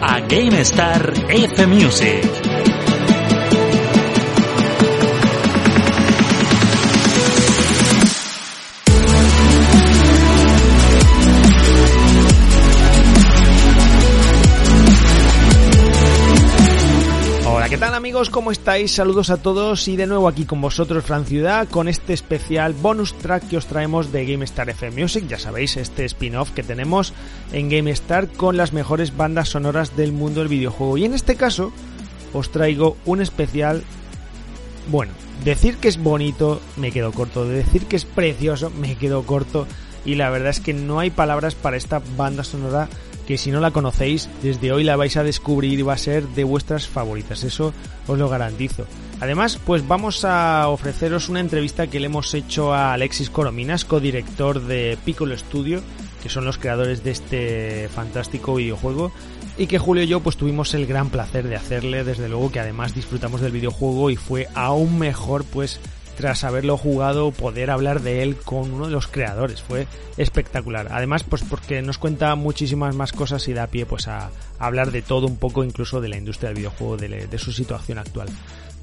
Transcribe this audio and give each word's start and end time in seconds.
A 0.00 0.20
GameStar 0.26 1.12
F 1.28 1.66
Music. 1.66 2.45
¿Cómo 18.16 18.50
estáis? 18.50 18.92
Saludos 18.92 19.28
a 19.28 19.36
todos 19.36 19.88
y 19.88 19.96
de 19.96 20.06
nuevo 20.06 20.26
aquí 20.26 20.46
con 20.46 20.58
vosotros, 20.62 21.04
Fran 21.04 21.26
Ciudad, 21.26 21.68
con 21.68 21.86
este 21.86 22.14
especial 22.14 22.72
bonus 22.72 23.12
track 23.12 23.46
que 23.46 23.58
os 23.58 23.66
traemos 23.66 24.10
de 24.10 24.24
GameStar 24.24 24.70
FM 24.70 25.02
Music. 25.02 25.26
Ya 25.28 25.38
sabéis, 25.38 25.76
este 25.76 26.06
spin-off 26.06 26.50
que 26.52 26.62
tenemos 26.62 27.12
en 27.52 27.68
GameStar 27.68 28.28
con 28.28 28.56
las 28.56 28.72
mejores 28.72 29.18
bandas 29.18 29.50
sonoras 29.50 29.98
del 29.98 30.12
mundo 30.12 30.40
del 30.40 30.48
videojuego. 30.48 30.96
Y 30.96 31.04
en 31.04 31.12
este 31.12 31.36
caso, 31.36 31.72
os 32.32 32.50
traigo 32.50 32.96
un 33.04 33.20
especial. 33.20 33.84
Bueno, 34.90 35.12
decir 35.44 35.76
que 35.76 35.88
es 35.88 36.02
bonito 36.02 36.62
me 36.76 36.92
quedo 36.92 37.12
corto, 37.12 37.46
de 37.46 37.56
decir 37.56 37.84
que 37.84 37.96
es 37.96 38.06
precioso 38.06 38.70
me 38.70 38.96
quedo 38.96 39.24
corto. 39.24 39.66
Y 40.06 40.14
la 40.14 40.30
verdad 40.30 40.50
es 40.50 40.60
que 40.60 40.72
no 40.72 41.00
hay 41.00 41.10
palabras 41.10 41.54
para 41.54 41.76
esta 41.76 42.00
banda 42.16 42.44
sonora 42.44 42.88
que 43.26 43.38
si 43.38 43.50
no 43.50 43.60
la 43.60 43.72
conocéis, 43.72 44.28
desde 44.42 44.72
hoy 44.72 44.84
la 44.84 44.96
vais 44.96 45.16
a 45.16 45.24
descubrir 45.24 45.78
y 45.78 45.82
va 45.82 45.94
a 45.94 45.98
ser 45.98 46.26
de 46.28 46.44
vuestras 46.44 46.86
favoritas, 46.86 47.44
eso 47.44 47.72
os 48.06 48.18
lo 48.18 48.28
garantizo. 48.28 48.86
Además, 49.20 49.58
pues 49.64 49.86
vamos 49.86 50.24
a 50.24 50.68
ofreceros 50.68 51.28
una 51.28 51.40
entrevista 51.40 51.86
que 51.86 52.00
le 52.00 52.06
hemos 52.06 52.32
hecho 52.34 52.72
a 52.72 52.92
Alexis 52.92 53.30
Corominas, 53.30 53.84
codirector 53.84 54.62
de 54.62 54.98
Piccolo 55.04 55.36
Studio, 55.36 55.82
que 56.22 56.28
son 56.28 56.44
los 56.44 56.58
creadores 56.58 57.02
de 57.02 57.10
este 57.10 57.88
fantástico 57.88 58.54
videojuego, 58.54 59.12
y 59.58 59.66
que 59.66 59.78
Julio 59.78 60.04
y 60.04 60.08
yo 60.08 60.20
pues 60.20 60.36
tuvimos 60.36 60.74
el 60.74 60.86
gran 60.86 61.08
placer 61.08 61.48
de 61.48 61.56
hacerle, 61.56 62.04
desde 62.04 62.28
luego 62.28 62.52
que 62.52 62.60
además 62.60 62.94
disfrutamos 62.94 63.40
del 63.40 63.52
videojuego 63.52 64.10
y 64.10 64.16
fue 64.16 64.48
aún 64.54 64.98
mejor 64.98 65.44
pues 65.44 65.80
tras 66.16 66.44
haberlo 66.44 66.76
jugado, 66.76 67.30
poder 67.30 67.70
hablar 67.70 68.00
de 68.00 68.22
él 68.22 68.36
con 68.36 68.72
uno 68.72 68.86
de 68.86 68.92
los 68.92 69.06
creadores. 69.06 69.62
Fue 69.62 69.86
espectacular. 70.16 70.88
Además, 70.90 71.24
pues 71.24 71.42
porque 71.42 71.82
nos 71.82 71.98
cuenta 71.98 72.34
muchísimas 72.34 72.94
más 72.94 73.12
cosas 73.12 73.46
y 73.48 73.52
da 73.52 73.66
pie 73.66 73.86
pues 73.86 74.08
a, 74.08 74.30
hablar 74.58 74.90
de 74.90 75.02
todo 75.02 75.26
un 75.26 75.36
poco, 75.36 75.62
incluso 75.62 76.00
de 76.00 76.08
la 76.08 76.16
industria 76.16 76.48
del 76.48 76.58
videojuego, 76.58 76.96
de, 76.96 77.26
de 77.26 77.38
su 77.38 77.52
situación 77.52 77.98
actual. 77.98 78.28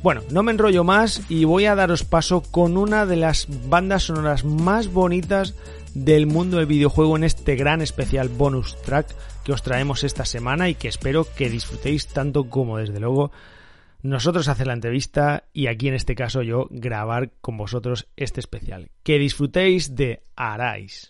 Bueno, 0.04 0.22
no 0.32 0.44
me 0.44 0.52
enrollo 0.52 0.84
más 0.84 1.22
y 1.30 1.46
voy 1.46 1.66
a 1.66 1.76
daros 1.76 2.04
paso 2.04 2.42
con 2.42 2.76
una 2.76 3.06
de 3.06 3.16
las 3.16 3.48
bandas 3.70 4.04
sonoras 4.04 4.44
más 4.44 4.92
bonitas 4.92 5.56
del 5.94 6.28
mundo 6.28 6.58
del 6.58 6.66
videojuego 6.66 7.16
en 7.16 7.24
este 7.24 7.56
gran 7.56 7.82
especial 7.82 8.28
bonus 8.28 8.76
track 8.82 9.08
que 9.44 9.54
os 9.54 9.64
traemos 9.64 10.04
esta 10.04 10.26
semana 10.26 10.68
y 10.68 10.76
que 10.76 10.90
espero 10.90 11.26
que 11.36 11.50
disfrutéis 11.50 12.08
tanto 12.08 12.50
como 12.50 12.80
desde 12.80 13.00
luego 13.00 13.32
nosotros 14.04 14.50
hacer 14.50 14.68
la 14.68 14.74
entrevista 14.74 15.46
y 15.54 15.68
aquí 15.68 15.88
en 15.88 15.96
este 15.96 16.14
caso 16.14 16.42
yo 16.44 16.68
grabar 16.70 17.32
con 17.42 17.58
vosotros 17.58 18.08
este 18.18 18.42
especial. 18.42 18.92
Que 19.02 19.18
disfrutéis 19.18 19.96
de 19.96 20.24
Arais. 20.36 21.10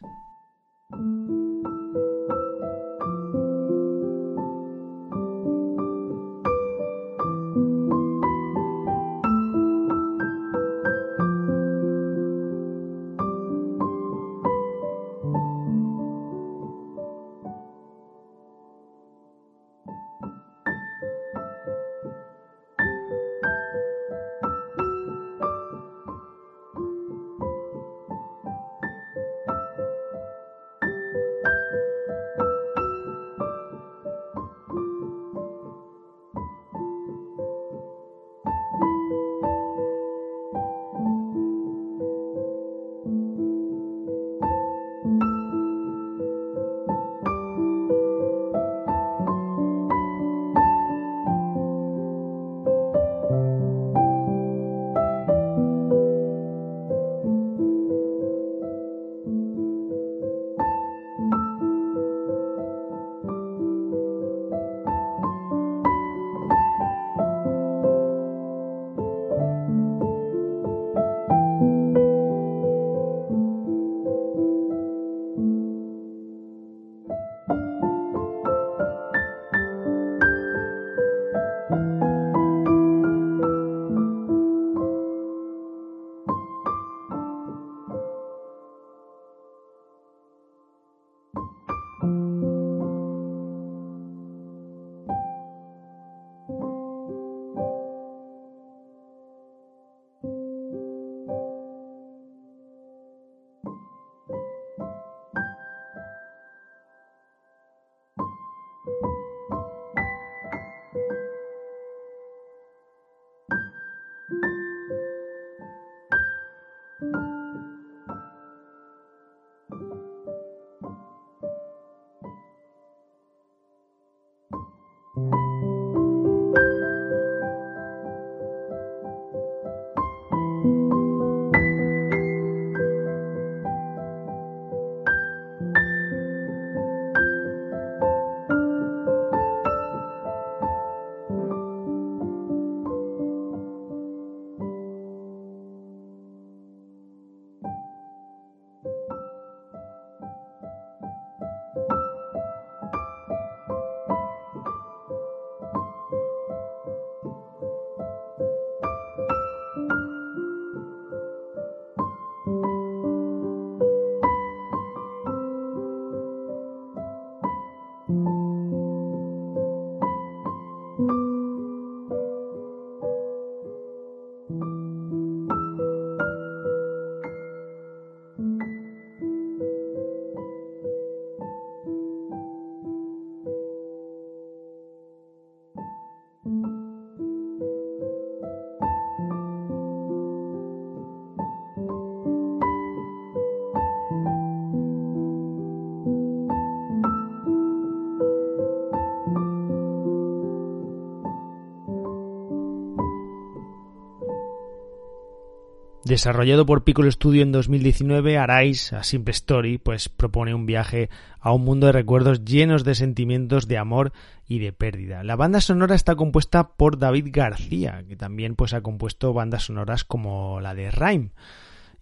Desarrollado 206.13 206.67
por 206.67 206.83
Piccolo 206.83 207.09
Studio 207.09 207.41
en 207.41 207.51
2019, 207.51 208.37
Arise, 208.37 208.95
a 208.95 209.01
Simple 209.01 209.31
Story, 209.31 209.79
pues 209.79 210.09
propone 210.09 210.53
un 210.53 210.67
viaje 210.67 211.09
a 211.39 211.51
un 211.51 211.63
mundo 211.63 211.87
de 211.87 211.91
recuerdos 211.91 212.45
llenos 212.45 212.83
de 212.83 212.93
sentimientos 212.93 213.67
de 213.67 213.79
amor 213.79 214.13
y 214.47 214.59
de 214.59 214.73
pérdida. 214.73 215.23
La 215.23 215.35
banda 215.35 215.59
sonora 215.59 215.95
está 215.95 216.15
compuesta 216.15 216.75
por 216.75 216.99
David 216.99 217.29
García, 217.31 218.05
que 218.07 218.15
también 218.15 218.53
pues 218.53 218.75
ha 218.75 218.81
compuesto 218.81 219.33
bandas 219.33 219.63
sonoras 219.63 220.03
como 220.03 220.61
la 220.61 220.75
de 220.75 220.91
Rhyme. 220.91 221.31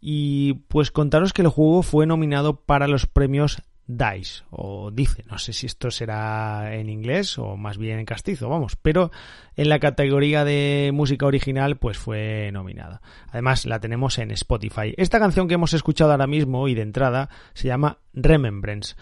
Y 0.02 0.56
pues 0.68 0.92
contaros 0.92 1.32
que 1.32 1.44
el 1.44 1.48
juego 1.48 1.82
fue 1.82 2.06
nominado 2.06 2.66
para 2.66 2.90
los 2.90 3.06
premios 3.06 3.62
DICE, 3.88 4.44
o 4.52 4.92
dice, 4.92 5.24
no 5.30 5.38
sé 5.38 5.54
si 5.54 5.66
esto 5.66 5.92
será 5.92 6.76
en 6.76 6.90
inglés 6.90 7.38
o 7.38 7.58
más 7.58 7.78
bien 7.78 8.00
en 8.00 8.06
castizo, 8.06 8.48
vamos, 8.48 8.76
pero 8.76 9.12
en 9.56 9.70
la 9.70 9.80
categoría 9.80 10.46
de 10.46 10.92
música 10.94 11.26
original 11.26 11.78
pues 11.78 11.98
fue 11.98 12.50
nominada. 12.54 13.02
Además 13.30 13.66
la 13.66 13.80
tenemos 13.80 14.18
en 14.18 14.32
Spotify. 14.32 14.94
Esta 14.98 15.20
canción 15.20 15.48
que 15.48 15.56
hemos 15.56 15.74
escuchado 15.74 16.12
ahora 16.12 16.28
mismo 16.28 16.68
y 16.68 16.76
de 16.76 16.84
entrada 16.84 17.30
se 17.54 17.68
llama 17.68 17.98
Remembrance 18.14 18.96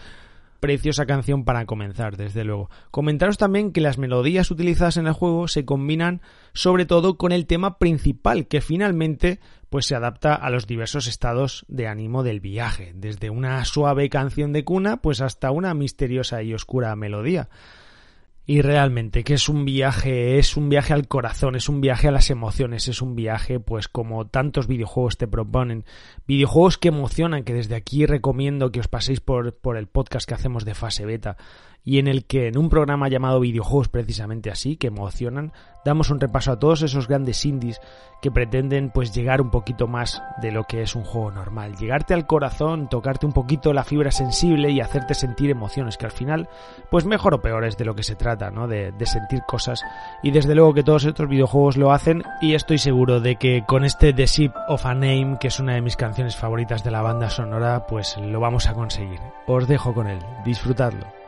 preciosa 0.60 1.06
canción 1.06 1.44
para 1.44 1.64
comenzar, 1.64 2.16
desde 2.16 2.44
luego. 2.44 2.70
Comentaros 2.90 3.38
también 3.38 3.72
que 3.72 3.80
las 3.80 3.98
melodías 3.98 4.50
utilizadas 4.50 4.98
en 4.98 5.06
el 5.06 5.14
juego 5.14 5.48
se 5.48 5.64
combinan 5.64 6.20
sobre 6.52 6.84
todo 6.84 7.16
con 7.16 7.32
el 7.32 7.46
tema 7.46 7.78
principal, 7.78 8.46
que 8.46 8.60
finalmente 8.60 9.40
pues 9.70 9.86
se 9.86 9.94
adapta 9.94 10.34
a 10.34 10.50
los 10.50 10.66
diversos 10.66 11.06
estados 11.06 11.64
de 11.68 11.86
ánimo 11.86 12.22
del 12.22 12.40
viaje, 12.40 12.92
desde 12.94 13.30
una 13.30 13.64
suave 13.64 14.10
canción 14.10 14.52
de 14.52 14.64
cuna 14.64 14.98
pues 14.98 15.20
hasta 15.20 15.52
una 15.52 15.72
misteriosa 15.74 16.42
y 16.42 16.52
oscura 16.52 16.94
melodía. 16.96 17.48
Y 18.46 18.62
realmente 18.62 19.22
que 19.22 19.34
es 19.34 19.48
un 19.48 19.64
viaje, 19.64 20.38
es 20.40 20.56
un 20.56 20.68
viaje 20.68 20.92
al 20.92 21.06
corazón, 21.06 21.54
es 21.54 21.68
un 21.68 21.80
viaje 21.80 22.08
a 22.08 22.10
las 22.10 22.30
emociones, 22.30 22.88
es 22.88 23.00
un 23.00 23.14
viaje 23.14 23.60
pues 23.60 23.86
como 23.86 24.26
tantos 24.26 24.66
videojuegos 24.66 25.18
te 25.18 25.28
proponen, 25.28 25.84
videojuegos 26.26 26.76
que 26.76 26.88
emocionan, 26.88 27.44
que 27.44 27.54
desde 27.54 27.76
aquí 27.76 28.06
recomiendo 28.06 28.72
que 28.72 28.80
os 28.80 28.88
paséis 28.88 29.20
por, 29.20 29.54
por 29.54 29.76
el 29.76 29.86
podcast 29.86 30.28
que 30.28 30.34
hacemos 30.34 30.64
de 30.64 30.74
fase 30.74 31.06
beta, 31.06 31.36
y 31.84 31.98
en 31.98 32.08
el 32.08 32.24
que 32.24 32.48
en 32.48 32.58
un 32.58 32.68
programa 32.68 33.08
llamado 33.08 33.40
videojuegos 33.40 33.88
precisamente 33.88 34.50
así, 34.50 34.76
que 34.76 34.88
emocionan, 34.88 35.52
damos 35.84 36.10
un 36.10 36.20
repaso 36.20 36.52
a 36.52 36.58
todos 36.58 36.82
esos 36.82 37.08
grandes 37.08 37.44
indies 37.44 37.80
que 38.20 38.30
pretenden 38.30 38.90
pues 38.90 39.14
llegar 39.14 39.40
un 39.40 39.50
poquito 39.50 39.86
más 39.86 40.22
de 40.42 40.52
lo 40.52 40.64
que 40.64 40.82
es 40.82 40.94
un 40.94 41.04
juego 41.04 41.30
normal, 41.30 41.76
llegarte 41.76 42.12
al 42.12 42.26
corazón, 42.26 42.88
tocarte 42.88 43.24
un 43.24 43.32
poquito 43.32 43.72
la 43.72 43.84
fibra 43.84 44.10
sensible 44.10 44.70
y 44.70 44.80
hacerte 44.80 45.14
sentir 45.14 45.50
emociones 45.50 45.96
que 45.96 46.04
al 46.04 46.12
final 46.12 46.48
pues 46.90 47.06
mejor 47.06 47.34
o 47.34 47.40
peor 47.40 47.64
es 47.64 47.78
de 47.78 47.86
lo 47.86 47.94
que 47.94 48.02
se 48.02 48.16
trata, 48.16 48.50
¿no? 48.50 48.68
De, 48.68 48.92
de 48.92 49.06
sentir 49.06 49.40
cosas 49.46 49.82
y 50.22 50.32
desde 50.32 50.54
luego 50.54 50.74
que 50.74 50.82
todos 50.82 51.04
estos 51.04 51.28
videojuegos 51.28 51.78
lo 51.78 51.92
hacen 51.92 52.22
y 52.42 52.54
estoy 52.54 52.78
seguro 52.78 53.20
de 53.20 53.36
que 53.36 53.64
con 53.66 53.84
este 53.84 54.12
The 54.12 54.26
Ship 54.26 54.52
of 54.68 54.84
a 54.84 54.94
Name, 54.94 55.38
que 55.40 55.48
es 55.48 55.58
una 55.58 55.74
de 55.74 55.80
mis 55.80 55.96
canciones 55.96 56.36
favoritas 56.36 56.84
de 56.84 56.90
la 56.90 57.02
banda 57.02 57.30
sonora, 57.30 57.86
pues 57.86 58.16
lo 58.18 58.38
vamos 58.40 58.66
a 58.66 58.74
conseguir. 58.74 59.20
Os 59.46 59.66
dejo 59.66 59.94
con 59.94 60.08
él, 60.08 60.18
disfrutadlo. 60.44 61.19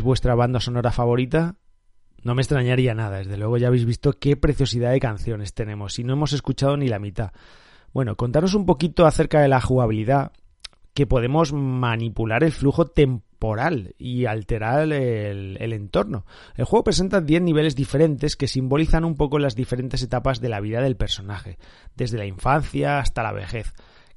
vuestra 0.00 0.34
banda 0.34 0.60
sonora 0.60 0.92
favorita, 0.92 1.56
no 2.22 2.34
me 2.34 2.40
extrañaría 2.40 2.94
nada. 2.94 3.18
Desde 3.18 3.36
luego 3.36 3.58
ya 3.58 3.66
habéis 3.66 3.84
visto 3.84 4.14
qué 4.14 4.36
preciosidad 4.36 4.92
de 4.92 5.00
canciones 5.00 5.52
tenemos 5.52 5.98
y 5.98 6.04
no 6.04 6.14
hemos 6.14 6.32
escuchado 6.32 6.78
ni 6.78 6.88
la 6.88 6.98
mitad. 6.98 7.32
Bueno, 7.92 8.16
contaros 8.16 8.54
un 8.54 8.64
poquito 8.64 9.04
acerca 9.04 9.40
de 9.40 9.48
la 9.48 9.60
jugabilidad, 9.60 10.32
que 10.94 11.06
podemos 11.06 11.52
manipular 11.52 12.44
el 12.44 12.52
flujo 12.52 12.86
temporal 12.86 13.94
y 13.98 14.26
alterar 14.26 14.92
el, 14.92 15.56
el 15.58 15.72
entorno. 15.72 16.26
El 16.54 16.64
juego 16.64 16.84
presenta 16.84 17.20
10 17.20 17.42
niveles 17.42 17.74
diferentes 17.74 18.36
que 18.36 18.46
simbolizan 18.46 19.04
un 19.04 19.16
poco 19.16 19.38
las 19.38 19.56
diferentes 19.56 20.02
etapas 20.02 20.40
de 20.40 20.48
la 20.48 20.60
vida 20.60 20.80
del 20.80 20.96
personaje, 20.96 21.58
desde 21.96 22.18
la 22.18 22.26
infancia 22.26 22.98
hasta 22.98 23.22
la 23.22 23.32
vejez. 23.32 23.72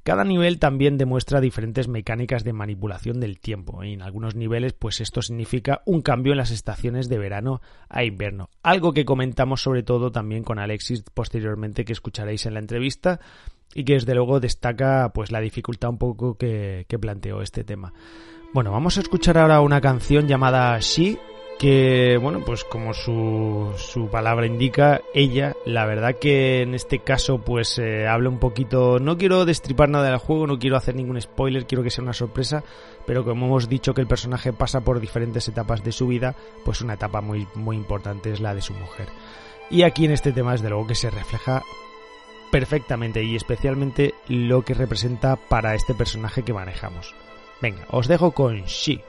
Cada 0.05 0.23
nivel 0.23 0.59
también 0.59 0.99
demuestra 0.99 1.41
diferentes 1.41 1.87
mecánicas 1.87 2.43
de 2.43 2.53
manipulación 2.53 3.19
del 3.19 3.39
tiempo 3.39 3.83
y 3.83 3.93
en 3.93 4.03
algunos 4.03 4.35
niveles 4.35 4.73
pues 4.73 5.01
esto 5.01 5.23
significa 5.23 5.81
un 5.83 6.03
cambio 6.03 6.33
en 6.33 6.37
las 6.37 6.51
estaciones 6.51 7.09
de 7.09 7.17
verano 7.17 7.59
a 7.89 8.03
invierno, 8.03 8.51
algo 8.61 8.93
que 8.93 9.03
comentamos 9.03 9.63
sobre 9.63 9.81
todo 9.81 10.11
también 10.11 10.43
con 10.43 10.59
Alexis 10.59 11.01
posteriormente 11.11 11.85
que 11.85 11.93
escucharéis 11.93 12.45
en 12.45 12.53
la 12.53 12.59
entrevista 12.59 13.19
y 13.73 13.83
que 13.83 13.93
desde 13.93 14.13
luego 14.13 14.39
destaca 14.39 15.09
pues 15.11 15.31
la 15.31 15.41
dificultad 15.41 15.89
un 15.89 15.97
poco 15.97 16.37
que, 16.37 16.85
que 16.87 16.99
planteó 16.99 17.41
este 17.41 17.63
tema. 17.63 17.91
Bueno, 18.53 18.71
vamos 18.71 18.99
a 18.99 19.01
escuchar 19.01 19.39
ahora 19.39 19.59
una 19.61 19.81
canción 19.81 20.27
llamada 20.27 20.77
She 20.81 21.17
que, 21.57 22.17
bueno, 22.21 22.41
pues 22.45 22.63
como 22.63 22.93
su, 22.93 23.73
su 23.77 24.09
palabra 24.09 24.45
indica, 24.45 25.01
ella, 25.13 25.55
la 25.65 25.85
verdad 25.85 26.15
que 26.15 26.61
en 26.61 26.73
este 26.75 26.99
caso 26.99 27.39
pues 27.39 27.79
eh, 27.79 28.07
habla 28.07 28.29
un 28.29 28.39
poquito, 28.39 28.99
no 28.99 29.17
quiero 29.17 29.45
destripar 29.45 29.89
nada 29.89 30.09
del 30.09 30.17
juego, 30.17 30.47
no 30.47 30.59
quiero 30.59 30.75
hacer 30.75 30.95
ningún 30.95 31.19
spoiler, 31.21 31.65
quiero 31.65 31.83
que 31.83 31.89
sea 31.89 32.03
una 32.03 32.13
sorpresa, 32.13 32.63
pero 33.05 33.23
como 33.23 33.45
hemos 33.45 33.69
dicho 33.69 33.93
que 33.93 34.01
el 34.01 34.07
personaje 34.07 34.53
pasa 34.53 34.81
por 34.81 34.99
diferentes 34.99 35.47
etapas 35.47 35.83
de 35.83 35.91
su 35.91 36.07
vida, 36.07 36.35
pues 36.63 36.81
una 36.81 36.95
etapa 36.95 37.21
muy, 37.21 37.47
muy 37.55 37.77
importante 37.77 38.31
es 38.31 38.39
la 38.39 38.53
de 38.53 38.61
su 38.61 38.73
mujer. 38.73 39.07
Y 39.69 39.83
aquí 39.83 40.05
en 40.05 40.11
este 40.11 40.31
tema 40.31 40.51
desde 40.51 40.69
luego 40.69 40.87
que 40.87 40.95
se 40.95 41.09
refleja 41.09 41.63
perfectamente 42.51 43.23
y 43.23 43.35
especialmente 43.35 44.13
lo 44.27 44.63
que 44.63 44.73
representa 44.73 45.35
para 45.35 45.75
este 45.75 45.93
personaje 45.93 46.43
que 46.43 46.53
manejamos. 46.53 47.15
Venga, 47.61 47.85
os 47.89 48.07
dejo 48.07 48.31
con 48.31 48.63
She. 48.65 49.01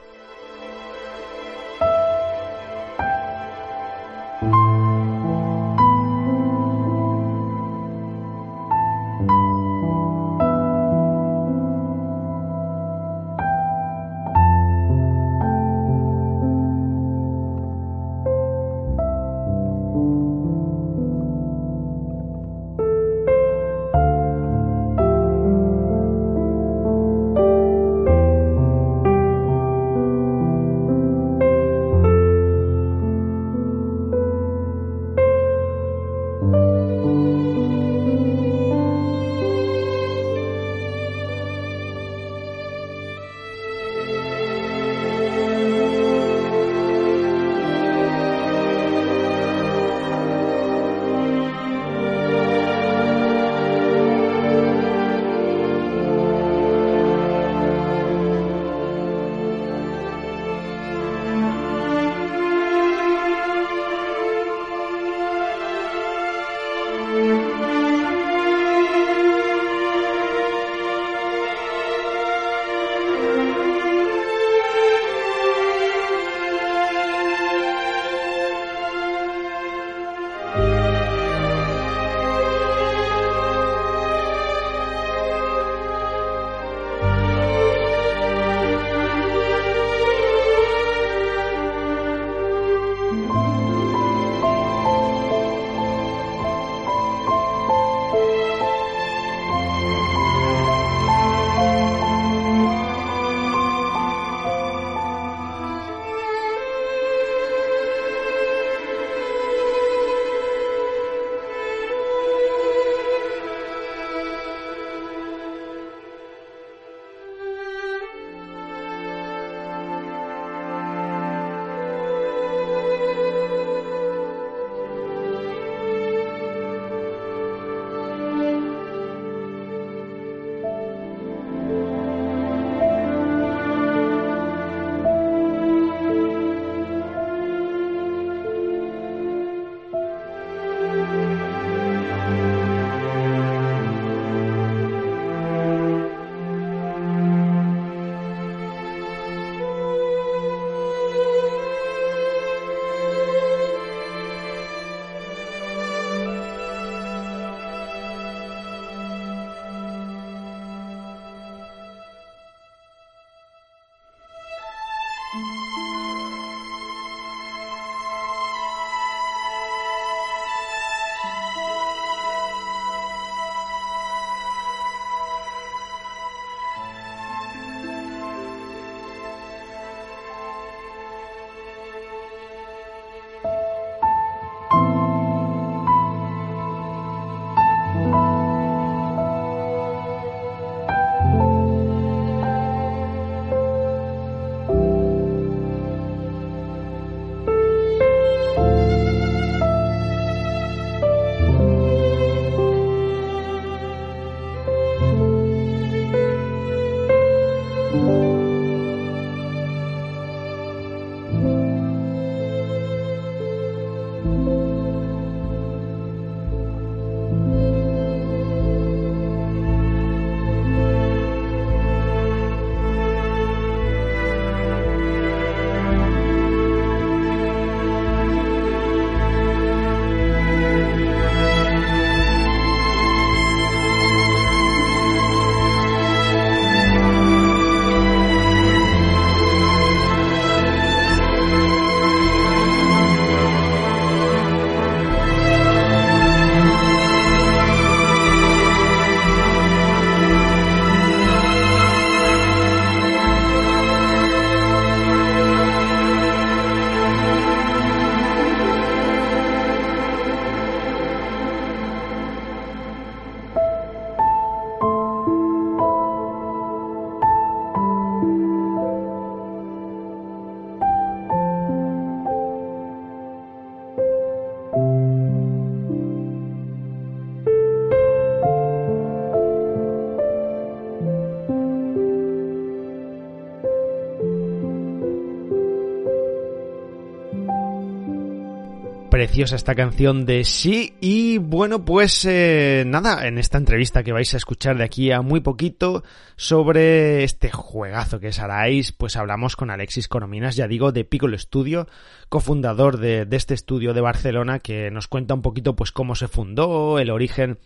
Preciosa 289.27 289.57
esta 289.57 289.75
canción 289.75 290.25
de 290.25 290.45
Sí 290.45 290.93
y 290.99 291.37
bueno 291.37 291.85
pues 291.85 292.25
eh, 292.25 292.83
nada, 292.87 293.27
en 293.27 293.37
esta 293.37 293.57
entrevista 293.57 294.03
que 294.03 294.11
vais 294.11 294.33
a 294.33 294.37
escuchar 294.37 294.77
de 294.77 294.83
aquí 294.83 295.11
a 295.11 295.21
muy 295.21 295.41
poquito 295.41 296.03
sobre 296.35 297.23
este 297.23 297.51
juegazo 297.51 298.19
que 298.19 298.29
es 298.29 298.39
Arais, 298.39 298.91
pues 298.91 299.15
hablamos 299.15 299.55
con 299.55 299.71
Alexis 299.71 300.07
Corominas, 300.07 300.55
ya 300.55 300.67
digo, 300.67 300.91
de 300.91 301.03
Piccolo 301.03 301.37
Studio, 301.37 301.87
cofundador 302.29 302.97
de, 302.97 303.27
este 303.31 303.53
estudio 303.53 303.93
de 303.93 304.01
Barcelona 304.01 304.59
que 304.59 304.91
nos 304.91 305.07
cuenta 305.07 305.33
un 305.33 305.41
poquito 305.41 305.75
pues 305.75 305.91
cómo 305.91 306.15
se 306.15 306.27
fundó, 306.27 306.99
el 306.99 307.09
origen 307.09 307.57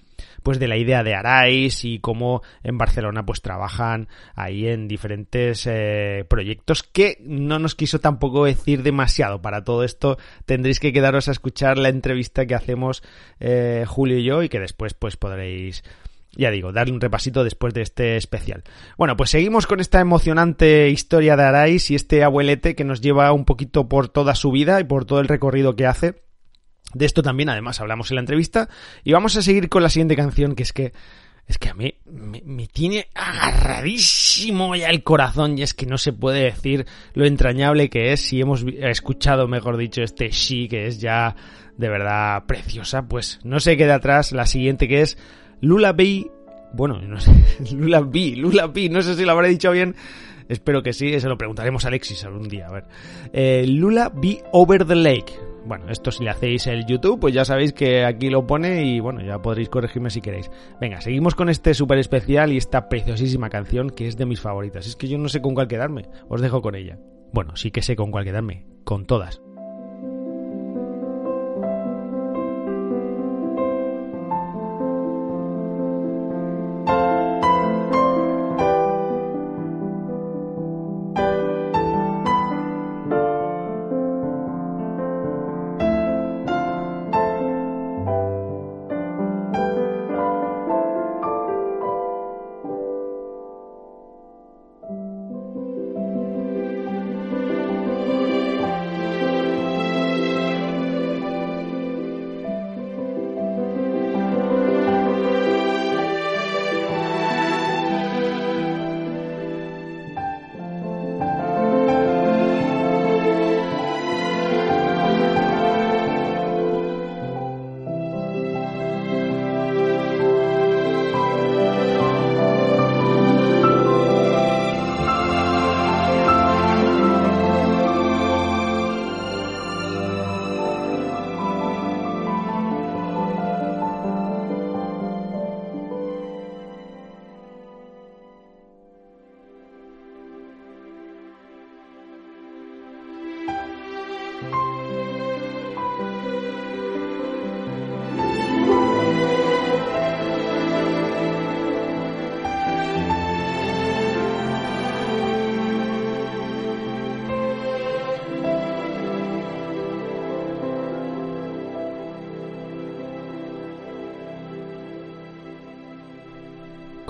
pues 0.44 0.60
de 0.60 0.68
la 0.68 0.78
idea 0.78 1.04
de 1.04 1.16
Arais 1.16 1.84
y 1.86 2.00
cómo 2.00 2.42
en 2.64 2.78
Barcelona 2.78 3.26
pues 3.26 3.42
trabajan 3.42 4.08
ahí 4.36 4.68
en 4.68 4.88
diferentes 4.88 5.66
eh, 5.68 6.26
proyectos 6.30 6.84
que 6.84 7.18
no 7.22 7.60
nos 7.60 7.76
quiso 7.76 8.00
tampoco 8.00 8.46
decir 8.46 8.84
demasiado. 8.84 9.42
Para 9.42 9.64
todo 9.64 9.84
esto 9.84 10.18
tendréis 10.46 10.80
que 10.80 10.94
quedaros 10.94 11.28
a 11.28 11.32
escuchar 11.32 11.78
la 11.78 11.90
entrevista 11.90 12.46
que 12.46 12.56
hacemos 12.56 13.04
eh, 13.40 13.86
Julio 13.88 14.18
y 14.18 14.24
yo 14.24 14.44
y 14.44 14.50
que 14.50 14.60
después 14.60 14.94
pues 14.94 15.18
podréis 15.18 15.84
ya 16.34 16.50
digo, 16.50 16.72
darle 16.72 16.94
un 16.94 17.01
repasito 17.01 17.44
después 17.44 17.74
de 17.74 17.82
este 17.82 18.16
especial. 18.16 18.63
Bueno, 18.98 19.18
pues 19.18 19.32
seguimos 19.32 19.68
con 19.68 19.82
esta 19.82 20.00
emocionante 20.00 20.90
historia 20.90 21.36
de 21.36 21.44
Arais 21.44 21.92
y 21.92 21.96
este 21.96 22.24
abuelete 22.24 22.74
que 22.74 22.86
nos 22.86 23.01
lleva 23.01 23.34
un 23.34 23.44
poquito 23.44 23.90
por 23.90 24.08
toda 24.08 24.34
su 24.34 24.50
vida 24.50 24.80
y 24.80 24.86
por 24.86 25.04
todo 25.04 25.20
el 25.20 25.28
recorrido 25.28 25.75
que 25.75 25.88
hace 25.88 26.22
de 26.94 27.06
esto 27.06 27.24
también, 27.24 27.50
además, 27.50 27.80
hablamos 27.80 28.12
en 28.12 28.16
la 28.16 28.22
entrevista. 28.22 28.70
Y 29.04 29.13
vamos 29.13 29.36
a 29.36 29.42
seguir 29.42 29.70
con 29.70 29.84
la 29.84 29.90
siguiente 29.90 30.16
canción, 30.16 30.56
que 30.56 30.63
es 30.63 30.74
que. 30.74 30.93
Es 31.48 31.58
que 31.58 31.69
a 31.69 31.74
mí 31.74 31.95
me, 32.06 32.67
tiene 32.67 33.08
agarradísimo 33.13 34.76
ya 34.76 34.89
el 34.89 35.04
corazón 35.04 35.58
y 35.58 35.63
es 35.63 35.74
que 35.74 35.88
no 35.88 35.98
se 35.98 36.13
puede 36.13 36.43
decir 36.43 36.86
lo 37.13 37.26
entrañable 37.26 37.89
que 37.89 38.13
es 38.13 38.22
si 38.22 38.39
hemos 38.39 38.63
escuchado, 38.63 39.48
mejor 39.48 39.76
dicho, 39.76 40.02
este 40.02 40.30
She 40.30 40.69
que 40.69 40.86
es 40.86 41.02
ya 41.02 41.36
de 41.82 41.89
verdad 41.89 42.46
preciosa, 42.46 43.08
pues 43.08 43.39
no 43.44 43.60
se 43.60 43.76
queda 43.76 43.96
atrás 43.96 44.32
la 44.32 44.46
siguiente 44.46 44.88
que 44.88 45.02
es 45.02 45.17
Lula 45.60 45.91
B. 45.91 46.32
Bueno, 46.74 47.02
no 47.02 47.20
sé, 47.20 47.34
Lula 47.76 48.02
B, 48.02 48.89
no 48.89 49.02
sé 49.02 49.15
si 49.15 49.26
lo 49.26 49.32
habré 49.32 49.50
dicho 49.50 49.72
bien. 49.72 49.96
Espero 50.48 50.84
que 50.84 50.94
sí, 50.94 51.20
se 51.20 51.28
lo 51.28 51.38
preguntaremos 51.38 51.84
a 51.84 51.88
Alexis 51.88 52.24
algún 52.24 52.48
día, 52.48 52.67
a 52.67 52.72
ver. 52.72 52.84
Eh, 53.34 53.65
Lula 53.67 54.12
B 54.13 54.44
Over 54.52 54.86
the 54.86 54.96
Lake 54.96 55.34
bueno, 55.65 55.89
esto 55.89 56.12
si 56.12 56.24
le 56.24 56.32
hacéis 56.32 56.65
el 56.67 56.86
YouTube, 56.86 57.20
pues 57.20 57.34
ya 57.34 57.46
sabéis 57.46 57.72
que 57.72 58.04
aquí 58.04 58.30
lo 58.30 58.48
pone 58.48 58.84
y 58.84 59.00
bueno, 59.00 59.22
ya 59.22 59.41
podréis 59.41 59.70
corregirme 59.70 60.10
si 60.10 60.20
queréis. 60.20 60.50
Venga, 60.80 61.02
seguimos 61.02 61.36
con 61.36 61.50
este 61.50 61.74
súper 61.74 62.00
especial 62.00 62.52
y 62.52 62.58
esta 62.58 62.89
preciosísima 62.89 63.50
canción 63.50 63.91
que 63.91 64.08
es 64.08 64.17
de 64.17 64.26
mis 64.26 64.41
favoritas. 64.41 64.88
Es 64.88 64.96
que 64.96 65.08
yo 65.08 65.17
no 65.17 65.30
sé 65.30 65.41
con 65.41 65.54
cuál 65.54 65.67
quedarme, 65.67 66.10
os 66.30 66.41
dejo 66.41 66.62
con 66.62 66.76
ella. 66.76 66.98
Bueno, 67.32 67.56
sí 67.56 67.72
que 67.72 67.84
sé 67.84 67.96
con 67.96 68.12
cuál 68.12 68.26
quedarme, 68.26 68.65
con 68.84 69.06
todas. 69.06 69.41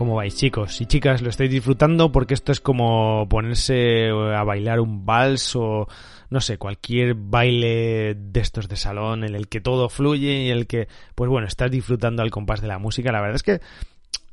¿Cómo 0.01 0.15
vais 0.15 0.35
chicos 0.35 0.81
y 0.81 0.87
chicas? 0.87 1.21
¿Lo 1.21 1.29
estáis 1.29 1.51
disfrutando? 1.51 2.11
Porque 2.11 2.33
esto 2.33 2.51
es 2.51 2.59
como 2.59 3.27
ponerse 3.29 4.09
a 4.09 4.43
bailar 4.43 4.79
un 4.79 5.05
vals 5.05 5.55
o 5.55 5.87
no 6.31 6.41
sé, 6.41 6.57
cualquier 6.57 7.13
baile 7.13 8.15
de 8.15 8.39
estos 8.39 8.67
de 8.67 8.77
salón 8.77 9.23
en 9.23 9.35
el 9.35 9.47
que 9.47 9.61
todo 9.61 9.89
fluye 9.89 10.41
y 10.41 10.49
el 10.49 10.65
que, 10.65 10.87
pues 11.13 11.29
bueno, 11.29 11.45
estás 11.45 11.69
disfrutando 11.69 12.23
al 12.23 12.31
compás 12.31 12.61
de 12.61 12.67
la 12.67 12.79
música. 12.79 13.11
La 13.11 13.21
verdad 13.21 13.35
es 13.35 13.43
que 13.43 13.59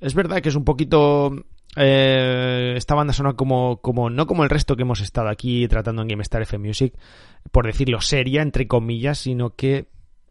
es 0.01 0.15
verdad 0.15 0.41
que 0.41 0.49
es 0.49 0.55
un 0.55 0.65
poquito 0.65 1.33
eh, 1.77 2.73
esta 2.75 2.95
banda 2.95 3.13
sonora 3.13 3.37
como, 3.37 3.83
como, 3.83 4.09
no 4.09 4.27
como 4.27 4.45
el 4.45 4.49
resto 4.49 4.75
que 4.75 4.85
hemos 4.85 5.03
estado 5.03 5.29
aquí 5.29 5.69
tratando 5.69 6.01
en 6.01 6.09
GameStar 6.09 6.41
F 6.41 6.57
Music, 6.57 6.95
por 7.53 7.67
decirlo 7.67 8.01
seria, 8.01 8.41
entre 8.41 8.67
comillas, 8.67 9.19
sino 9.19 9.51
que 9.51 9.89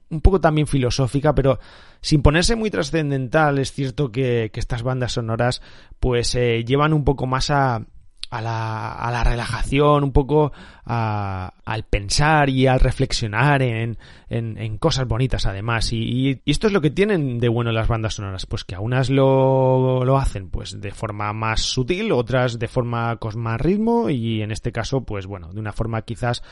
un 0.09 0.21
poco 0.21 0.39
también 0.39 0.67
filosófica, 0.67 1.35
pero 1.35 1.59
sin 2.01 2.21
ponerse 2.21 2.55
muy 2.55 2.69
trascendental, 2.69 3.59
es 3.59 3.71
cierto 3.71 4.11
que, 4.11 4.51
estas 4.53 4.83
bandas 4.83 5.13
sonoras 5.13 5.61
pues 5.99 6.33
eh, 6.35 6.63
llevan 6.65 6.93
un 6.93 7.03
poco 7.03 7.27
más 7.27 7.51
a, 7.51 7.85
a 8.29 8.41
la, 8.41 8.93
a 8.93 9.11
la 9.11 9.23
relajación, 9.23 10.03
un 10.03 10.11
poco 10.11 10.51
a, 10.85 11.53
al 11.65 11.83
pensar 11.83 12.49
y 12.49 12.67
al 12.67 12.79
reflexionar 12.79 13.61
en, 13.61 13.97
en, 14.29 14.77
cosas 14.77 15.07
bonitas 15.07 15.45
además. 15.45 15.93
Y, 15.93 16.41
y, 16.45 16.51
esto 16.51 16.67
es 16.67 16.73
lo 16.73 16.81
que 16.81 16.89
tienen 16.89 17.39
de 17.39 17.49
bueno 17.49 17.71
las 17.71 17.87
bandas 17.87 18.15
sonoras, 18.15 18.45
pues 18.45 18.63
que 18.63 18.75
a 18.75 18.79
unas 18.79 19.09
lo, 19.09 20.03
lo 20.03 20.17
hacen 20.17 20.49
pues 20.49 20.79
de 20.79 20.91
forma 20.91 21.31
más 21.33 21.61
sutil, 21.61 22.11
otras 22.11 22.59
de 22.59 22.67
forma 22.67 23.15
con 23.17 23.39
más 23.39 23.61
ritmo 23.61 24.09
y 24.09 24.41
en 24.41 24.51
este 24.51 24.71
caso 24.71 25.01
pues 25.01 25.25
bueno, 25.25 25.53
de 25.53 25.59
una 25.59 25.71
forma 25.71 26.01
quizás 26.01 26.43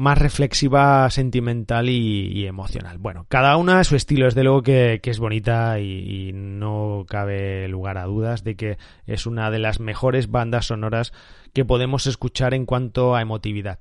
más 0.00 0.16
reflexiva, 0.16 1.10
sentimental 1.10 1.90
y, 1.90 2.46
emocional. 2.46 2.96
Bueno, 2.96 3.26
cada 3.28 3.58
una 3.58 3.84
su 3.84 3.96
estilo, 3.96 4.26
es 4.26 4.34
de 4.34 4.44
luego 4.44 4.62
que, 4.62 4.98
es 5.04 5.18
bonita 5.18 5.78
y, 5.78 6.32
no 6.32 7.04
cabe 7.06 7.68
lugar 7.68 7.98
a 7.98 8.06
dudas 8.06 8.42
de 8.42 8.56
que 8.56 8.78
es 9.06 9.26
una 9.26 9.50
de 9.50 9.58
las 9.58 9.78
mejores 9.78 10.30
bandas 10.30 10.66
sonoras 10.66 11.12
que 11.52 11.66
podemos 11.66 12.06
escuchar 12.06 12.54
en 12.54 12.64
cuanto 12.64 13.14
a 13.14 13.20
emotividad. 13.20 13.78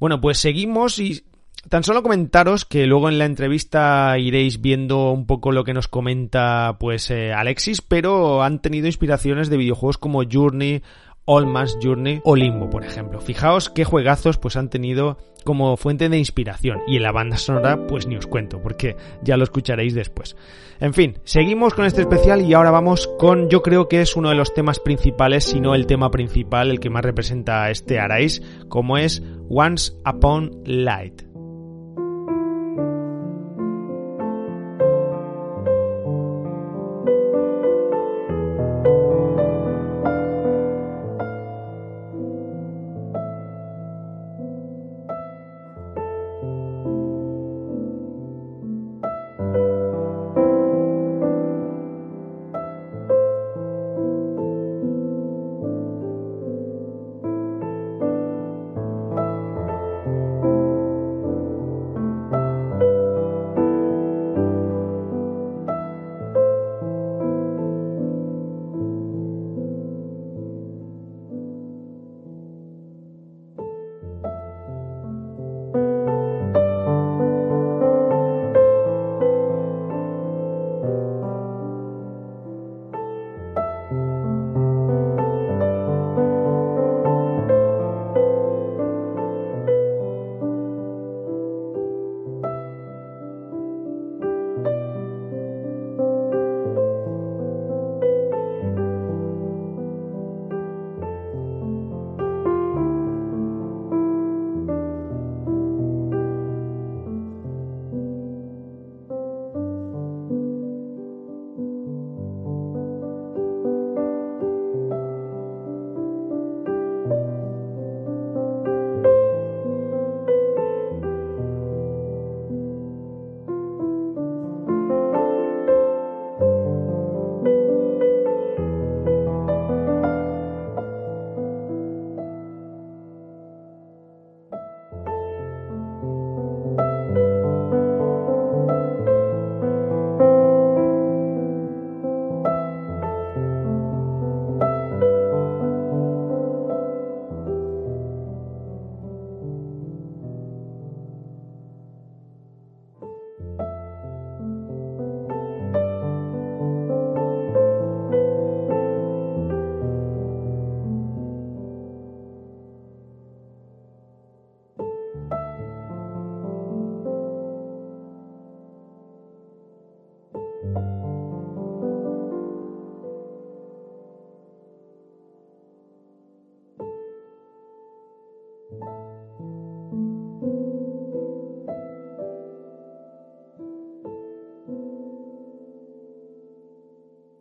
Bueno, 0.00 0.22
pues 0.22 0.38
seguimos 0.38 0.98
y 0.98 1.24
tan 1.68 1.84
solo 1.84 2.02
comentaros 2.02 2.64
que 2.64 2.86
luego 2.86 3.10
en 3.10 3.18
la 3.18 3.26
entrevista 3.26 4.16
iréis 4.18 4.62
viendo 4.62 5.10
un 5.10 5.26
poco 5.26 5.52
lo 5.52 5.64
que 5.64 5.74
nos 5.74 5.86
comenta 5.86 6.76
pues 6.80 7.10
eh, 7.10 7.34
Alexis, 7.34 7.82
pero 7.82 8.42
han 8.42 8.62
tenido 8.62 8.86
inspiraciones 8.86 9.50
de 9.50 9.58
videojuegos 9.58 9.98
como 9.98 10.22
Journey 10.24 10.82
All 11.28 11.46
Mass 11.46 11.78
Journey 11.80 12.20
o 12.24 12.34
Limbo, 12.34 12.70
por 12.70 12.84
ejemplo. 12.84 13.20
Fijaos 13.20 13.68
qué 13.68 13.84
juegazos 13.84 14.38
pues 14.38 14.56
han 14.56 14.70
tenido 14.70 15.18
como 15.44 15.76
fuente 15.76 16.08
de 16.08 16.18
inspiración 16.18 16.80
y 16.86 16.96
en 16.96 17.02
la 17.02 17.12
banda 17.12 17.36
sonora 17.36 17.86
pues 17.86 18.06
ni 18.06 18.16
os 18.16 18.26
cuento 18.26 18.60
porque 18.60 18.96
ya 19.22 19.36
lo 19.36 19.44
escucharéis 19.44 19.94
después. 19.94 20.36
En 20.80 20.94
fin, 20.94 21.18
seguimos 21.24 21.74
con 21.74 21.84
este 21.84 22.00
especial 22.00 22.40
y 22.42 22.54
ahora 22.54 22.70
vamos 22.70 23.08
con 23.18 23.50
yo 23.50 23.62
creo 23.62 23.88
que 23.88 24.00
es 24.00 24.16
uno 24.16 24.30
de 24.30 24.36
los 24.36 24.54
temas 24.54 24.80
principales, 24.80 25.44
si 25.44 25.60
no 25.60 25.74
el 25.74 25.86
tema 25.86 26.10
principal, 26.10 26.70
el 26.70 26.80
que 26.80 26.90
más 26.90 27.04
representa 27.04 27.64
a 27.64 27.70
este 27.70 27.98
Arais, 27.98 28.42
como 28.68 28.96
es 28.96 29.22
Once 29.50 29.92
Upon 30.06 30.62
Light. 30.64 31.27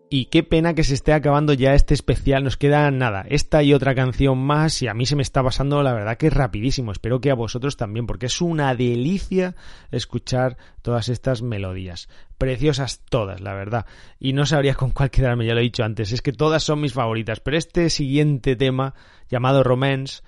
Y 0.09 0.25
qué 0.25 0.41
pena 0.41 0.73
que 0.73 0.85
se 0.85 0.93
esté 0.93 1.11
acabando 1.11 1.51
ya 1.51 1.73
este 1.73 1.93
especial. 1.93 2.43
Nos 2.43 2.55
queda 2.55 2.89
nada, 2.91 3.25
esta 3.27 3.61
y 3.61 3.73
otra 3.73 3.93
canción 3.93 4.37
más. 4.37 4.81
Y 4.81 4.87
a 4.87 4.93
mí 4.93 5.05
se 5.05 5.17
me 5.17 5.21
está 5.21 5.43
pasando, 5.43 5.83
la 5.83 5.91
verdad, 5.91 6.17
que 6.17 6.27
es 6.27 6.33
rapidísimo. 6.33 6.93
Espero 6.93 7.19
que 7.19 7.29
a 7.29 7.35
vosotros 7.35 7.75
también, 7.75 8.07
porque 8.07 8.27
es 8.27 8.39
una 8.39 8.73
delicia 8.73 9.55
escuchar 9.91 10.57
todas 10.81 11.09
estas 11.09 11.41
melodías. 11.41 12.07
Preciosas 12.37 13.01
todas, 13.09 13.41
la 13.41 13.53
verdad. 13.53 13.85
Y 14.17 14.31
no 14.31 14.45
sabría 14.45 14.75
con 14.75 14.91
cuál 14.91 15.11
quedarme, 15.11 15.45
ya 15.45 15.53
lo 15.53 15.59
he 15.59 15.63
dicho 15.63 15.83
antes. 15.83 16.13
Es 16.13 16.21
que 16.21 16.31
todas 16.31 16.63
son 16.63 16.79
mis 16.79 16.93
favoritas. 16.93 17.41
Pero 17.41 17.57
este 17.57 17.89
siguiente 17.89 18.55
tema, 18.55 18.93
llamado 19.29 19.61
Romance, 19.61 20.21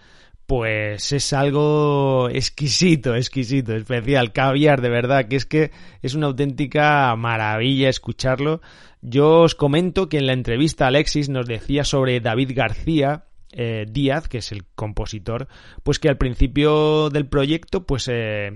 pues 0.49 1.11
es 1.11 1.31
algo 1.31 2.27
exquisito, 2.27 3.13
exquisito, 3.13 3.75
especial, 3.75 4.33
caviar, 4.33 4.81
de 4.81 4.89
verdad, 4.89 5.27
que 5.27 5.35
es 5.35 5.45
que 5.45 5.69
es 6.01 6.15
una 6.15 6.25
auténtica 6.25 7.15
maravilla 7.15 7.87
escucharlo. 7.87 8.59
Yo 8.99 9.41
os 9.41 9.53
comento 9.53 10.09
que 10.09 10.17
en 10.17 10.25
la 10.25 10.33
entrevista 10.33 10.87
Alexis 10.87 11.29
nos 11.29 11.45
decía 11.45 11.83
sobre 11.83 12.19
David 12.19 12.53
García, 12.55 13.25
eh, 13.51 13.85
Díaz, 13.91 14.27
que 14.27 14.39
es 14.39 14.51
el 14.51 14.65
compositor, 14.73 15.47
pues 15.83 15.99
que 15.99 16.09
al 16.09 16.17
principio 16.17 17.11
del 17.11 17.27
proyecto, 17.27 17.85
pues 17.85 18.07
eh, 18.11 18.49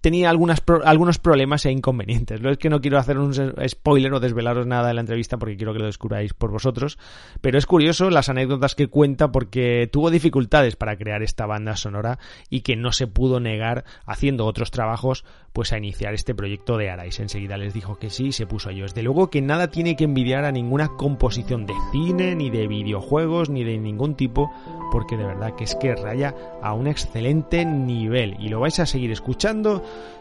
tenía 0.00 0.30
algunas 0.30 0.62
algunos 0.84 1.18
problemas 1.18 1.64
e 1.66 1.70
inconvenientes. 1.70 2.40
Lo 2.40 2.50
es 2.50 2.58
que 2.58 2.70
no 2.70 2.80
quiero 2.80 2.98
hacer 2.98 3.18
un 3.18 3.32
spoiler 3.68 4.12
o 4.12 4.20
desvelaros 4.20 4.66
nada 4.66 4.88
de 4.88 4.94
la 4.94 5.00
entrevista 5.00 5.36
porque 5.38 5.56
quiero 5.56 5.72
que 5.72 5.78
lo 5.78 5.86
descubráis 5.86 6.34
por 6.34 6.50
vosotros, 6.50 6.98
pero 7.40 7.58
es 7.58 7.66
curioso 7.66 8.10
las 8.10 8.28
anécdotas 8.28 8.74
que 8.74 8.88
cuenta 8.88 9.32
porque 9.32 9.88
tuvo 9.90 10.10
dificultades 10.10 10.76
para 10.76 10.96
crear 10.96 11.22
esta 11.22 11.46
banda 11.46 11.76
sonora 11.76 12.18
y 12.50 12.60
que 12.60 12.76
no 12.76 12.92
se 12.92 13.06
pudo 13.06 13.40
negar 13.40 13.84
haciendo 14.06 14.46
otros 14.46 14.70
trabajos 14.70 15.24
pues 15.52 15.72
a 15.72 15.78
iniciar 15.78 16.12
este 16.12 16.34
proyecto 16.34 16.76
de 16.76 16.90
Arais. 16.90 17.18
Enseguida 17.18 17.56
les 17.56 17.72
dijo 17.72 17.98
que 17.98 18.10
sí 18.10 18.26
y 18.26 18.32
se 18.32 18.46
puso 18.46 18.68
a 18.68 18.72
ello. 18.72 18.82
Desde 18.82 19.02
luego 19.02 19.30
que 19.30 19.40
nada 19.40 19.70
tiene 19.70 19.96
que 19.96 20.04
envidiar 20.04 20.44
a 20.44 20.52
ninguna 20.52 20.88
composición 20.98 21.64
de 21.64 21.72
cine, 21.92 22.34
ni 22.34 22.50
de 22.50 22.68
videojuegos, 22.68 23.48
ni 23.48 23.64
de 23.64 23.78
ningún 23.78 24.16
tipo, 24.16 24.52
porque 24.92 25.16
de 25.16 25.24
verdad 25.24 25.54
que 25.56 25.64
es 25.64 25.74
que 25.74 25.94
raya 25.94 26.34
a 26.62 26.74
un 26.74 26.86
excelente 26.86 27.64
nivel 27.64 28.36
y 28.38 28.50
lo 28.50 28.60
vais 28.60 28.78
a 28.80 28.86
seguir 28.86 29.10
escuchando 29.10 29.75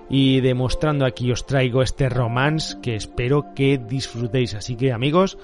y 0.09 0.41
demostrando 0.41 1.05
aquí 1.05 1.31
os 1.31 1.45
traigo 1.45 1.81
este 1.81 2.09
romance 2.09 2.77
que 2.81 2.95
espero 2.95 3.53
que 3.55 3.77
disfrutéis. 3.77 4.53
Así 4.53 4.75
que 4.75 4.91
amigos, 4.91 5.37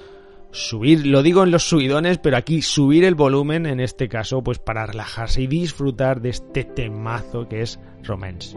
subir, 0.50 1.06
lo 1.06 1.22
digo 1.22 1.42
en 1.42 1.50
los 1.50 1.68
subidones, 1.68 2.18
pero 2.18 2.36
aquí 2.36 2.62
subir 2.62 3.04
el 3.04 3.14
volumen 3.14 3.66
en 3.66 3.80
este 3.80 4.08
caso 4.08 4.42
pues 4.42 4.58
para 4.58 4.86
relajarse 4.86 5.42
y 5.42 5.46
disfrutar 5.46 6.20
de 6.20 6.30
este 6.30 6.64
temazo 6.64 7.48
que 7.48 7.62
es 7.62 7.80
romance. 8.02 8.56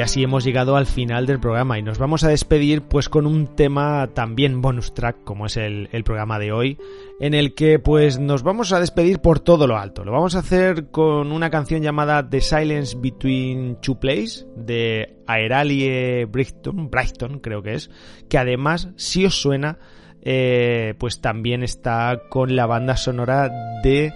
Y 0.00 0.02
así 0.02 0.22
hemos 0.22 0.44
llegado 0.44 0.76
al 0.76 0.86
final 0.86 1.26
del 1.26 1.40
programa 1.40 1.78
y 1.78 1.82
nos 1.82 1.98
vamos 1.98 2.24
a 2.24 2.30
despedir 2.30 2.80
pues 2.80 3.10
con 3.10 3.26
un 3.26 3.54
tema 3.54 4.08
también 4.14 4.62
bonus 4.62 4.94
track 4.94 5.24
como 5.24 5.44
es 5.44 5.58
el, 5.58 5.90
el, 5.92 6.04
programa 6.04 6.38
de 6.38 6.52
hoy 6.52 6.78
en 7.20 7.34
el 7.34 7.54
que 7.54 7.78
pues 7.78 8.18
nos 8.18 8.42
vamos 8.42 8.72
a 8.72 8.80
despedir 8.80 9.18
por 9.18 9.40
todo 9.40 9.66
lo 9.66 9.76
alto. 9.76 10.02
Lo 10.02 10.12
vamos 10.12 10.36
a 10.36 10.38
hacer 10.38 10.86
con 10.86 11.32
una 11.32 11.50
canción 11.50 11.82
llamada 11.82 12.26
The 12.26 12.40
Silence 12.40 12.96
Between 12.98 13.76
Two 13.82 14.00
Plays 14.00 14.46
de 14.56 15.18
Aeralie 15.26 16.24
Brighton, 16.24 16.88
Brighton 16.88 17.38
creo 17.40 17.62
que 17.62 17.74
es, 17.74 17.90
que 18.30 18.38
además 18.38 18.88
si 18.96 19.26
os 19.26 19.34
suena 19.38 19.80
eh, 20.22 20.94
pues 20.98 21.20
también 21.20 21.62
está 21.62 22.22
con 22.30 22.56
la 22.56 22.64
banda 22.64 22.96
sonora 22.96 23.50
de 23.82 24.14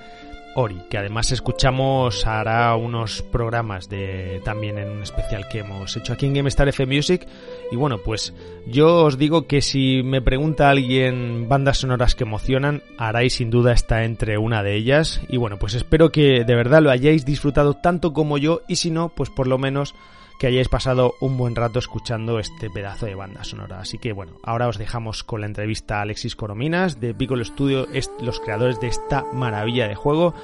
Ori, 0.56 0.80
que 0.88 0.98
además 0.98 1.32
escuchamos 1.32 2.26
hará 2.26 2.74
unos 2.76 3.22
programas 3.22 3.88
de 3.88 4.40
también 4.44 4.78
en 4.78 4.88
un 4.88 5.02
especial 5.02 5.48
que 5.48 5.60
hemos 5.60 5.96
hecho 5.96 6.12
aquí 6.12 6.26
en 6.26 6.34
GameStar 6.34 6.68
F 6.68 6.86
Music. 6.86 7.26
Y 7.72 7.76
bueno, 7.76 7.98
pues 7.98 8.32
yo 8.66 9.04
os 9.04 9.18
digo 9.18 9.46
que 9.46 9.60
si 9.62 10.02
me 10.04 10.22
pregunta 10.22 10.70
alguien 10.70 11.48
bandas 11.48 11.78
sonoras 11.78 12.14
que 12.14 12.24
emocionan, 12.24 12.82
Arai 12.98 13.30
sin 13.30 13.50
duda 13.50 13.72
está 13.72 14.04
entre 14.04 14.38
una 14.38 14.62
de 14.62 14.76
ellas. 14.76 15.20
Y 15.28 15.38
bueno, 15.38 15.58
pues 15.58 15.74
espero 15.74 16.10
que 16.10 16.44
de 16.44 16.54
verdad 16.54 16.82
lo 16.82 16.90
hayáis 16.90 17.24
disfrutado 17.24 17.74
tanto 17.74 18.12
como 18.12 18.38
yo 18.38 18.62
y 18.68 18.76
si 18.76 18.90
no, 18.90 19.08
pues 19.08 19.30
por 19.30 19.48
lo 19.48 19.58
menos 19.58 19.94
que 20.44 20.48
hayáis 20.48 20.68
pasado 20.68 21.14
un 21.20 21.38
buen 21.38 21.56
rato 21.56 21.78
escuchando 21.78 22.38
este 22.38 22.68
pedazo 22.68 23.06
de 23.06 23.14
banda 23.14 23.44
sonora. 23.44 23.80
Así 23.80 23.96
que 23.96 24.12
bueno, 24.12 24.32
ahora 24.42 24.68
os 24.68 24.76
dejamos 24.76 25.24
con 25.24 25.40
la 25.40 25.46
entrevista 25.46 25.96
a 25.96 26.02
Alexis 26.02 26.36
Corominas 26.36 27.00
de 27.00 27.14
Piccolo 27.14 27.42
Studio, 27.46 27.88
los 28.20 28.40
creadores 28.40 28.78
de 28.78 28.88
esta 28.88 29.24
maravilla 29.32 29.88
de 29.88 29.94
juego. 29.94 30.34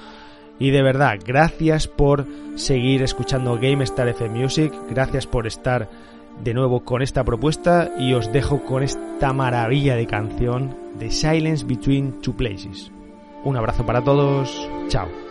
Y 0.58 0.70
de 0.70 0.80
verdad, 0.80 1.18
gracias 1.22 1.86
por 1.86 2.26
seguir 2.54 3.02
escuchando 3.02 3.58
GameStar 3.60 4.08
F 4.08 4.26
Music, 4.30 4.72
gracias 4.88 5.26
por 5.26 5.46
estar 5.46 5.90
de 6.42 6.54
nuevo 6.54 6.82
con 6.82 7.02
esta 7.02 7.22
propuesta 7.22 7.90
y 7.98 8.14
os 8.14 8.32
dejo 8.32 8.64
con 8.64 8.82
esta 8.82 9.34
maravilla 9.34 9.96
de 9.96 10.06
canción 10.06 10.74
de 10.98 11.10
Silence 11.10 11.66
Between 11.66 12.22
Two 12.22 12.38
Places. 12.38 12.90
Un 13.44 13.58
abrazo 13.58 13.84
para 13.84 14.02
todos, 14.02 14.66
chao. 14.88 15.29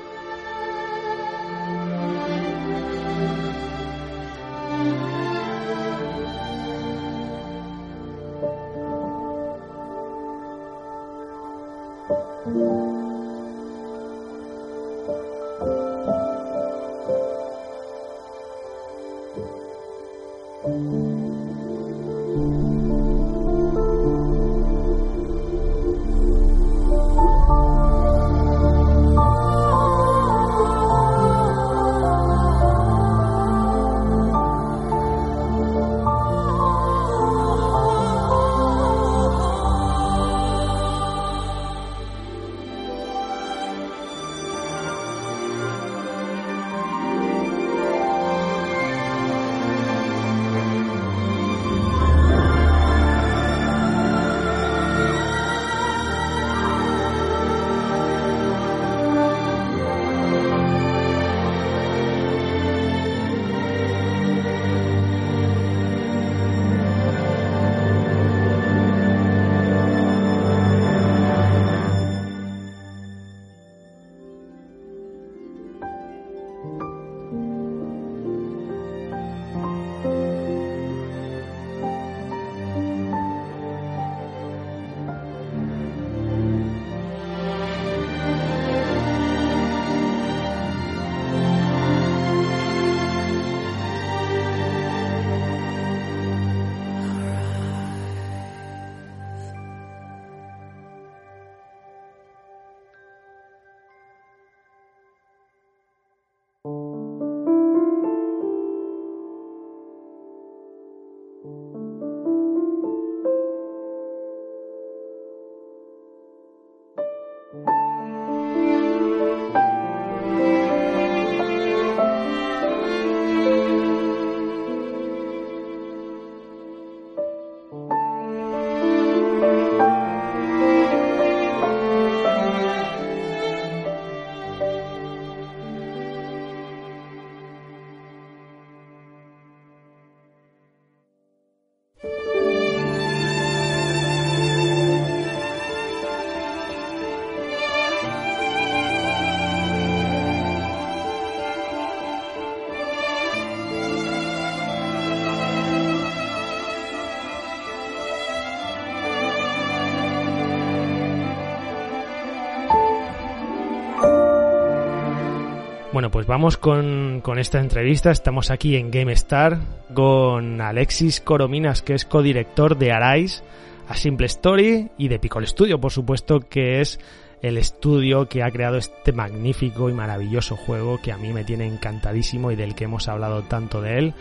Bueno, 166.00 166.12
pues 166.12 166.28
vamos 166.28 166.56
con, 166.56 167.20
con, 167.22 167.40
esta 167.40 167.60
entrevista. 167.60 168.10
Estamos 168.10 168.52
aquí 168.52 168.78
en 168.78 168.90
GameStar 168.90 169.60
con 169.94 170.62
Alexis 170.62 171.20
Corominas, 171.20 171.82
que 171.82 171.94
es 171.94 172.06
codirector 172.06 172.78
de 172.78 172.94
Arise, 172.94 173.44
a 173.90 173.98
Simple 173.98 174.28
Story 174.28 174.92
y 174.98 175.10
de 175.10 175.20
Piccolo 175.20 175.46
Studio, 175.46 175.82
por 175.82 175.92
supuesto, 175.92 176.40
que 176.40 176.80
es 176.80 177.02
el 177.42 177.58
estudio 177.58 178.30
que 178.30 178.44
ha 178.44 178.50
creado 178.50 178.78
este 178.78 179.12
magnífico 179.12 179.90
y 179.90 179.94
maravilloso 179.94 180.56
juego 180.56 181.02
que 181.02 181.12
a 181.12 181.18
mí 181.18 181.34
me 181.34 181.44
tiene 181.44 181.68
encantadísimo 181.68 182.50
y 182.50 182.56
del 182.56 182.76
que 182.76 182.86
hemos 182.86 183.10
hablado 183.10 183.42
tanto 183.42 183.82
de 183.82 183.98
él. 183.98 184.14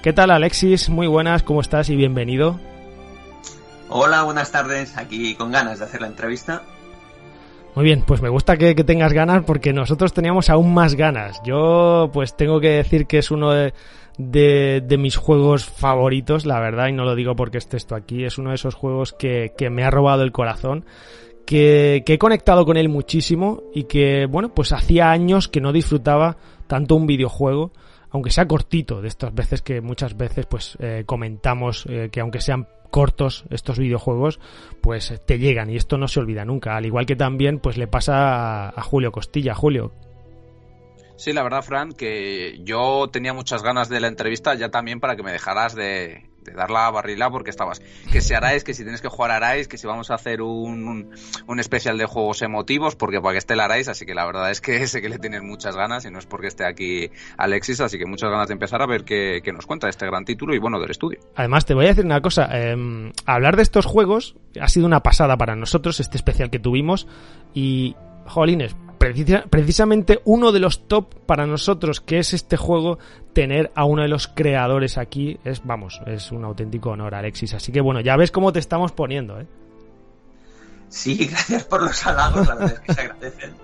¿Qué 0.00 0.14
tal 0.14 0.30
Alexis? 0.30 0.88
Muy 0.88 1.06
buenas, 1.06 1.42
¿cómo 1.42 1.60
estás 1.60 1.90
y 1.90 1.96
bienvenido? 1.96 2.58
Hola, 3.90 4.22
buenas 4.22 4.50
tardes. 4.52 4.96
Aquí 4.96 5.34
con 5.34 5.52
ganas 5.52 5.80
de 5.80 5.84
hacer 5.84 6.00
la 6.00 6.06
entrevista 6.06 6.62
muy 7.76 7.84
bien, 7.84 8.02
pues 8.06 8.22
me 8.22 8.30
gusta 8.30 8.56
que, 8.56 8.74
tengas 8.74 9.12
ganas 9.12 9.44
porque 9.44 9.74
nosotros 9.74 10.14
teníamos 10.14 10.48
aún 10.48 10.72
más 10.72 10.94
ganas. 10.94 11.42
Yo 11.44 12.08
pues 12.10 12.34
tengo 12.34 12.58
que 12.58 12.70
decir 12.70 13.06
que 13.06 13.18
es 13.18 13.30
uno 13.30 13.52
de, 13.52 14.96
mis 14.98 15.16
juegos 15.16 15.66
favoritos, 15.66 16.46
la 16.46 16.58
verdad, 16.58 16.88
y 16.88 16.92
no 16.92 17.04
lo 17.04 17.14
digo 17.14 17.36
porque 17.36 17.58
esté 17.58 17.76
esto 17.76 17.94
aquí, 17.94 18.24
es 18.24 18.38
uno 18.38 18.48
de 18.48 18.54
esos 18.54 18.74
juegos 18.74 19.12
que, 19.12 19.52
que 19.58 19.68
me 19.68 19.84
ha 19.84 19.90
robado 19.90 20.22
el 20.22 20.32
corazón. 20.32 20.86
Que, 21.44 22.02
que, 22.06 22.14
he 22.14 22.18
conectado 22.18 22.64
con 22.64 22.78
él 22.78 22.88
muchísimo 22.88 23.62
y 23.74 23.84
que, 23.84 24.24
bueno, 24.24 24.54
pues 24.54 24.72
hacía 24.72 25.10
años 25.10 25.46
que 25.46 25.60
no 25.60 25.70
disfrutaba 25.70 26.38
tanto 26.66 26.96
un 26.96 27.06
videojuego, 27.06 27.72
aunque 28.08 28.30
sea 28.30 28.48
cortito, 28.48 29.02
de 29.02 29.08
estas 29.08 29.34
veces 29.34 29.60
que 29.60 29.82
muchas 29.82 30.16
veces 30.16 30.46
pues 30.46 30.78
eh, 30.80 31.02
comentamos 31.04 31.84
eh, 31.90 32.08
que 32.10 32.20
aunque 32.20 32.40
sean 32.40 32.66
cortos 32.86 33.44
estos 33.50 33.78
videojuegos, 33.78 34.40
pues 34.80 35.22
te 35.26 35.38
llegan 35.38 35.70
y 35.70 35.76
esto 35.76 35.98
no 35.98 36.08
se 36.08 36.20
olvida 36.20 36.44
nunca. 36.44 36.76
Al 36.76 36.86
igual 36.86 37.06
que 37.06 37.16
también 37.16 37.58
pues 37.58 37.76
le 37.76 37.86
pasa 37.86 38.68
a, 38.68 38.82
Julio 38.82 39.12
Costilla. 39.12 39.54
Julio. 39.54 39.92
Sí, 41.16 41.32
la 41.32 41.42
verdad, 41.42 41.62
Fran, 41.62 41.92
que 41.92 42.60
yo 42.62 43.08
tenía 43.10 43.32
muchas 43.32 43.62
ganas 43.62 43.88
de 43.88 44.00
la 44.00 44.08
entrevista 44.08 44.54
ya 44.54 44.70
también 44.70 45.00
para 45.00 45.16
que 45.16 45.22
me 45.22 45.32
dejaras 45.32 45.74
de, 45.74 46.28
dar 46.52 46.70
la 46.70 46.90
barrila 46.90 47.30
porque 47.30 47.50
estabas. 47.50 47.80
Que 48.12 48.20
si 48.20 48.34
Arais, 48.34 48.64
que 48.64 48.74
si 48.74 48.82
tienes 48.82 49.00
que 49.00 49.08
jugar 49.08 49.30
Arais, 49.30 49.68
que 49.68 49.78
si 49.78 49.86
vamos 49.86 50.10
a 50.10 50.14
hacer 50.14 50.42
un, 50.42 51.10
un, 51.46 51.60
especial 51.60 51.98
de 51.98 52.06
juegos 52.06 52.42
emotivos, 52.42 52.96
porque 52.96 53.20
para 53.20 53.32
que 53.32 53.38
esté 53.38 53.54
el 53.54 53.60
Arais, 53.60 53.88
así 53.88 54.06
que 54.06 54.14
la 54.14 54.26
verdad 54.26 54.50
es 54.50 54.60
que 54.60 54.86
sé 54.86 55.00
que 55.00 55.08
le 55.08 55.18
tienes 55.18 55.42
muchas 55.42 55.76
ganas 55.76 56.04
y 56.04 56.10
no 56.10 56.18
es 56.18 56.26
porque 56.26 56.48
esté 56.48 56.64
aquí 56.64 57.10
Alexis, 57.36 57.80
así 57.80 57.98
que 57.98 58.06
muchas 58.06 58.30
ganas 58.30 58.48
de 58.48 58.54
empezar 58.54 58.82
a 58.82 58.86
ver 58.86 59.04
qué, 59.04 59.40
qué 59.42 59.52
nos 59.52 59.66
cuenta 59.66 59.88
este 59.88 60.06
gran 60.06 60.24
título 60.24 60.54
y 60.54 60.58
bueno, 60.58 60.80
del 60.80 60.90
estudio. 60.90 61.20
Además, 61.34 61.64
te 61.64 61.74
voy 61.74 61.86
a 61.86 61.88
decir 61.88 62.04
una 62.04 62.20
cosa, 62.20 62.48
eh, 62.52 63.12
hablar 63.24 63.56
de 63.56 63.62
estos 63.62 63.86
juegos 63.86 64.36
ha 64.60 64.68
sido 64.68 64.86
una 64.86 65.00
pasada 65.00 65.36
para 65.36 65.56
nosotros, 65.56 66.00
este 66.00 66.16
especial 66.16 66.50
que 66.50 66.58
tuvimos, 66.58 67.06
y, 67.54 67.96
jolines, 68.26 68.76
precisamente 69.50 70.20
uno 70.24 70.52
de 70.52 70.60
los 70.60 70.86
top 70.86 71.14
para 71.26 71.46
nosotros, 71.46 72.00
que 72.00 72.18
es 72.18 72.32
este 72.32 72.56
juego, 72.56 72.98
tener 73.32 73.70
a 73.74 73.84
uno 73.84 74.02
de 74.02 74.08
los 74.08 74.28
creadores 74.28 74.98
aquí, 74.98 75.38
es, 75.44 75.62
vamos, 75.64 76.00
es 76.06 76.32
un 76.32 76.44
auténtico 76.44 76.90
honor, 76.90 77.14
Alexis. 77.14 77.54
Así 77.54 77.72
que 77.72 77.80
bueno, 77.80 78.00
ya 78.00 78.16
ves 78.16 78.30
cómo 78.30 78.52
te 78.52 78.58
estamos 78.58 78.92
poniendo, 78.92 79.40
¿eh? 79.40 79.46
Sí, 80.88 81.26
gracias 81.30 81.64
por 81.64 81.82
los 81.82 82.06
halagos, 82.06 82.46
la 82.46 82.54
verdad 82.54 82.74
es 82.74 82.80
que 82.80 82.94
se 82.94 83.00
agradecen. 83.00 83.54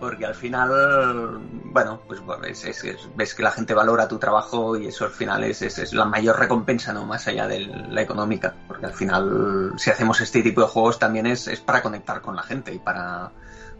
Porque 0.00 0.26
al 0.26 0.34
final, 0.34 1.40
bueno, 1.66 2.00
pues 2.06 2.20
ves 3.14 3.34
que 3.34 3.42
la 3.42 3.52
gente 3.52 3.72
valora 3.72 4.08
tu 4.08 4.18
trabajo 4.18 4.76
y 4.76 4.88
eso 4.88 5.04
al 5.04 5.12
final 5.12 5.44
es, 5.44 5.92
la 5.94 6.04
mayor 6.04 6.38
recompensa, 6.38 6.92
¿no? 6.92 7.06
Más 7.06 7.26
allá 7.28 7.46
de 7.46 7.60
la 7.60 8.02
económica. 8.02 8.54
Porque 8.66 8.86
al 8.86 8.92
final, 8.92 9.72
si 9.78 9.90
hacemos 9.90 10.20
este 10.20 10.42
tipo 10.42 10.60
de 10.60 10.66
juegos 10.66 10.98
también 10.98 11.26
es 11.26 11.48
para 11.64 11.80
conectar 11.80 12.20
con 12.20 12.36
la 12.36 12.42
gente 12.42 12.74
y 12.74 12.78
para, 12.80 13.30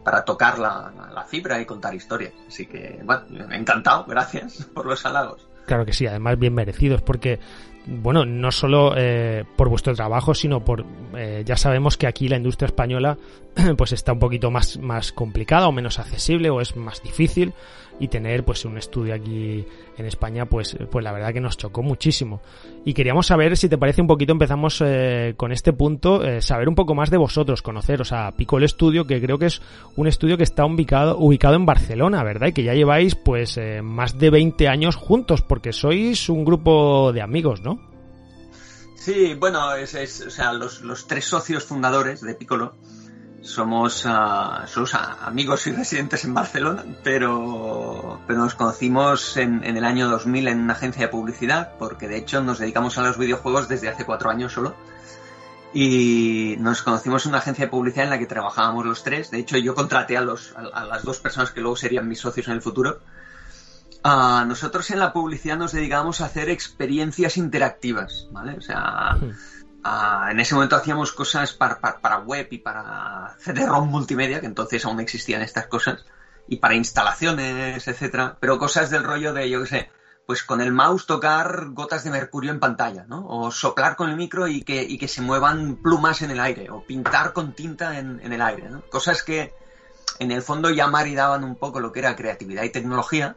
para 0.05 0.25
tocar 0.25 0.59
la, 0.59 0.93
la, 1.13 1.25
fibra 1.25 1.61
y 1.61 1.65
contar 1.65 1.95
historias. 1.95 2.33
Así 2.47 2.67
que, 2.67 3.01
bueno, 3.05 3.53
encantado, 3.53 4.05
gracias 4.05 4.69
por 4.75 4.87
los 4.87 5.05
halagos. 5.07 5.49
Claro 5.67 5.87
que 5.87 5.95
sí, 5.95 6.07
además 6.07 6.39
bien 6.39 6.55
merecidos, 6.55 7.01
porque, 7.01 7.41
bueno, 7.87 8.27
no 8.27 8.53
solo 8.53 8.93
eh, 8.97 9.45
por 9.57 9.71
vuestro 9.71 9.95
trabajo, 9.95 10.35
sino 10.35 10.63
por, 10.63 10.85
eh, 11.17 11.43
ya 11.47 11.57
sabemos 11.57 11.97
que 11.97 12.07
aquí 12.07 12.29
la 12.29 12.37
industria 12.37 12.67
española, 12.67 13.17
pues 13.79 13.93
está 13.93 14.13
un 14.13 14.19
poquito 14.19 14.51
más, 14.51 14.79
más 14.79 15.13
complicada 15.13 15.67
o 15.67 15.73
menos 15.73 15.99
accesible 15.99 16.51
o 16.51 16.61
es 16.61 16.77
más 16.77 17.03
difícil 17.03 17.55
y 17.99 18.09
tener 18.09 18.45
pues 18.45 18.65
un 18.65 18.77
estudio 18.77 19.15
aquí 19.15 19.65
en 19.97 20.07
España 20.07 20.47
pues 20.47 20.77
pues 20.91 21.05
la 21.05 21.13
verdad 21.13 21.33
que 21.33 21.41
nos 21.41 21.57
chocó 21.57 21.83
muchísimo. 21.83 22.43
Y 22.85 22.95
queríamos 22.95 23.27
saber 23.27 23.57
si 23.57 23.69
te 23.69 23.79
parece 23.79 24.01
un 24.01 24.09
poquito 24.09 24.33
empezamos 24.33 24.83
eh, 24.85 25.35
con 25.37 25.53
este 25.53 25.73
punto 25.73 26.25
eh, 26.25 26.43
saber 26.43 26.69
un 26.69 26.75
poco 26.75 26.95
más 26.95 27.11
de 27.11 27.17
vosotros 27.17 27.63
conoceros 27.63 28.13
a 28.13 28.33
Picol 28.33 28.69
Studio 28.69 29.07
que 29.07 29.21
creo 29.21 29.39
que 29.39 29.47
es 29.47 29.63
un 29.97 30.07
estudio 30.07 30.37
que 30.37 30.45
está 30.45 30.65
ubicado 30.65 31.17
ubicado 31.19 31.55
en 31.55 31.67
Barcelona 31.67 32.23
verdad 32.23 32.49
y 32.49 32.53
que 32.53 32.65
ya 32.65 32.75
lleváis 32.75 33.15
pues 33.15 33.57
eh, 33.57 33.83
más 33.83 34.19
de 34.19 34.31
20 34.31 34.69
años 34.69 34.97
juntos 34.97 35.43
porque 35.43 35.73
sois 35.73 36.29
un 36.29 36.45
grupo 36.45 37.13
de 37.13 37.23
amigos 37.23 37.61
no 37.63 37.81
sí 38.97 39.35
bueno 39.35 39.75
es, 39.75 39.95
es 39.95 40.21
o 40.27 40.31
sea 40.31 40.53
los, 40.53 40.83
los 40.83 41.07
tres 41.07 41.25
socios 41.25 41.65
fundadores 41.65 42.21
de 42.21 42.35
Piccolo 42.35 42.75
somos, 43.45 44.07
uh, 44.07 44.67
somos 44.67 44.95
amigos 44.95 45.67
y 45.67 45.73
residentes 45.73 46.25
en 46.25 46.33
Barcelona, 46.33 46.83
pero, 47.03 48.21
pero 48.27 48.39
nos 48.41 48.55
conocimos 48.55 49.37
en, 49.37 49.63
en, 49.65 49.77
el 49.77 49.85
año 49.85 50.09
2000 50.09 50.49
en 50.49 50.61
una 50.61 50.73
agencia 50.73 51.03
de 51.03 51.09
publicidad, 51.09 51.73
porque 51.79 52.09
de 52.09 52.17
hecho 52.17 52.43
nos 52.43 52.59
dedicamos 52.59 52.97
a 52.97 53.03
los 53.03 53.19
videojuegos 53.19 53.69
desde 53.69 53.91
hace 53.91 54.07
cuatro 54.07 54.31
años 54.31 54.53
solo. 54.53 54.75
Y 55.75 56.57
nos 56.61 56.83
conocimos 56.83 57.27
en 57.27 57.31
una 57.31 57.39
agencia 57.39 57.67
de 57.67 57.71
publicidad 57.71 58.05
en 58.05 58.11
la 58.11 58.19
que 58.19 58.27
trabajábamos 58.27 58.87
los 58.87 59.03
tres. 59.03 59.31
De 59.31 59.41
hecho, 59.41 59.59
yo 59.59 59.75
contraté 59.75 60.17
a, 60.17 60.21
los, 60.21 60.55
a, 60.57 60.85
las 60.85 61.03
dos 61.03 61.19
personas 61.19 61.51
que 61.51 61.61
luego 61.61 61.77
serían 61.77 62.09
mis 62.09 62.21
socios 62.21 62.47
en 62.49 62.55
el 62.55 62.63
futuro. 62.63 63.01
Uh, 64.05 64.47
nosotros 64.47 64.91
en 64.91 65.01
la 65.01 65.13
publicidad 65.13 65.59
nos 65.59 65.73
dedicábamos 65.73 66.21
a 66.21 66.27
hacer 66.27 66.49
experiencias 66.49 67.37
interactivas, 67.37 68.29
¿vale? 68.31 68.57
O 68.57 68.61
sea, 68.61 69.19
Ah, 69.87 70.29
en 70.31 70.41
ese 70.41 70.55
momento 70.55 70.77
hacíamos 70.77 71.13
cosas 71.13 71.53
para, 71.53 72.19
web 72.19 72.49
y 72.51 72.59
para 72.59 73.37
CD-ROM 73.39 73.89
multimedia, 73.89 74.41
que 74.41 74.47
entonces 74.47 74.83
aún 74.87 74.99
existían 74.99 75.43
estas 75.43 75.67
cosas, 75.67 76.07
y 76.49 76.57
para 76.57 76.75
instalaciones, 76.75 77.87
etcétera, 77.87 78.39
pero 78.41 78.59
cosas 78.59 78.89
del 78.89 79.05
rollo 79.05 79.35
de, 79.35 79.51
yo 79.51 79.61
qué 79.63 79.69
sé, 79.69 79.91
pues 80.27 80.43
con 80.43 80.63
el 80.63 80.73
mouse 80.73 81.05
tocar 81.05 81.67
gotas 81.73 82.03
de 82.03 82.11
mercurio 82.11 82.51
en 82.51 82.61
pantalla, 82.61 83.05
¿no? 83.07 83.27
O 83.29 83.51
soplar 83.51 83.95
con 83.95 84.09
el 84.09 84.17
micro 84.17 84.49
y 84.49 84.63
que, 84.63 85.07
se 85.07 85.21
muevan 85.21 85.77
plumas 85.77 86.23
en 86.23 86.31
el 86.31 86.41
aire, 86.41 86.71
o 86.71 86.83
pintar 86.83 87.35
con 87.35 87.53
tinta 87.53 87.99
en, 87.99 88.21
en 88.25 88.33
el 88.33 88.41
aire, 88.41 88.71
¿no? 88.71 88.83
Cosas 88.89 89.23
que 89.23 89.53
en 90.19 90.31
el 90.31 90.41
fondo 90.41 90.71
ya 90.71 90.87
maridaban 90.87 91.45
un 91.45 91.57
poco 91.57 91.81
lo 91.81 91.93
que 91.93 92.01
era 92.01 92.17
creatividad 92.17 92.63
y 92.63 92.71
tecnología, 92.71 93.37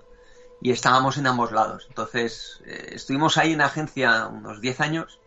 y 0.62 0.72
estábamos 0.72 1.18
en 1.18 1.28
ambos 1.28 1.52
lados. 1.52 1.86
Entonces, 1.90 2.62
eh, 2.66 2.92
estuvimos 2.94 3.38
ahí 3.38 3.54
en 3.54 3.62
agencia 3.62 4.28
unos 4.28 4.62
10 4.62 4.80
años, 4.82 5.20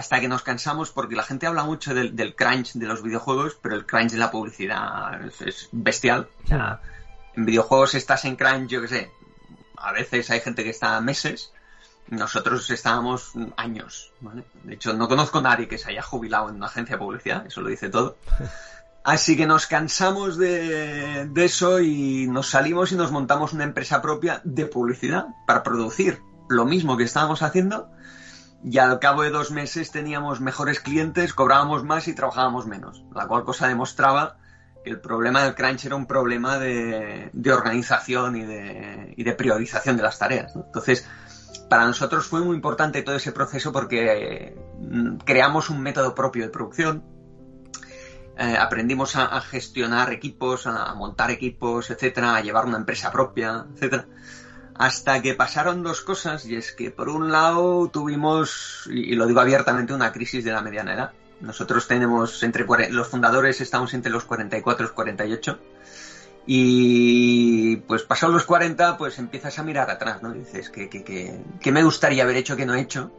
hasta 0.00 0.18
que 0.18 0.28
nos 0.28 0.42
cansamos 0.42 0.90
porque 0.92 1.14
la 1.14 1.22
gente 1.22 1.46
habla 1.46 1.62
mucho 1.62 1.92
del, 1.92 2.34
crunch 2.34 2.72
de 2.72 2.86
los 2.86 3.02
videojuegos, 3.02 3.58
pero 3.60 3.74
el 3.74 3.84
crunch 3.84 4.12
de 4.12 4.18
la 4.18 4.30
publicidad 4.30 5.20
es, 5.26 5.68
bestial. 5.72 6.26
O 6.44 6.48
sea, 6.48 6.80
en 7.36 7.44
videojuegos 7.44 7.94
estás 7.94 8.24
en 8.24 8.36
crunch, 8.36 8.70
yo 8.70 8.80
qué 8.80 8.88
sé, 8.88 9.10
a 9.76 9.92
veces 9.92 10.30
hay 10.30 10.40
gente 10.40 10.64
que 10.64 10.70
está 10.70 10.98
meses, 11.02 11.52
nosotros 12.08 12.70
estábamos 12.70 13.32
años. 13.58 14.10
De 14.64 14.72
hecho, 14.72 14.94
no 14.94 15.06
conozco 15.06 15.40
a 15.40 15.42
nadie 15.42 15.68
que 15.68 15.76
se 15.76 15.90
haya 15.90 16.02
jubilado 16.02 16.48
en 16.48 16.56
una 16.56 16.66
agencia 16.66 16.96
de 16.96 16.98
publicidad, 16.98 17.46
eso 17.46 17.60
lo 17.60 17.68
dice 17.68 17.90
todo. 17.90 18.16
Así 19.04 19.36
que 19.36 19.46
nos 19.46 19.66
cansamos 19.66 20.38
de, 20.38 21.26
de 21.26 21.44
eso 21.44 21.80
y 21.80 22.26
nos 22.26 22.48
salimos 22.48 22.90
y 22.92 22.96
nos 22.96 23.12
montamos 23.12 23.52
una 23.52 23.64
empresa 23.64 24.00
propia 24.00 24.40
de 24.44 24.64
publicidad 24.64 25.26
para 25.46 25.62
producir 25.62 26.22
lo 26.48 26.64
mismo 26.64 26.96
que 26.96 27.04
estábamos 27.04 27.42
haciendo 27.42 27.90
y 28.62 28.78
al 28.78 28.98
cabo 28.98 29.22
de 29.22 29.30
dos 29.30 29.50
meses 29.50 29.90
teníamos 29.90 30.40
mejores 30.40 30.80
clientes, 30.80 31.32
cobrábamos 31.32 31.84
más 31.84 32.08
y 32.08 32.14
trabajábamos 32.14 32.66
menos, 32.66 33.04
la 33.14 33.26
cual 33.26 33.44
cosa 33.44 33.68
demostraba 33.68 34.36
que 34.84 34.90
el 34.90 35.00
problema 35.00 35.44
del 35.44 35.54
crunch 35.54 35.86
era 35.86 35.96
un 35.96 36.06
problema 36.06 36.58
de, 36.58 37.30
organización 37.52 38.36
y 38.36 38.44
de, 38.44 39.14
y 39.16 39.24
de, 39.24 39.32
priorización 39.32 39.96
de 39.96 40.02
las 40.02 40.18
tareas. 40.18 40.54
Entonces, 40.54 41.06
para 41.68 41.86
nosotros 41.86 42.26
fue 42.26 42.40
muy 42.40 42.56
importante 42.56 43.02
todo 43.02 43.16
ese 43.16 43.32
proceso 43.32 43.72
porque 43.72 44.56
mm, 44.78 45.18
creamos 45.18 45.70
un 45.70 45.80
método 45.80 46.14
propio 46.14 46.44
de 46.44 46.50
producción, 46.50 47.02
eh, 48.38 48.56
aprendimos 48.58 49.16
a, 49.16 49.40
gestionar 49.42 50.12
equipos, 50.12 50.66
a 50.66 50.94
montar 50.94 51.30
equipos, 51.30 51.90
etcétera, 51.90 52.36
a 52.36 52.40
llevar 52.40 52.64
una 52.64 52.78
empresa 52.78 53.10
propia, 53.10 53.66
etcétera 53.74 54.06
hasta 54.80 55.20
que 55.20 55.34
pasaron 55.34 55.82
dos 55.82 56.00
cosas, 56.00 56.46
y 56.46 56.56
es 56.56 56.72
que 56.72 56.90
por 56.90 57.10
un 57.10 57.30
lado 57.30 57.90
tuvimos, 57.92 58.88
y 58.90 59.14
lo 59.14 59.26
digo 59.26 59.40
abiertamente, 59.40 59.92
una 59.92 60.10
crisis 60.10 60.42
de 60.42 60.52
la 60.52 60.62
mediana 60.62 60.94
edad. 60.94 61.12
Nosotros 61.42 61.86
tenemos 61.86 62.42
entre 62.42 62.64
los 62.88 63.06
fundadores 63.06 63.60
estamos 63.60 63.92
entre 63.92 64.10
los 64.10 64.24
44 64.24 64.82
y 64.82 64.86
los 64.86 64.92
48. 64.94 65.58
Y 66.46 67.76
pues 67.76 68.04
pasados 68.04 68.32
los 68.32 68.46
40, 68.46 68.96
pues 68.96 69.18
empiezas 69.18 69.58
a 69.58 69.64
mirar 69.64 69.90
atrás, 69.90 70.22
¿no? 70.22 70.32
dices, 70.32 70.70
que, 70.70 70.88
que, 70.88 71.04
que, 71.60 71.72
me 71.72 71.84
gustaría 71.84 72.22
haber 72.22 72.36
hecho 72.36 72.56
que 72.56 72.64
no 72.64 72.74
he 72.74 72.80
hecho? 72.80 73.12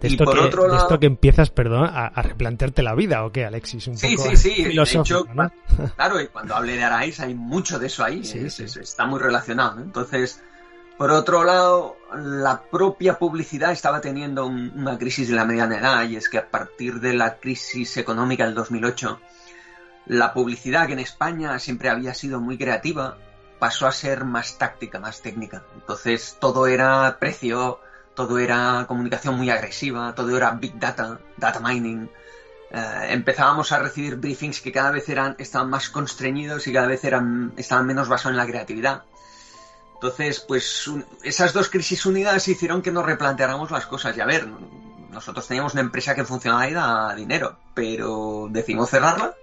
De 0.00 0.08
esto, 0.08 0.24
que, 0.24 0.38
otro 0.38 0.70
de 0.70 0.76
esto 0.76 1.00
que 1.00 1.06
empiezas, 1.06 1.50
perdón, 1.50 1.88
a, 1.90 2.10
replantearte 2.22 2.82
la 2.82 2.94
vida, 2.94 3.24
¿o 3.24 3.32
qué, 3.32 3.46
Alexis? 3.46 3.86
Un 3.86 3.96
sí, 3.96 4.16
sí, 4.16 4.36
sí. 4.36 4.64
De 4.64 4.82
hecho, 4.82 5.26
claro, 5.96 6.20
y 6.20 6.28
cuando 6.28 6.54
hable 6.54 6.76
de 6.76 6.84
Arais 6.84 7.18
hay 7.20 7.34
mucho 7.34 7.78
de 7.78 7.86
eso 7.86 8.04
ahí. 8.04 8.20
está 8.22 9.06
muy 9.06 9.18
relacionado. 9.18 9.80
Entonces, 9.80 10.42
por 10.98 11.10
otro 11.10 11.44
lado, 11.44 11.96
la 12.14 12.62
propia 12.62 13.18
publicidad 13.18 13.72
estaba 13.72 14.00
teniendo 14.00 14.46
una 14.46 14.98
crisis 14.98 15.28
de 15.28 15.34
la 15.34 15.44
mediana 15.44 15.78
edad, 15.78 16.08
y 16.08 16.16
es 16.16 16.28
que 16.28 16.38
a 16.38 16.50
partir 16.50 17.00
de 17.00 17.14
la 17.14 17.36
crisis 17.36 17.96
económica 17.98 18.44
del 18.44 18.54
2008, 18.54 19.20
la 20.06 20.32
publicidad 20.32 20.86
que 20.86 20.94
en 20.94 21.00
España 21.00 21.58
siempre 21.58 21.90
había 21.90 22.14
sido 22.14 22.40
muy 22.40 22.56
creativa, 22.56 23.18
pasó 23.58 23.86
a 23.86 23.92
ser 23.92 24.24
más 24.24 24.56
táctica, 24.56 24.98
más 24.98 25.20
técnica. 25.20 25.64
Entonces, 25.74 26.36
todo 26.40 26.66
era 26.66 27.18
precio 27.18 27.80
todo 28.16 28.38
era 28.38 28.86
comunicación 28.88 29.36
muy 29.36 29.50
agresiva, 29.50 30.14
todo 30.14 30.36
era 30.36 30.50
big 30.52 30.76
data, 30.80 31.20
data 31.36 31.60
mining. 31.60 32.08
Eh, 32.70 33.06
empezábamos 33.10 33.70
a 33.70 33.78
recibir 33.78 34.16
briefings 34.16 34.60
que 34.60 34.72
cada 34.72 34.90
vez 34.90 35.08
eran, 35.08 35.36
estaban 35.38 35.70
más 35.70 35.90
constreñidos 35.90 36.66
y 36.66 36.72
cada 36.72 36.88
vez 36.88 37.04
eran, 37.04 37.52
estaban 37.56 37.86
menos 37.86 38.08
basados 38.08 38.32
en 38.32 38.38
la 38.38 38.46
creatividad. 38.46 39.04
Entonces, 39.94 40.40
pues 40.40 40.90
esas 41.22 41.52
dos 41.52 41.68
crisis 41.68 42.04
unidas 42.06 42.48
hicieron 42.48 42.82
que 42.82 42.90
nos 42.90 43.06
replanteáramos 43.06 43.70
las 43.70 43.86
cosas. 43.86 44.16
Y 44.16 44.20
a 44.20 44.26
ver, 44.26 44.48
nosotros 45.10 45.46
teníamos 45.46 45.74
una 45.74 45.82
empresa 45.82 46.14
que 46.14 46.24
funcionaba 46.24 46.68
y 46.68 46.72
da 46.72 47.14
dinero, 47.14 47.56
pero 47.74 48.48
decidimos 48.50 48.90
cerrarla 48.90 49.34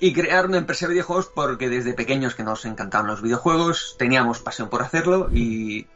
y 0.00 0.14
crear 0.14 0.46
una 0.46 0.56
empresa 0.56 0.86
de 0.86 0.92
videojuegos 0.92 1.30
porque 1.34 1.68
desde 1.68 1.92
pequeños 1.92 2.34
que 2.34 2.42
nos 2.42 2.64
encantaban 2.64 3.06
los 3.06 3.20
videojuegos, 3.20 3.96
teníamos 3.98 4.40
pasión 4.40 4.70
por 4.70 4.82
hacerlo 4.82 5.28
y 5.32 5.86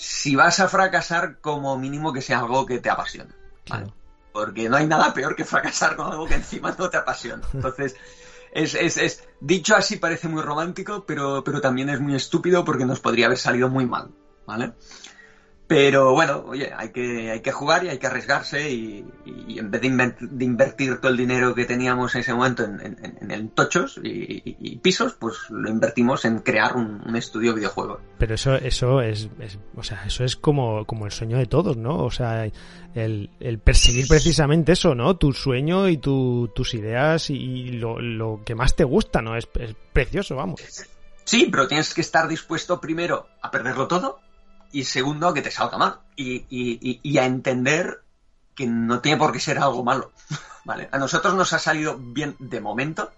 si 0.00 0.34
vas 0.34 0.60
a 0.60 0.68
fracasar, 0.68 1.40
como 1.42 1.76
mínimo 1.76 2.10
que 2.10 2.22
sea 2.22 2.38
algo 2.38 2.64
que 2.64 2.78
te 2.78 2.88
apasiona. 2.88 3.36
Porque 4.32 4.70
no 4.70 4.78
hay 4.78 4.86
nada 4.86 5.12
peor 5.12 5.36
que 5.36 5.44
fracasar 5.44 5.94
con 5.94 6.10
algo 6.10 6.26
que 6.26 6.36
encima 6.36 6.74
no 6.78 6.88
te 6.88 6.96
apasiona. 6.96 7.42
Entonces, 7.52 7.96
es, 8.50 8.74
es, 8.74 8.96
es, 8.96 9.28
dicho 9.40 9.76
así 9.76 9.96
parece 9.96 10.26
muy 10.26 10.40
romántico, 10.40 11.04
pero, 11.06 11.44
pero 11.44 11.60
también 11.60 11.90
es 11.90 12.00
muy 12.00 12.14
estúpido 12.14 12.64
porque 12.64 12.86
nos 12.86 12.98
podría 12.98 13.26
haber 13.26 13.36
salido 13.36 13.68
muy 13.68 13.84
mal, 13.84 14.08
¿vale? 14.46 14.72
Pero 15.70 16.14
bueno, 16.14 16.46
oye, 16.48 16.72
hay 16.76 16.88
que, 16.88 17.30
hay 17.30 17.42
que 17.42 17.52
jugar 17.52 17.84
y 17.84 17.90
hay 17.90 17.98
que 17.98 18.08
arriesgarse 18.08 18.72
y, 18.72 19.04
y 19.46 19.60
en 19.60 19.70
vez 19.70 19.80
de, 19.80 19.86
inver 19.86 20.18
de, 20.18 20.44
invertir 20.44 21.00
todo 21.00 21.12
el 21.12 21.16
dinero 21.16 21.54
que 21.54 21.64
teníamos 21.64 22.12
en 22.16 22.22
ese 22.22 22.34
momento 22.34 22.64
en, 22.64 22.80
en, 22.80 23.30
en 23.30 23.48
tochos 23.50 24.00
y, 24.02 24.56
y, 24.58 24.78
pisos, 24.78 25.12
pues 25.12 25.36
lo 25.48 25.70
invertimos 25.70 26.24
en 26.24 26.40
crear 26.40 26.74
un, 26.74 27.00
un 27.06 27.14
estudio 27.14 27.52
de 27.52 27.58
videojuegos. 27.60 28.00
Pero 28.18 28.34
eso, 28.34 28.56
eso 28.56 29.00
es, 29.00 29.28
es, 29.38 29.60
o 29.76 29.84
sea, 29.84 30.02
eso 30.04 30.24
es 30.24 30.34
como, 30.34 30.84
como 30.86 31.06
el 31.06 31.12
sueño 31.12 31.38
de 31.38 31.46
todos, 31.46 31.76
¿no? 31.76 31.98
O 31.98 32.10
sea, 32.10 32.50
el, 32.96 33.30
el 33.38 33.60
perseguir 33.60 34.08
precisamente 34.08 34.72
eso, 34.72 34.96
¿no? 34.96 35.18
Tu 35.18 35.32
sueño 35.32 35.88
y 35.88 35.98
tu, 35.98 36.50
tus 36.52 36.74
ideas 36.74 37.30
y 37.30 37.70
lo, 37.74 38.00
lo, 38.00 38.42
que 38.44 38.56
más 38.56 38.74
te 38.74 38.82
gusta, 38.82 39.22
¿no? 39.22 39.36
Es, 39.36 39.48
es 39.60 39.76
precioso, 39.92 40.34
vamos. 40.34 40.62
Sí, 41.22 41.46
pero 41.48 41.68
tienes 41.68 41.94
que 41.94 42.00
estar 42.00 42.26
dispuesto 42.26 42.80
primero 42.80 43.28
a 43.40 43.52
perderlo 43.52 43.86
todo 43.86 44.18
y 44.72 44.84
segundo 44.84 45.28
a 45.28 45.34
que 45.34 45.42
te 45.42 45.50
salga 45.50 45.78
mal 45.78 46.00
y, 46.16 46.46
y, 46.48 47.00
y, 47.02 47.18
a 47.18 47.26
entender 47.26 48.02
que 48.54 48.66
no 48.66 49.00
tiene 49.00 49.18
por 49.18 49.32
qué 49.32 49.40
ser 49.40 49.58
algo 49.58 49.82
malo. 49.82 50.12
¿vale? 50.64 50.88
A 50.92 50.98
nosotros 50.98 51.34
nos 51.34 51.52
ha 51.52 51.58
salido 51.58 51.96
bien 51.98 52.36
de 52.38 52.60
momento, 52.60 53.12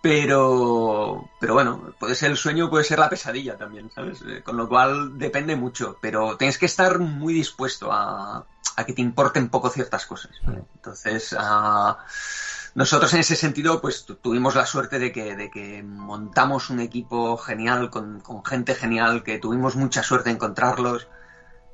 pero, 0.00 1.28
pero 1.40 1.54
bueno, 1.54 1.94
puede 1.98 2.14
ser 2.14 2.30
el 2.30 2.36
sueño, 2.36 2.70
puede 2.70 2.84
ser 2.84 2.98
la 2.98 3.10
pesadilla 3.10 3.56
también, 3.56 3.90
¿sabes? 3.94 4.22
Eh, 4.22 4.42
con 4.42 4.56
lo 4.56 4.68
cual 4.68 5.18
depende 5.18 5.56
mucho, 5.56 5.98
pero 6.00 6.36
tienes 6.36 6.58
que 6.58 6.66
estar 6.66 6.98
muy 7.00 7.34
dispuesto 7.34 7.92
a, 7.92 8.46
a 8.76 8.84
que 8.86 8.92
te 8.92 9.02
importen 9.02 9.48
poco 9.48 9.70
ciertas 9.70 10.06
cosas. 10.06 10.30
¿vale? 10.44 10.62
Entonces, 10.76 11.32
uh, 11.32 11.96
nosotros 12.78 13.12
en 13.12 13.20
ese 13.20 13.34
sentido, 13.34 13.80
pues 13.80 14.06
tuvimos 14.22 14.54
la 14.54 14.64
suerte 14.64 15.00
de 15.00 15.10
que, 15.10 15.34
de 15.34 15.50
que 15.50 15.82
montamos 15.82 16.70
un 16.70 16.78
equipo 16.78 17.36
genial, 17.36 17.90
con, 17.90 18.20
con, 18.20 18.44
gente 18.44 18.76
genial, 18.76 19.24
que 19.24 19.40
tuvimos 19.40 19.74
mucha 19.74 20.04
suerte 20.04 20.28
de 20.28 20.36
encontrarlos. 20.36 21.08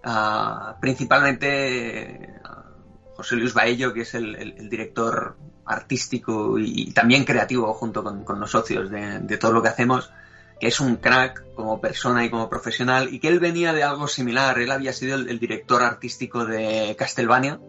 Uh, 0.03 0.81
principalmente 0.81 2.41
uh, 2.43 3.17
José 3.17 3.37
Luis 3.37 3.53
Baello, 3.53 3.93
que 3.93 4.01
es 4.01 4.15
el, 4.15 4.35
el, 4.35 4.55
el 4.57 4.71
director 4.71 5.37
artístico 5.67 6.59
y, 6.59 6.89
y, 6.89 6.93
también 6.93 7.27
creativo 7.27 7.75
junto 7.75 8.03
con, 8.03 8.25
con 8.25 8.41
los 8.41 8.51
socios 8.51 8.89
de, 8.89 9.19
de, 9.19 9.37
todo 9.37 9.53
lo 9.53 9.63
que 9.63 9.69
hacemos, 9.69 10.11
que 10.59 10.69
es 10.69 10.81
un 10.81 10.97
crack 10.97 11.55
como 11.55 11.83
persona 11.83 12.25
y 12.25 12.31
como 12.31 12.49
profesional, 12.49 13.13
y 13.13 13.21
que 13.21 13.29
él 13.29 13.41
venía 13.41 13.75
de 13.75 13.83
algo 13.83 14.09
similar. 14.09 14.59
Él 14.59 14.71
había 14.71 14.95
sido 14.95 15.17
el, 15.17 15.29
el 15.29 15.39
director 15.39 15.83
artístico 15.83 16.47
de 16.47 16.97
Castlevania, 16.99 17.61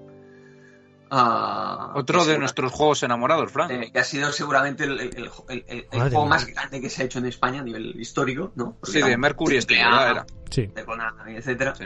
Uh, 1.12 1.98
Otro 2.00 2.26
de 2.26 2.38
nuestros 2.40 2.72
juegos 2.72 3.04
enamorados, 3.04 3.52
Frank. 3.52 3.72
Eh, 3.72 3.92
que 3.92 4.00
ha 4.00 4.04
sido 4.04 4.32
seguramente 4.32 4.86
el, 4.86 5.00
el, 5.00 5.30
el, 5.50 5.88
el 5.92 6.00
juego 6.00 6.26
más 6.26 6.48
grande 6.48 6.82
que 6.82 6.90
se 6.90 7.04
ha 7.04 7.06
hecho 7.06 7.20
en 7.20 7.28
España 7.28 7.60
a 7.60 7.64
nivel 7.64 8.00
histórico, 8.00 8.52
¿no? 8.56 8.76
Porque 8.80 9.02
sí, 9.04 9.08
de 9.08 9.18
Mercury 9.18 9.62
Steam, 9.62 9.88
era. 9.88 10.26
Sí. 10.50 10.68
De 10.68 10.84
Konami, 10.84 11.36
etcétera. 11.36 11.76
Sí. 11.76 11.86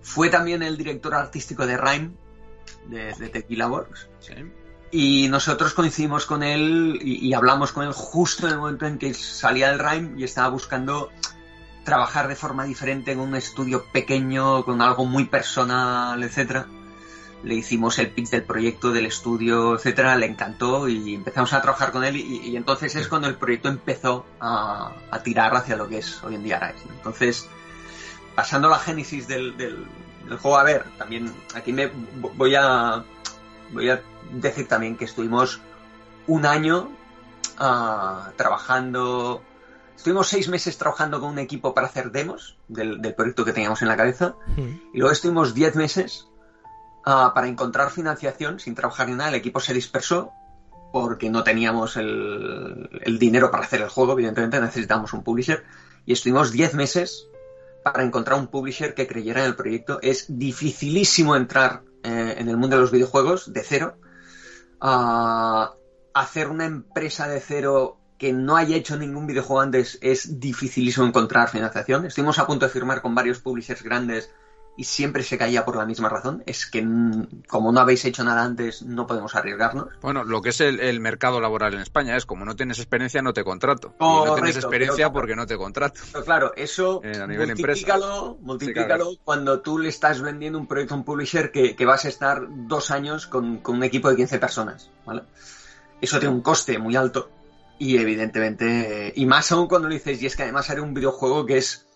Fue 0.00 0.28
también 0.28 0.62
el 0.62 0.76
director 0.76 1.14
artístico 1.14 1.66
de 1.66 1.76
Rhyme, 1.76 2.12
de, 2.86 3.12
de 3.14 3.28
Tequila 3.28 3.68
Works. 3.68 4.08
Sí. 4.20 4.34
Y 4.92 5.28
nosotros 5.28 5.74
coincidimos 5.74 6.26
con 6.26 6.42
él 6.42 6.98
y, 7.02 7.26
y, 7.26 7.34
hablamos 7.34 7.72
con 7.72 7.86
él 7.86 7.92
justo 7.92 8.46
en 8.46 8.52
el 8.52 8.58
momento 8.58 8.86
en 8.86 8.98
que 8.98 9.14
salía 9.14 9.70
el 9.70 9.78
Rhyme 9.78 10.20
y 10.20 10.24
estaba 10.24 10.48
buscando 10.48 11.10
trabajar 11.84 12.28
de 12.28 12.36
forma 12.36 12.64
diferente 12.64 13.10
en 13.10 13.18
un 13.18 13.34
estudio 13.34 13.84
pequeño, 13.92 14.64
con 14.64 14.80
algo 14.82 15.04
muy 15.04 15.24
personal, 15.24 16.22
etcétera 16.22 16.66
le 17.42 17.54
hicimos 17.54 17.98
el 17.98 18.10
pitch 18.10 18.30
del 18.30 18.44
proyecto, 18.44 18.92
del 18.92 19.06
estudio, 19.06 19.74
etcétera, 19.74 20.16
le 20.16 20.26
encantó 20.26 20.88
y 20.88 21.14
empezamos 21.14 21.52
a 21.52 21.60
trabajar 21.60 21.92
con 21.92 22.04
él 22.04 22.16
y, 22.16 22.38
y 22.48 22.56
entonces 22.56 22.94
es 22.96 23.08
cuando 23.08 23.28
el 23.28 23.36
proyecto 23.36 23.68
empezó 23.68 24.24
a, 24.40 24.92
a, 25.10 25.22
tirar 25.22 25.54
hacia 25.54 25.76
lo 25.76 25.88
que 25.88 25.98
es 25.98 26.22
hoy 26.22 26.36
en 26.36 26.44
día 26.44 26.58
Arise. 26.58 26.84
Entonces, 26.96 27.48
pasando 28.34 28.68
la 28.68 28.78
génesis 28.78 29.26
del, 29.26 29.56
del, 29.56 29.86
del, 30.28 30.38
juego, 30.38 30.58
a 30.58 30.62
ver, 30.62 30.84
también 30.98 31.32
aquí 31.54 31.72
me 31.72 31.90
voy 32.36 32.54
a 32.54 33.04
voy 33.72 33.90
a 33.90 34.02
decir 34.32 34.68
también 34.68 34.96
que 34.96 35.04
estuvimos 35.04 35.60
un 36.26 36.46
año 36.46 36.90
uh, 37.58 38.30
trabajando 38.36 39.42
Estuvimos 39.96 40.26
seis 40.26 40.48
meses 40.48 40.78
trabajando 40.78 41.20
con 41.20 41.30
un 41.30 41.38
equipo 41.38 41.74
para 41.74 41.86
hacer 41.86 42.10
demos 42.10 42.56
del, 42.66 43.00
del 43.00 43.14
proyecto 43.14 43.44
que 43.44 43.52
teníamos 43.52 43.82
en 43.82 43.88
la 43.88 43.96
cabeza 43.96 44.34
Mm. 44.56 44.94
y 44.94 44.98
luego 44.98 45.12
estuvimos 45.12 45.54
diez 45.54 45.76
meses 45.76 46.26
Uh, 47.04 47.34
para 47.34 47.48
encontrar 47.48 47.90
financiación 47.90 48.60
sin 48.60 48.74
trabajar 48.76 49.08
ni 49.08 49.14
nada, 49.14 49.30
el 49.30 49.34
equipo 49.34 49.58
se 49.58 49.74
dispersó 49.74 50.32
porque 50.92 51.30
no 51.30 51.42
teníamos 51.42 51.96
el, 51.96 53.18
dinero 53.18 53.50
para 53.50 53.64
hacer 53.64 53.80
el 53.80 53.88
juego, 53.88 54.12
evidentemente 54.12 54.60
necesitábamos 54.60 55.12
un 55.12 55.24
publisher 55.24 55.64
y 56.06 56.12
estuvimos 56.12 56.52
10 56.52 56.74
meses 56.74 57.26
para 57.82 58.04
encontrar 58.04 58.38
un 58.38 58.46
publisher 58.46 58.94
que 58.94 59.08
creyera 59.08 59.40
en 59.40 59.46
el 59.46 59.56
proyecto. 59.56 59.98
Es 60.02 60.26
dificilísimo 60.28 61.34
entrar 61.34 61.82
eh, 62.04 62.36
en 62.38 62.48
el 62.48 62.56
mundo 62.56 62.76
de 62.76 62.82
los 62.82 62.92
videojuegos 62.92 63.52
de 63.52 63.62
cero. 63.62 63.96
Uh, 64.80 65.66
hacer 66.14 66.48
una 66.48 66.66
empresa 66.66 67.26
de 67.26 67.40
cero 67.40 67.98
que 68.18 68.32
no 68.32 68.56
haya 68.56 68.76
hecho 68.76 68.96
ningún 68.96 69.26
videojuego 69.26 69.60
antes 69.60 69.98
es 70.00 70.38
dificilísimo 70.38 71.06
encontrar 71.06 71.48
financiación. 71.48 72.06
Estuvimos 72.06 72.38
a 72.38 72.46
punto 72.46 72.66
de 72.66 72.72
firmar 72.72 73.02
con 73.02 73.14
varios 73.14 73.40
publishers 73.40 73.82
grandes 73.82 74.30
y 74.76 74.84
siempre 74.84 75.22
se 75.22 75.36
caía 75.36 75.64
por 75.64 75.76
la 75.76 75.84
misma 75.84 76.08
razón. 76.08 76.42
Es 76.46 76.66
que 76.66 76.86
como 77.48 77.72
no 77.72 77.80
habéis 77.80 78.04
hecho 78.04 78.24
nada 78.24 78.42
antes, 78.42 78.82
no 78.82 79.06
podemos 79.06 79.34
arriesgarnos. 79.34 79.88
Bueno, 80.00 80.24
lo 80.24 80.40
que 80.40 80.50
es 80.50 80.60
el, 80.60 80.80
el 80.80 81.00
mercado 81.00 81.40
laboral 81.40 81.74
en 81.74 81.80
España 81.80 82.16
es 82.16 82.24
como 82.24 82.44
no 82.44 82.56
tienes 82.56 82.78
experiencia, 82.78 83.20
no 83.22 83.32
te 83.32 83.44
contrato. 83.44 83.94
Y 84.00 84.04
no 84.04 84.34
tienes 84.34 84.56
experiencia 84.56 85.06
pero, 85.06 85.12
porque 85.12 85.36
no 85.36 85.46
te 85.46 85.56
contrato. 85.56 86.00
Pero 86.12 86.24
claro, 86.24 86.52
eso 86.56 87.02
eh, 87.04 87.18
a 87.20 87.26
nivel 87.26 87.48
multiplícalo, 87.48 88.38
multiplícalo 88.40 89.04
sí, 89.04 89.10
claro. 89.10 89.24
cuando 89.24 89.60
tú 89.60 89.78
le 89.78 89.88
estás 89.88 90.22
vendiendo 90.22 90.58
un 90.58 90.66
proyecto 90.66 90.94
a 90.94 90.98
un 90.98 91.04
publisher 91.04 91.52
que, 91.52 91.76
que 91.76 91.84
vas 91.84 92.04
a 92.06 92.08
estar 92.08 92.46
dos 92.48 92.90
años 92.90 93.26
con, 93.26 93.58
con, 93.58 93.76
un 93.76 93.84
equipo 93.84 94.08
de 94.08 94.16
15 94.16 94.38
personas. 94.38 94.90
¿vale? 95.04 95.22
Eso 96.00 96.18
tiene 96.18 96.34
un 96.34 96.42
coste 96.42 96.78
muy 96.78 96.96
alto. 96.96 97.30
Y 97.78 97.96
evidentemente, 97.96 99.12
y 99.16 99.26
más 99.26 99.50
aún 99.50 99.66
cuando 99.66 99.88
lo 99.88 99.94
dices, 99.94 100.22
y 100.22 100.26
es 100.26 100.36
que 100.36 100.44
además 100.44 100.70
haré 100.70 100.80
un 100.80 100.94
videojuego 100.94 101.46
que 101.46 101.58
es 101.58 101.86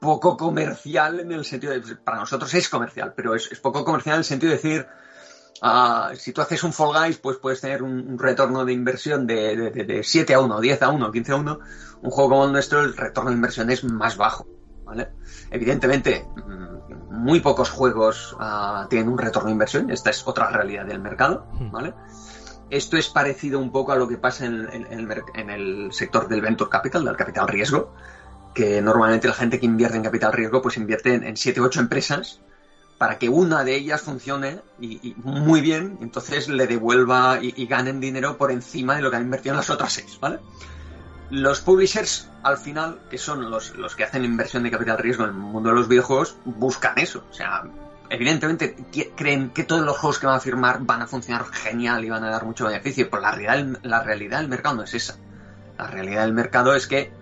poco 0.00 0.36
comercial 0.36 1.20
en 1.20 1.32
el 1.32 1.44
sentido 1.44 1.72
de, 1.72 1.96
para 1.96 2.18
nosotros 2.18 2.52
es 2.54 2.68
comercial, 2.68 3.12
pero 3.16 3.34
es, 3.34 3.50
es 3.50 3.60
poco 3.60 3.84
comercial 3.84 4.14
en 4.14 4.18
el 4.20 4.24
sentido 4.24 4.50
de 4.50 4.56
decir, 4.56 4.86
uh, 5.62 6.14
si 6.14 6.32
tú 6.32 6.40
haces 6.40 6.62
un 6.62 6.72
Fall 6.72 6.92
Guys, 6.92 7.18
pues 7.18 7.38
puedes 7.38 7.60
tener 7.60 7.82
un, 7.82 8.08
un 8.08 8.18
retorno 8.18 8.64
de 8.64 8.72
inversión 8.72 9.26
de, 9.26 9.56
de, 9.56 9.70
de, 9.70 9.84
de, 9.84 10.02
7 10.02 10.34
a 10.34 10.40
1, 10.40 10.60
10 10.60 10.82
a 10.82 10.88
1, 10.90 11.12
15 11.12 11.32
a 11.32 11.36
1. 11.36 11.58
Un 12.02 12.10
juego 12.10 12.30
como 12.30 12.44
el 12.44 12.52
nuestro, 12.52 12.80
el 12.80 12.96
retorno 12.96 13.30
de 13.30 13.36
inversión 13.36 13.70
es 13.70 13.82
más 13.84 14.16
bajo, 14.16 14.46
¿vale? 14.84 15.10
Evidentemente, 15.50 16.26
mm, 16.36 17.14
muy 17.22 17.40
pocos 17.40 17.70
juegos 17.70 18.36
uh, 18.38 18.86
tienen 18.88 19.08
un 19.08 19.18
retorno 19.18 19.48
de 19.48 19.52
inversión, 19.52 19.90
esta 19.90 20.10
es 20.10 20.26
otra 20.26 20.50
realidad 20.50 20.86
del 20.86 21.00
mercado, 21.00 21.46
¿vale? 21.72 21.94
Esto 22.70 22.98
es 22.98 23.08
parecido 23.08 23.58
un 23.58 23.72
poco 23.72 23.92
a 23.92 23.96
lo 23.96 24.06
que 24.06 24.18
pasa 24.18 24.44
en, 24.44 24.68
en, 24.70 24.86
en, 24.92 25.10
el, 25.10 25.22
en 25.34 25.50
el 25.50 25.92
sector 25.92 26.28
del 26.28 26.42
venture 26.42 26.70
capital, 26.70 27.04
del 27.04 27.16
capital 27.16 27.48
riesgo, 27.48 27.94
que 28.54 28.82
normalmente 28.82 29.28
la 29.28 29.34
gente 29.34 29.60
que 29.60 29.66
invierte 29.66 29.96
en 29.96 30.02
capital 30.02 30.32
riesgo 30.32 30.62
pues 30.62 30.76
invierte 30.76 31.14
en, 31.14 31.24
en 31.24 31.36
7 31.36 31.60
u 31.60 31.64
8 31.64 31.80
empresas 31.80 32.40
para 32.98 33.18
que 33.18 33.28
una 33.28 33.62
de 33.62 33.76
ellas 33.76 34.02
funcione 34.02 34.60
y, 34.80 35.14
muy 35.18 35.60
bien, 35.60 35.98
entonces 36.02 36.48
le 36.48 36.66
devuelva 36.66 37.38
y, 37.40 37.54
y, 37.56 37.66
ganen 37.66 38.00
dinero 38.00 38.36
por 38.36 38.50
encima 38.50 38.96
de 38.96 39.02
lo 39.02 39.10
que 39.10 39.16
han 39.16 39.22
invertido 39.22 39.52
en 39.52 39.58
las 39.58 39.70
otras 39.70 39.92
6, 39.92 40.18
¿vale? 40.20 40.40
Los 41.30 41.60
publishers, 41.60 42.28
al 42.42 42.56
final, 42.56 42.98
que 43.10 43.18
son 43.18 43.50
los, 43.50 43.76
los 43.76 43.94
que 43.94 44.02
hacen 44.02 44.24
inversión 44.24 44.62
de 44.62 44.70
capital 44.70 44.98
riesgo 44.98 45.24
en 45.24 45.30
el 45.30 45.36
mundo 45.36 45.68
de 45.68 45.76
los 45.76 45.86
videojuegos, 45.86 46.36
buscan 46.44 46.98
eso. 46.98 47.22
O 47.30 47.34
sea, 47.34 47.64
evidentemente 48.08 48.74
creen 49.14 49.50
que 49.50 49.64
todos 49.64 49.82
los 49.82 49.98
juegos 49.98 50.18
que 50.18 50.26
van 50.26 50.36
a 50.36 50.40
firmar 50.40 50.78
van 50.80 51.02
a 51.02 51.06
funcionar 51.06 51.44
genial 51.46 52.04
y 52.04 52.08
van 52.08 52.24
a 52.24 52.30
dar 52.30 52.44
mucho 52.44 52.66
beneficio, 52.66 53.10
pero 53.10 53.22
la 53.22 53.32
realidad, 53.32 53.78
la 53.82 54.02
realidad 54.02 54.38
del 54.38 54.48
mercado 54.48 54.76
no 54.76 54.82
es 54.84 54.94
esa. 54.94 55.16
La 55.76 55.86
realidad 55.86 56.22
del 56.22 56.32
mercado 56.32 56.74
es 56.74 56.86
que 56.86 57.12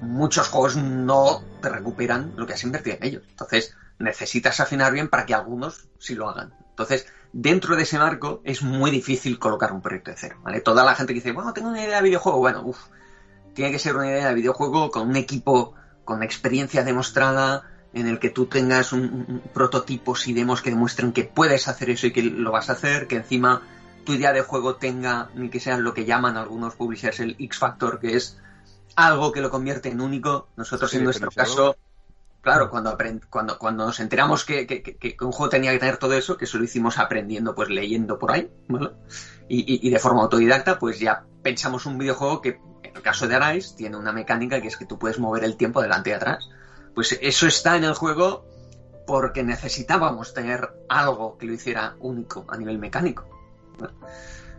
muchos 0.00 0.48
juegos 0.48 0.76
no 0.76 1.42
te 1.60 1.68
recuperan 1.68 2.32
lo 2.36 2.46
que 2.46 2.54
has 2.54 2.64
invertido 2.64 2.96
en 2.96 3.04
ellos. 3.04 3.22
Entonces, 3.28 3.74
necesitas 3.98 4.60
afinar 4.60 4.92
bien 4.92 5.08
para 5.08 5.26
que 5.26 5.34
algunos 5.34 5.88
sí 5.98 6.14
lo 6.14 6.28
hagan. 6.28 6.54
Entonces, 6.70 7.06
dentro 7.32 7.76
de 7.76 7.82
ese 7.82 7.98
marco 7.98 8.40
es 8.44 8.62
muy 8.62 8.90
difícil 8.90 9.38
colocar 9.38 9.72
un 9.72 9.80
proyecto 9.80 10.10
de 10.10 10.16
cero, 10.18 10.36
¿vale? 10.42 10.60
Toda 10.60 10.84
la 10.84 10.94
gente 10.94 11.12
que 11.12 11.20
dice, 11.20 11.32
bueno, 11.32 11.52
tengo 11.52 11.68
una 11.68 11.82
idea 11.82 11.96
de 11.96 12.02
videojuego, 12.02 12.38
bueno, 12.38 12.62
uff, 12.64 12.78
tiene 13.54 13.72
que 13.72 13.78
ser 13.78 13.96
una 13.96 14.06
idea 14.06 14.28
de 14.28 14.34
videojuego 14.34 14.90
con 14.90 15.08
un 15.08 15.16
equipo 15.16 15.74
con 16.04 16.22
experiencia 16.22 16.84
demostrada, 16.84 17.64
en 17.92 18.06
el 18.06 18.18
que 18.18 18.30
tú 18.30 18.46
tengas 18.46 18.92
un, 18.92 19.02
un 19.02 19.42
prototipos 19.54 20.28
y 20.28 20.34
demos 20.34 20.60
que 20.60 20.70
demuestren 20.70 21.12
que 21.12 21.24
puedes 21.24 21.66
hacer 21.66 21.88
eso 21.90 22.06
y 22.06 22.12
que 22.12 22.22
lo 22.22 22.52
vas 22.52 22.68
a 22.68 22.74
hacer, 22.74 23.06
que 23.06 23.16
encima 23.16 23.62
tu 24.04 24.12
idea 24.12 24.32
de 24.32 24.42
juego 24.42 24.76
tenga, 24.76 25.30
ni 25.34 25.48
que 25.48 25.60
sea 25.60 25.78
lo 25.78 25.94
que 25.94 26.04
llaman 26.04 26.36
algunos 26.36 26.74
publishers 26.74 27.20
el 27.20 27.36
X-Factor, 27.38 27.98
que 27.98 28.16
es 28.16 28.38
algo 28.94 29.32
que 29.32 29.40
lo 29.40 29.50
convierte 29.50 29.90
en 29.90 30.00
único. 30.00 30.48
Nosotros 30.56 30.90
sí, 30.90 30.98
en 30.98 31.04
nuestro 31.04 31.30
caso, 31.30 31.76
claro, 32.40 32.70
cuando, 32.70 32.96
cuando, 33.28 33.58
cuando 33.58 33.86
nos 33.86 34.00
enteramos 34.00 34.44
que, 34.44 34.66
que, 34.66 35.16
un 35.20 35.32
juego 35.32 35.50
tenía 35.50 35.72
que 35.72 35.78
tener 35.78 35.96
todo 35.96 36.14
eso, 36.14 36.36
que 36.36 36.44
eso 36.44 36.58
lo 36.58 36.64
hicimos 36.64 36.98
aprendiendo, 36.98 37.54
pues 37.54 37.68
leyendo 37.68 38.18
por 38.18 38.32
ahí, 38.32 38.50
¿vale? 38.68 38.90
Y, 39.48 39.86
y, 39.86 39.90
de 39.90 39.98
forma 39.98 40.22
autodidacta, 40.22 40.78
pues 40.78 40.98
ya 40.98 41.24
pensamos 41.42 41.86
un 41.86 41.98
videojuego 41.98 42.40
que, 42.40 42.60
en 42.82 42.96
el 42.96 43.02
caso 43.02 43.28
de 43.28 43.36
Arise, 43.36 43.76
tiene 43.76 43.96
una 43.96 44.12
mecánica 44.12 44.60
que 44.60 44.68
es 44.68 44.76
que 44.76 44.86
tú 44.86 44.98
puedes 44.98 45.18
mover 45.18 45.44
el 45.44 45.56
tiempo 45.56 45.80
adelante 45.80 46.10
y 46.10 46.14
atrás. 46.14 46.48
Pues 46.94 47.18
eso 47.20 47.46
está 47.46 47.76
en 47.76 47.84
el 47.84 47.94
juego 47.94 48.44
porque 49.06 49.44
necesitábamos 49.44 50.34
tener 50.34 50.68
algo 50.88 51.38
que 51.38 51.46
lo 51.46 51.52
hiciera 51.52 51.94
único 52.00 52.44
a 52.48 52.56
nivel 52.56 52.78
mecánico. 52.78 53.28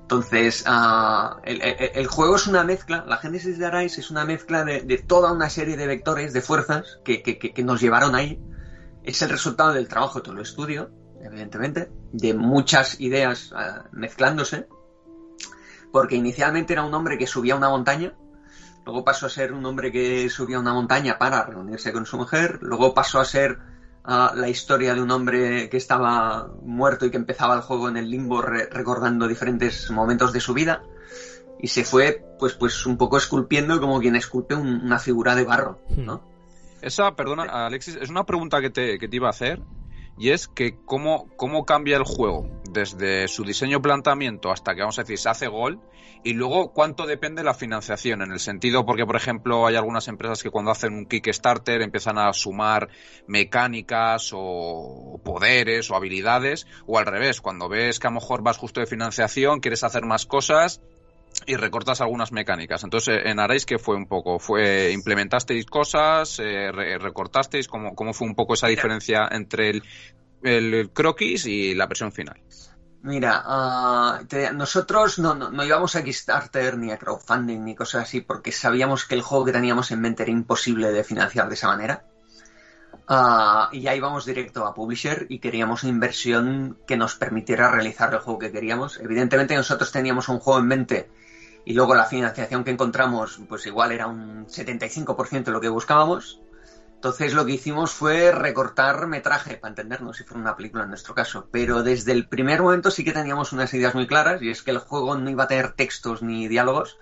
Entonces, 0.08 0.64
uh, 0.66 1.42
el, 1.44 2.08
juego 2.08 2.38
es 2.38 2.48
una 2.48 2.64
mezcla, 2.64 3.04
la 3.06 3.18
génesis 3.18 3.60
de 3.60 3.66
Arise 3.66 4.00
es 4.00 4.10
una 4.10 4.24
mezcla 4.24 4.64
de, 4.64 4.80
de 4.84 5.00
toda 5.00 5.34
una 5.34 5.50
serie 5.50 5.76
de 5.76 5.86
vectores, 5.86 6.32
de 6.32 6.40
fuerzas 6.40 7.02
que, 7.04 7.22
que, 7.22 7.38
que, 7.38 7.64
nos 7.66 7.82
llevaron 7.82 8.16
ahí. 8.16 8.42
Es 9.04 9.22
el 9.22 9.30
resultado 9.30 9.74
del 9.74 9.90
trabajo 9.90 10.20
de 10.20 10.24
todo 10.24 10.36
el 10.36 10.44
estudio, 10.44 10.92
evidentemente, 11.22 11.92
de 12.14 12.34
muchas 12.34 13.02
ideas 13.02 13.52
uh, 13.52 13.84
mezclándose, 13.92 14.70
porque 15.92 16.16
inicialmente 16.16 16.72
era 16.72 16.86
un 16.86 16.94
hombre 16.94 17.18
que 17.18 17.28
subía 17.28 17.58
una 17.58 17.68
montaña, 17.68 18.16
luego 18.86 19.04
pasó 19.04 19.26
a 19.26 19.30
ser 19.30 19.52
un 19.52 19.66
hombre 19.66 19.92
que 19.92 20.30
subía 20.30 20.58
una 20.58 20.74
montaña 20.74 21.18
para 21.18 21.44
reunirse 21.44 21.92
con 21.92 22.06
su 22.06 22.16
mujer, 22.16 22.60
luego 22.62 22.94
pasó 22.94 23.20
a 23.20 23.26
ser 23.26 23.60
la 24.08 24.48
historia 24.48 24.96
de 24.96 25.02
un 25.02 25.12
hombre 25.12 25.70
que 25.70 25.78
estaba 25.78 26.50
muerto 26.64 27.06
y 27.06 27.12
que 27.12 27.18
empezaba 27.18 27.56
el 27.56 27.62
juego 27.62 27.90
en 27.90 27.98
el 27.98 28.10
limbo 28.10 28.42
recordando 28.42 29.28
diferentes 29.28 29.92
momentos 29.92 30.32
de 30.32 30.40
su 30.40 30.54
vida 30.54 30.82
y 31.60 31.68
se 31.68 31.84
fue 31.84 32.24
pues 32.40 32.54
pues 32.54 32.86
un 32.86 32.98
poco 32.98 33.18
esculpiendo 33.18 33.80
como 33.82 34.00
quien 34.00 34.16
esculpe 34.16 34.56
una 34.56 35.00
figura 35.00 35.36
de 35.36 35.44
barro, 35.44 35.80
¿no? 35.90 36.22
Esa, 36.82 37.16
perdona, 37.16 37.66
Alexis, 37.66 37.98
es 38.00 38.10
una 38.10 38.24
pregunta 38.26 38.62
que 38.62 38.70
te, 38.70 39.00
que 39.00 39.08
te 39.08 39.16
iba 39.16 39.28
a 39.28 39.32
hacer 39.32 39.62
y 40.18 40.30
es 40.30 40.48
que 40.48 40.78
cómo, 40.86 41.28
cómo 41.36 41.66
cambia 41.66 41.98
el 41.98 42.04
juego 42.04 42.50
desde 42.78 43.28
su 43.28 43.44
diseño 43.44 43.82
planteamiento 43.82 44.52
hasta 44.52 44.76
que 44.76 44.82
vamos 44.82 45.00
a 45.00 45.02
decir 45.02 45.18
se 45.18 45.30
hace 45.30 45.48
gol 45.48 45.82
y 46.24 46.34
luego 46.34 46.72
cuánto 46.72 47.08
depende 47.08 47.44
la 47.44 47.56
financiación 47.56 48.22
en 48.22 48.32
el 48.32 48.40
sentido 48.40 48.86
porque 48.86 49.06
por 49.06 49.16
ejemplo 49.16 49.66
hay 49.66 49.76
algunas 49.76 50.08
empresas 50.08 50.44
que 50.44 50.52
cuando 50.52 50.70
hacen 50.70 50.94
un 50.94 51.06
Kickstarter 51.08 51.82
empiezan 51.82 52.20
a 52.20 52.32
sumar 52.34 52.90
mecánicas 53.26 54.32
o 54.34 55.20
poderes 55.24 55.90
o 55.90 55.96
habilidades 55.96 56.68
o 56.86 57.00
al 57.00 57.08
revés 57.08 57.42
cuando 57.42 57.68
ves 57.68 58.00
que 58.00 58.06
a 58.06 58.12
lo 58.12 58.20
mejor 58.20 58.44
vas 58.44 58.58
justo 58.58 58.80
de 58.80 58.86
financiación 58.86 59.60
quieres 59.60 59.84
hacer 59.84 60.06
más 60.06 60.28
cosas 60.28 60.80
y 61.46 61.56
recortas 61.56 62.02
algunas 62.02 62.32
mecánicas. 62.32 62.84
Entonces, 62.84 63.20
en 63.24 63.40
Arais, 63.40 63.66
¿qué 63.66 63.78
fue 63.78 63.96
un 63.96 64.08
poco? 64.08 64.40
¿Fue 64.40 64.92
implementasteis 64.92 65.68
cosas? 65.68 66.40
Eh, 66.40 66.72
recortasteis? 66.72 67.68
¿Cómo, 67.68 67.94
¿Cómo 67.94 68.14
fue 68.14 68.28
un 68.28 68.34
poco 68.34 68.56
esa 68.56 68.68
diferencia 68.68 69.28
entre 69.30 69.70
el, 69.70 69.84
el 70.44 70.90
croquis 70.92 71.46
y 71.46 71.76
la 71.76 71.88
versión 71.88 72.12
final? 72.12 72.42
Mira, 73.04 73.44
uh, 73.48 74.26
te, 74.26 74.52
nosotros 74.52 75.20
no, 75.20 75.36
no, 75.36 75.50
no, 75.50 75.64
íbamos 75.64 75.96
a 75.96 76.04
Kickstarter 76.04 76.78
ni 76.78 76.92
a 76.92 76.98
crowdfunding 76.98 77.64
ni 77.64 77.76
cosas 77.76 78.04
así 78.04 78.22
porque 78.22 78.52
sabíamos 78.52 79.06
que 79.06 79.16
el 79.16 79.22
juego 79.22 79.46
que 79.46 79.52
teníamos 79.52 79.92
en 79.92 80.02
mente 80.02 80.24
era 80.24 80.32
imposible 80.32 80.92
de 80.92 81.04
financiar 81.04 81.48
de 81.48 81.54
esa 81.54 81.68
manera. 81.68 82.06
Uh, 83.10 83.72
y 83.72 83.82
ya 83.82 83.96
íbamos 83.96 84.26
directo 84.26 84.66
a 84.66 84.74
Publisher 84.74 85.28
y 85.30 85.40
queríamos 85.40 85.84
una 85.84 85.94
inversión 85.94 86.78
que 86.86 86.98
nos 86.98 87.16
permitiera 87.16 87.72
realizar 87.72 88.14
el 88.14 88.20
juego 88.20 88.40
que 88.40 88.52
queríamos. 88.52 89.00
Evidentemente 89.00 89.56
nosotros 89.56 89.92
teníamos 89.92 90.28
un 90.28 90.40
juego 90.40 90.60
en 90.60 90.68
mente 90.68 91.10
y 91.64 91.74
luego 91.74 91.96
la 91.96 92.06
financiación 92.06 92.64
que 92.64 92.72
encontramos 92.72 93.40
pues 93.48 93.66
igual 93.66 93.94
era 93.94 94.08
un 94.08 94.48
75% 94.48 95.46
de 95.46 95.52
lo 95.52 95.62
que 95.62 95.70
buscábamos. 95.70 96.42
Entonces 96.98 97.36
lo 97.36 97.46
que 97.46 97.54
hicimos 97.54 97.92
fue 97.92 98.32
recortar 98.32 99.06
metraje, 99.06 99.58
para 99.58 99.70
entendernos, 99.70 100.18
si 100.18 100.24
fuera 100.24 100.42
una 100.42 100.56
película 100.56 100.84
en 100.84 100.90
nuestro 100.90 101.14
caso. 101.14 101.48
Pero 101.52 101.84
desde 101.84 102.12
el 102.12 102.28
primer 102.28 102.64
momento 102.64 102.90
sí 102.90 103.04
que 103.04 103.12
teníamos 103.12 103.54
unas 103.54 103.72
ideas 103.76 103.94
muy 103.94 104.08
claras, 104.08 104.42
y 104.42 104.50
es 104.50 104.64
que 104.64 104.72
el 104.72 104.80
juego 104.80 105.16
no 105.16 105.30
iba 105.30 105.44
a 105.44 105.48
tener 105.48 105.74
textos 105.74 106.24
ni 106.24 106.48
diálogos, 106.48 106.98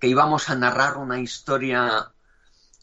que 0.00 0.06
íbamos 0.06 0.48
a 0.48 0.54
narrar 0.54 0.96
una 0.96 1.20
historia 1.20 2.10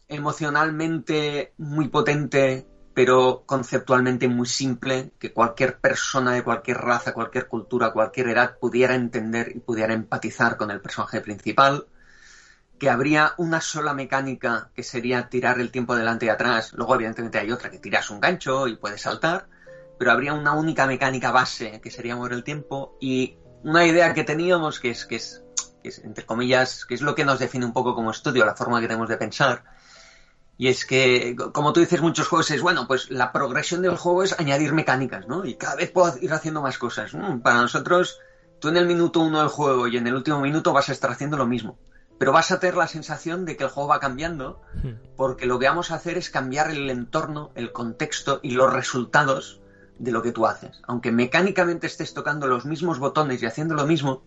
emocionalmente 0.07 1.53
muy 1.57 1.87
potente, 1.87 2.67
pero 2.93 3.43
conceptualmente 3.47 4.27
muy 4.27 4.45
simple, 4.45 5.13
que 5.17 5.33
cualquier 5.33 5.79
persona 5.79 6.33
de 6.33 6.43
cualquier 6.43 6.77
raza, 6.77 7.13
cualquier 7.13 7.47
cultura, 7.47 7.91
cualquier 7.91 8.29
edad 8.29 8.59
pudiera 8.59 8.93
entender 8.93 9.51
y 9.55 9.61
pudiera 9.61 9.95
empatizar 9.95 10.57
con 10.57 10.69
el 10.69 10.79
personaje 10.79 11.21
principal, 11.21 11.87
que 12.80 12.89
habría 12.89 13.34
una 13.38 13.61
sola 13.61 13.93
mecánica 13.93 14.69
que 14.76 14.84
sería 14.84 15.30
tirar 15.30 15.59
el 15.59 15.71
tiempo 15.71 15.95
delante 15.95 16.26
y 16.26 16.30
atrás, 16.30 16.73
luego 16.73 16.95
evidentemente 16.95 17.39
hay 17.39 17.51
otra 17.51 17.71
que 17.71 17.80
tiras 17.80 18.09
un 18.09 18.19
gancho 18.19 18.67
y 18.67 18.76
puedes 18.76 19.01
saltar, 19.01 19.47
pero 19.97 20.11
habría 20.11 20.34
una 20.34 20.53
única 20.53 20.86
mecánica 20.86 21.32
base 21.32 21.80
que 21.82 21.89
sería 21.89 22.15
mover 22.15 22.34
el 22.34 22.43
tiempo 22.43 22.97
y 22.99 23.38
una 23.63 23.86
idea 23.86 24.13
que 24.13 24.23
teníamos 24.23 24.80
que 24.80 24.89
es, 24.89 25.05
que 25.05 25.15
es, 25.15 25.41
entre 26.03 26.26
comillas, 26.26 26.86
que 26.86 26.95
es 26.95 27.01
lo 27.01 27.15
que 27.15 27.26
nos 27.26 27.39
define 27.39 27.65
un 27.65 27.73
poco 27.73 27.95
como 27.95 28.11
estudio, 28.11 28.45
la 28.45 28.55
forma 28.55 28.82
que 28.82 28.88
tenemos 28.88 29.09
de 29.09 29.17
pensar, 29.17 29.63
y 30.57 30.69
es 30.69 30.86
que, 30.86 31.36
como 31.53 31.73
tú 31.73 31.82
dices, 31.82 32.01
muchos 32.01 32.28
juegos 32.28 32.49
es, 32.51 32.61
bueno, 32.61 32.88
pues 32.88 33.09
la 33.11 33.32
progresión 33.34 33.82
del 33.82 33.97
juego 33.97 34.23
es 34.23 34.39
añadir 34.39 34.73
mecánicas, 34.73 35.28
¿no? 35.28 35.45
Y 35.45 35.55
cada 35.55 35.76
vez 35.76 35.91
puedo 35.91 36.17
ir 36.21 36.32
haciendo 36.32 36.61
más 36.61 36.78
cosas. 36.78 37.13
Mm, 37.13 37.39
para 37.39 37.61
nosotros, 37.61 38.19
tú 38.59 38.69
en 38.69 38.78
el 38.78 38.86
minuto 38.86 39.19
uno 39.19 39.39
del 39.39 39.49
juego 39.49 39.88
y 39.88 39.97
en 39.97 40.07
el 40.07 40.15
último 40.15 40.39
minuto 40.39 40.71
vas 40.71 40.88
a 40.89 40.93
estar 40.93 41.11
haciendo 41.11 41.36
lo 41.36 41.45
mismo. 41.45 41.78
Pero 42.18 42.32
vas 42.32 42.51
a 42.51 42.59
tener 42.59 42.76
la 42.76 42.88
sensación 42.88 43.45
de 43.45 43.57
que 43.57 43.66
el 43.66 43.70
juego 43.70 43.89
va 43.89 43.99
cambiando, 43.99 44.61
hmm. 44.84 45.16
porque 45.18 45.45
lo 45.45 45.59
que 45.59 45.68
vamos 45.68 45.91
a 45.91 45.95
hacer 45.95 46.18
es 46.18 46.30
cambiar 46.30 46.72
el 46.72 46.89
entorno, 46.89 47.51
el 47.55 47.72
contexto 47.72 48.39
y 48.41 48.51
los 48.51 48.72
resultados 48.72 49.61
de 49.99 50.11
lo 50.11 50.22
que 50.22 50.32
tú 50.32 50.45
haces. 50.45 50.82
Aunque 50.88 51.11
mecánicamente 51.11 51.88
estés 51.88 52.13
tocando 52.13 52.47
los 52.47 52.66
mismos 52.66 52.99
botones 52.99 53.41
y 53.41 53.45
haciendo 53.45 53.76
lo 53.76 53.86
mismo, 53.86 54.24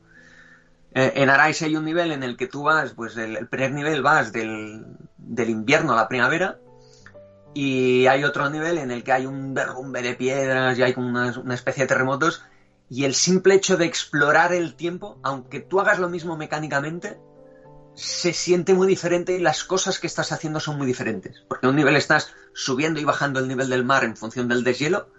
eh, 0.95 1.13
en 1.17 1.31
Arise 1.31 1.67
hay 1.67 1.77
un 1.77 1.85
nivel 1.85 2.13
en 2.13 2.23
el 2.23 2.37
que 2.37 2.47
tú 2.47 2.63
vas, 2.63 2.93
pues 2.93 3.17
el, 3.17 3.37
el 3.37 3.47
primer 3.47 3.73
nivel 3.73 4.03
vas 4.03 4.33
del, 4.33 4.87
del, 5.19 5.51
invierno 5.51 5.93
a 5.93 5.97
la 5.97 6.09
primavera 6.09 6.59
y 7.55 8.07
hay 8.07 8.25
otro 8.25 8.49
nivel 8.49 8.79
en 8.79 8.91
el 8.91 9.05
que 9.05 9.13
hay 9.13 9.27
un 9.27 9.53
derrumbe 9.53 10.01
de 10.01 10.15
piedras 10.15 10.79
y 10.79 10.83
hay 10.83 10.95
como 10.95 11.09
una, 11.09 11.39
una, 11.39 11.55
especie 11.55 11.85
de 11.85 11.89
terremotos 11.89 12.43
y 12.89 13.05
el 13.05 13.15
simple 13.15 13.55
hecho 13.55 13.77
de 13.77 13.85
explorar 13.85 14.55
el 14.55 14.75
tiempo, 14.75 15.19
aunque 15.23 15.61
tú 15.61 15.79
hagas 15.81 15.99
lo 15.99 16.09
mismo 16.09 16.39
mecánicamente, 16.39 17.19
se 17.99 18.33
siente 18.33 18.75
muy 18.75 18.87
diferente 18.87 19.37
y 19.37 19.41
las 19.41 19.65
cosas 19.65 19.99
que 19.99 20.07
estás 20.07 20.31
haciendo 20.31 20.61
son 20.61 20.79
muy 20.79 20.87
diferentes. 20.87 21.43
Porque 21.49 21.67
en 21.67 21.71
un 21.71 21.77
nivel 21.77 21.97
estás 21.97 22.33
subiendo 22.55 23.01
y 23.01 23.05
bajando 23.05 23.41
el 23.41 23.49
nivel 23.49 23.69
del 23.69 23.85
mar 23.85 24.05
en 24.05 24.17
función 24.17 24.47
del 24.47 24.63
deshielo 24.63 25.11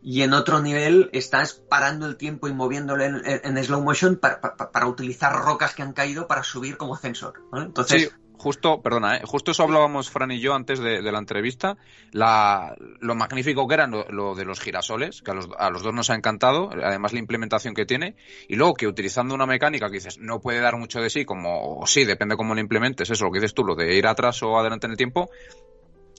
y 0.00 0.22
en 0.22 0.32
otro 0.32 0.60
nivel 0.60 1.10
estás 1.12 1.54
parando 1.54 2.06
el 2.06 2.16
tiempo 2.16 2.46
y 2.46 2.52
moviéndolo 2.52 3.04
en, 3.04 3.64
slow 3.64 3.82
motion 3.82 4.16
para, 4.16 4.40
para, 4.40 4.70
para, 4.70 4.86
utilizar 4.86 5.32
rocas 5.32 5.74
que 5.74 5.82
han 5.82 5.92
caído 5.92 6.28
para 6.28 6.44
subir 6.44 6.76
como 6.76 6.94
ascensor. 6.94 7.34
Entonces. 7.52 8.12
Justo, 8.40 8.80
perdona, 8.80 9.18
¿eh? 9.18 9.20
justo 9.26 9.50
eso 9.50 9.64
hablábamos 9.64 10.08
Fran 10.08 10.30
y 10.30 10.40
yo 10.40 10.54
antes 10.54 10.78
de, 10.80 11.02
de 11.02 11.12
la 11.12 11.18
entrevista, 11.18 11.76
la, 12.10 12.74
lo 13.00 13.14
magnífico 13.14 13.68
que 13.68 13.74
era 13.74 13.86
lo, 13.86 14.06
lo, 14.08 14.34
de 14.34 14.46
los 14.46 14.60
girasoles, 14.60 15.20
que 15.20 15.32
a 15.32 15.34
los, 15.34 15.46
a 15.58 15.68
los 15.68 15.82
dos 15.82 15.92
nos 15.92 16.08
ha 16.08 16.14
encantado, 16.14 16.70
además 16.82 17.12
la 17.12 17.18
implementación 17.18 17.74
que 17.74 17.84
tiene, 17.84 18.16
y 18.48 18.56
luego 18.56 18.72
que 18.72 18.86
utilizando 18.86 19.34
una 19.34 19.44
mecánica 19.44 19.88
que 19.88 19.96
dices 19.96 20.16
no 20.18 20.40
puede 20.40 20.60
dar 20.60 20.78
mucho 20.78 21.02
de 21.02 21.10
sí, 21.10 21.26
como, 21.26 21.80
o 21.80 21.86
sí, 21.86 22.06
depende 22.06 22.34
cómo 22.34 22.54
lo 22.54 22.62
implementes, 22.62 23.10
eso, 23.10 23.26
lo 23.26 23.30
que 23.30 23.40
dices 23.40 23.52
tú, 23.52 23.62
lo 23.62 23.74
de 23.74 23.94
ir 23.94 24.06
atrás 24.06 24.42
o 24.42 24.58
adelante 24.58 24.86
en 24.86 24.92
el 24.92 24.96
tiempo, 24.96 25.28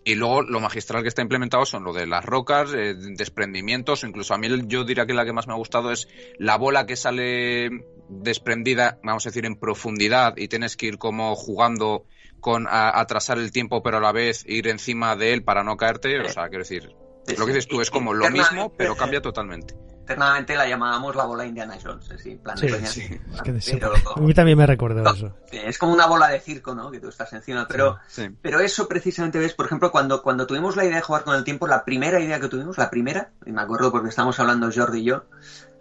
y 0.04 0.16
luego 0.16 0.42
lo 0.42 0.60
magistral 0.60 1.04
que 1.04 1.10
está 1.10 1.22
implementado 1.22 1.66
son 1.66 1.84
lo 1.84 1.94
de 1.94 2.08
las 2.08 2.26
rocas, 2.26 2.74
eh, 2.74 2.96
desprendimientos, 2.96 4.04
incluso 4.04 4.34
a 4.34 4.38
mí 4.38 4.48
yo 4.68 4.84
diría 4.84 5.06
que 5.06 5.14
la 5.14 5.26
que 5.26 5.34
más 5.34 5.48
me 5.48 5.54
ha 5.54 5.58
gustado 5.58 5.92
es 5.92 6.08
la 6.38 6.58
bola 6.58 6.86
que 6.86 6.96
sale 6.96 7.70
desprendida, 8.10 9.00
vamos 9.04 9.26
a 9.26 9.30
decir, 9.30 9.46
en 9.46 9.56
profundidad 9.56 10.36
y 10.38 10.48
tienes 10.48 10.76
que 10.76 10.88
ir 10.88 10.98
como 10.98 11.36
jugando 11.36 12.06
con 12.40 12.68
atrasar 12.68 13.38
el 13.38 13.52
tiempo, 13.52 13.84
pero 13.84 13.98
a 13.98 14.02
la 14.02 14.12
vez 14.12 14.44
ir 14.48 14.68
encima 14.68 15.16
de 15.16 15.34
él 15.34 15.44
para 15.44 15.64
no 15.64 15.78
caerte. 15.78 16.20
O 16.20 16.28
sea, 16.28 16.50
quiero 16.50 16.64
decir, 16.64 16.96
lo 17.38 17.46
que 17.46 17.54
dices 17.54 17.68
tú 17.68 17.82
es 17.82 17.92
como 17.92 18.14
lo 18.14 18.32
mismo, 18.32 18.74
pero 18.76 18.96
cambia 18.98 19.22
totalmente 19.22 19.76
internamente 20.02 20.56
la 20.56 20.68
llamábamos 20.68 21.16
la 21.16 21.26
bola 21.26 21.46
Indiana 21.46 21.78
Jones, 21.82 22.10
¿sí? 22.18 22.36
Plan 22.36 22.58
sí, 22.58 22.68
sí. 22.86 23.20
Es 23.34 23.42
que 23.42 23.78
pero, 23.78 23.94
a 24.16 24.20
mí 24.20 24.34
también 24.34 24.58
me 24.58 24.66
recuerdo 24.66 25.02
no, 25.02 25.14
eso. 25.14 25.34
Es 25.52 25.78
como 25.78 25.94
una 25.94 26.06
bola 26.06 26.28
de 26.30 26.40
circo, 26.40 26.76
¿no? 26.76 26.92
Que 26.92 27.00
tú 27.00 27.10
estás 27.10 27.32
encima, 27.34 27.68
pero, 27.68 28.00
sí, 28.08 28.30
pero 28.42 28.60
eso 28.60 28.88
precisamente 28.88 29.40
ves, 29.40 29.54
por 29.54 29.68
ejemplo, 29.68 29.92
cuando, 29.92 30.22
cuando 30.22 30.46
tuvimos 30.48 30.76
la 30.76 30.86
idea 30.86 30.98
de 30.98 31.02
jugar 31.02 31.24
con 31.24 31.36
el 31.36 31.44
tiempo, 31.44 31.68
la 31.68 31.86
primera 31.86 32.20
idea 32.20 32.40
que 32.40 32.48
tuvimos, 32.48 32.78
la 32.78 32.90
primera, 32.90 33.32
y 33.46 33.52
me 33.52 33.62
acuerdo 33.62 33.92
porque 33.92 34.10
estamos 34.10 34.40
hablando 34.40 34.70
Jordi 34.74 35.00
y 35.00 35.04
yo, 35.06 35.26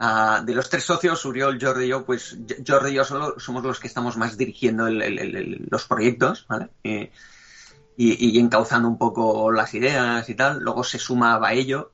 uh, 0.00 0.44
de 0.44 0.54
los 0.54 0.68
tres 0.70 0.84
socios, 0.84 1.24
Uriol, 1.24 1.58
Jordi 1.60 1.86
y 1.86 1.88
yo, 1.88 2.04
pues 2.04 2.38
Jordi 2.66 2.90
y 2.90 2.94
yo 2.94 3.04
solo 3.04 3.38
somos 3.38 3.64
los 3.64 3.80
que 3.80 3.88
estamos 3.88 4.16
más 4.16 4.36
dirigiendo 4.36 4.86
el, 4.86 5.02
el, 5.02 5.18
el, 5.18 5.68
los 5.70 5.86
proyectos, 5.86 6.46
¿vale? 6.48 6.68
Eh, 6.84 7.10
y, 8.02 8.30
y, 8.30 8.38
encauzando 8.38 8.88
un 8.88 8.96
poco 8.96 9.52
las 9.52 9.74
ideas 9.74 10.26
y 10.30 10.34
tal. 10.34 10.60
Luego 10.60 10.82
se 10.84 10.98
suma 10.98 11.36
Baello, 11.36 11.92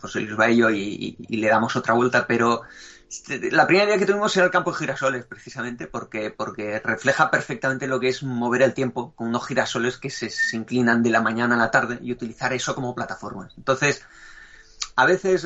José 0.00 0.20
Luis 0.20 0.36
Baello, 0.36 0.70
y, 0.70 1.16
le 1.28 1.48
damos 1.48 1.74
otra 1.74 1.94
vuelta, 1.94 2.28
pero, 2.28 2.62
La 3.50 3.66
primera 3.66 3.88
idea 3.88 3.98
que 3.98 4.06
tuvimos 4.06 4.36
era 4.36 4.46
el 4.46 4.52
campo 4.52 4.70
de 4.70 4.76
girasoles, 4.78 5.24
precisamente, 5.24 5.88
porque, 5.88 6.30
porque 6.30 6.78
refleja 6.78 7.28
perfectamente 7.32 7.88
lo 7.88 7.98
que 7.98 8.08
es 8.08 8.22
mover 8.22 8.62
el 8.62 8.72
tiempo 8.72 9.14
con 9.16 9.28
unos 9.28 9.48
girasoles 9.48 9.96
que 9.96 10.10
se, 10.10 10.30
inclinan 10.56 11.02
de 11.02 11.10
la 11.10 11.22
mañana 11.22 11.56
a 11.56 11.58
la 11.58 11.72
tarde 11.72 11.98
y 12.02 12.12
utilizar 12.12 12.52
eso 12.52 12.76
como 12.76 12.94
plataformas. 12.94 13.52
Entonces, 13.56 14.04
a 14.94 15.06
veces 15.06 15.44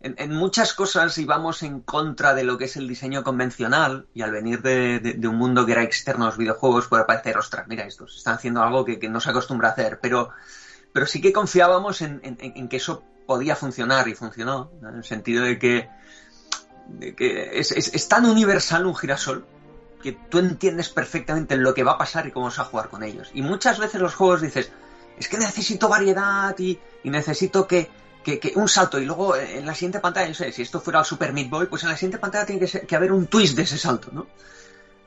en, 0.00 0.32
muchas 0.32 0.74
cosas 0.74 1.16
íbamos 1.18 1.62
en 1.62 1.80
contra 1.80 2.34
de 2.34 2.44
lo 2.44 2.58
que 2.58 2.66
es 2.66 2.76
el 2.76 2.88
diseño 2.88 3.24
convencional 3.24 4.06
y 4.14 4.22
al 4.22 4.30
venir 4.30 4.62
de, 4.62 5.18
un 5.28 5.36
mundo 5.36 5.66
que 5.66 5.72
era 5.72 5.82
externo 5.82 6.24
a 6.24 6.28
los 6.28 6.38
videojuegos 6.38 6.86
puede 6.86 7.04
parecer, 7.04 7.36
ostras, 7.36 7.66
mira, 7.68 7.84
estos 7.84 8.16
están 8.16 8.34
haciendo 8.34 8.62
algo 8.62 8.84
que, 8.84 9.08
no 9.08 9.20
se 9.20 9.30
acostumbra 9.30 9.68
a 9.68 9.72
hacer, 9.72 9.98
pero, 10.00 10.30
pero 10.92 11.06
sí 11.06 11.20
que 11.20 11.32
confiábamos 11.32 12.02
en, 12.02 12.20
en 12.22 12.68
que 12.68 12.76
eso 12.76 13.02
podía 13.26 13.56
funcionar 13.56 14.08
y 14.08 14.14
funcionó, 14.14 14.70
en 14.80 14.96
el 14.96 15.04
sentido 15.04 15.44
de 15.44 15.58
que 15.58 15.88
que 17.16 17.58
es, 17.58 18.08
tan 18.08 18.26
universal 18.26 18.86
un 18.86 18.96
girasol 18.96 19.44
que 20.02 20.12
tú 20.12 20.38
entiendes 20.38 20.88
perfectamente 20.88 21.56
lo 21.56 21.74
que 21.74 21.82
va 21.82 21.92
a 21.92 21.98
pasar 21.98 22.26
y 22.26 22.30
cómo 22.30 22.46
vas 22.46 22.58
a 22.58 22.64
jugar 22.64 22.88
con 22.88 23.02
ellos. 23.02 23.30
Y 23.34 23.42
muchas 23.42 23.78
veces 23.78 24.00
los 24.00 24.14
juegos 24.14 24.40
dices, 24.40 24.70
es 25.18 25.28
que 25.28 25.38
necesito 25.38 25.88
variedad 25.88 26.56
y, 26.58 26.78
necesito 27.04 27.66
que, 27.66 27.90
un 28.56 28.68
salto 28.68 28.98
y 28.98 29.04
luego 29.04 29.36
en 29.36 29.66
la 29.66 29.74
siguiente 29.74 30.00
pantalla, 30.00 30.28
no 30.28 30.34
sé, 30.34 30.52
si 30.52 30.62
esto 30.62 30.80
fuera 30.80 31.00
el 31.00 31.04
Super 31.04 31.32
Meat 31.32 31.50
Boy, 31.50 31.66
pues 31.66 31.82
en 31.82 31.90
la 31.90 31.96
siguiente 31.96 32.18
pantalla 32.18 32.46
tiene 32.46 32.66
que, 32.66 32.96
haber 32.96 33.12
un 33.12 33.26
twist 33.26 33.56
de 33.56 33.62
ese 33.62 33.78
salto, 33.78 34.10
¿no? 34.12 34.26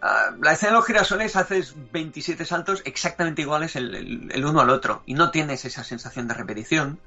Ah, 0.01 0.31
la 0.41 0.53
escena 0.53 0.71
de 0.71 0.77
los 0.77 0.85
girasoles 0.85 1.35
haces 1.35 1.75
27 1.91 2.43
saltos 2.45 2.81
exactamente 2.85 3.43
iguales 3.43 3.75
el 3.75 4.45
uno 4.45 4.61
al 4.61 4.71
otro 4.71 5.03
y 5.05 5.13
no 5.13 5.29
tienes 5.29 5.63
esa 5.65 5.83
sensación 5.83 6.27
de 6.27 6.33
repetición 6.33 6.99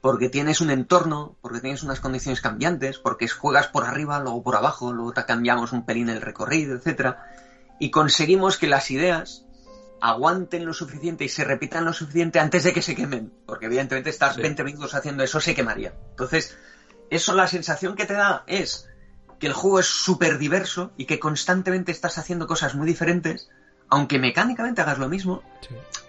porque 0.00 0.28
tienes 0.28 0.60
un 0.60 0.70
entorno, 0.70 1.34
porque 1.40 1.60
tienes 1.60 1.82
unas 1.82 1.98
condiciones 1.98 2.40
cambiantes, 2.40 2.98
porque 2.98 3.28
juegas 3.28 3.66
por 3.66 3.84
arriba, 3.84 4.20
luego 4.20 4.42
por 4.42 4.54
abajo, 4.54 4.92
luego 4.92 5.12
te 5.12 5.24
cambiamos 5.24 5.72
un 5.72 5.84
pelín 5.84 6.08
el 6.08 6.20
recorrido, 6.20 6.76
etcétera, 6.76 7.26
y 7.80 7.90
conseguimos 7.90 8.56
que 8.56 8.68
las 8.68 8.90
ideas 8.92 9.45
aguanten 10.00 10.66
lo 10.66 10.74
suficiente 10.74 11.24
y 11.24 11.28
se 11.28 11.44
repitan 11.44 11.84
lo 11.84 11.92
suficiente 11.92 12.38
antes 12.38 12.64
de 12.64 12.72
que 12.72 12.82
se 12.82 12.94
quemen, 12.94 13.32
porque 13.46 13.66
evidentemente 13.66 14.10
estás 14.10 14.36
20 14.36 14.64
minutos 14.64 14.94
haciendo 14.94 15.22
eso, 15.22 15.40
se 15.40 15.54
quemaría. 15.54 15.94
Entonces, 16.10 16.56
eso 17.10 17.34
la 17.34 17.48
sensación 17.48 17.94
que 17.94 18.06
te 18.06 18.14
da 18.14 18.44
es 18.46 18.88
que 19.38 19.46
el 19.46 19.52
juego 19.52 19.80
es 19.80 19.86
súper 19.86 20.38
diverso 20.38 20.92
y 20.96 21.06
que 21.06 21.18
constantemente 21.18 21.92
estás 21.92 22.18
haciendo 22.18 22.46
cosas 22.46 22.74
muy 22.74 22.86
diferentes, 22.86 23.48
aunque 23.88 24.18
mecánicamente 24.18 24.80
hagas 24.80 24.98
lo 24.98 25.08
mismo. 25.08 25.42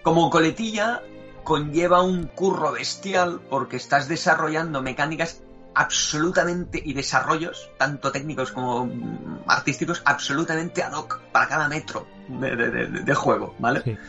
Como 0.01 0.29
coletilla, 0.29 1.01
conlleva 1.43 2.01
un 2.01 2.25
curro 2.27 2.71
bestial 2.71 3.41
porque 3.49 3.77
estás 3.77 4.07
desarrollando 4.07 4.81
mecánicas 4.81 5.41
absolutamente 5.77 6.81
y 6.83 6.93
desarrollos, 6.93 7.69
tanto 7.77 8.11
técnicos 8.11 8.51
como 8.51 8.89
artísticos, 9.45 10.01
absolutamente 10.05 10.81
ad 10.81 10.93
hoc 10.93 11.19
para 11.31 11.47
cada 11.47 11.69
metro 11.69 12.07
de, 12.27 13.13
juego, 13.13 13.53
¿vale? 13.59 13.99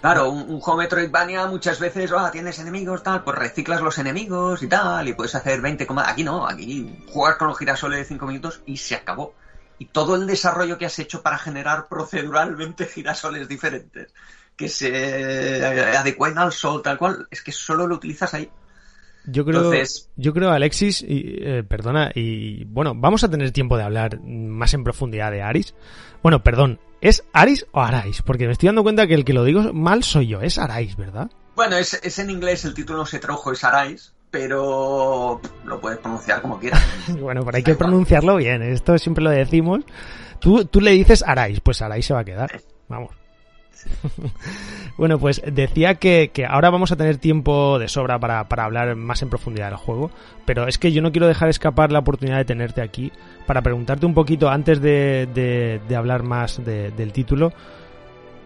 Claro, 0.00 0.30
un, 0.30 0.58
juego 0.60 0.78
Metroidvania 0.78 1.46
muchas 1.46 1.78
veces, 1.78 2.10
ah, 2.16 2.30
tienes 2.32 2.58
enemigos, 2.58 3.04
tal, 3.04 3.22
pues 3.22 3.38
reciclas 3.38 3.80
los 3.80 3.96
enemigos 3.98 4.60
y 4.64 4.66
tal, 4.66 5.06
y 5.06 5.12
puedes 5.12 5.36
hacer 5.36 5.60
20 5.60 5.86
comandos. 5.86 6.12
Aquí 6.12 6.24
no, 6.24 6.44
aquí 6.48 7.04
juegas 7.12 7.36
con 7.36 7.46
los 7.46 7.58
girasoles 7.58 8.00
de 8.00 8.04
5 8.04 8.26
minutos 8.26 8.60
y 8.66 8.76
se 8.76 8.96
acabó. 8.96 9.34
Y 9.78 9.86
todo 9.86 10.16
el 10.16 10.26
desarrollo 10.26 10.78
que 10.78 10.86
has 10.86 10.98
hecho 10.98 11.22
para 11.22 11.38
generar 11.38 11.86
proceduralmente 11.86 12.86
girasoles 12.92 13.46
diferentes 13.46 14.12
que 14.56 14.68
se 14.68 15.64
adecuen 15.64 16.38
al 16.38 16.52
sol, 16.52 16.82
tal 16.82 16.98
cual, 16.98 17.28
es 17.30 17.40
que 17.40 17.52
solo 17.52 17.86
lo 17.86 17.94
utilizas 17.94 18.34
ahí. 18.34 18.50
Yo 19.26 19.44
creo, 19.44 19.72
yo 20.16 20.32
creo 20.32 20.50
Alexis, 20.50 21.02
y, 21.02 21.36
eh, 21.40 21.62
perdona, 21.62 22.10
y 22.14 22.64
bueno, 22.64 22.94
vamos 22.94 23.24
a 23.24 23.30
tener 23.30 23.50
tiempo 23.50 23.76
de 23.76 23.82
hablar 23.82 24.20
más 24.22 24.72
en 24.72 24.84
profundidad 24.84 25.30
de 25.30 25.42
Aris. 25.42 25.74
Bueno, 26.22 26.42
perdón, 26.42 26.80
¿es 27.00 27.24
Aris 27.32 27.66
o 27.72 27.80
Arais? 27.80 28.22
Porque 28.22 28.46
me 28.46 28.52
estoy 28.52 28.68
dando 28.68 28.82
cuenta 28.82 29.06
que 29.06 29.14
el 29.14 29.24
que 29.24 29.34
lo 29.34 29.44
digo 29.44 29.72
mal 29.74 30.02
soy 30.02 30.28
yo, 30.28 30.40
es 30.40 30.58
Arais, 30.58 30.96
¿verdad? 30.96 31.30
Bueno, 31.56 31.76
es, 31.76 32.00
es 32.02 32.18
en 32.18 32.30
inglés, 32.30 32.64
el 32.64 32.72
título 32.72 33.04
se 33.04 33.18
tradujo, 33.18 33.52
es 33.52 33.64
Arais, 33.64 34.14
pero 34.30 35.40
lo 35.64 35.80
puedes 35.80 35.98
pronunciar 35.98 36.40
como 36.40 36.58
quieras. 36.58 36.82
bueno, 37.20 37.44
pero 37.44 37.56
hay 37.56 37.62
que 37.62 37.74
pronunciarlo 37.74 38.36
bien, 38.36 38.62
esto 38.62 38.96
siempre 38.98 39.24
lo 39.24 39.30
decimos. 39.30 39.84
Tú, 40.38 40.64
tú 40.64 40.80
le 40.80 40.92
dices 40.92 41.22
Arais, 41.26 41.60
pues 41.60 41.82
Arais 41.82 42.06
se 42.06 42.14
va 42.14 42.20
a 42.20 42.24
quedar. 42.24 42.62
Vamos. 42.88 43.17
bueno, 44.96 45.18
pues 45.18 45.42
decía 45.44 45.94
que, 45.96 46.30
ahora 46.48 46.70
vamos 46.70 46.92
a 46.92 46.96
tener 46.96 47.18
tiempo 47.18 47.78
de 47.78 47.88
sobra 47.88 48.18
para, 48.18 48.46
hablar 48.64 48.96
más 48.96 49.22
en 49.22 49.28
profundidad 49.28 49.68
del 49.68 49.76
juego, 49.76 50.10
pero 50.44 50.66
es 50.66 50.78
que 50.78 50.92
yo 50.92 51.02
no 51.02 51.12
quiero 51.12 51.26
dejar 51.26 51.48
escapar 51.48 51.92
la 51.92 52.00
oportunidad 52.00 52.38
de 52.38 52.44
tenerte 52.44 52.82
aquí 52.82 53.12
para 53.46 53.62
preguntarte 53.62 54.06
un 54.06 54.14
poquito 54.14 54.48
antes 54.48 54.80
de, 54.80 55.80
hablar 55.96 56.22
más 56.22 56.64
del 56.64 57.12
título 57.12 57.52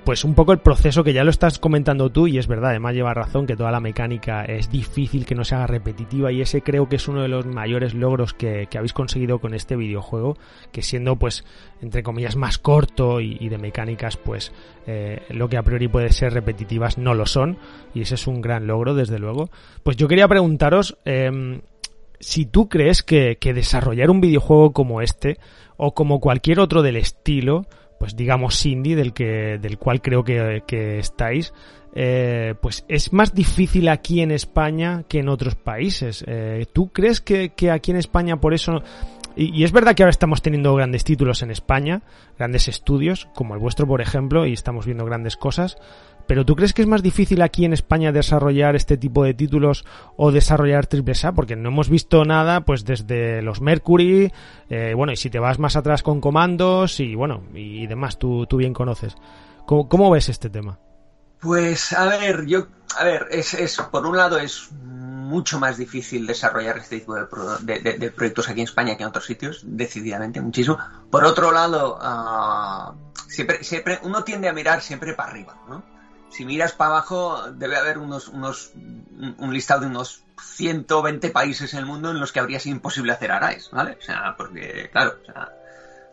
pues 0.04 0.24
un 0.24 0.34
poco 0.34 0.52
el 0.52 0.58
proceso 0.58 1.04
que 1.04 1.12
ya 1.12 1.22
lo 1.22 1.30
estás 1.30 1.58
comentando 1.58 2.10
tú 2.10 2.26
y 2.26 2.38
es 2.38 2.48
verdad, 2.48 2.70
además 2.70 2.94
lleva 2.94 3.14
razón 3.14 3.46
que 3.46 3.56
toda 3.56 3.70
la 3.70 3.80
mecánica 3.80 4.44
es 4.44 4.70
difícil 4.70 5.24
que 5.24 5.34
no 5.34 5.44
se 5.44 5.54
haga 5.54 5.66
repetitiva 5.66 6.32
y 6.32 6.40
ese 6.40 6.62
creo 6.62 6.88
que 6.88 6.96
es 6.96 7.06
uno 7.06 7.22
de 7.22 7.28
los 7.28 7.46
mayores 7.46 7.94
logros 7.94 8.34
que, 8.34 8.68
habéis 8.74 8.92
conseguido 8.92 9.38
con 9.38 9.54
este 9.54 9.76
videojuego, 9.76 10.36
que 10.72 10.82
siendo 10.82 11.16
pues 11.16 11.44
entre 11.80 12.02
comillas 12.02 12.36
más 12.36 12.58
corto 12.58 13.20
y, 13.20 13.48
de 13.48 13.58
mecánicas 13.58 14.16
pues 14.16 14.52
eh, 14.86 15.22
lo 15.30 15.48
que 15.48 15.56
a 15.56 15.62
priori 15.62 15.88
puede 15.88 16.12
ser 16.12 16.32
repetitivas 16.32 16.98
no 16.98 17.14
lo 17.14 17.26
son 17.26 17.58
y 17.94 18.02
ese 18.02 18.16
es 18.16 18.26
un 18.26 18.40
gran 18.40 18.66
logro 18.66 18.94
desde 18.94 19.18
luego. 19.18 19.50
Pues 19.82 19.96
yo 19.96 20.08
quería 20.08 20.26
preguntaros 20.26 20.96
em, 21.04 21.60
si 22.18 22.46
tú 22.46 22.68
crees 22.68 23.02
que, 23.02 23.36
que 23.38 23.54
desarrollar 23.54 24.10
un 24.10 24.20
videojuego 24.20 24.72
como 24.72 25.00
este 25.00 25.38
o 25.76 25.94
como 25.94 26.20
cualquier 26.20 26.60
otro 26.60 26.82
del 26.82 26.96
estilo 26.96 27.66
pues 28.02 28.16
digamos 28.16 28.66
indie 28.66 28.96
del 28.96 29.12
que 29.12 29.60
del 29.62 29.78
cual 29.78 30.02
creo 30.02 30.24
que, 30.24 30.98
estáis 30.98 31.54
eh, 31.94 32.56
pues 32.60 32.84
es 32.88 33.12
más 33.12 33.32
difícil 33.32 33.88
aquí 33.88 34.22
en 34.22 34.32
España 34.32 35.04
que 35.06 35.20
en 35.20 35.28
otros 35.28 35.54
países 35.54 36.24
eh, 36.26 36.66
tú 36.72 36.88
crees 36.88 37.20
que, 37.20 37.52
aquí 37.70 37.92
en 37.92 37.96
España 37.98 38.40
por 38.40 38.54
eso 38.54 38.82
y, 39.36 39.62
es 39.62 39.70
verdad 39.70 39.94
que 39.94 40.02
ahora 40.02 40.10
estamos 40.10 40.42
teniendo 40.42 40.74
grandes 40.74 41.04
títulos 41.04 41.42
en 41.42 41.52
España 41.52 42.02
grandes 42.36 42.66
estudios 42.66 43.28
como 43.36 43.54
el 43.54 43.60
vuestro 43.60 43.86
por 43.86 44.00
ejemplo 44.00 44.46
y 44.46 44.52
estamos 44.52 44.84
viendo 44.84 45.04
grandes 45.04 45.36
cosas 45.36 45.76
pero 46.32 46.46
¿tú 46.46 46.56
crees 46.56 46.72
que 46.72 46.80
es 46.80 46.88
más 46.88 47.02
difícil 47.02 47.42
aquí 47.42 47.66
en 47.66 47.74
España 47.74 48.10
desarrollar 48.10 48.74
este 48.74 48.96
tipo 48.96 49.22
de 49.22 49.34
títulos 49.34 49.84
o 50.16 50.32
desarrollar 50.32 50.86
triple? 50.86 51.12
Porque 51.36 51.56
no 51.56 51.68
hemos 51.68 51.90
visto 51.90 52.24
nada 52.24 52.62
pues 52.62 52.86
desde 52.86 53.42
los 53.42 53.60
Mercury, 53.60 54.32
eh, 54.70 54.94
bueno, 54.96 55.12
y 55.12 55.16
si 55.16 55.28
te 55.28 55.38
vas 55.38 55.58
más 55.58 55.76
atrás 55.76 56.02
con 56.02 56.22
comandos 56.22 57.00
y 57.00 57.14
bueno, 57.14 57.42
y 57.52 57.86
demás, 57.86 58.18
tú, 58.18 58.46
tú 58.46 58.56
bien 58.56 58.72
conoces. 58.72 59.14
¿Cómo, 59.66 60.10
ves 60.10 60.30
este 60.30 60.48
tema? 60.48 60.78
Pues 61.38 61.92
a 61.92 62.06
ver, 62.06 62.46
yo, 62.46 62.66
a 62.98 63.04
ver, 63.04 63.26
es, 63.30 63.52
es, 63.52 63.76
por 63.90 64.06
un 64.06 64.16
lado 64.16 64.38
es 64.38 64.72
mucho 64.72 65.60
más 65.60 65.76
difícil 65.76 66.26
desarrollar 66.26 66.78
este 66.78 67.00
tipo 67.00 67.14
de, 67.14 68.10
proyectos 68.16 68.48
aquí 68.48 68.60
en 68.62 68.68
España 68.68 68.96
que 68.96 69.02
en 69.02 69.10
otros 69.10 69.26
sitios, 69.26 69.60
decididamente, 69.64 70.40
muchísimo. 70.40 70.78
Por 71.10 71.26
otro 71.26 71.52
lado, 71.52 71.98
ah, 72.00 72.94
siempre, 73.28 73.62
siempre, 73.62 74.00
uno 74.04 74.24
tiende 74.24 74.48
a 74.48 74.54
mirar 74.54 74.80
siempre 74.80 75.12
para 75.12 75.28
arriba, 75.28 75.56
¿no? 75.68 75.91
Si 76.32 76.46
miras 76.46 76.72
para 76.72 76.90
abajo, 76.90 77.52
debe 77.52 77.76
haber 77.76 77.98
unos, 77.98 78.28
unos, 78.28 78.72
un 78.74 79.52
listado 79.52 79.82
de 79.82 79.86
unos 79.88 80.24
120 80.40 81.30
países 81.30 81.72
en 81.74 81.80
el 81.80 81.86
mundo 81.86 82.10
en 82.10 82.20
los 82.20 82.32
que 82.32 82.40
habría 82.40 82.58
sido 82.58 82.76
imposible 82.76 83.12
hacer 83.12 83.30
Arais, 83.30 83.70
¿vale? 83.70 83.98
O 84.00 84.02
sea, 84.02 84.34
porque, 84.36 84.88
claro, 84.90 85.18
o 85.22 85.24
sea, 85.26 85.52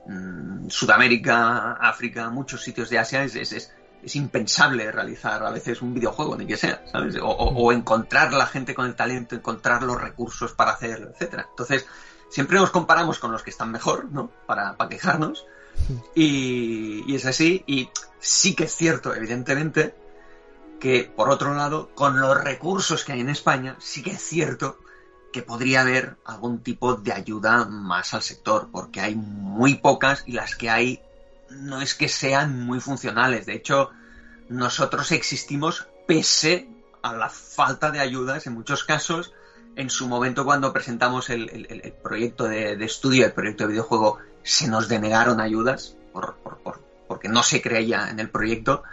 mm, 0.07 0.70
Sudamérica, 0.70 1.74
África, 1.74 2.30
muchos 2.30 2.61
sitios 2.61 2.89
de 2.89 2.99
Asia 2.99 3.24
es, 3.24 3.36
es, 3.36 3.72
es, 4.03 4.15
impensable 4.15 4.91
realizar 4.91 5.41
a 5.41 5.51
veces 5.51 5.82
un 5.82 5.93
videojuego, 5.93 6.36
ni 6.36 6.45
que 6.45 6.57
sea, 6.57 6.84
¿sabes? 6.91 7.15
O, 7.15 7.30
o, 7.30 7.72
encontrar 7.72 8.34
la 8.34 8.45
gente 8.45 8.76
con 8.76 8.86
el 8.88 8.95
talento, 8.95 9.36
encontrar 9.36 9.84
los 9.84 9.99
recursos 10.01 10.51
para 10.51 10.72
hacerlo, 10.72 11.11
etcétera. 11.11 11.47
Entonces, 11.49 11.88
siempre 12.30 12.59
nos 12.59 12.72
comparamos 12.72 13.20
con 13.20 13.32
los 13.32 13.41
que 13.41 13.51
están 13.51 13.72
mejor, 13.72 14.05
¿no? 14.11 14.32
Para, 14.45 14.76
para 14.76 14.89
quejarnos. 14.89 15.45
Y, 16.13 17.03
y 17.07 17.15
es 17.15 17.26
así, 17.26 17.63
y 17.65 17.89
sí 18.20 18.53
que 18.53 18.65
es 18.65 18.76
cierto, 18.76 19.15
evidentemente, 19.15 19.95
que, 20.80 21.11
por 21.15 21.30
otro 21.30 21.53
lado, 21.53 21.89
con 21.95 22.19
los 22.19 22.41
recursos 22.41 23.03
que 23.03 23.13
hay 23.13 23.21
en 23.21 23.30
España, 23.30 23.75
sí 23.80 24.01
que 24.01 24.11
es 24.11 24.21
cierto 24.21 24.80
que 25.32 25.41
podría 25.43 25.82
haber 25.82 26.17
algún 26.25 26.63
tipo 26.63 26.95
de 26.95 27.13
ayuda 27.13 27.65
más 27.65 28.13
al 28.13 28.21
sector, 28.21 28.69
porque 28.71 29.01
hay 29.01 29.15
muy 29.15 29.75
pocas 29.75 30.23
y 30.25 30.32
las 30.32 30.55
que 30.55 30.69
hay 30.69 31.01
no 31.49 31.82
es 31.82 31.95
que 31.95 32.07
sean 32.07 32.65
muy 32.65 32.80
funcionales. 32.80 33.45
De 33.45 33.53
hecho, 33.53 33.91
nosotros 34.49 35.11
existimos 35.11 35.88
pese 36.07 36.69
a 37.01 37.13
la 37.13 37.30
falta 37.30 37.91
de 37.91 37.99
ayudas 37.99 38.47
en 38.47 38.53
muchos 38.53 38.84
casos. 38.84 39.34
En 39.75 39.89
su 39.89 40.07
momento, 40.07 40.45
cuando 40.45 40.73
presentamos 40.73 41.30
el, 41.30 41.93
proyecto 42.03 42.45
de, 42.45 42.73
estudio, 42.84 43.25
el 43.25 43.34
proyecto 43.34 43.63
de 43.63 43.73
videojuego, 43.73 44.19
se 44.43 44.67
nos 44.67 44.88
denegaron 44.88 45.39
ayudas 45.39 45.95
porque 47.07 47.30
no 47.30 47.43
se 47.43 47.61
creía 47.61 48.09
en 48.09 48.19
el 48.19 48.30
proyecto. 48.30 48.84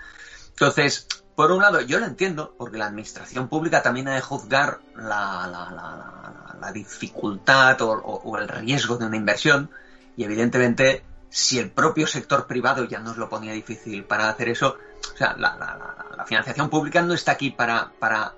Entonces, 0.51 1.07
por 1.37 1.53
un 1.53 1.61
lado, 1.61 1.83
yo 1.83 2.01
lo 2.01 2.07
entiendo, 2.07 2.55
porque 2.57 2.79
la 2.79 2.87
administración 2.87 3.49
pública 3.49 3.83
también 3.83 4.09
ha 4.09 4.15
de 4.15 4.23
juzgar 4.23 4.81
la, 4.97 5.47
la, 5.47 5.71
la, 5.71 6.57
la 6.59 6.73
dificultad 6.73 7.81
o, 7.83 7.91
o, 7.93 8.39
el 8.39 8.49
riesgo 8.49 8.97
de 8.97 9.05
una 9.05 9.19
inversión, 9.19 9.71
y 10.17 10.25
evidentemente, 10.25 11.05
si 11.29 11.59
el 11.59 11.71
propio 11.71 12.07
sector 12.07 12.47
privado 12.47 12.85
ya 12.85 13.01
nos 13.01 13.19
lo 13.19 13.29
ponía 13.29 13.53
difícil 13.53 14.05
para 14.05 14.31
hacer 14.31 14.49
eso, 14.49 14.79
o 15.15 15.17
sea, 15.17 15.37
la, 15.37 16.25
financiación 16.27 16.71
pública 16.71 17.03
no 17.03 17.15
está 17.15 17.33
aquí 17.33 17.51
para, 17.51 17.93
para, 18.01 18.35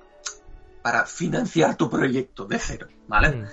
para 0.82 1.07
financiar 1.07 1.76
tu 1.76 1.88
proyecto 1.88 2.44
de 2.44 2.59
cero, 2.59 2.88
¿vale? 3.07 3.30
Mm. 3.30 3.46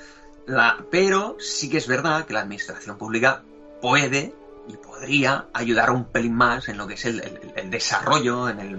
La, 0.47 0.83
pero 0.91 1.37
sí 1.39 1.69
que 1.69 1.77
es 1.77 1.87
verdad 1.87 2.25
que 2.25 2.33
la 2.33 2.41
administración 2.41 2.97
pública 2.97 3.43
puede 3.81 4.33
y 4.67 4.77
podría 4.77 5.47
ayudar 5.53 5.91
un 5.91 6.05
pelín 6.05 6.33
más 6.33 6.67
en 6.69 6.77
lo 6.77 6.87
que 6.87 6.95
es 6.95 7.05
el, 7.05 7.69
desarrollo, 7.69 8.49
en 8.49 8.59
el 8.59 8.77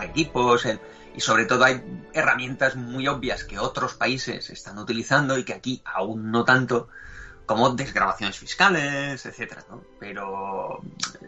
equipos, 0.00 0.66
y 1.14 1.20
sobre 1.20 1.44
todo 1.44 1.64
hay 1.64 1.82
herramientas 2.12 2.76
muy 2.76 3.06
obvias 3.08 3.44
que 3.44 3.58
otros 3.58 3.94
países 3.94 4.50
están 4.50 4.78
utilizando 4.78 5.36
y 5.38 5.44
que 5.44 5.54
aquí 5.54 5.82
aún 5.84 6.30
no 6.30 6.44
tanto, 6.44 6.88
como 7.46 7.70
desgrabaciones 7.70 8.38
fiscales, 8.38 9.26
etcétera, 9.26 9.64
Pero 9.98 10.80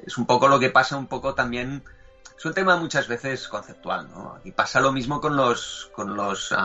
es 0.06 0.16
un 0.16 0.26
poco 0.26 0.48
lo 0.48 0.58
que 0.58 0.70
pasa 0.70 0.96
un 0.96 1.06
poco 1.06 1.34
también 1.34 1.82
es 2.36 2.44
un 2.44 2.54
tema 2.54 2.76
muchas 2.76 3.08
veces 3.08 3.48
conceptual, 3.48 4.08
¿no? 4.10 4.38
Y 4.44 4.52
pasa 4.52 4.80
lo 4.80 4.92
mismo 4.92 5.20
con 5.20 5.36
los 5.36 5.90
con 5.94 6.16
los 6.16 6.52
uh, 6.52 6.56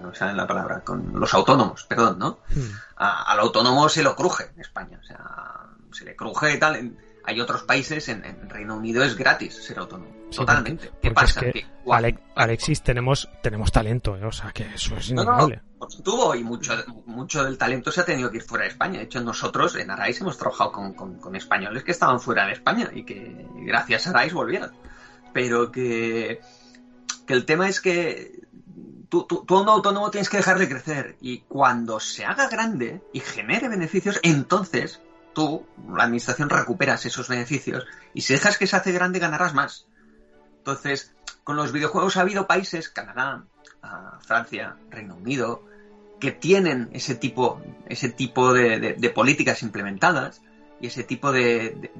no 0.00 0.12
me 0.20 0.34
la 0.34 0.46
palabra, 0.46 0.80
con 0.80 1.12
los 1.18 1.32
autónomos, 1.34 1.84
perdón, 1.84 2.18
¿no? 2.18 2.38
Hmm. 2.48 2.70
al 2.96 3.40
autónomo 3.40 3.88
se 3.88 4.02
lo 4.02 4.14
cruje 4.16 4.50
en 4.54 4.60
España, 4.60 4.98
o 5.00 5.06
sea, 5.06 5.66
se 5.92 6.04
le 6.04 6.16
cruje 6.16 6.54
y 6.54 6.58
tal. 6.58 6.96
Hay 7.28 7.42
otros 7.42 7.62
países, 7.62 8.08
en, 8.08 8.48
Reino 8.48 8.74
Unido 8.74 9.04
es 9.04 9.14
gratis 9.14 9.54
ser 9.54 9.78
autónomo. 9.78 10.10
Totalmente. 10.34 10.90
¿Qué 11.02 11.10
pasa? 11.10 11.42
que, 11.42 11.66
Alexis, 12.34 12.82
tenemos, 12.82 13.28
tenemos 13.42 13.70
talento, 13.70 14.16
¿eh? 14.16 14.24
o 14.24 14.32
sea, 14.32 14.50
que 14.50 14.62
eso 14.74 14.96
es 14.96 15.10
innegable. 15.10 15.60
tuvo 16.02 16.34
y 16.34 16.42
mucho, 16.42 16.72
mucho 17.04 17.44
del 17.44 17.58
talento 17.58 17.92
se 17.92 18.00
ha 18.00 18.04
tenido 18.06 18.30
que 18.30 18.38
ir 18.38 18.42
fuera 18.42 18.64
de 18.64 18.70
España. 18.70 18.98
De 18.98 19.04
hecho, 19.04 19.20
nosotros 19.20 19.76
en 19.76 19.90
Arais 19.90 20.18
hemos 20.22 20.38
trabajado 20.38 20.72
con, 20.72 20.94
con, 20.94 21.36
españoles 21.36 21.84
que 21.84 21.90
estaban 21.90 22.18
fuera 22.18 22.46
de 22.46 22.52
España 22.52 22.90
y 22.94 23.04
que 23.04 23.46
gracias 23.56 24.06
a 24.06 24.10
Arais 24.10 24.32
volvieron. 24.32 24.72
Pero 25.34 25.70
que, 25.70 26.40
que 27.26 27.34
el 27.34 27.44
tema 27.44 27.68
es 27.68 27.82
que 27.82 28.40
tú, 29.10 29.26
tú, 29.28 29.44
tú, 29.46 29.58
un 29.58 29.68
autónomo 29.68 30.10
tienes 30.10 30.30
que 30.30 30.38
dejar 30.38 30.58
de 30.58 30.68
crecer 30.70 31.16
y 31.20 31.40
cuando 31.40 32.00
se 32.00 32.24
haga 32.24 32.48
grande 32.48 33.02
y 33.12 33.20
genere 33.20 33.68
beneficios, 33.68 34.18
entonces 34.22 35.02
tú, 35.34 35.66
la 35.94 36.04
administración, 36.04 36.50
recuperas 36.50 37.04
esos 37.06 37.28
beneficios 37.28 37.86
y 38.14 38.22
si 38.22 38.32
dejas 38.32 38.58
que 38.58 38.66
se 38.66 38.76
hace 38.76 38.92
grande 38.92 39.18
ganarás 39.18 39.54
más. 39.54 39.86
Entonces, 40.58 41.14
con 41.44 41.56
los 41.56 41.72
videojuegos 41.72 42.16
ha 42.16 42.22
habido 42.22 42.46
países, 42.46 42.88
Canadá, 42.88 43.44
ah, 43.82 44.18
Francia, 44.20 44.76
Reino 44.90 45.16
Unido, 45.16 45.64
que 46.20 46.32
tienen 46.32 46.90
ese 46.92 47.14
tipo, 47.14 47.62
ese 47.86 48.10
tipo 48.10 48.52
de, 48.52 49.12
políticas 49.14 49.62
implementadas 49.62 50.42
y 50.80 50.88
ese 50.88 51.04
tipo 51.04 51.32
de, 51.32 51.90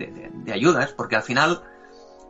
ayudas, 0.53 0.93
porque 0.93 1.16
al 1.16 1.22
final, 1.22 1.62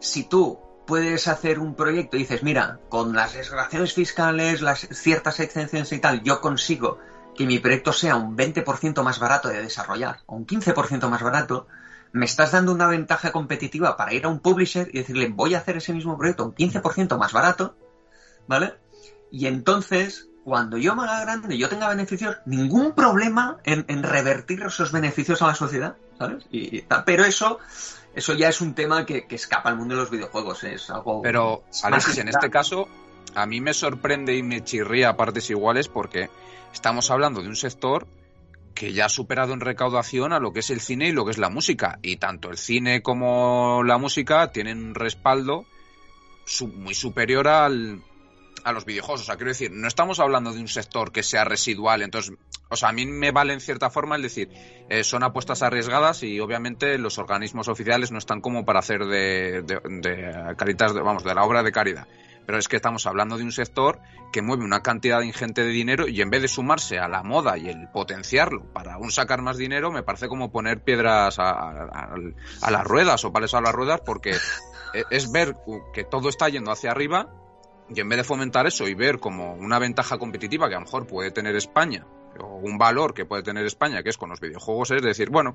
si 0.01 0.24
tú 0.24 0.61
puedes 0.86 1.28
hacer 1.28 1.59
un 1.59 1.74
proyecto 1.74 2.16
y 2.16 2.20
dices, 2.20 2.42
mira, 2.42 2.80
con 2.88 3.14
las 3.14 3.34
desgraciaciones 3.34 3.92
fiscales, 3.94 4.62
las 4.62 4.80
ciertas 4.80 5.40
exenciones 5.40 5.92
y 5.92 5.99
tal, 5.99 6.22
yo 6.22 6.40
consigo 6.40 6.99
que 7.39 7.47
mi 7.47 7.61
proyecto 7.61 7.93
sea 7.93 8.16
un 8.16 8.36
20% 8.36 9.01
más 9.05 9.20
barato 9.20 9.49
de 9.49 9.62
desarrollar 9.62 10.22
o 10.26 10.34
un 10.34 10.45
15% 10.45 11.09
más 11.09 11.22
barato, 11.22 11.68
me 12.11 12.24
estás 12.24 12.51
dando 12.51 12.72
una 12.72 12.89
ventaja 12.89 13.30
competitiva 13.30 13.97
para 13.97 14.12
ir 14.12 14.24
a 14.24 14.28
un 14.28 14.41
publisher 14.41 14.91
y 14.93 14.99
decirle, 14.99 15.28
voy 15.28 15.55
a 15.55 15.59
hacer 15.59 15.76
ese 15.76 15.93
mismo 15.93 16.18
proyecto 16.18 16.45
un 16.45 16.53
15% 16.57 17.16
más 17.16 17.32
barato, 17.32 17.76
¿vale? 18.49 18.74
Y 19.30 19.47
entonces, 19.47 20.28
cuando 20.43 20.78
yo 20.78 20.97
me 20.97 21.05
haga 21.05 21.20
grande, 21.20 21.57
yo 21.57 21.68
tenga 21.68 21.89
beneficios, 21.89 22.39
ningún 22.45 22.93
problema 22.93 23.59
en, 23.62 24.03
revertir 24.03 24.64
esos 24.64 24.91
beneficios 24.91 25.41
a 25.41 25.47
la 25.47 25.55
sociedad, 25.55 25.95
¿sabes? 26.18 26.45
Y, 26.51 26.82
pero 27.07 27.24
eso, 27.24 27.61
eso 28.16 28.34
ya 28.34 28.49
es 28.49 28.61
un 28.61 28.74
tema 28.74 29.07
que, 29.07 29.28
escapa 29.30 29.68
al 29.68 29.76
mundo 29.76 29.95
de 29.95 30.01
los 30.01 30.11
videojuegos, 30.11 30.64
es 30.64 30.91
algo... 30.91 31.22
Pero, 31.22 31.62
Alexis, 31.84 32.18
en 32.18 32.26
este 32.26 32.51
caso, 32.51 32.89
a 33.36 33.47
mí 33.47 33.61
me 33.61 33.74
sorprende 33.74 34.36
y 34.36 34.43
me 34.43 34.64
chirría 34.64 35.11
a 35.11 35.16
partes 35.16 35.49
iguales 35.51 35.86
porque 35.86 36.30
estamos 36.72 37.10
hablando 37.10 37.42
de 37.42 37.48
un 37.48 37.56
sector 37.56 38.06
que 38.74 38.92
ya 38.92 39.06
ha 39.06 39.08
superado 39.08 39.54
en 39.54 39.60
recaudación 39.60 40.32
a 40.32 40.38
lo 40.38 40.52
que 40.52 40.60
es 40.60 40.70
el 40.70 40.80
cine 40.80 41.08
y 41.08 41.12
lo 41.12 41.24
que 41.24 41.32
es 41.32 41.38
la 41.38 41.50
música. 41.50 41.98
Y 42.00 42.16
tanto 42.16 42.48
el 42.48 42.58
cine 42.58 43.02
como 43.02 43.82
la 43.84 43.98
música 43.98 44.52
tienen 44.52 44.78
un 44.78 44.94
respaldo 44.94 45.66
muy 46.76 46.94
superior 46.94 47.48
al, 47.48 48.00
a 48.62 48.72
los 48.72 48.84
videojuegos. 48.84 49.22
O 49.22 49.24
sea, 49.24 49.36
quiero 49.36 49.50
decir, 49.50 49.72
no 49.72 49.88
estamos 49.88 50.20
hablando 50.20 50.52
de 50.52 50.60
un 50.60 50.68
sector 50.68 51.10
que 51.10 51.24
sea 51.24 51.44
residual. 51.44 52.02
Entonces, 52.02 52.36
o 52.68 52.76
sea, 52.76 52.90
a 52.90 52.92
mí 52.92 53.04
me 53.04 53.32
vale 53.32 53.52
en 53.52 53.60
cierta 53.60 53.90
forma 53.90 54.14
el 54.14 54.22
decir, 54.22 54.48
eh, 54.88 55.02
son 55.02 55.24
apuestas 55.24 55.62
arriesgadas 55.62 56.22
y 56.22 56.38
obviamente 56.38 56.98
los 56.98 57.18
organismos 57.18 57.66
oficiales 57.66 58.12
no 58.12 58.18
están 58.18 58.40
como 58.40 58.64
para 58.64 58.78
hacer 58.78 59.06
de, 59.06 59.62
de, 59.62 59.80
de 59.84 60.54
caritas, 60.56 60.94
vamos, 60.94 61.24
de 61.24 61.34
la 61.34 61.42
obra 61.44 61.64
de 61.64 61.72
caridad 61.72 62.06
pero 62.49 62.57
es 62.57 62.66
que 62.66 62.76
estamos 62.76 63.05
hablando 63.05 63.36
de 63.36 63.44
un 63.44 63.53
sector 63.53 64.01
que 64.32 64.40
mueve 64.40 64.64
una 64.64 64.80
cantidad 64.80 65.20
ingente 65.20 65.64
de 65.64 65.68
dinero 65.68 66.09
y 66.09 66.22
en 66.22 66.30
vez 66.30 66.40
de 66.40 66.49
sumarse 66.49 66.99
a 66.99 67.07
la 67.07 67.22
moda 67.22 67.59
y 67.59 67.68
el 67.68 67.88
potenciarlo 67.92 68.64
para 68.72 68.94
aún 68.94 69.11
sacar 69.11 69.42
más 69.42 69.59
dinero, 69.59 69.90
me 69.92 70.03
parece 70.03 70.28
como 70.28 70.51
poner 70.51 70.82
piedras 70.82 71.38
a, 71.38 72.09
las 72.70 72.84
ruedas 72.84 73.22
o 73.26 73.34
palos 73.34 73.53
a 73.53 73.61
las 73.61 73.74
ruedas 73.74 74.01
porque 74.01 74.30
e, 74.94 75.05
es 75.11 75.30
ver 75.30 75.57
que 75.92 76.05
todo 76.05 76.30
está 76.30 76.49
yendo 76.49 76.72
hacia 76.72 76.90
arriba 76.90 77.28
y 77.94 78.01
en 78.01 78.09
vez 78.09 78.16
de 78.16 78.24
fomentar 78.24 78.66
eso 78.66 78.88
y 78.88 78.94
ver 78.94 79.18
como 79.18 79.53
una 79.53 79.78
ventaja 79.78 80.16
competitiva 80.16 80.70
que 80.70 80.74
a 80.74 80.78
lo 80.78 80.86
mejor 80.86 81.07
puede 81.07 81.30
tener 81.30 81.55
España 81.55 82.07
o 82.40 82.57
un 82.57 82.78
valor 82.78 83.12
que 83.12 83.26
puede 83.26 83.42
tener 83.42 83.66
España, 83.66 84.03
que 84.03 84.09
es 84.09 84.16
con 84.16 84.30
los 84.30 84.40
videojuegos, 84.40 84.90
es 84.92 85.03
decir, 85.03 85.28
bueno, 85.28 85.55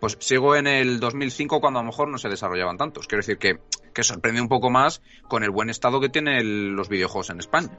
pues 0.00 0.16
sigo 0.20 0.56
en 0.56 0.66
el 0.66 1.00
2005 1.00 1.60
cuando 1.60 1.80
a 1.80 1.82
lo 1.82 1.86
mejor 1.86 2.08
no 2.08 2.18
se 2.18 2.28
desarrollaban 2.28 2.76
tantos. 2.76 3.06
Quiero 3.06 3.20
decir 3.20 3.38
que, 3.38 3.60
que 3.96 4.04
sorprende 4.04 4.42
un 4.42 4.48
poco 4.48 4.68
más 4.68 5.00
con 5.26 5.42
el 5.42 5.50
buen 5.50 5.70
estado 5.70 6.00
que 6.00 6.10
tienen 6.10 6.76
los 6.76 6.90
videojuegos 6.90 7.30
en 7.30 7.40
España. 7.40 7.70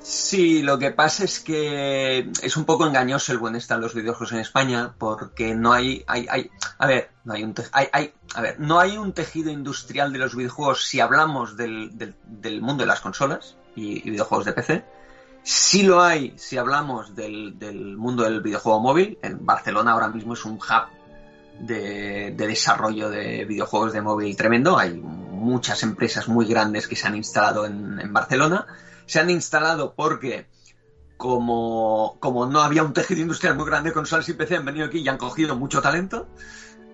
Sí, 0.00 0.62
lo 0.62 0.80
que 0.80 0.90
pasa 0.90 1.22
es 1.22 1.38
que 1.38 2.28
es 2.42 2.56
un 2.56 2.64
poco 2.64 2.86
engañoso 2.86 3.30
el 3.30 3.38
buen 3.38 3.54
estado 3.54 3.80
de 3.80 3.86
los 3.86 3.94
videojuegos 3.94 4.32
en 4.32 4.40
España 4.40 4.94
porque 4.98 5.54
no 5.54 5.72
hay, 5.72 6.02
hay, 6.08 6.26
hay 6.28 6.50
a 6.78 6.86
ver, 6.88 7.10
no 7.24 7.34
hay 7.34 7.44
un 7.44 7.54
hay, 7.70 7.86
hay, 7.92 8.12
a 8.34 8.40
ver, 8.40 8.58
no 8.58 8.80
hay 8.80 8.98
un 8.98 9.12
tejido 9.12 9.52
industrial 9.52 10.12
de 10.12 10.18
los 10.18 10.34
videojuegos 10.34 10.86
si 10.86 10.98
hablamos 10.98 11.56
del, 11.56 11.92
del, 11.96 12.60
mundo 12.62 12.82
de 12.82 12.88
las 12.88 13.00
consolas 13.00 13.56
y, 13.76 14.00
videojuegos 14.10 14.46
de 14.46 14.52
PC 14.54 14.84
Sí 15.44 15.84
lo 15.84 16.02
hay 16.02 16.34
si 16.36 16.58
hablamos 16.58 17.14
del, 17.14 17.96
mundo 17.96 18.24
del 18.24 18.40
videojuego 18.40 18.80
móvil. 18.80 19.18
En 19.22 19.46
Barcelona 19.46 19.92
ahora 19.92 20.08
mismo 20.08 20.34
es 20.34 20.44
un 20.44 20.54
hub 20.54 20.99
de, 21.60 22.34
desarrollo 22.36 23.10
de 23.10 23.44
videojuegos 23.44 23.92
de 23.92 24.02
móvil 24.02 24.36
tremendo. 24.36 24.78
Hay 24.78 24.94
muchas 24.94 25.82
empresas 25.82 26.28
muy 26.28 26.46
grandes 26.46 26.88
que 26.88 26.96
se 26.96 27.06
han 27.06 27.16
instalado 27.16 27.66
en, 27.66 28.12
Barcelona. 28.12 28.66
Se 29.06 29.20
han 29.20 29.30
instalado 29.30 29.94
porque 29.94 30.46
como, 31.16 32.16
como, 32.20 32.46
no 32.46 32.60
había 32.60 32.82
un 32.82 32.92
tejido 32.92 33.20
industrial 33.20 33.56
muy 33.56 33.66
grande 33.66 33.92
con 33.92 34.02
consolas 34.02 34.28
y 34.28 34.34
PC, 34.34 34.56
han 34.56 34.64
venido 34.64 34.86
aquí 34.86 34.98
y 35.00 35.08
han 35.08 35.18
cogido 35.18 35.56
mucho 35.56 35.82
talento. 35.82 36.28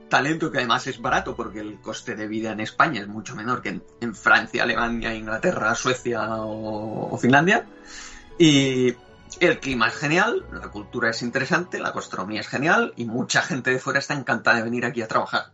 Talento 0.09 0.51
que 0.51 0.59
además 0.59 0.87
es 0.87 1.01
barato 1.01 1.35
porque 1.35 1.61
el 1.61 1.81
coste 1.81 2.15
de 2.15 2.29
vida 2.29 2.53
en 2.53 2.61
España 2.61 3.01
es 3.01 3.09
mucho 3.09 3.35
menor 3.35 3.61
que 3.63 3.81
en, 4.01 4.15
Francia, 4.15 4.63
Alemania, 4.63 5.15
Inglaterra, 5.15 5.75
Suecia 5.75 6.29
o 6.31 7.17
Finlandia. 7.19 7.67
Y 8.39 8.95
el 9.41 9.61
clima 9.61 9.89
es 9.89 9.95
genial, 9.95 10.47
la 10.53 10.71
cultura 10.71 11.11
es 11.11 11.23
interesante, 11.23 11.79
la 11.79 11.93
gastronomía 11.93 12.41
es 12.41 12.49
genial 12.49 12.93
y 12.97 13.05
mucha 13.05 13.43
gente 13.43 13.71
de 13.71 13.79
fuera 13.79 13.99
está 13.99 14.15
encantada 14.15 14.59
de 14.59 14.63
venir 14.63 14.85
aquí 14.85 15.03
a 15.03 15.09
trabajar. 15.09 15.53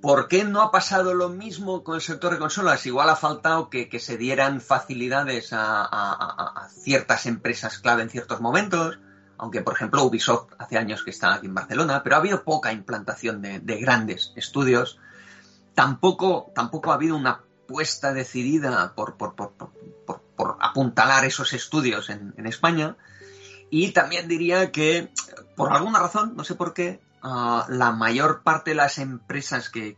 ¿Por 0.00 0.26
qué 0.26 0.44
no 0.44 0.62
ha 0.62 0.72
pasado 0.72 1.14
lo 1.14 1.28
mismo 1.28 1.84
con 1.84 1.94
el 1.94 2.00
sector 2.00 2.32
de 2.32 2.38
consolas? 2.38 2.86
Igual 2.86 3.08
ha 3.08 3.16
faltado 3.16 3.70
que, 3.70 3.88
se 4.00 4.16
dieran 4.16 4.60
facilidades 4.60 5.50
a, 5.52 6.68
ciertas 6.72 7.26
empresas 7.26 7.78
clave 7.78 8.02
en 8.02 8.10
ciertos 8.10 8.40
momentos, 8.40 8.98
aunque 9.38 9.62
por 9.62 9.74
ejemplo 9.74 10.02
Ubisoft 10.02 10.52
hace 10.58 10.76
años 10.76 11.04
que 11.04 11.10
está 11.10 11.34
aquí 11.34 11.46
en 11.46 11.54
Barcelona, 11.54 12.02
pero 12.02 12.16
ha 12.16 12.18
habido 12.18 12.42
poca 12.42 12.72
implantación 12.72 13.42
de, 13.42 13.60
grandes 13.80 14.32
estudios. 14.34 14.98
Tampoco, 15.74 16.50
tampoco 16.54 16.90
ha 16.90 16.94
habido 16.94 17.16
una 17.16 17.42
puesta 17.68 18.12
decidida 18.12 18.94
por 18.96 19.16
apuntalar 20.60 21.24
esos 21.24 21.52
estudios 21.52 22.10
en, 22.10 22.46
España. 22.46 22.96
Y 23.70 23.92
también 23.92 24.28
diría 24.28 24.70
que, 24.70 25.10
por 25.56 25.72
alguna 25.72 25.98
razón, 25.98 26.34
no 26.36 26.44
sé 26.44 26.54
por 26.54 26.74
qué, 26.74 27.00
ah, 27.22 27.66
la 27.68 27.92
mayor 27.92 28.42
parte 28.42 28.70
de 28.70 28.76
las 28.76 28.98
empresas 28.98 29.70
que, 29.70 29.94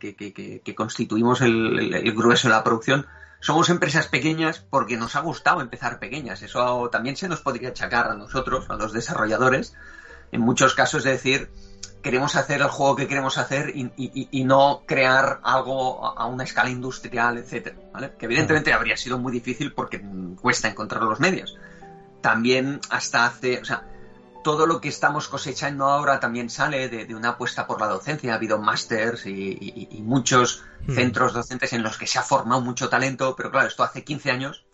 constituimos 0.75 1.41
el, 1.41 2.13
grueso 2.15 2.47
de 2.47 2.53
la 2.53 2.63
producción 2.63 3.05
somos 3.41 3.69
empresas 3.69 4.07
pequeñas 4.07 4.65
porque 4.69 4.97
nos 4.97 5.15
ha 5.15 5.19
gustado 5.19 5.61
empezar 5.61 5.99
pequeñas. 5.99 6.41
Eso 6.41 6.89
también 6.91 7.15
se 7.15 7.29
nos 7.29 7.41
podría 7.41 7.69
achacar 7.69 8.07
a 8.07 8.15
nosotros, 8.15 8.65
a 8.69 8.75
los 8.75 8.91
desarrolladores, 8.91 9.75
en 10.31 10.41
muchos 10.41 10.73
casos 10.73 11.05
es 11.05 11.11
decir, 11.11 11.51
queremos 12.01 12.35
hacer 12.35 12.61
el 12.61 12.67
juego 12.67 12.95
que 12.95 13.07
queremos 13.07 13.37
hacer 13.37 13.73
y, 13.75 14.43
no 14.43 14.83
crear 14.85 15.39
algo 15.43 16.05
a 16.05 16.25
una 16.25 16.43
escala 16.43 16.69
industrial, 16.69 17.37
etcétera, 17.37 17.75
¿vale? 17.93 18.13
Que 18.17 18.25
evidentemente 18.25 18.73
habría 18.73 18.97
sido 18.97 19.17
muy 19.17 19.31
difícil 19.31 19.73
porque 19.73 20.01
cuesta 20.39 20.67
encontrar 20.67 21.03
los 21.03 21.19
medios. 21.19 21.57
También 22.21 22.79
hasta 22.89 23.25
hace, 23.25 23.59
o 23.59 23.65
sea, 23.65 23.85
todo 24.43 24.67
lo 24.67 24.79
que 24.79 24.89
estamos 24.89 25.27
cosechando 25.27 25.85
ahora 25.85 26.19
también 26.19 26.51
sale 26.51 26.89
de, 26.89 27.15
una 27.15 27.29
apuesta 27.29 27.65
por 27.65 27.79
la 27.79 27.87
docencia. 27.87 28.33
Ha 28.33 28.35
habido 28.35 28.59
másters 28.59 29.25
y, 29.25 30.01
muchos 30.03 30.63
hmm. 30.85 30.93
centros 30.93 31.33
docentes 31.33 31.73
en 31.73 31.81
los 31.81 31.97
que 31.97 32.05
se 32.05 32.19
ha 32.19 32.23
formado 32.23 32.61
mucho 32.61 32.89
talento, 32.89 33.35
pero 33.35 33.49
claro, 33.49 33.67
esto 33.67 33.83
hace 33.83 34.03
15 34.03 34.31
años 34.31 34.64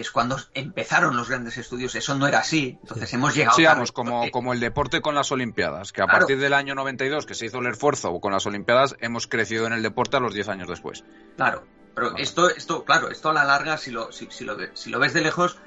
que 0.00 0.04
es 0.04 0.10
cuando 0.10 0.38
empezaron 0.54 1.14
los 1.14 1.28
grandes 1.28 1.58
estudios, 1.58 1.94
eso 1.94 2.14
no 2.14 2.26
era 2.26 2.38
así. 2.38 2.78
Entonces 2.80 3.12
hemos 3.12 3.34
llegado. 3.34 3.54
Sí, 3.54 3.64
vamos, 3.64 3.92
como, 3.92 4.30
como 4.30 4.54
el 4.54 4.60
deporte 4.60 5.02
con 5.02 5.14
las 5.14 5.30
Olimpiadas, 5.30 5.92
que 5.92 6.00
a 6.00 6.06
partir 6.06 6.38
del 6.38 6.54
año 6.54 6.74
92, 6.74 7.26
que 7.26 7.34
se 7.34 7.44
hizo 7.44 7.58
el 7.58 7.66
esfuerzo 7.66 8.18
con 8.18 8.32
las 8.32 8.46
Olimpiadas, 8.46 8.96
hemos 9.00 9.26
crecido 9.26 9.66
en 9.66 9.74
el 9.74 9.82
deporte 9.82 10.16
a 10.16 10.20
los 10.20 10.32
10 10.32 10.48
años 10.48 10.68
después. 10.68 11.04
Claro, 11.36 11.66
pero 11.94 12.16
esto, 12.16 12.48
esto, 12.48 12.82
claro, 12.86 13.10
esto 13.10 13.28
a 13.28 13.34
la 13.34 13.44
larga, 13.44 13.76
si 13.76 13.90
lo, 13.90 14.10
si, 14.10 14.26
lo, 14.42 14.56
si 14.72 14.88
lo 14.88 14.98
ves 14.98 15.12
de 15.12 15.20
lejos, 15.20 15.58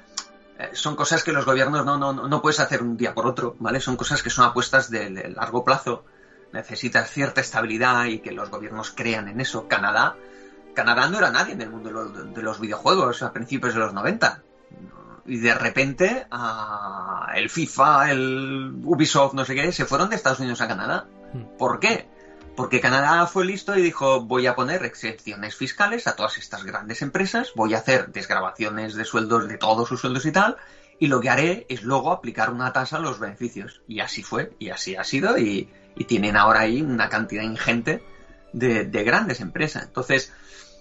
eh, 0.58 0.70
son 0.72 0.96
cosas 0.96 1.22
que 1.22 1.30
los 1.30 1.44
gobiernos 1.44 1.86
no, 1.86 1.96
no, 1.96 2.12
no 2.12 2.42
puedes 2.42 2.58
hacer 2.58 2.82
un 2.82 2.96
día 2.96 3.14
por 3.14 3.28
otro, 3.28 3.54
¿vale? 3.60 3.78
Son 3.78 3.96
cosas 3.96 4.20
que 4.20 4.30
son 4.30 4.46
apuestas 4.46 4.90
de, 4.90 5.10
de 5.10 5.28
largo 5.30 5.64
plazo. 5.64 6.04
Necesitas 6.52 7.08
cierta 7.08 7.40
estabilidad 7.40 8.06
y 8.06 8.18
que 8.18 8.32
los 8.32 8.50
gobiernos 8.50 8.90
crean 8.90 9.28
en 9.28 9.40
eso. 9.40 9.68
Canadá 9.68 10.16
Canadá 10.74 11.08
no 11.08 11.18
era 11.18 11.30
nadie 11.30 11.54
en 11.54 11.62
el 11.62 11.70
mundo 11.70 11.90
de 12.14 12.42
los, 12.42 12.60
videojuegos 12.60 13.22
a 13.22 13.32
principios 13.32 13.74
de 13.74 13.80
los 13.80 13.92
90. 13.92 14.42
Y 15.26 15.38
de 15.38 15.54
repente 15.54 16.26
el 17.34 17.48
FIFA, 17.48 18.10
el 18.10 18.74
Ubisoft, 18.84 19.34
no 19.34 19.44
sé 19.44 19.54
qué, 19.54 19.72
se 19.72 19.86
fueron 19.86 20.10
de 20.10 20.16
Estados 20.16 20.40
Unidos 20.40 20.60
a 20.60 20.68
Canadá. 20.68 21.06
Hmm. 21.32 21.56
¿Por 21.56 21.80
qué? 21.80 22.08
Porque 22.56 22.80
Canadá 22.80 23.26
fue 23.26 23.44
listo 23.44 23.76
y 23.76 23.82
dijo 23.82 24.20
voy 24.20 24.46
a 24.46 24.54
poner 24.54 24.84
excepciones 24.84 25.56
fiscales 25.56 26.06
a 26.06 26.14
todas 26.14 26.38
estas 26.38 26.64
grandes 26.64 27.02
empresas, 27.02 27.52
voy 27.56 27.74
a 27.74 27.78
hacer 27.78 28.12
desgrabaciones 28.12 28.94
de 28.94 29.04
sueldos 29.04 29.48
de 29.48 29.58
todos 29.58 29.88
sus 29.88 30.00
sueldos 30.00 30.24
y 30.26 30.32
tal, 30.32 30.56
y 31.00 31.08
lo 31.08 31.20
que 31.20 31.30
haré 31.30 31.66
es 31.68 31.82
luego 31.82 32.12
aplicar 32.12 32.50
una 32.50 32.72
tasa 32.72 32.98
a 32.98 33.00
los 33.00 33.18
beneficios. 33.18 33.82
Y 33.88 34.00
así 34.00 34.22
fue, 34.22 34.54
y 34.58 34.70
así 34.70 34.94
ha 34.94 35.04
sido, 35.04 35.38
y, 35.38 35.68
tienen 36.06 36.36
ahora 36.36 36.60
ahí 36.60 36.82
una 36.82 37.08
cantidad 37.08 37.44
ingente 37.44 38.04
de, 38.52 38.84
de 38.84 39.04
grandes 39.04 39.40
empresas. 39.40 39.84
Entonces, 39.84 40.32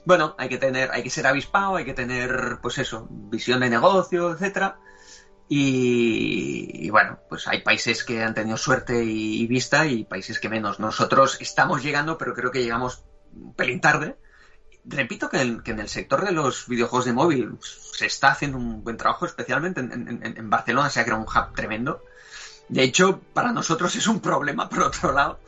bueno, 0.05 0.35
hay 0.37 0.49
que 0.49 0.57
tener, 0.57 0.91
hay 0.91 1.03
que 1.03 1.09
ser 1.09 1.27
avispado, 1.27 1.75
hay 1.75 1.85
que 1.85 1.93
tener, 1.93 2.59
pues 2.61 2.77
eso, 2.77 3.07
visión 3.09 3.61
de 3.61 3.69
negocio, 3.69 4.31
etcétera. 4.31 4.79
Y, 5.55 6.89
bueno, 6.89 7.19
pues 7.29 7.47
hay 7.47 7.61
países 7.61 8.03
que 8.03 8.23
han 8.23 8.33
tenido 8.33 8.57
suerte 8.57 9.03
y, 9.03 9.45
vista 9.47 9.85
y 9.85 10.03
países 10.03 10.39
que 10.39 10.49
menos. 10.49 10.79
Nosotros 10.79 11.37
estamos 11.41 11.83
llegando, 11.83 12.17
pero 12.17 12.33
creo 12.33 12.51
que 12.51 12.63
llegamos 12.63 13.03
un 13.35 13.53
pelín 13.53 13.81
tarde. 13.81 14.17
Repito 14.85 15.29
que, 15.29 15.41
en 15.41 15.79
el 15.79 15.89
sector 15.89 16.25
de 16.25 16.31
los 16.31 16.67
videojuegos 16.67 17.05
de 17.05 17.13
móvil 17.13 17.57
se 17.61 18.05
está 18.05 18.31
haciendo 18.31 18.57
un 18.57 18.83
buen 18.83 18.97
trabajo, 18.97 19.25
especialmente 19.25 19.79
en, 19.81 20.49
Barcelona 20.49 20.89
se 20.89 20.99
ha 20.99 21.05
creado 21.05 21.21
un 21.21 21.27
hub 21.27 21.55
tremendo. 21.55 22.03
De 22.69 22.83
hecho, 22.83 23.21
para 23.33 23.51
nosotros 23.51 23.95
es 23.95 24.07
un 24.07 24.19
problema, 24.21 24.69
por 24.69 24.83
otro 24.83 25.11
lado, 25.11 25.39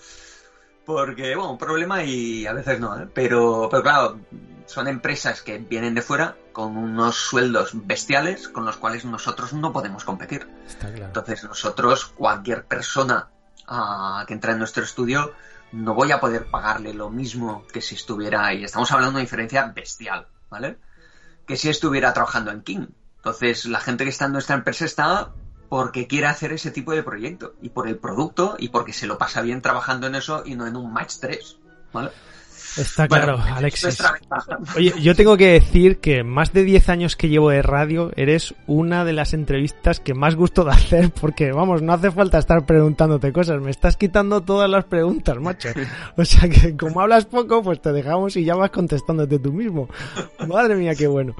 porque, 0.85 1.35
bueno, 1.35 1.51
un 1.51 1.57
problema 1.57 2.03
y 2.03 2.45
a 2.45 2.53
veces 2.53 2.79
no, 2.79 2.97
¿eh? 2.99 3.07
pero, 3.13 3.67
pero 3.69 3.83
claro, 3.83 4.19
son 4.65 4.87
empresas 4.87 5.41
que 5.41 5.57
vienen 5.57 5.95
de 5.95 6.01
fuera 6.01 6.35
con 6.51 6.77
unos 6.77 7.15
sueldos 7.15 7.71
bestiales 7.73 8.47
con 8.47 8.65
los 8.65 8.77
cuales 8.77 9.05
nosotros 9.05 9.53
no 9.53 9.73
podemos 9.73 10.03
competir. 10.03 10.47
Entonces 10.81 11.43
nosotros, 11.43 12.05
cualquier 12.05 12.65
persona 12.65 13.29
ah, 13.67 14.23
que 14.27 14.33
entra 14.33 14.53
en 14.53 14.59
nuestro 14.59 14.83
estudio, 14.83 15.33
no 15.71 15.93
voy 15.93 16.11
a 16.11 16.19
poder 16.19 16.45
pagarle 16.45 16.93
lo 16.93 17.09
mismo 17.09 17.65
que 17.71 17.81
si 17.81 17.95
estuviera, 17.95 18.53
y 18.53 18.63
estamos 18.63 18.91
hablando 18.91 19.11
de 19.11 19.15
una 19.15 19.21
diferencia 19.21 19.65
bestial, 19.75 20.27
¿vale? 20.49 20.77
Que 21.45 21.57
si 21.57 21.69
estuviera 21.69 22.13
trabajando 22.13 22.51
en 22.51 22.61
King. 22.61 22.87
Entonces 23.17 23.65
la 23.65 23.79
gente 23.79 24.03
que 24.03 24.11
está 24.11 24.25
en 24.25 24.33
nuestra 24.33 24.55
empresa 24.55 24.85
está 24.85 25.31
porque 25.69 26.07
quiere 26.07 26.27
hacer 26.27 26.53
ese 26.53 26.71
tipo 26.71 26.91
de 26.91 27.03
proyecto 27.03 27.55
y 27.61 27.69
por 27.69 27.87
el 27.87 27.97
producto 27.97 28.55
y 28.59 28.69
porque 28.69 28.93
se 28.93 29.07
lo 29.07 29.17
pasa 29.17 29.41
bien 29.41 29.61
trabajando 29.61 30.07
en 30.07 30.15
eso 30.15 30.43
y 30.45 30.55
no 30.55 30.67
en 30.67 30.75
un 30.75 30.91
match 30.93 31.15
3, 31.19 31.57
¿vale? 31.93 32.11
Está 32.77 33.07
claro, 33.07 33.39
Alexis. 33.41 34.03
Oye, 34.75 34.93
yo 35.01 35.15
tengo 35.15 35.37
que 35.37 35.51
decir 35.51 35.99
que 35.99 36.23
más 36.23 36.51
de 36.51 36.63
10 36.63 36.89
años 36.89 37.15
que 37.15 37.29
llevo 37.29 37.49
de 37.49 37.61
radio, 37.61 38.11
eres 38.17 38.53
una 38.67 39.05
de 39.05 39.13
las 39.13 39.33
entrevistas 39.33 40.01
que 40.01 40.13
más 40.13 40.35
gusto 40.35 40.65
de 40.65 40.71
hacer 40.71 41.09
porque, 41.21 41.51
vamos, 41.53 41.81
no 41.81 41.93
hace 41.93 42.11
falta 42.11 42.37
estar 42.37 42.65
preguntándote 42.65 43.31
cosas, 43.31 43.61
me 43.61 43.71
estás 43.71 43.95
quitando 43.95 44.41
todas 44.41 44.69
las 44.69 44.85
preguntas, 44.85 45.37
macho. 45.39 45.69
O 46.17 46.25
sea 46.25 46.49
que 46.49 46.75
como 46.75 47.01
hablas 47.01 47.25
poco, 47.25 47.63
pues 47.63 47.81
te 47.81 47.93
dejamos 47.93 48.35
y 48.35 48.43
ya 48.43 48.55
vas 48.55 48.71
contestándote 48.71 49.39
tú 49.39 49.53
mismo. 49.53 49.87
Madre 50.47 50.75
mía, 50.75 50.95
qué 50.95 51.07
bueno. 51.07 51.35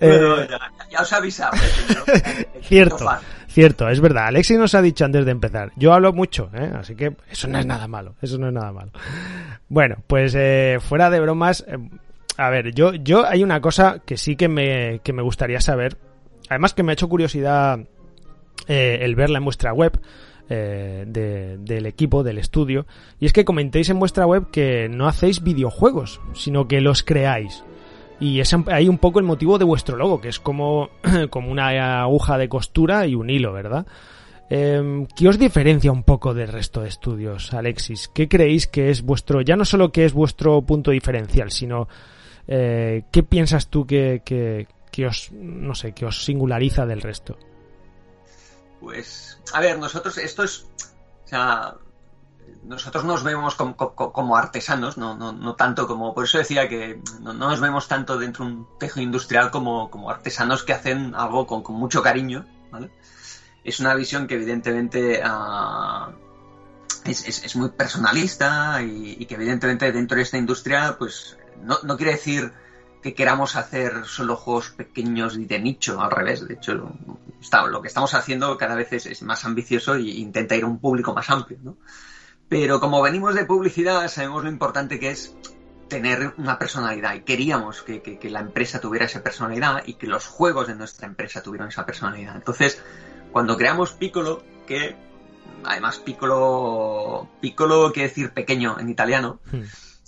Bueno, 0.00 0.42
eh, 0.42 0.48
ya, 0.90 1.00
os 1.00 1.12
he 1.12 1.14
avisado. 1.14 1.56
¿eh? 1.56 2.46
Cierto, 3.56 3.88
es 3.88 4.02
verdad. 4.02 4.26
Alexi 4.26 4.58
nos 4.58 4.74
ha 4.74 4.82
dicho 4.82 5.06
antes 5.06 5.24
de 5.24 5.30
empezar. 5.30 5.72
Yo 5.76 5.94
hablo 5.94 6.12
mucho, 6.12 6.50
¿eh? 6.52 6.70
así 6.78 6.94
que 6.94 7.16
eso 7.30 7.48
no 7.48 7.58
es 7.58 7.64
nada 7.64 7.88
malo. 7.88 8.14
Eso 8.20 8.36
no 8.36 8.48
es 8.48 8.52
nada 8.52 8.70
malo. 8.70 8.90
Bueno, 9.70 9.96
pues 10.06 10.34
eh, 10.36 10.76
fuera 10.78 11.08
de 11.08 11.20
bromas, 11.20 11.64
a 12.36 12.50
ver, 12.50 12.74
yo, 12.74 12.92
yo 12.92 13.24
hay 13.24 13.42
una 13.42 13.62
cosa 13.62 14.02
que 14.04 14.18
sí 14.18 14.36
que 14.36 14.48
me, 14.48 15.00
que 15.02 15.14
me 15.14 15.22
gustaría 15.22 15.58
saber. 15.62 15.96
Además 16.50 16.74
que 16.74 16.82
me 16.82 16.92
ha 16.92 17.00
hecho 17.00 17.08
curiosidad 17.08 17.80
el 18.68 19.14
verla 19.14 19.38
en 19.38 19.44
vuestra 19.44 19.72
web. 19.72 20.02
del 20.50 21.86
equipo, 21.86 22.22
del 22.22 22.36
estudio, 22.36 22.84
y 23.18 23.24
es 23.24 23.32
que 23.32 23.46
comentéis 23.46 23.88
en 23.88 23.98
vuestra 23.98 24.26
web 24.26 24.50
que 24.50 24.90
no 24.90 25.08
hacéis 25.08 25.42
videojuegos, 25.42 26.20
sino 26.34 26.68
que 26.68 26.82
los 26.82 27.02
creáis. 27.02 27.64
Y 28.18 28.40
es 28.40 28.54
ahí 28.68 28.88
un 28.88 28.98
poco 28.98 29.18
el 29.18 29.26
motivo 29.26 29.58
de 29.58 29.64
vuestro 29.64 29.96
logo, 29.96 30.20
que 30.20 30.28
es 30.28 30.40
como, 30.40 30.90
como 31.30 31.50
una 31.50 32.02
aguja 32.02 32.38
de 32.38 32.48
costura 32.48 33.06
y 33.06 33.14
un 33.14 33.28
hilo, 33.28 33.52
¿verdad? 33.52 33.86
Eh, 34.48 35.06
¿Qué 35.16 35.28
os 35.28 35.38
diferencia 35.38 35.90
un 35.90 36.04
poco 36.04 36.32
del 36.32 36.48
resto 36.48 36.82
de 36.82 36.88
estudios, 36.88 37.52
Alexis? 37.52 38.08
¿Qué 38.08 38.28
creéis 38.28 38.66
que 38.66 38.90
es 38.90 39.02
vuestro, 39.02 39.40
ya 39.40 39.56
no 39.56 39.64
solo 39.64 39.90
que 39.90 40.04
es 40.04 40.12
vuestro 40.12 40.62
punto 40.62 40.92
diferencial, 40.92 41.50
sino 41.50 41.88
eh, 42.46 43.04
qué 43.10 43.22
piensas 43.22 43.68
tú 43.68 43.86
que, 43.86 44.22
que, 44.24 44.68
que, 44.90 45.06
os, 45.06 45.32
no 45.32 45.74
sé, 45.74 45.92
que 45.92 46.06
os 46.06 46.24
singulariza 46.24 46.86
del 46.86 47.02
resto? 47.02 47.36
Pues, 48.80 49.40
a 49.52 49.60
ver, 49.60 49.78
nosotros, 49.78 50.16
esto 50.18 50.44
es, 50.44 50.66
o 51.24 51.28
sea, 51.28 51.74
nosotros 52.66 53.04
nos 53.04 53.22
vemos 53.22 53.54
como, 53.54 54.36
artesanos, 54.36 54.98
no, 54.98 55.16
no, 55.16 55.32
no, 55.32 55.54
tanto 55.54 55.86
como, 55.86 56.14
por 56.14 56.24
eso 56.24 56.38
decía 56.38 56.68
que 56.68 57.00
no, 57.20 57.32
nos 57.32 57.60
vemos 57.60 57.86
tanto 57.86 58.18
dentro 58.18 58.44
de 58.44 58.52
un 58.52 58.68
tejo 58.78 59.00
industrial 59.00 59.50
como, 59.50 59.88
como 59.88 60.10
artesanos 60.10 60.64
que 60.64 60.72
hacen 60.72 61.14
algo 61.14 61.46
con, 61.46 61.62
mucho 61.74 62.02
cariño, 62.02 62.44
¿vale? 62.70 62.90
Es 63.62 63.78
una 63.80 63.94
visión 63.94 64.26
que 64.26 64.34
evidentemente 64.34 65.22
uh, 65.24 66.12
es, 67.04 67.26
es, 67.26 67.56
muy 67.56 67.70
personalista 67.70 68.82
y, 68.82 69.24
que 69.26 69.34
evidentemente 69.34 69.90
dentro 69.92 70.16
de 70.16 70.22
esta 70.22 70.38
industria, 70.38 70.96
pues 70.98 71.36
no, 71.62 71.96
quiere 71.96 72.12
decir 72.12 72.52
que 73.02 73.14
queramos 73.14 73.54
hacer 73.54 74.06
solo 74.06 74.36
juegos 74.36 74.70
pequeños 74.70 75.36
y 75.36 75.44
de 75.44 75.60
nicho, 75.60 76.00
al 76.00 76.10
revés. 76.10 76.46
De 76.46 76.54
hecho, 76.54 76.74
lo 76.74 77.82
que 77.82 77.88
estamos 77.88 78.14
haciendo 78.14 78.56
cada 78.58 78.74
vez 78.74 78.92
es, 78.92 79.06
es 79.06 79.22
más 79.22 79.44
ambicioso 79.44 79.94
e 79.94 80.02
intenta 80.02 80.56
ir 80.56 80.64
a 80.64 80.66
un 80.66 80.80
público 80.80 81.14
más 81.14 81.30
amplio, 81.30 81.58
¿no? 81.62 81.76
Pero 82.48 82.80
como 82.80 83.02
venimos 83.02 83.34
de 83.34 83.44
publicidad, 83.44 84.06
sabemos 84.08 84.44
lo 84.44 84.50
importante 84.50 85.00
que 85.00 85.10
es 85.10 85.34
tener 85.88 86.34
una 86.36 86.58
personalidad 86.58 87.14
y 87.14 87.20
queríamos 87.20 87.82
que, 87.82 88.18
la 88.30 88.40
empresa 88.40 88.80
tuviera 88.80 89.06
esa 89.06 89.22
personalidad 89.22 89.82
y 89.86 89.94
que 89.94 90.06
los 90.06 90.26
juegos 90.26 90.66
de 90.66 90.74
nuestra 90.74 91.06
empresa 91.06 91.42
tuvieran 91.42 91.68
esa 91.68 91.86
personalidad. 91.86 92.36
Entonces, 92.36 92.82
cuando 93.32 93.56
creamos 93.56 93.92
Piccolo, 93.92 94.42
que 94.66 94.96
además 95.64 95.98
Piccolo, 95.98 97.28
Piccolo 97.40 97.92
quiere 97.92 98.08
decir 98.08 98.32
pequeño 98.32 98.78
en 98.78 98.88
italiano, 98.90 99.40
hmm. 99.50 99.62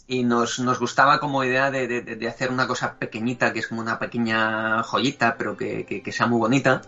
y 0.07 0.25
nos, 0.25 0.59
nos, 0.61 0.79
gustaba 0.79 1.21
como 1.21 1.45
idea 1.45 1.71
de, 1.71 2.27
hacer 2.29 2.51
una 2.51 2.67
cosa 2.67 2.95
pequeñita, 2.95 3.53
que 3.53 3.61
es 3.61 3.69
como 3.69 3.81
una 3.81 3.99
pequeña 3.99 4.83
joyita, 4.85 5.37
pero 5.37 5.57
que, 5.57 5.85
que 5.87 6.13
sea 6.13 6.27
muy 6.27 6.39
bonita, 6.39 6.83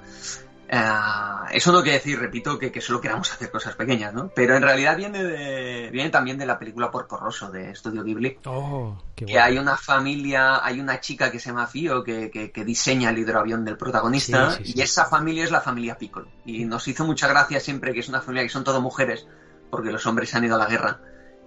Uh, 0.72 1.46
eso 1.50 1.72
no 1.72 1.82
quiere 1.82 1.98
decir, 1.98 2.16
repito, 2.16 2.56
que, 2.56 2.70
que, 2.70 2.80
solo 2.80 3.00
queramos 3.00 3.32
hacer 3.32 3.50
cosas 3.50 3.74
pequeñas, 3.74 4.14
¿no? 4.14 4.30
Pero 4.32 4.54
en 4.54 4.62
realidad 4.62 4.96
viene 4.96 5.24
de, 5.24 5.90
viene 5.90 6.10
también 6.10 6.38
de 6.38 6.46
la 6.46 6.60
película 6.60 6.92
Porco 6.92 7.16
Rosso 7.16 7.50
de 7.50 7.74
Studio 7.74 8.04
Ghibli. 8.04 8.38
Oh, 8.44 8.96
que 9.16 9.40
hay 9.40 9.58
una 9.58 9.76
familia, 9.76 10.64
hay 10.64 10.78
una 10.78 11.00
chica 11.00 11.28
que 11.32 11.40
se 11.40 11.48
llama 11.48 11.66
Fio 11.66 12.04
que, 12.04 12.30
que, 12.30 12.64
diseña 12.64 13.10
el 13.10 13.18
hidroavión 13.18 13.64
del 13.64 13.76
protagonista 13.76 14.58
y 14.62 14.80
esa 14.80 15.06
familia 15.06 15.42
es 15.42 15.50
la 15.50 15.60
familia 15.60 15.98
Piccolo. 15.98 16.28
Y 16.44 16.64
nos 16.64 16.86
hizo 16.86 17.04
mucha 17.04 17.26
gracia 17.26 17.58
siempre 17.58 17.92
que 17.92 18.00
es 18.00 18.08
una 18.08 18.20
familia 18.20 18.44
que 18.44 18.50
son 18.50 18.62
todas 18.62 18.80
mujeres 18.80 19.26
porque 19.70 19.90
los 19.90 20.06
hombres 20.06 20.30
se 20.30 20.36
han 20.36 20.44
ido 20.44 20.54
a 20.54 20.58
la 20.58 20.66
guerra. 20.66 21.00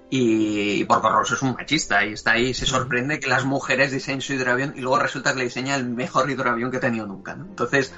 Y 0.09 0.83
Porco 0.83 1.09
Rosso 1.09 1.35
es 1.35 1.41
un 1.41 1.53
machista 1.53 2.05
y 2.05 2.13
está 2.13 2.33
ahí, 2.33 2.53
se 2.53 2.65
sorprende 2.65 3.19
que 3.19 3.27
las 3.27 3.45
mujeres 3.45 3.91
diseñen 3.91 4.21
su 4.21 4.33
hidroavión 4.33 4.73
y 4.75 4.81
luego 4.81 4.99
resulta 4.99 5.31
que 5.31 5.39
le 5.39 5.45
diseña 5.45 5.75
el 5.75 5.85
mejor 5.85 6.29
hidroavión 6.29 6.69
que 6.69 6.77
ha 6.77 6.81
tenido 6.81 7.07
nunca, 7.07 7.35
¿no? 7.35 7.45
Entonces, 7.45 7.93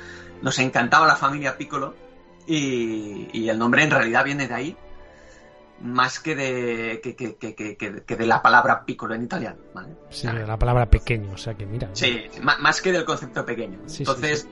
nos 0.45 0.59
encantaba 0.59 1.07
la 1.07 1.15
familia 1.15 1.57
Piccolo 1.57 1.95
y, 2.45 3.49
el 3.49 3.57
nombre 3.57 3.81
en 3.81 3.89
realidad 3.89 4.23
viene 4.23 4.47
de 4.47 4.53
ahí, 4.53 4.77
más 5.81 6.19
que 6.19 6.35
de, 6.35 7.01
que, 7.01 8.15
de 8.15 8.25
la 8.27 8.43
palabra 8.43 8.85
piccolo 8.85 9.15
en 9.15 9.23
italiano. 9.23 9.57
¿vale? 9.73 9.95
Sí, 10.11 10.27
de 10.27 10.45
la 10.45 10.59
palabra 10.59 10.85
pequeño, 10.85 11.33
o 11.33 11.37
sea 11.37 11.55
que 11.55 11.65
mira. 11.65 11.89
Sí, 11.93 12.25
más 12.41 12.79
que 12.79 12.91
del 12.91 13.05
concepto 13.05 13.43
pequeño. 13.43 13.79
Entonces, 13.97 14.47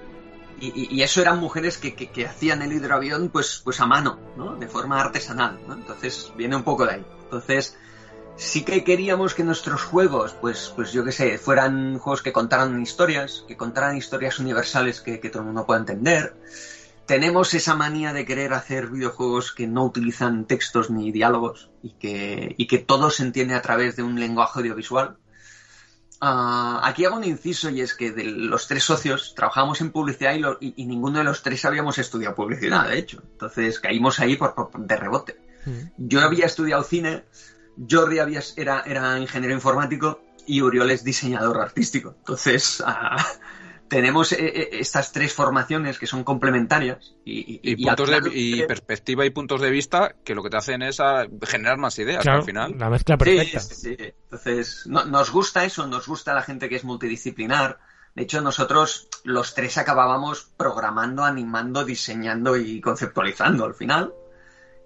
y, 0.59 0.99
eso 1.03 1.21
eran 1.21 1.39
mujeres 1.39 1.77
que, 1.77 2.25
hacían 2.25 2.63
el 2.63 2.73
hidroavión 2.73 3.29
pues, 3.29 3.61
pues 3.63 3.79
a 3.79 3.85
mano, 3.85 4.17
¿no? 4.35 4.55
De 4.55 4.67
forma 4.67 4.99
artesanal, 4.99 5.59
¿no? 5.67 5.75
Entonces, 5.75 6.33
viene 6.35 6.55
un 6.55 6.63
poco 6.63 6.87
de 6.87 6.93
ahí. 6.93 7.05
Entonces, 7.25 7.77
sí 8.35 8.63
que 8.63 8.83
queríamos 8.83 9.33
que 9.33 9.43
nuestros 9.43 9.83
juegos, 9.83 10.33
pues, 10.39 10.71
pues 10.75 10.91
yo 10.91 11.03
qué 11.03 11.11
sé, 11.11 11.37
fueran 11.37 11.97
juegos 11.99 12.21
que 12.21 12.33
contaran 12.33 12.81
historias, 12.81 13.45
que 13.47 13.57
contaran 13.57 13.97
historias 13.97 14.39
universales 14.39 15.01
que, 15.01 15.19
que 15.19 15.29
todo 15.29 15.41
el 15.41 15.47
mundo 15.47 15.65
pueda 15.65 15.79
entender 15.79 16.35
tenemos 17.05 17.53
esa 17.53 17.75
manía 17.75 18.13
de 18.13 18.25
querer 18.25 18.53
hacer 18.53 18.87
videojuegos 18.87 19.51
que 19.51 19.67
no 19.67 19.83
utilizan 19.83 20.45
textos 20.45 20.89
ni 20.89 21.11
diálogos 21.11 21.69
y 21.81 21.91
que, 21.93 22.55
y 22.57 22.67
que 22.67 22.77
todo 22.77 23.09
se 23.09 23.23
entiende 23.23 23.55
a 23.55 23.61
través 23.61 23.95
de 23.95 24.03
un 24.03 24.19
lenguaje 24.19 24.59
audiovisual. 24.59 25.17
Ah, 26.21 26.79
aquí 26.83 27.03
hago 27.03 27.17
un 27.17 27.25
inciso 27.25 27.69
y 27.69 27.81
es 27.81 27.93
que 27.93 28.11
de 28.11 28.23
los 28.23 28.67
tres 28.67 28.83
socios 28.83 29.33
trabajamos 29.35 29.81
en 29.81 29.91
publicidad 29.91 30.33
y, 30.61 30.85
ninguno 30.85 31.17
de 31.17 31.25
los 31.25 31.43
tres 31.43 31.65
habíamos 31.65 31.97
estudiado 31.97 32.35
publicidad, 32.35 32.87
de 32.87 32.99
hecho. 32.99 33.21
Entonces 33.33 33.79
caímos 33.79 34.19
ahí 34.19 34.37
por, 34.37 34.55
de 34.73 34.95
rebote. 34.95 35.37
Mm. 35.65 36.07
Yo 36.07 36.21
había 36.21 36.45
estudiado 36.45 36.83
cine, 36.83 37.25
Jordi 37.89 38.19
había, 38.19 38.41
era, 38.55 38.81
era 38.81 39.17
ingeniero 39.19 39.53
informático 39.53 40.21
y 40.45 40.61
Uriol 40.61 40.91
es 40.91 41.03
diseñador 41.03 41.59
artístico. 41.59 42.15
Entonces, 42.19 42.83
ah, 42.85 43.17
tenemos 43.87 44.31
eh, 44.31 44.37
eh, 44.39 44.69
estas 44.73 45.11
tres 45.11 45.33
formaciones 45.33 45.99
que 45.99 46.07
son 46.07 46.23
complementarias 46.23 47.13
y, 47.23 47.85
puntos 47.85 48.09
de, 48.09 48.65
perspectiva 48.67 49.25
y 49.25 49.29
puntos 49.29 49.61
de 49.61 49.69
vista 49.69 50.15
que 50.23 50.35
lo 50.35 50.43
que 50.43 50.49
te 50.49 50.57
hacen 50.57 50.81
es 50.81 50.97
generar 51.43 51.77
más 51.77 51.97
ideas 51.99 52.25
al 52.25 52.43
final. 52.43 52.75
La 52.77 52.89
mezcla 52.89 53.17
perfecta. 53.17 53.59
Sí, 53.59 53.95
Entonces, 53.99 54.87
nos 54.87 55.31
gusta 55.31 55.63
eso, 55.63 55.87
nos 55.87 56.07
gusta 56.07 56.33
la 56.33 56.41
gente 56.41 56.69
que 56.69 56.75
es 56.75 56.83
multidisciplinar. 56.83 57.79
De 58.15 58.23
hecho, 58.23 58.41
nosotros 58.41 59.09
los 59.23 59.55
tres 59.55 59.77
acabábamos 59.77 60.51
programando, 60.57 61.23
animando, 61.23 61.83
diseñando 61.83 62.57
y 62.57 62.79
conceptualizando 62.79 63.65
al 63.65 63.73
final. 63.73 64.13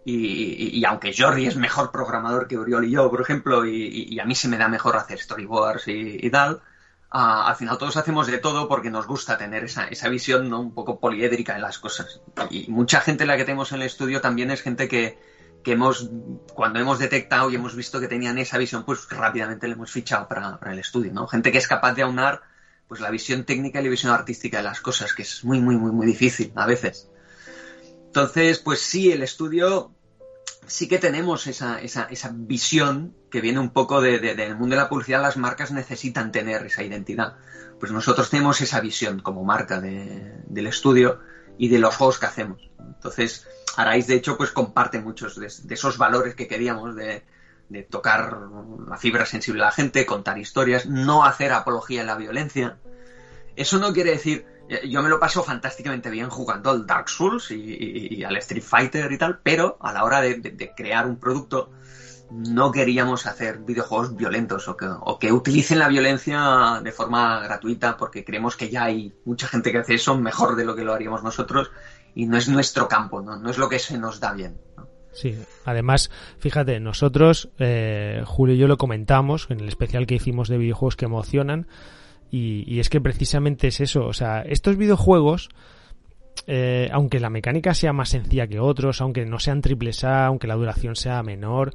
Y, 0.09 0.85
aunque 0.85 1.13
Jordi 1.15 1.47
es 1.47 1.57
mejor 1.57 1.91
programador 1.91 2.47
que 2.47 2.57
Uriol 2.57 2.85
y 2.85 2.91
yo, 2.91 3.09
por 3.09 3.19
ejemplo, 3.19 3.65
y, 3.65 4.17
a 4.19 4.25
mí 4.25 4.35
se 4.35 4.47
me 4.47 4.57
da 4.57 4.69
mejor 4.69 4.95
hacer 4.95 5.19
storyboards 5.19 5.83
y 5.87 6.29
tal, 6.29 6.61
al 7.09 7.55
final 7.55 7.77
todos 7.77 7.97
hacemos 7.97 8.27
de 8.27 8.37
todo 8.37 8.67
porque 8.67 8.89
nos 8.89 9.07
gusta 9.07 9.37
tener 9.37 9.63
esa, 9.63 9.87
esa 9.87 10.09
visión 10.09 10.49
¿no? 10.49 10.59
un 10.59 10.73
poco 10.73 10.99
poliédrica 10.99 11.55
en 11.55 11.61
las 11.61 11.79
cosas. 11.79 12.21
Y 12.49 12.69
mucha 12.69 13.01
gente 13.01 13.25
la 13.25 13.37
que 13.37 13.45
tenemos 13.45 13.71
en 13.71 13.81
el 13.81 13.87
estudio 13.87 14.21
también 14.21 14.51
es 14.51 14.61
gente 14.61 14.87
que, 14.87 15.19
que 15.63 15.73
hemos, 15.73 16.09
cuando 16.53 16.79
hemos 16.79 16.99
detectado 16.99 17.49
y 17.49 17.55
hemos 17.55 17.75
visto 17.75 17.99
que 17.99 18.07
tenían 18.07 18.37
esa 18.37 18.57
visión, 18.57 18.83
pues 18.85 19.09
rápidamente 19.09 19.67
le 19.67 19.73
hemos 19.73 19.91
fichado 19.91 20.27
para, 20.27 20.57
para 20.57 20.73
el 20.73 20.79
estudio, 20.79 21.13
¿no? 21.13 21.27
Gente 21.27 21.51
que 21.51 21.57
es 21.57 21.67
capaz 21.67 21.93
de 21.93 22.03
aunar 22.03 22.41
pues 22.87 23.01
la 23.01 23.09
visión 23.09 23.43
técnica 23.43 23.81
y 23.81 23.83
la 23.83 23.89
visión 23.89 24.13
artística 24.13 24.57
de 24.57 24.63
las 24.63 24.79
cosas, 24.79 25.13
que 25.13 25.23
es 25.23 25.43
muy, 25.43 25.59
muy, 25.59 25.75
muy, 25.75 25.91
muy 25.91 26.05
difícil 26.05 26.53
a 26.55 26.65
veces. 26.65 27.09
Entonces, 28.05 28.59
pues 28.59 28.81
sí, 28.81 29.11
el 29.11 29.21
estudio 29.21 29.91
sí 30.67 30.87
que 30.87 30.99
tenemos 30.99 31.47
esa, 31.47 31.81
esa, 31.81 32.03
esa 32.03 32.31
visión 32.33 33.15
que 33.31 33.41
viene 33.41 33.59
un 33.59 33.71
poco 33.71 34.01
de, 34.01 34.19
del 34.19 34.55
mundo 34.55 34.75
de 34.75 34.81
la 34.81 34.89
publicidad, 34.89 35.21
las 35.21 35.37
marcas 35.37 35.71
necesitan 35.71 36.31
tener 36.31 36.65
esa 36.65 36.83
identidad. 36.83 37.35
Pues 37.79 37.91
nosotros 37.91 38.29
tenemos 38.29 38.61
esa 38.61 38.79
visión 38.79 39.19
como 39.19 39.43
marca 39.43 39.79
del 39.81 40.67
estudio 40.67 41.19
y 41.57 41.69
de 41.69 41.79
los 41.79 41.95
juegos 41.95 42.19
que 42.19 42.25
hacemos. 42.25 42.69
Entonces, 42.79 43.47
Arais, 43.75 44.07
de 44.07 44.15
hecho, 44.15 44.37
pues 44.37 44.51
comparte 44.51 44.99
muchos 44.99 45.39
de, 45.39 45.47
esos 45.73 45.97
valores 45.97 46.35
que 46.35 46.47
queríamos 46.47 46.95
de, 46.95 47.23
de, 47.69 47.83
tocar 47.83 48.37
la 48.87 48.97
fibra 48.97 49.25
sensible 49.25 49.61
a 49.61 49.65
la 49.65 49.71
gente, 49.71 50.05
contar 50.05 50.37
historias, 50.37 50.87
no 50.87 51.25
hacer 51.25 51.53
apología 51.53 52.01
de 52.01 52.07
la 52.07 52.15
violencia. 52.15 52.77
Eso 53.55 53.77
no 53.79 53.93
quiere 53.93 54.11
decir 54.11 54.45
yo 54.87 55.01
me 55.01 55.09
lo 55.09 55.19
paso 55.19 55.43
fantásticamente 55.43 56.09
bien 56.09 56.29
jugando 56.29 56.69
al 56.69 56.85
Dark 56.85 57.09
Souls 57.09 57.51
y, 57.51 58.23
al 58.23 58.37
Street 58.37 58.63
Fighter 58.63 59.11
y 59.11 59.17
tal, 59.17 59.39
pero 59.41 59.77
a 59.81 59.93
la 59.93 60.03
hora 60.03 60.21
de, 60.21 60.73
crear 60.75 61.05
un 61.07 61.17
producto 61.17 61.71
no 62.29 62.71
queríamos 62.71 63.25
hacer 63.25 63.59
videojuegos 63.59 64.15
violentos 64.15 64.67
o 64.67 64.75
que, 64.75 64.85
o 64.85 65.17
que, 65.17 65.31
utilicen 65.31 65.79
la 65.79 65.87
violencia 65.87 66.81
de 66.83 66.91
forma 66.91 67.39
gratuita 67.39 67.95
porque 67.95 68.25
creemos 68.25 68.57
que 68.57 68.69
ya 68.69 68.83
hay 68.83 69.13
mucha 69.23 69.47
gente 69.47 69.71
que 69.71 69.77
hace 69.77 69.95
eso 69.95 70.17
mejor 70.17 70.57
de 70.57 70.65
lo 70.65 70.75
que 70.75 70.83
lo 70.83 70.93
haríamos 70.93 71.23
nosotros 71.23 71.71
y 72.15 72.25
no 72.25 72.35
es 72.37 72.49
nuestro 72.49 72.87
campo, 72.87 73.21
no, 73.21 73.37
no 73.37 73.49
es 73.49 73.57
lo 73.57 73.69
que 73.69 73.79
se 73.79 73.97
nos 73.97 74.19
da 74.19 74.33
bien. 74.33 74.57
Sí, 75.17 75.35
además, 75.65 76.11
fíjate, 76.37 76.79
nosotros, 76.79 77.49
eh, 77.57 78.21
Julio 78.25 78.53
y 78.53 78.59
yo 78.59 78.67
lo 78.67 78.77
comentamos 78.77 79.47
en 79.49 79.61
el 79.61 79.67
especial 79.67 80.05
que 80.05 80.13
hicimos 80.13 80.47
de 80.47 80.59
videojuegos 80.59 80.95
que 80.95 81.05
emocionan, 81.05 81.67
y, 82.31 82.79
es 82.79 82.89
que 82.89 83.01
precisamente 83.01 83.67
es 83.67 83.79
eso. 83.79 84.05
O 84.05 84.13
sea, 84.13 84.41
estos 84.41 84.77
videojuegos, 84.77 85.49
eh, 86.45 86.89
aunque 86.91 87.19
la 87.19 87.29
mecánica 87.29 87.73
sea 87.73 87.93
más 87.93 88.09
sencilla 88.09 88.47
que 88.47 88.59
otros, 88.59 89.01
aunque 89.01 89.25
no 89.25 89.39
sean 89.39 89.61
triples 89.61 90.03
A, 90.03 90.27
aunque 90.27 90.47
la 90.47 90.55
duración 90.55 90.95
sea 90.95 91.23
menor, 91.23 91.73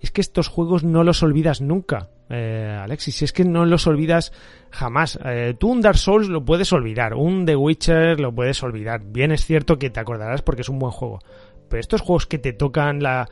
es 0.00 0.10
que 0.10 0.20
estos 0.20 0.48
juegos 0.48 0.84
no 0.84 1.02
los 1.02 1.22
olvidas 1.22 1.62
nunca, 1.62 2.10
eh, 2.28 2.78
Alexis. 2.82 3.22
Es 3.22 3.32
que 3.32 3.44
no 3.44 3.64
los 3.64 3.86
olvidas 3.86 4.32
jamás. 4.70 5.18
Eh, 5.24 5.54
tú 5.58 5.70
un 5.70 5.80
Dark 5.80 5.96
Souls 5.96 6.28
lo 6.28 6.44
puedes 6.44 6.72
olvidar, 6.72 7.14
un 7.14 7.46
The 7.46 7.56
Witcher 7.56 8.20
lo 8.20 8.34
puedes 8.34 8.62
olvidar. 8.62 9.02
Bien 9.04 9.32
es 9.32 9.46
cierto 9.46 9.78
que 9.78 9.90
te 9.90 10.00
acordarás 10.00 10.42
porque 10.42 10.62
es 10.62 10.68
un 10.68 10.78
buen 10.78 10.92
juego. 10.92 11.20
Pero 11.70 11.80
estos 11.80 12.02
juegos 12.02 12.26
que 12.26 12.38
te 12.38 12.52
tocan 12.52 13.02
la, 13.02 13.28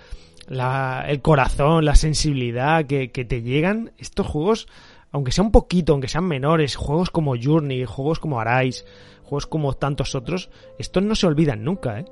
la, 0.48 1.04
el 1.06 1.20
corazón, 1.20 1.84
la 1.84 1.94
sensibilidad, 1.94 2.86
que 2.86 3.08
te 3.08 3.42
llegan, 3.42 3.92
estos 3.98 4.26
juegos 4.26 4.66
aunque 5.12 5.30
sea 5.30 5.44
un 5.44 5.52
poquito, 5.52 5.92
aunque 5.92 6.08
sean 6.08 6.24
menores, 6.24 6.74
juegos 6.74 7.10
como 7.10 7.34
Journey, 7.40 7.84
juegos 7.84 8.18
como 8.18 8.40
Arise, 8.40 8.84
juegos 9.22 9.46
como 9.46 9.74
tantos 9.74 10.14
otros, 10.14 10.50
estos 10.78 11.02
no 11.02 11.14
se 11.14 11.26
olvidan 11.26 11.62
nunca, 11.62 12.00
¿eh? 12.00 12.04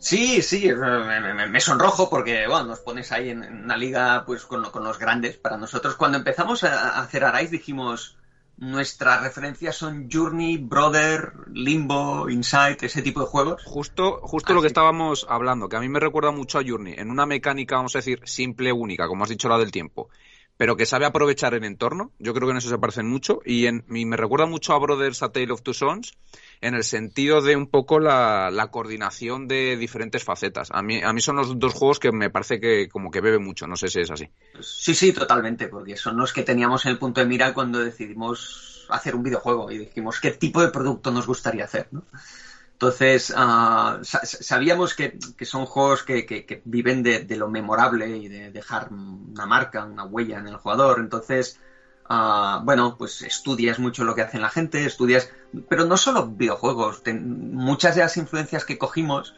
Sí, 0.00 0.42
sí, 0.42 0.70
me, 0.72 1.60
sonrojo 1.60 2.08
porque 2.08 2.46
bueno, 2.46 2.66
nos 2.66 2.78
pones 2.78 3.10
ahí 3.10 3.30
en, 3.30 3.42
una 3.64 3.76
liga 3.76 4.22
pues 4.24 4.44
con, 4.44 4.62
los 4.62 4.98
grandes. 5.00 5.38
Para 5.38 5.56
nosotros, 5.56 5.96
cuando 5.96 6.18
empezamos 6.18 6.62
a, 6.62 7.00
hacer 7.00 7.24
Arise, 7.24 7.50
dijimos 7.50 8.16
nuestras 8.58 9.22
referencias 9.22 9.74
son 9.74 10.08
Journey, 10.10 10.56
Brother, 10.58 11.32
Limbo, 11.52 12.30
Insight, 12.30 12.80
ese 12.84 13.02
tipo 13.02 13.20
de 13.20 13.26
juegos. 13.26 13.64
Justo, 13.64 14.20
justo 14.22 14.54
lo 14.54 14.60
que 14.60 14.68
estábamos 14.68 15.26
hablando, 15.28 15.68
que 15.68 15.76
a 15.76 15.80
mí 15.80 15.88
me 15.88 15.98
recuerda 15.98 16.30
mucho 16.30 16.60
a 16.60 16.64
Journey, 16.64 16.94
en 16.96 17.10
una 17.10 17.26
mecánica, 17.26 17.74
vamos 17.74 17.96
a 17.96 17.98
decir, 17.98 18.20
simple, 18.24 18.72
única, 18.72 19.08
como 19.08 19.24
has 19.24 19.30
dicho 19.30 19.48
la 19.48 19.58
del 19.58 19.72
tiempo 19.72 20.10
pero 20.58 20.76
que 20.76 20.86
sabe 20.86 21.06
aprovechar 21.06 21.54
el 21.54 21.64
entorno. 21.64 22.12
Yo 22.18 22.34
creo 22.34 22.48
que 22.48 22.50
en 22.50 22.58
eso 22.58 22.68
se 22.68 22.78
parecen 22.78 23.08
mucho. 23.08 23.40
Y, 23.44 23.66
en, 23.66 23.84
me 23.86 24.16
recuerda 24.16 24.44
mucho 24.44 24.74
a 24.74 24.78
Brothers 24.78 25.22
A 25.22 25.30
Tale 25.30 25.52
of 25.52 25.62
Two 25.62 25.72
Sons, 25.72 26.18
en 26.60 26.74
el 26.74 26.82
sentido 26.82 27.40
de 27.40 27.56
un 27.56 27.68
poco 27.68 28.00
la, 28.00 28.68
coordinación 28.72 29.46
de 29.46 29.76
diferentes 29.76 30.24
facetas. 30.24 30.68
A 30.72 30.82
mí, 30.82 31.00
a 31.00 31.12
mí 31.12 31.20
son 31.20 31.36
los 31.36 31.58
dos 31.58 31.72
juegos 31.74 32.00
que 32.00 32.10
me 32.10 32.28
parece 32.28 32.60
que 32.60 32.88
como 32.88 33.12
que 33.12 33.20
bebe 33.20 33.38
mucho. 33.38 33.68
No 33.68 33.76
sé 33.76 33.86
si 33.86 34.00
es 34.00 34.10
así. 34.10 34.28
Sí, 34.60 34.96
sí, 34.96 35.12
totalmente, 35.12 35.68
porque 35.68 35.96
son 35.96 36.16
los 36.16 36.32
que 36.32 36.42
teníamos 36.42 36.84
en 36.86 36.92
el 36.92 36.98
punto 36.98 37.20
de 37.20 37.26
mira 37.26 37.54
cuando 37.54 37.78
decidimos 37.78 38.84
hacer 38.90 39.14
un 39.14 39.22
videojuego 39.22 39.70
y 39.70 39.78
dijimos 39.78 40.18
qué 40.20 40.32
tipo 40.32 40.60
de 40.60 40.68
producto 40.68 41.12
nos 41.12 41.26
gustaría 41.26 41.64
hacer, 41.64 41.86
¿no? 41.92 42.02
Entonces, 42.80 43.30
uh, 43.30 44.04
sabíamos 44.04 44.94
que, 44.94 45.18
que, 45.36 45.44
son 45.44 45.66
juegos 45.66 46.04
que, 46.04 46.24
que, 46.24 46.62
viven 46.64 47.02
de, 47.02 47.24
de, 47.24 47.36
lo 47.36 47.48
memorable 47.48 48.06
y 48.16 48.28
de 48.28 48.52
dejar 48.52 48.92
una 48.92 49.46
marca, 49.46 49.84
una 49.84 50.04
huella 50.04 50.38
en 50.38 50.46
el 50.46 50.58
jugador. 50.58 51.00
Entonces, 51.00 51.58
uh, 52.08 52.62
bueno, 52.62 52.94
pues 52.96 53.22
estudias 53.22 53.80
mucho 53.80 54.04
lo 54.04 54.14
que 54.14 54.22
hacen 54.22 54.42
la 54.42 54.48
gente, 54.48 54.84
estudias, 54.84 55.28
pero 55.68 55.86
no 55.86 55.96
solo 55.96 56.28
videojuegos. 56.28 57.02
muchas 57.20 57.96
de 57.96 58.02
las 58.02 58.16
influencias 58.16 58.64
que 58.64 58.78
cogimos 58.78 59.34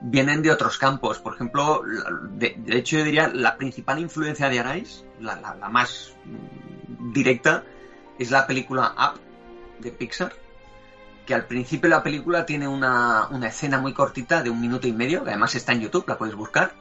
vienen 0.00 0.40
de 0.40 0.50
otros 0.50 0.78
campos. 0.78 1.18
Por 1.18 1.34
ejemplo, 1.34 1.82
de, 2.30 2.54
de 2.56 2.78
hecho 2.78 2.96
yo 2.96 3.04
diría 3.04 3.28
la 3.28 3.58
principal 3.58 3.98
influencia 3.98 4.48
de 4.48 4.58
Arais, 4.58 5.04
la, 5.20 5.36
la 5.38 5.68
más 5.68 6.14
directa, 7.12 7.62
es 8.18 8.30
la 8.30 8.46
película 8.46 8.94
Up 8.96 9.20
de 9.82 9.92
Pixar 9.92 10.32
que 11.30 11.34
al 11.36 11.44
principio 11.44 11.88
de 11.88 11.94
la 11.94 12.02
película 12.02 12.44
tiene 12.44 12.66
una, 12.66 13.28
escena 13.46 13.78
muy 13.78 13.94
cortita 13.94 14.42
de 14.42 14.50
un 14.50 14.60
minuto 14.60 14.88
y 14.88 14.92
medio, 14.92 15.22
que 15.22 15.30
además 15.30 15.54
está 15.54 15.70
en 15.70 15.82
YouTube, 15.82 16.04
la 16.08 16.18
puedes 16.18 16.34
buscar, 16.34 16.72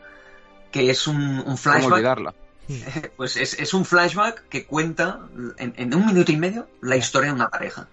que 0.72 0.90
es 0.90 1.06
un, 1.06 1.44
un 1.46 1.56
flashback. 1.56 1.94
olvidarla? 1.94 2.34
Pues 3.16 3.38
es, 3.38 3.74
un 3.76 3.86
flashback 3.86 4.48
que 4.50 4.66
cuenta 4.66 5.20
en, 5.58 5.94
un 5.94 6.04
minuto 6.04 6.32
y 6.32 6.38
medio 6.38 6.68
la 6.82 6.98
historia 6.98 7.30
de 7.30 7.36
una 7.36 7.50
pareja. 7.50 7.88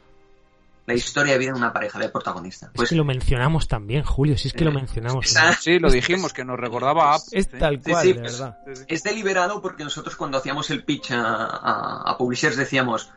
La 0.86 0.94
historia 0.94 1.34
de 1.34 1.40
vida 1.40 1.52
de 1.52 1.58
una 1.58 1.74
pareja, 1.74 1.98
del 1.98 2.10
protagonista. 2.10 2.70
Pues, 2.74 2.86
es 2.86 2.88
que 2.90 2.96
lo 2.96 3.04
mencionamos 3.04 3.68
también, 3.68 4.02
Julio, 4.02 4.38
si 4.38 4.48
es 4.48 4.54
que 4.54 4.64
lo 4.64 4.70
eh, 4.70 4.76
mencionamos. 4.76 5.34
sí, 5.60 5.78
lo 5.78 5.90
dijimos, 5.90 6.32
que 6.32 6.44
nos 6.46 6.58
recordaba 6.58 7.18
Es 7.32 7.50
tal 7.50 7.82
cual, 7.82 8.06
de 8.06 8.12
verdad. 8.14 8.58
Es 8.88 9.02
deliberado 9.02 9.60
porque 9.60 9.84
nosotros 9.84 10.16
cuando 10.16 10.38
hacíamos 10.38 10.70
el 10.70 10.84
pitch 10.84 11.10
a, 11.10 11.20
a, 11.22 12.10
a 12.10 12.16
publishers 12.16 12.56
decíamos, 12.56 13.10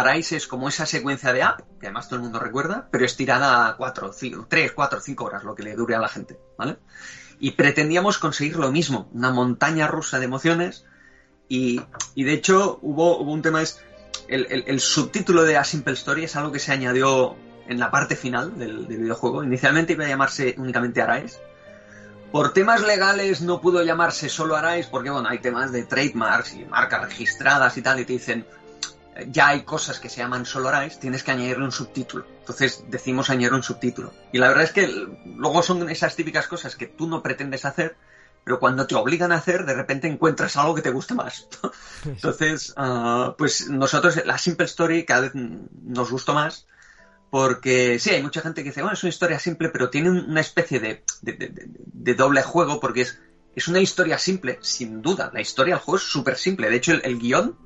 Arise 0.00 0.36
es 0.36 0.46
como 0.46 0.68
esa 0.68 0.86
secuencia 0.86 1.32
de 1.32 1.42
app, 1.42 1.60
que 1.80 1.86
además 1.86 2.08
todo 2.08 2.16
el 2.16 2.22
mundo 2.22 2.38
recuerda, 2.38 2.88
pero 2.90 3.04
estirada 3.04 3.68
a 3.68 3.76
4, 3.76 4.10
3, 4.48 4.72
4, 4.72 5.00
5 5.00 5.24
horas, 5.24 5.44
lo 5.44 5.54
que 5.54 5.62
le 5.62 5.74
dure 5.74 5.94
a 5.94 6.00
la 6.00 6.08
gente, 6.08 6.38
¿vale? 6.58 6.78
Y 7.38 7.52
pretendíamos 7.52 8.18
conseguir 8.18 8.56
lo 8.56 8.70
mismo, 8.70 9.08
una 9.12 9.30
montaña 9.30 9.86
rusa 9.86 10.18
de 10.18 10.24
emociones, 10.24 10.84
y, 11.48 11.80
y 12.14 12.24
de 12.24 12.32
hecho 12.32 12.78
hubo, 12.82 13.18
un 13.18 13.42
tema, 13.42 13.62
es 13.62 13.80
el, 14.28 14.80
subtítulo 14.80 15.44
de 15.44 15.56
A 15.56 15.64
Simple 15.64 15.94
Story 15.94 16.24
es 16.24 16.36
algo 16.36 16.52
que 16.52 16.58
se 16.58 16.72
añadió 16.72 17.36
en 17.68 17.78
la 17.78 17.90
parte 17.90 18.16
final 18.16 18.58
del, 18.58 18.86
videojuego. 18.86 19.44
Inicialmente 19.44 19.92
iba 19.92 20.04
a 20.04 20.08
llamarse 20.08 20.54
únicamente 20.58 21.02
Arise, 21.02 21.38
por 22.32 22.52
temas 22.52 22.82
legales 22.82 23.40
no 23.40 23.60
pudo 23.60 23.82
llamarse 23.82 24.28
solo 24.28 24.56
Arise 24.56 24.88
porque, 24.90 25.10
bueno, 25.10 25.28
hay 25.28 25.38
temas 25.38 25.72
de 25.72 25.84
trademarks 25.84 26.54
y 26.54 26.64
marcas 26.64 27.02
registradas 27.02 27.76
y 27.76 27.82
tal, 27.82 28.00
y 28.00 28.04
te 28.04 28.14
dicen, 28.14 28.46
ya 29.28 29.48
hay 29.48 29.62
cosas 29.62 29.98
que 29.98 30.08
se 30.08 30.18
llaman 30.18 30.46
solo 30.46 30.68
Arise, 30.68 30.98
tienes 31.00 31.22
que 31.22 31.30
añadirle 31.30 31.64
un 31.64 31.72
subtítulo. 31.72 32.26
Entonces 32.40 32.84
decimos 32.88 33.30
añadir 33.30 33.54
un 33.54 33.62
subtítulo. 33.62 34.12
Y 34.32 34.38
la 34.38 34.48
verdad 34.48 34.64
es 34.64 34.72
que 34.72 34.86
luego 35.36 35.62
son 35.62 35.88
esas 35.88 36.16
típicas 36.16 36.46
cosas 36.46 36.76
que 36.76 36.86
tú 36.86 37.08
no 37.08 37.22
pretendes 37.22 37.64
hacer, 37.64 37.96
pero 38.44 38.60
cuando 38.60 38.86
te 38.86 38.94
obligan 38.94 39.32
a 39.32 39.36
hacer, 39.36 39.66
de 39.66 39.74
repente 39.74 40.06
encuentras 40.06 40.56
algo 40.56 40.74
que 40.74 40.82
te 40.82 40.90
guste 40.90 41.14
más. 41.14 41.48
Entonces, 42.04 42.74
uh, 42.76 43.34
pues 43.36 43.68
nosotros, 43.68 44.24
la 44.24 44.38
Simple 44.38 44.66
Story 44.66 45.04
cada 45.04 45.22
vez 45.22 45.32
nos 45.34 46.10
gustó 46.10 46.34
más. 46.34 46.66
Porque 47.28 47.98
sí, 47.98 48.10
hay 48.10 48.22
mucha 48.22 48.40
gente 48.40 48.62
que 48.62 48.70
dice, 48.70 48.82
bueno, 48.82 48.94
es 48.94 49.02
una 49.02 49.10
historia 49.10 49.40
simple, 49.40 49.68
pero 49.70 49.90
tiene 49.90 50.10
una 50.10 50.40
especie 50.40 50.78
de, 50.78 51.04
de, 51.22 51.32
de, 51.32 51.52
de 51.52 52.14
doble 52.14 52.40
juego, 52.42 52.78
porque 52.78 53.00
es, 53.00 53.18
es, 53.56 53.66
una 53.66 53.80
historia 53.80 54.16
simple, 54.16 54.60
sin 54.62 55.02
duda. 55.02 55.32
La 55.34 55.40
historia 55.40 55.74
del 55.74 55.82
juego 55.82 55.98
es 55.98 56.04
súper 56.04 56.36
simple. 56.36 56.70
De 56.70 56.76
hecho, 56.76 56.92
el, 56.92 57.02
el 57.04 57.18
guion 57.18 57.58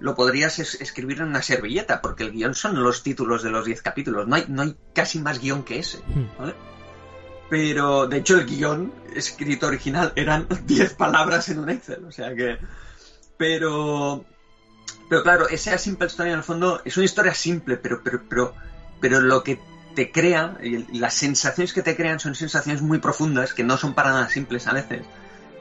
lo 0.00 0.14
podrías 0.14 0.58
es, 0.58 0.80
escribir 0.80 1.18
en 1.18 1.28
una 1.28 1.42
servilleta, 1.42 2.00
porque 2.00 2.24
el 2.24 2.32
guion 2.32 2.54
son 2.54 2.82
los 2.82 3.02
títulos 3.02 3.42
de 3.42 3.50
los 3.50 3.64
10 3.64 3.82
capítulos. 3.82 4.26
No 4.28 4.36
hay, 4.36 4.44
no 4.48 4.62
hay 4.62 4.76
casi 4.94 5.18
más 5.20 5.40
guion 5.40 5.64
que 5.64 5.78
ese. 5.78 5.98
¿vale? 6.38 6.54
Pero, 7.50 8.06
de 8.06 8.18
hecho, 8.18 8.36
el 8.36 8.46
guion 8.46 8.92
escrito 9.14 9.66
original 9.66 10.12
eran 10.16 10.46
10 10.66 10.94
palabras 10.94 11.48
en 11.48 11.60
un 11.60 11.70
Excel. 11.70 12.04
O 12.04 12.12
sea 12.12 12.34
que. 12.34 12.58
Pero. 13.36 14.24
Pero 15.08 15.22
claro, 15.22 15.48
esa 15.48 15.78
simple 15.78 16.06
historia 16.06 16.32
en 16.32 16.38
el 16.38 16.44
fondo 16.44 16.82
es 16.84 16.96
una 16.96 17.06
historia 17.06 17.32
simple, 17.32 17.78
pero, 17.78 18.02
pero, 18.02 18.22
pero 18.28 18.54
pero 19.00 19.20
lo 19.20 19.42
que 19.42 19.60
te 19.94 20.12
crea, 20.12 20.58
y 20.62 20.98
las 20.98 21.14
sensaciones 21.14 21.72
que 21.72 21.82
te 21.82 21.96
crean 21.96 22.20
son 22.20 22.34
sensaciones 22.34 22.82
muy 22.82 22.98
profundas, 22.98 23.52
que 23.52 23.64
no 23.64 23.76
son 23.76 23.94
para 23.94 24.10
nada 24.10 24.28
simples 24.28 24.66
a 24.66 24.72
veces, 24.72 25.04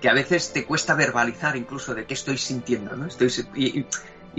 que 0.01 0.09
a 0.09 0.13
veces 0.13 0.53
te 0.53 0.65
cuesta 0.65 0.93
verbalizar 0.93 1.55
incluso 1.55 1.95
de 1.95 2.05
qué 2.05 2.13
estoy 2.13 2.37
sintiendo, 2.37 2.95
¿no? 2.95 3.07
Estoy, 3.07 3.31
y, 3.55 3.79
y 3.79 3.87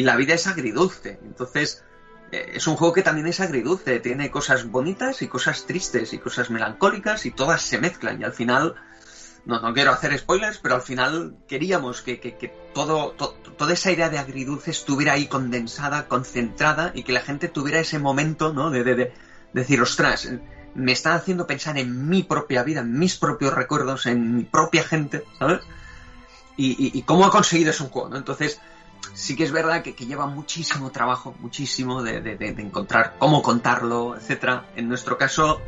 la 0.03 0.17
vida 0.17 0.35
es 0.35 0.47
agridulce, 0.47 1.19
entonces 1.25 1.85
eh, 2.31 2.53
es 2.55 2.67
un 2.67 2.77
juego 2.77 2.93
que 2.93 3.03
también 3.03 3.27
es 3.27 3.41
agridulce, 3.41 4.01
tiene 4.01 4.31
cosas 4.31 4.67
bonitas 4.67 5.23
y 5.23 5.29
cosas 5.29 5.67
tristes 5.67 6.13
y 6.13 6.19
cosas 6.19 6.51
melancólicas 6.51 7.27
y 7.27 7.31
todas 7.31 7.63
se 7.63 7.79
mezclan 7.79 8.21
y 8.21 8.25
al 8.25 8.33
final, 8.33 8.75
no, 9.45 9.61
no 9.61 9.73
quiero 9.73 9.93
hacer 9.93 10.17
spoilers, 10.19 10.59
pero 10.59 10.75
al 10.75 10.83
final 10.83 11.37
queríamos 11.49 12.03
que, 12.03 12.21
que, 12.21 12.37
que 12.37 12.49
todo, 12.75 13.13
to, 13.13 13.31
toda 13.57 13.73
esa 13.73 13.91
idea 13.91 14.11
de 14.11 14.19
agridulce 14.19 14.71
estuviera 14.71 15.15
ahí 15.15 15.27
condensada, 15.27 16.07
concentrada 16.07 16.93
y 16.95 17.03
que 17.03 17.13
la 17.13 17.21
gente 17.21 17.49
tuviera 17.49 17.81
ese 17.81 17.99
momento, 17.99 18.53
¿no? 18.53 18.71
De, 18.71 18.85
de, 18.85 18.95
de 18.95 19.13
decir, 19.53 19.81
ostras, 19.81 20.29
me 20.75 20.93
están 20.93 21.15
haciendo 21.15 21.47
pensar 21.47 21.79
en 21.79 22.09
mi 22.09 22.23
propia 22.23 22.63
vida, 22.63 22.81
en 22.81 22.99
mis 22.99 23.17
propios 23.17 23.55
recuerdos, 23.55 24.07
en 24.07 24.37
mi 24.37 24.45
propia 24.45 24.85
gente, 24.85 25.25
¿sabes? 25.39 25.61
Y, 26.57 26.71
y, 26.73 26.99
y 26.99 27.03
cómo 27.03 27.25
ha 27.25 27.31
conseguido 27.31 27.71
eso 27.71 27.85
un 27.85 27.91
juego, 27.91 28.11
¿no? 28.11 28.17
Entonces, 28.17 28.61
sí 29.15 29.37
que 29.37 29.45
es 29.45 29.53
verdad 29.53 29.83
que, 29.83 29.93
lleva 29.93 30.27
muchísimo 30.27 30.91
trabajo, 30.91 31.35
muchísimo 31.41 32.03
de, 32.03 32.37
encontrar 32.59 33.17
cómo 33.19 33.43
contarlo, 33.43 34.17
etcétera. 34.17 34.67
En 34.77 34.89
nuestro 34.89 35.19
caso, 35.19 35.61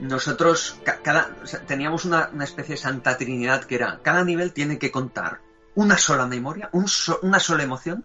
nosotros 0.00 0.80
cada, 1.02 1.34
teníamos 1.66 2.04
una, 2.04 2.30
especie 2.42 2.74
de 2.74 2.80
santa 2.80 3.16
trinidad 3.16 3.64
que 3.64 3.76
era, 3.76 4.00
cada 4.02 4.24
nivel 4.24 4.52
tiene 4.52 4.78
que 4.78 4.90
contar 4.90 5.40
una 5.74 5.98
sola 5.98 6.26
memoria, 6.26 6.70
una 7.22 7.40
sola 7.40 7.62
emoción, 7.62 8.04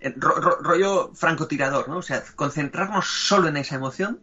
eh, 0.00 0.14
ro, 0.16 0.34
ro, 0.36 0.58
rollo 0.60 1.12
francotirador, 1.14 1.88
¿no? 1.88 1.98
O 1.98 2.02
sea, 2.02 2.22
concentrarnos 2.36 3.06
solo 3.06 3.48
en 3.48 3.56
esa 3.56 3.76
emoción, 3.76 4.20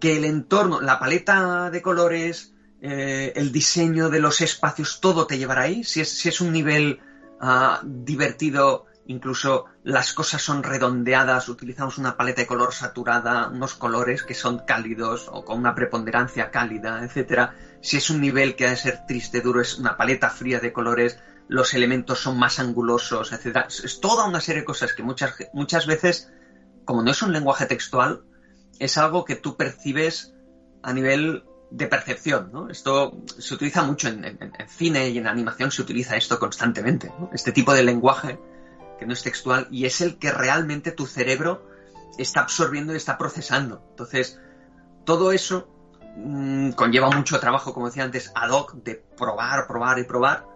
que 0.00 0.16
el 0.16 0.24
entorno, 0.24 0.80
la 0.80 0.98
paleta 0.98 1.70
de 1.70 1.82
colores, 1.82 2.54
eh, 2.82 3.34
el 3.36 3.52
diseño 3.52 4.08
de 4.08 4.20
los 4.20 4.40
espacios, 4.40 5.00
todo 5.00 5.26
te 5.26 5.38
llevará 5.38 5.62
ahí. 5.62 5.84
Si 5.84 6.00
es, 6.00 6.10
si 6.10 6.30
es 6.30 6.40
un 6.40 6.52
nivel 6.52 7.00
uh, 7.40 7.84
divertido, 7.84 8.86
incluso 9.06 9.66
las 9.82 10.12
cosas 10.12 10.42
son 10.42 10.62
redondeadas, 10.62 11.48
utilizamos 11.48 11.98
una 11.98 12.16
paleta 12.16 12.42
de 12.42 12.46
color 12.46 12.72
saturada, 12.72 13.48
unos 13.48 13.74
colores 13.74 14.22
que 14.22 14.34
son 14.34 14.60
cálidos 14.60 15.28
o 15.32 15.44
con 15.44 15.58
una 15.58 15.74
preponderancia 15.74 16.50
cálida, 16.50 17.04
etcétera. 17.04 17.54
Si 17.80 17.96
es 17.96 18.10
un 18.10 18.20
nivel 18.20 18.56
que 18.56 18.66
ha 18.66 18.70
de 18.70 18.76
ser 18.76 19.06
triste, 19.06 19.40
duro, 19.40 19.60
es 19.60 19.78
una 19.78 19.96
paleta 19.96 20.30
fría 20.30 20.60
de 20.60 20.72
colores, 20.72 21.18
los 21.48 21.74
elementos 21.74 22.20
son 22.20 22.38
más 22.38 22.60
angulosos, 22.60 23.32
etcétera. 23.32 23.66
Es 23.68 24.00
toda 24.00 24.28
una 24.28 24.40
serie 24.40 24.60
de 24.60 24.66
cosas 24.66 24.92
que 24.92 25.02
muchas, 25.02 25.34
muchas 25.52 25.86
veces, 25.86 26.30
como 26.84 27.02
no 27.02 27.10
es 27.10 27.22
un 27.22 27.32
lenguaje 27.32 27.66
textual, 27.66 28.22
es 28.78 28.96
algo 28.96 29.24
que 29.24 29.34
tú 29.34 29.56
percibes 29.56 30.34
a 30.82 30.92
nivel 30.92 31.44
de 31.70 31.86
percepción, 31.86 32.50
¿no? 32.52 32.68
Esto 32.68 33.22
se 33.38 33.54
utiliza 33.54 33.82
mucho 33.82 34.08
en, 34.08 34.52
cine 34.68 35.08
y 35.08 35.18
en 35.18 35.26
animación 35.26 35.70
se 35.70 35.82
utiliza 35.82 36.16
esto 36.16 36.38
constantemente, 36.38 37.12
¿no? 37.18 37.30
Este 37.32 37.52
tipo 37.52 37.72
de 37.72 37.84
lenguaje 37.84 38.40
que 38.98 39.06
no 39.06 39.12
es 39.12 39.22
textual 39.22 39.68
y 39.70 39.86
es 39.86 40.00
el 40.00 40.18
que 40.18 40.30
realmente 40.30 40.90
tu 40.92 41.06
cerebro 41.06 41.66
está 42.18 42.40
absorbiendo 42.40 42.92
y 42.92 42.96
está 42.96 43.16
procesando. 43.16 43.82
Entonces, 43.90 44.40
todo 45.04 45.32
eso 45.32 45.68
mmm, 46.16 46.70
conlleva 46.72 47.10
mucho 47.10 47.38
trabajo, 47.38 47.72
como 47.72 47.86
decía 47.86 48.04
antes, 48.04 48.32
ad 48.34 48.50
hoc, 48.50 48.74
de 48.74 48.96
probar, 49.16 49.66
probar 49.66 49.98
y 50.00 50.04
probar. 50.04 50.46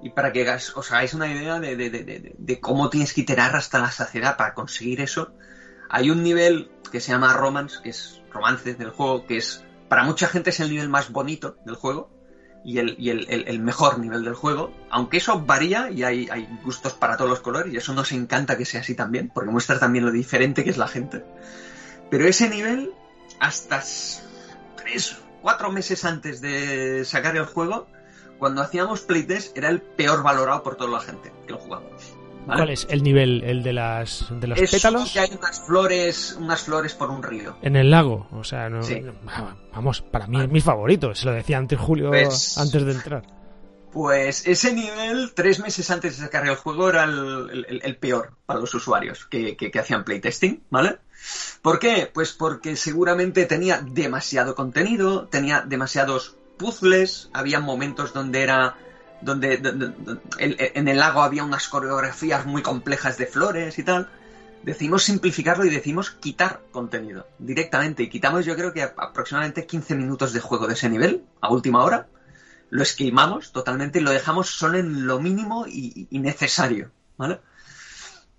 Y 0.00 0.10
para 0.10 0.32
que 0.32 0.48
os 0.74 0.92
hagáis 0.92 1.14
una 1.14 1.28
idea 1.28 1.60
de, 1.60 1.76
de, 1.76 1.90
de, 1.90 2.34
de, 2.36 2.60
cómo 2.60 2.88
tienes 2.88 3.12
que 3.12 3.20
iterar 3.20 3.54
hasta 3.54 3.78
la 3.78 3.90
saciedad 3.90 4.36
para 4.36 4.54
conseguir 4.54 5.00
eso, 5.00 5.34
hay 5.88 6.10
un 6.10 6.22
nivel 6.22 6.72
que 6.90 7.00
se 7.00 7.12
llama 7.12 7.34
Romance, 7.34 7.78
que 7.82 7.90
es 7.90 8.20
romance 8.32 8.74
del 8.74 8.90
juego, 8.90 9.26
que 9.26 9.36
es 9.36 9.64
para 9.92 10.04
mucha 10.04 10.26
gente 10.26 10.48
es 10.48 10.60
el 10.60 10.70
nivel 10.70 10.88
más 10.88 11.12
bonito 11.12 11.58
del 11.66 11.74
juego 11.74 12.08
y 12.64 12.78
el, 12.78 13.60
mejor 13.60 13.98
nivel 13.98 14.24
del 14.24 14.32
juego, 14.32 14.72
aunque 14.88 15.18
eso 15.18 15.42
varía 15.42 15.90
y 15.90 16.02
hay, 16.02 16.30
hay, 16.30 16.48
gustos 16.64 16.94
para 16.94 17.18
todos 17.18 17.28
los 17.28 17.40
colores 17.40 17.74
y 17.74 17.76
eso 17.76 17.92
nos 17.92 18.10
encanta 18.12 18.56
que 18.56 18.64
sea 18.64 18.80
así 18.80 18.94
también, 18.94 19.28
porque 19.28 19.50
muestra 19.50 19.78
también 19.78 20.06
lo 20.06 20.10
diferente 20.10 20.64
que 20.64 20.70
es 20.70 20.78
la 20.78 20.88
gente. 20.88 21.22
Pero 22.10 22.26
ese 22.26 22.48
nivel, 22.48 22.90
hasta 23.38 23.82
tres, 24.76 25.18
cuatro 25.42 25.70
meses 25.70 26.06
antes 26.06 26.40
de 26.40 27.04
sacar 27.04 27.36
el 27.36 27.44
juego, 27.44 27.86
cuando 28.38 28.62
hacíamos 28.62 29.02
playtest 29.02 29.54
era 29.58 29.68
el 29.68 29.82
peor 29.82 30.22
valorado 30.22 30.62
por 30.62 30.76
toda 30.76 30.88
la 30.88 31.00
gente 31.00 31.30
que 31.46 31.52
lo 31.52 31.58
jugábamos. 31.58 32.11
¿Vale? 32.46 32.58
¿Cuál 32.60 32.70
es 32.70 32.86
el 32.90 33.02
nivel? 33.02 33.44
¿El 33.44 33.62
de 33.62 33.72
las 33.72 34.26
de 34.30 34.46
los 34.48 34.58
es 34.58 34.70
pétalos? 34.70 35.12
que 35.12 35.20
hay 35.20 35.30
unas 35.38 35.60
flores, 35.60 36.36
unas 36.38 36.62
flores 36.62 36.94
por 36.94 37.10
un 37.10 37.22
río. 37.22 37.56
En 37.62 37.76
el 37.76 37.90
lago, 37.90 38.26
o 38.32 38.42
sea, 38.42 38.68
no, 38.68 38.82
sí. 38.82 39.00
no 39.00 39.12
vamos, 39.72 40.02
para 40.02 40.26
mí 40.26 40.40
es 40.40 40.48
mi 40.48 40.60
favorito, 40.60 41.14
se 41.14 41.26
lo 41.26 41.32
decía 41.32 41.58
antes 41.58 41.78
Julio 41.78 42.10
pues, 42.10 42.58
antes 42.58 42.84
de 42.84 42.92
entrar. 42.92 43.22
Pues 43.92 44.46
ese 44.46 44.72
nivel, 44.72 45.32
tres 45.34 45.60
meses 45.60 45.90
antes 45.90 46.16
de 46.16 46.24
sacar 46.24 46.46
el 46.48 46.56
juego, 46.56 46.88
era 46.88 47.04
el, 47.04 47.64
el, 47.68 47.80
el 47.84 47.96
peor 47.96 48.32
para 48.46 48.58
los 48.58 48.74
usuarios 48.74 49.26
que, 49.26 49.54
que, 49.56 49.70
que, 49.70 49.78
hacían 49.78 50.02
playtesting, 50.04 50.62
¿vale? 50.70 50.98
¿Por 51.60 51.78
qué? 51.78 52.10
Pues 52.12 52.32
porque 52.32 52.74
seguramente 52.76 53.44
tenía 53.44 53.82
demasiado 53.82 54.54
contenido, 54.54 55.28
tenía 55.28 55.60
demasiados 55.60 56.36
puzzles, 56.56 57.28
había 57.34 57.60
momentos 57.60 58.14
donde 58.14 58.42
era 58.42 58.76
donde, 59.22 59.58
donde, 59.58 59.88
donde 59.88 60.22
el, 60.38 60.56
en 60.58 60.88
el 60.88 60.98
lago 60.98 61.22
había 61.22 61.44
unas 61.44 61.68
coreografías 61.68 62.46
muy 62.46 62.62
complejas 62.62 63.18
de 63.18 63.26
flores 63.26 63.78
y 63.78 63.82
tal. 63.82 64.08
Decimos 64.62 65.02
simplificarlo 65.02 65.64
y 65.64 65.70
decimos 65.70 66.10
quitar 66.10 66.60
contenido 66.70 67.26
directamente. 67.38 68.04
Y 68.04 68.08
quitamos 68.08 68.44
yo 68.44 68.54
creo 68.54 68.72
que 68.72 68.82
aproximadamente 68.82 69.66
15 69.66 69.94
minutos 69.96 70.32
de 70.32 70.40
juego 70.40 70.66
de 70.66 70.74
ese 70.74 70.88
nivel, 70.88 71.24
a 71.40 71.50
última 71.50 71.84
hora. 71.84 72.08
Lo 72.70 72.82
esquilmamos 72.82 73.52
totalmente 73.52 73.98
y 73.98 74.02
lo 74.02 74.10
dejamos 74.10 74.50
solo 74.50 74.78
en 74.78 75.06
lo 75.06 75.20
mínimo 75.20 75.66
y, 75.66 76.06
y 76.10 76.18
necesario. 76.20 76.90
¿Vale? 77.16 77.40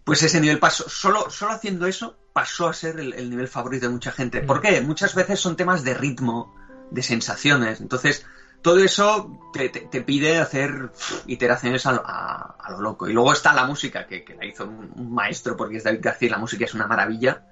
Pues 0.04 0.22
ese 0.24 0.42
nivel 0.42 0.60
pasó, 0.60 0.90
solo, 0.90 1.30
solo 1.30 1.54
haciendo 1.54 1.88
eso 1.88 2.18
pasó 2.34 2.68
a 2.68 2.74
ser 2.74 3.00
el, 3.00 3.14
el 3.14 3.30
nivel 3.30 3.48
favorito 3.48 3.86
de 3.88 3.94
mucha 3.94 4.12
gente. 4.12 4.42
¿Por 4.42 4.60
qué? 4.60 4.82
Muchas 4.82 5.16
veces 5.16 5.40
son 5.40 5.56
temas 5.56 5.84
de 5.84 5.94
ritmo, 5.94 6.56
de 6.92 7.04
sensaciones. 7.04 7.80
Entonces, 7.80 8.26
todo 8.64 8.80
eso 8.80 9.40
te, 9.52 10.02
pide 10.02 10.40
hacer 10.40 10.92
iteraciones 11.28 11.86
a, 11.86 12.02
a, 12.04 12.56
a, 12.60 12.72
lo 12.72 12.82
loco. 12.82 13.08
Y 13.10 13.14
luego 13.14 13.34
está 13.34 13.54
la 13.54 13.66
música, 13.66 14.08
que, 14.08 14.26
la 14.40 14.46
hizo 14.46 14.66
un, 14.66 15.14
maestro, 15.14 15.58
porque 15.58 15.78
es 15.78 15.84
David 15.84 16.00
García, 16.02 16.32
la 16.32 16.38
música 16.38 16.64
es 16.64 16.74
una 16.74 16.88
maravilla. 16.88 17.46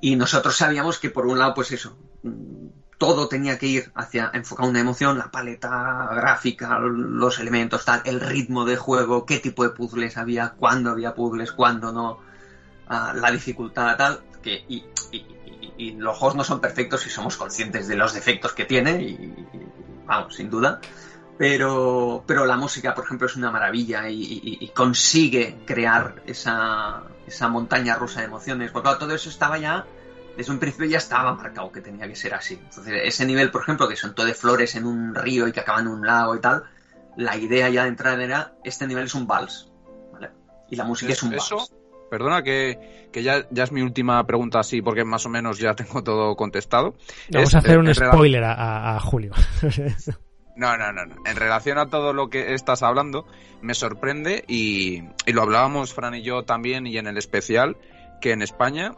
Y 0.00 0.16
nosotros 0.16 0.56
sabíamos 0.56 0.98
que 0.98 1.08
por 1.08 1.26
un 1.26 1.38
lado, 1.38 1.54
pues 1.54 1.70
eso, 1.70 1.96
todo 2.98 3.28
tenía 3.28 3.58
que 3.58 3.66
ir 3.66 3.92
hacia 3.94 4.32
enfocar 4.34 4.68
una 4.68 4.80
emoción, 4.80 5.18
la 5.18 5.30
paleta 5.30 6.08
gráfica, 6.12 6.80
los 6.80 7.38
elementos, 7.38 7.84
tal, 7.84 8.02
el 8.04 8.20
ritmo 8.20 8.64
de 8.64 8.76
juego, 8.76 9.24
qué 9.24 9.38
tipo 9.38 9.62
de 9.62 9.70
puzzles 9.70 10.16
había, 10.16 10.50
cuándo 10.50 10.90
había 10.90 11.14
puzzles, 11.14 11.52
cuándo 11.52 11.92
no. 11.92 12.18
la 12.88 13.30
dificultad 13.30 13.96
tal, 13.96 14.20
que, 14.42 14.64
y, 14.68 14.84
los 15.96 16.16
juegos 16.16 16.36
no 16.36 16.44
son 16.44 16.60
perfectos 16.60 17.06
y 17.06 17.10
somos 17.10 17.36
conscientes 17.36 17.88
de 17.88 17.96
los 17.96 18.14
defectos 18.14 18.52
que 18.52 18.64
tiene, 18.64 19.34
vamos, 20.06 20.34
sin 20.34 20.50
duda. 20.50 20.80
Pero, 21.36 22.22
pero 22.26 22.46
la 22.46 22.56
música, 22.56 22.94
por 22.94 23.04
ejemplo, 23.04 23.26
es 23.26 23.36
una 23.36 23.50
maravilla 23.50 24.08
y, 24.08 24.70
consigue 24.74 25.58
crear 25.66 26.22
esa, 26.26 27.02
esa 27.26 27.48
montaña 27.48 27.96
rusa 27.96 28.20
de 28.20 28.26
emociones. 28.26 28.70
Porque 28.70 28.90
todo 28.98 29.14
eso 29.14 29.28
estaba 29.28 29.58
ya, 29.58 29.84
desde 30.36 30.52
un 30.52 30.58
principio 30.58 30.86
ya 30.86 30.98
estaba 30.98 31.34
marcado 31.34 31.72
que 31.72 31.80
tenía 31.80 32.06
que 32.06 32.14
ser 32.14 32.34
así. 32.34 32.54
Entonces, 32.54 33.00
ese 33.04 33.26
nivel, 33.26 33.50
por 33.50 33.62
ejemplo, 33.62 33.88
que 33.88 33.96
son 33.96 34.14
todo 34.14 34.26
de 34.26 34.34
flores 34.34 34.76
en 34.76 34.86
un 34.86 35.14
río 35.14 35.48
y 35.48 35.52
que 35.52 35.60
acaban 35.60 35.86
en 35.86 35.92
un 35.92 36.06
lago 36.06 36.36
y 36.36 36.40
tal, 36.40 36.64
la 37.16 37.36
idea 37.36 37.68
ya 37.68 37.82
de 37.82 37.88
entrar 37.88 38.20
era, 38.20 38.54
este 38.62 38.86
nivel 38.86 39.06
es 39.06 39.14
un 39.14 39.26
vals. 39.26 39.70
Y 40.70 40.76
la 40.76 40.84
música 40.84 41.12
es, 41.12 41.22
un 41.22 41.30
vals. 41.30 41.72
Perdona 42.10 42.42
que, 42.42 43.08
ya, 43.12 43.46
ya, 43.50 43.64
es 43.64 43.72
mi 43.72 43.82
última 43.82 44.24
pregunta 44.26 44.60
así, 44.60 44.82
porque 44.82 45.04
más 45.04 45.26
o 45.26 45.28
menos 45.28 45.58
ya 45.58 45.74
tengo 45.74 46.02
todo 46.02 46.36
contestado. 46.36 46.94
Vamos 47.30 47.54
a 47.54 47.58
hacer 47.58 47.78
un 47.78 47.94
spoiler 47.94 48.44
a, 48.44 48.98
Julio. 49.00 49.32
No, 50.56 50.76
no, 50.76 50.92
no, 50.92 51.04
no. 51.04 51.16
En 51.26 51.34
relación 51.34 51.78
a 51.78 51.88
todo 51.88 52.12
lo 52.12 52.30
que 52.30 52.54
estás 52.54 52.84
hablando, 52.84 53.26
me 53.60 53.74
sorprende 53.74 54.44
y, 54.46 55.02
y, 55.26 55.32
lo 55.32 55.42
hablábamos 55.42 55.92
Fran 55.92 56.14
y 56.14 56.22
yo 56.22 56.44
también 56.44 56.86
y 56.86 56.96
en 56.96 57.08
el 57.08 57.18
especial, 57.18 57.76
que 58.20 58.30
en 58.30 58.40
España 58.40 58.92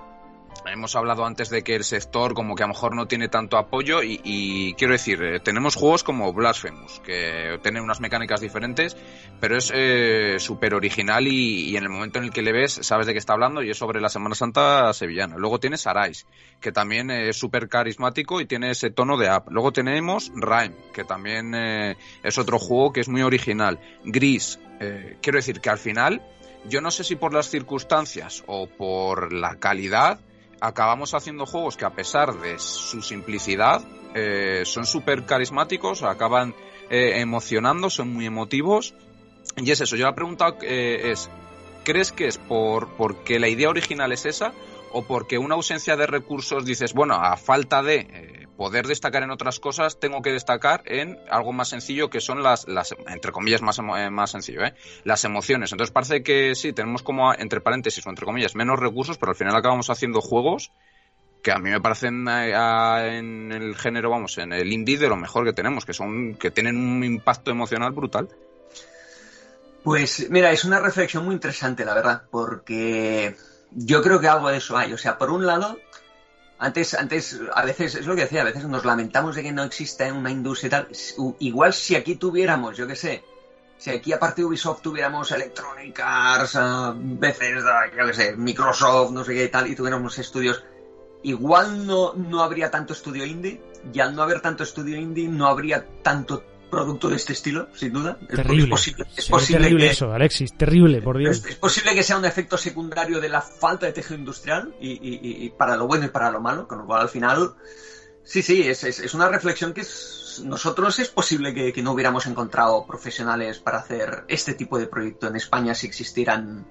hemos 0.66 0.97
hablado 0.97 1.24
antes 1.24 1.51
de 1.51 1.62
que 1.62 1.74
el 1.74 1.85
sector 1.85 2.35
como 2.35 2.55
que 2.55 2.62
a 2.62 2.66
lo 2.66 2.74
mejor 2.74 2.95
no 2.95 3.07
tiene 3.07 3.28
tanto 3.28 3.57
apoyo 3.57 4.03
y, 4.03 4.74
quiero 4.78 4.93
decir, 4.93 5.23
eh, 5.23 5.41
tenemos 5.41 5.74
juegos 5.74 6.05
como 6.05 6.33
Blasphemous, 6.33 7.01
que 7.01 7.59
tienen 7.62 7.83
unas 7.83 8.01
mecánicas 8.01 8.41
diferentes, 8.41 8.97
pero 9.41 9.57
es 9.57 9.73
eh, 9.74 10.37
súper 10.39 10.74
original 10.74 11.27
y, 11.27 11.77
en 11.77 11.85
el 11.85 11.91
momento 11.91 12.19
en 12.19 12.27
el 12.27 12.31
que 12.31 12.43
le 12.43 12.53
ves 12.53 12.78
sabes 12.83 13.07
de 13.07 13.12
qué 13.12 13.19
está 13.19 13.33
hablando 13.33 13.62
y 13.62 13.70
es 13.70 13.78
sobre 13.78 14.01
la 14.01 14.09
Semana 14.09 14.35
Santa 14.35 14.93
sevillana. 14.93 15.37
Luego 15.37 15.61
tienes 15.61 15.87
Arais, 15.87 16.27
que 16.61 16.73
también 16.73 17.11
es 17.11 17.37
súper 17.37 17.69
carismático 17.69 18.41
y 18.41 18.47
tiene 18.47 18.70
ese 18.70 18.91
tono 18.91 19.16
de 19.16 19.28
app. 19.28 19.49
Luego 19.51 19.73
tenemos 19.73 20.33
Rhyme, 20.35 20.77
que 20.93 21.05
también 21.05 21.55
eh, 21.55 21.97
es 22.23 22.39
otro 22.39 22.59
juego 22.59 22.93
que 22.93 23.01
es 23.01 23.09
muy 23.09 23.23
original. 23.23 23.78
Gris, 24.05 24.59
quiero 25.20 25.39
decir 25.39 25.61
que 25.61 25.70
al 25.70 25.78
final... 25.78 26.23
Yo 26.69 26.81
no 26.81 26.91
sé 26.91 27.05
si 27.05 27.15
por 27.15 27.33
las 27.33 27.49
circunstancias 27.49 28.43
o 28.49 28.66
por 28.66 29.33
la 29.33 29.55
calidad, 29.55 30.19
acabamos 30.61 31.15
haciendo 31.15 31.47
juegos 31.47 31.77
que 31.77 31.85
a 31.85 31.91
pesar 31.91 32.35
de 32.41 32.59
su 32.59 33.03
simplicidad 33.03 33.83
eh, 34.15 34.62
son 34.65 34.87
súper 34.87 35.24
carismáticos, 35.24 36.03
acaban 36.03 36.55
eh, 36.91 37.20
emocionando, 37.20 37.91
son 37.91 38.12
muy 38.12 38.27
emotivos. 38.27 38.95
Y 39.57 39.70
es 39.70 39.81
eso, 39.81 39.97
yo 39.97 40.07
la 40.07 40.15
pregunta 40.15 40.57
eh, 40.62 41.11
es, 41.12 41.31
¿crees 41.85 42.12
que 42.12 42.27
es 42.27 42.39
por 42.39 42.89
porque 42.97 43.39
la 43.39 43.49
idea 43.49 43.69
original 43.69 44.12
es 44.12 44.27
esa 44.27 44.53
o 44.93 45.03
porque 45.03 45.39
una 45.39 45.55
ausencia 45.55 45.97
de 45.97 46.07
recursos 46.07 46.65
dices, 46.65 46.93
bueno, 46.93 47.15
a 47.15 47.37
falta 47.37 47.83
de 47.83 48.35
poder 48.57 48.87
destacar 48.87 49.23
en 49.23 49.31
otras 49.31 49.61
cosas, 49.61 50.01
tengo 50.01 50.23
que 50.23 50.33
destacar 50.33 50.83
en 50.87 51.19
algo 51.31 51.53
más 51.53 51.69
sencillo 51.69 52.11
que 52.11 52.20
son 52.20 52.43
las, 52.43 52.66
las 52.66 52.95
entre 53.09 53.33
comillas, 53.33 53.62
más, 53.62 53.78
eh, 53.78 54.11
más 54.11 54.31
sencillo, 54.31 54.65
¿eh? 54.65 54.74
las 55.05 55.24
emociones. 55.24 55.73
Entonces 55.73 55.93
parece 55.93 56.23
que 56.23 56.55
sí, 56.55 56.73
tenemos 56.73 57.03
como, 57.03 57.33
entre 57.35 57.61
paréntesis 57.61 58.07
o 58.07 58.11
entre 58.11 58.27
comillas, 58.27 58.55
menos 58.55 58.78
recursos, 58.78 59.19
pero 59.19 59.31
al 59.31 59.37
final 59.37 59.55
acabamos 59.55 59.91
haciendo 59.91 60.20
juegos 60.20 60.73
que 61.43 61.53
a 61.53 61.59
mí 61.59 61.70
me 61.70 61.81
parecen 61.81 62.27
eh, 62.28 62.53
en 63.19 63.53
el 63.53 63.77
género, 63.77 64.11
vamos, 64.11 64.37
en 64.39 64.53
el 64.53 64.73
indie 64.73 64.99
de 64.99 65.09
lo 65.09 65.16
mejor 65.16 65.45
que 65.45 65.53
tenemos, 65.53 65.85
que 65.85 65.93
son, 65.93 66.35
que 66.35 66.51
tienen 66.51 66.77
un 66.77 67.05
impacto 67.05 67.53
emocional 67.53 67.93
brutal. 67.93 68.28
Pues 69.85 70.28
mira, 70.31 70.51
es 70.51 70.65
una 70.65 70.81
reflexión 70.81 71.24
muy 71.24 71.35
interesante, 71.35 71.85
la 71.85 71.95
verdad, 71.95 72.23
porque 72.33 73.37
yo 73.70 74.03
creo 74.03 74.19
que 74.19 74.27
algo 74.27 74.49
de 74.49 74.57
eso 74.57 74.77
hay. 74.77 74.93
O 74.93 74.99
sea, 74.99 75.19
por 75.19 75.31
un 75.31 75.47
lado, 75.47 75.78
antes, 76.59 76.95
antes, 76.95 77.41
a 77.55 77.62
veces, 77.65 77.95
es 77.97 78.07
lo 78.07 78.15
que 78.15 78.23
decía, 78.23 78.43
a 78.43 78.45
veces 78.45 78.65
nos 78.65 78.85
lamentamos 78.85 79.37
de 79.37 79.43
que 79.43 79.53
no 79.53 79.62
exista 79.62 80.11
una 80.12 80.31
industria 80.31 80.70
tal. 80.70 80.89
Igual 81.39 81.73
si 81.73 81.97
aquí 81.97 82.16
tuviéramos, 82.16 82.77
yo 82.77 82.87
qué 82.87 82.97
sé, 82.97 83.24
si 83.78 83.91
aquí 83.91 84.12
aparte 84.12 84.41
de 84.41 84.47
Ubisoft 84.47 84.81
tuviéramos 84.81 85.31
Electronic 85.33 86.01
Arts, 86.03 86.55
uh, 86.55 86.95
Bethesda, 86.95 87.91
yo 87.97 88.07
qué 88.07 88.15
sé, 88.15 88.37
Microsoft, 88.37 89.12
no 89.12 89.23
sé 89.24 89.35
qué 89.35 89.45
y 89.45 89.49
tal, 89.49 89.66
y 89.66 89.77
tuviéramos 89.77 90.19
estudios, 90.19 90.65
igual 91.23 91.87
no, 91.87 92.15
no 92.15 92.43
habría 92.43 92.70
tanto 92.70 92.95
estudio 92.95 93.27
indie, 93.27 93.61
y 93.93 94.01
al 94.01 94.15
no 94.15 94.23
haber 94.23 94.41
tanto 94.41 94.62
estudio 94.62 94.97
indie 94.97 95.28
no 95.28 95.47
habría 95.47 95.87
tanto 96.03 96.43
producto 96.70 97.09
de 97.09 97.16
este 97.16 97.32
estilo, 97.32 97.68
sin 97.74 97.93
duda. 97.93 98.18
Terrible. 98.28 98.64
Es 98.64 98.70
posible, 98.70 99.06
es 99.16 99.28
posible 99.28 99.62
terrible 99.62 99.90
eso, 99.90 100.12
Alexis, 100.12 100.56
terrible, 100.56 101.02
por 101.02 101.18
Dios. 101.18 101.44
Es, 101.44 101.56
posible 101.56 101.94
que 101.94 102.02
sea 102.02 102.18
un 102.18 102.24
efecto 102.24 102.59
secundario 102.59 103.20
de 103.20 103.28
la 103.28 103.40
falta 103.40 103.86
de 103.86 103.93
tejido 103.93 104.18
industrial 104.18 104.74
y, 104.80 105.51
para 105.51 105.76
lo 105.76 105.86
bueno 105.86 106.06
y 106.06 106.09
para 106.09 106.30
lo 106.30 106.40
malo, 106.40 106.66
con 106.66 106.78
lo 106.78 106.86
cual 106.86 107.02
al 107.02 107.09
final, 107.09 107.55
sí, 108.24 108.43
sí, 108.43 108.62
es, 108.62 108.84
es, 108.84 109.14
una 109.14 109.28
reflexión 109.28 109.72
que 109.72 109.84
nosotros 110.44 110.98
es 110.98 111.09
posible 111.09 111.55
que, 111.55 111.82
no 111.82 111.93
hubiéramos 111.93 112.26
encontrado 112.26 112.86
profesionales 112.86 113.59
para 113.59 113.78
hacer 113.78 114.24
este 114.28 114.55
tipo 114.55 114.78
de 114.78 114.86
proyecto 114.86 115.28
en 115.28 115.36
España 115.36 115.74
si 115.74 115.86
existieran 115.86 116.66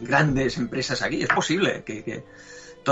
grandes 0.00 0.56
empresas 0.58 1.02
aquí. 1.02 1.22
Es 1.22 1.28
posible 1.28 1.82
que, 1.84 2.24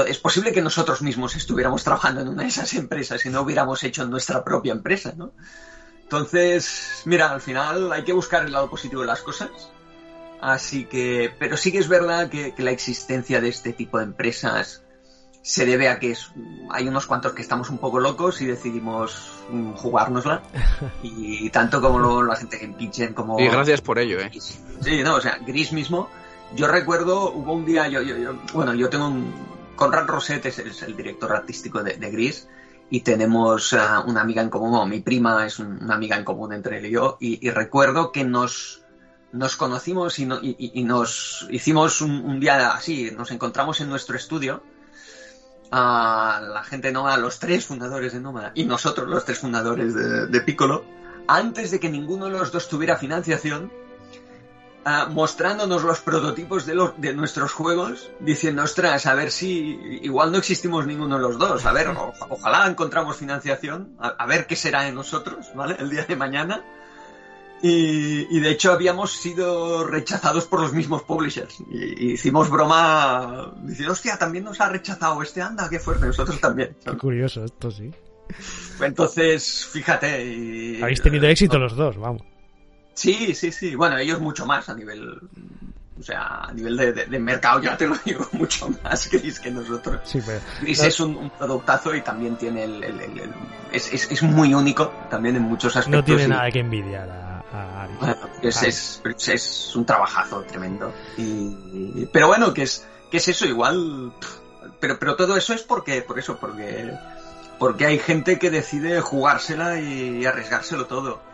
es 0.06 0.18
posible 0.18 0.52
que 0.52 0.62
nosotros 0.62 1.02
mismos 1.02 1.36
estuviéramos 1.36 1.84
trabajando 1.84 2.20
en 2.20 2.28
una 2.28 2.42
de 2.42 2.48
esas 2.48 2.74
empresas 2.74 3.24
y 3.26 3.30
no 3.30 3.42
hubiéramos 3.42 3.82
hecho 3.84 4.06
nuestra 4.06 4.44
propia 4.44 4.72
empresa, 4.72 5.14
¿no? 5.16 5.32
Entonces, 6.09 7.02
mira, 7.05 7.30
al 7.30 7.43
final 7.43 7.93
hay 7.93 8.02
que 8.02 8.14
buscar 8.14 8.47
el 8.47 8.52
lado 8.52 8.70
positivo 8.70 9.02
de 9.02 9.09
las 9.09 9.20
cosas. 9.20 9.51
Así 10.40 10.86
que, 10.86 11.30
pero 11.39 11.59
sí 11.59 11.70
que 11.70 11.76
es 11.76 11.89
verdad 11.89 12.30
que, 12.30 12.55
la 12.56 12.70
existencia 12.70 13.43
de 13.43 13.51
este 13.51 13.74
tipo 13.74 13.98
de 13.98 14.05
empresas 14.05 14.82
se 15.43 15.66
debe 15.66 15.90
a 15.90 15.98
que 15.98 16.16
hay 16.70 16.89
unos 16.89 17.06
cuantos 17.06 17.35
que 17.35 17.43
estamos 17.43 17.68
un 17.68 17.76
poco 17.76 18.01
locos 18.01 18.40
y 18.40 18.47
decidimos 18.47 19.35
mm, 19.51 19.72
jugárnosla. 19.72 20.40
Y 21.02 21.51
tanto 21.51 21.82
como 21.82 22.22
la 22.22 22.36
gente 22.36 22.59
que 22.59 22.72
Kitchen 22.72 23.12
como... 23.12 23.39
Y 23.39 23.47
gracias 23.48 23.82
por 23.82 23.98
ello, 23.98 24.18
¿eh? 24.18 24.30
Sí, 24.80 25.02
no, 25.02 25.16
o 25.16 25.20
sea, 25.20 25.39
Gris 25.47 25.74
mismo. 25.74 26.09
Yo 26.55 26.68
recuerdo, 26.68 27.32
hubo 27.32 27.52
un 27.52 27.66
día, 27.66 27.86
yo, 27.89 28.01
yo, 28.01 28.16
yo 28.16 28.32
bueno, 28.55 28.72
yo 28.72 28.89
tengo 28.89 29.09
un... 29.09 29.59
Conrad 29.76 30.06
Roset 30.06 30.47
es, 30.47 30.59
el 30.59 30.97
director 30.97 31.30
artístico 31.32 31.82
de 31.82 32.10
Gris 32.10 32.48
y 32.90 33.01
tenemos 33.01 33.73
eh, 33.73 33.78
una 34.06 34.23
amiga 34.23 34.43
en 34.43 34.51
común, 34.51 34.89
mi 34.89 35.01
prima 35.01 35.47
es 35.47 35.59
una 35.59 35.94
amiga 35.94 36.16
en 36.16 36.24
común 36.24 36.52
entre 36.52 36.78
él 36.78 36.86
y 36.86 36.90
yo, 36.90 37.19
y, 37.20 37.51
recuerdo 37.51 38.12
que 38.12 38.24
nos, 38.24 38.82
nos 39.32 39.56
conocimos 39.56 40.19
y, 40.19 40.28
y, 40.43 40.85
nos 40.85 41.47
hicimos 41.51 42.01
un, 42.01 42.40
día 42.40 42.73
así, 42.73 43.10
nos 43.16 43.31
encontramos 43.31 43.81
en 43.81 43.90
nuestro 43.90 44.16
estudio, 44.16 44.62
a 45.70 46.40
la 46.51 46.65
gente 46.65 46.93
Nómada, 46.93 47.19
los 47.19 47.39
tres 47.39 47.66
fundadores 47.66 48.15
de 48.15 48.20
Nómada 48.20 48.52
y 48.55 48.65
nosotros 48.65 49.06
los 49.06 49.27
tres 49.27 49.39
fundadores 49.39 49.94
de, 49.94 50.27
de 50.27 50.40
Piccolo, 50.40 50.85
antes 51.27 51.70
de 51.70 51.78
que 51.78 51.90
ninguno 51.90 52.24
de 52.27 52.31
los 52.32 52.52
dos 52.52 52.70
tuviera 52.70 52.97
financiación, 52.97 53.70
mostrándonos 55.10 55.82
los 55.82 56.00
prototipos 56.00 56.64
de, 56.66 56.74
los, 56.74 56.98
de 57.00 57.12
nuestros 57.14 57.52
juegos, 57.52 58.10
diciendo, 58.20 58.62
ostras, 58.62 59.06
a 59.06 59.14
ver 59.14 59.30
si 59.30 59.78
igual 60.02 60.32
no 60.32 60.38
existimos 60.38 60.86
ninguno 60.86 61.16
de 61.16 61.22
los 61.22 61.38
dos, 61.38 61.66
a 61.66 61.72
ver, 61.72 61.88
ojalá 61.88 62.66
encontramos 62.66 63.16
financiación, 63.16 63.96
a, 63.98 64.26
ver 64.26 64.46
qué 64.46 64.56
será 64.56 64.82
de 64.82 64.92
nosotros, 64.92 65.46
¿vale? 65.55 65.76
El 65.78 65.90
día 65.90 66.05
de 66.05 66.16
mañana. 66.16 66.64
Y, 67.60 68.38
de 68.38 68.50
hecho 68.50 68.70
habíamos 68.70 69.12
sido 69.12 69.84
rechazados 69.84 70.46
por 70.46 70.60
los 70.60 70.72
mismos 70.72 71.02
publishers. 71.02 71.59
Y, 71.70 72.12
hicimos 72.12 72.48
broma 72.48 73.52
diciendo, 73.62 73.92
hostia, 73.92 74.16
también 74.16 74.44
nos 74.44 74.60
ha 74.60 74.68
rechazado 74.68 75.20
este, 75.22 75.42
anda, 75.42 75.68
qué 75.68 75.80
fuerte, 75.80 76.06
nosotros 76.06 76.40
también. 76.40 76.76
Qué 76.84 76.96
curioso 76.96 77.44
esto, 77.44 77.70
sí. 77.70 77.90
Entonces, 78.80 79.66
fíjate. 79.72 80.78
Habéis 80.82 81.02
tenido 81.02 81.26
éxito 81.26 81.59
los 81.59 81.74
dos, 81.74 81.96
vamos. 81.98 82.22
Sí, 82.98 83.32
sí, 83.34 83.52
sí. 83.52 83.76
Bueno, 83.76 83.96
ellos 83.96 84.20
mucho 84.20 84.44
más 84.44 84.68
a 84.68 84.74
nivel. 84.74 85.20
O 85.98 86.02
sea, 86.02 86.44
a 86.44 86.52
nivel 86.52 86.76
de, 86.76 87.18
mercado, 87.18 87.60
ya 87.60 87.76
te 87.76 87.86
lo 87.86 87.96
digo, 88.04 88.28
mucho 88.32 88.68
más 88.82 89.08
Gris 89.10 89.38
que 89.38 89.50
nosotros. 89.50 90.00
Sí, 90.04 90.20
pero, 90.24 90.40
Gris 90.60 90.82
es 90.82 91.00
un, 91.00 91.30
productazo 91.30 91.94
y 91.94 92.02
también 92.02 92.36
tiene 92.36 92.64
el. 92.64 92.84
es, 93.72 93.92
es, 93.92 94.10
es, 94.10 94.22
muy 94.22 94.52
único 94.52 94.88
también 95.10 95.36
en 95.36 95.42
muchos 95.42 95.76
aspectos. 95.76 96.00
No 96.00 96.04
tiene 96.04 96.28
nada 96.28 96.50
que 96.50 96.60
envidiar 96.60 97.08
a, 97.10 97.38
a 97.52 97.88
bueno, 98.00 98.16
es, 98.42 98.62
es, 98.62 99.02
es, 99.28 99.76
un 99.76 99.86
trabajazo 99.86 100.42
tremendo. 100.42 100.92
Y, 101.16 102.06
pero 102.12 102.28
bueno, 102.28 102.52
que 102.52 102.62
es, 102.62 102.86
que 103.10 103.18
es 103.18 103.28
eso, 103.28 103.46
igual. 103.46 104.12
Pero, 104.80 104.98
pero 104.98 105.16
todo 105.16 105.36
eso 105.36 105.52
es 105.52 105.62
porque, 105.62 106.02
por 106.02 106.18
eso, 106.18 106.38
porque, 106.38 106.96
porque 107.58 107.86
hay 107.86 107.98
gente 107.98 108.38
que 108.38 108.50
decide 108.50 109.00
jugársela 109.00 109.80
y 109.80 110.26
arriesgárselo 110.26 110.86
todo. 110.86 111.27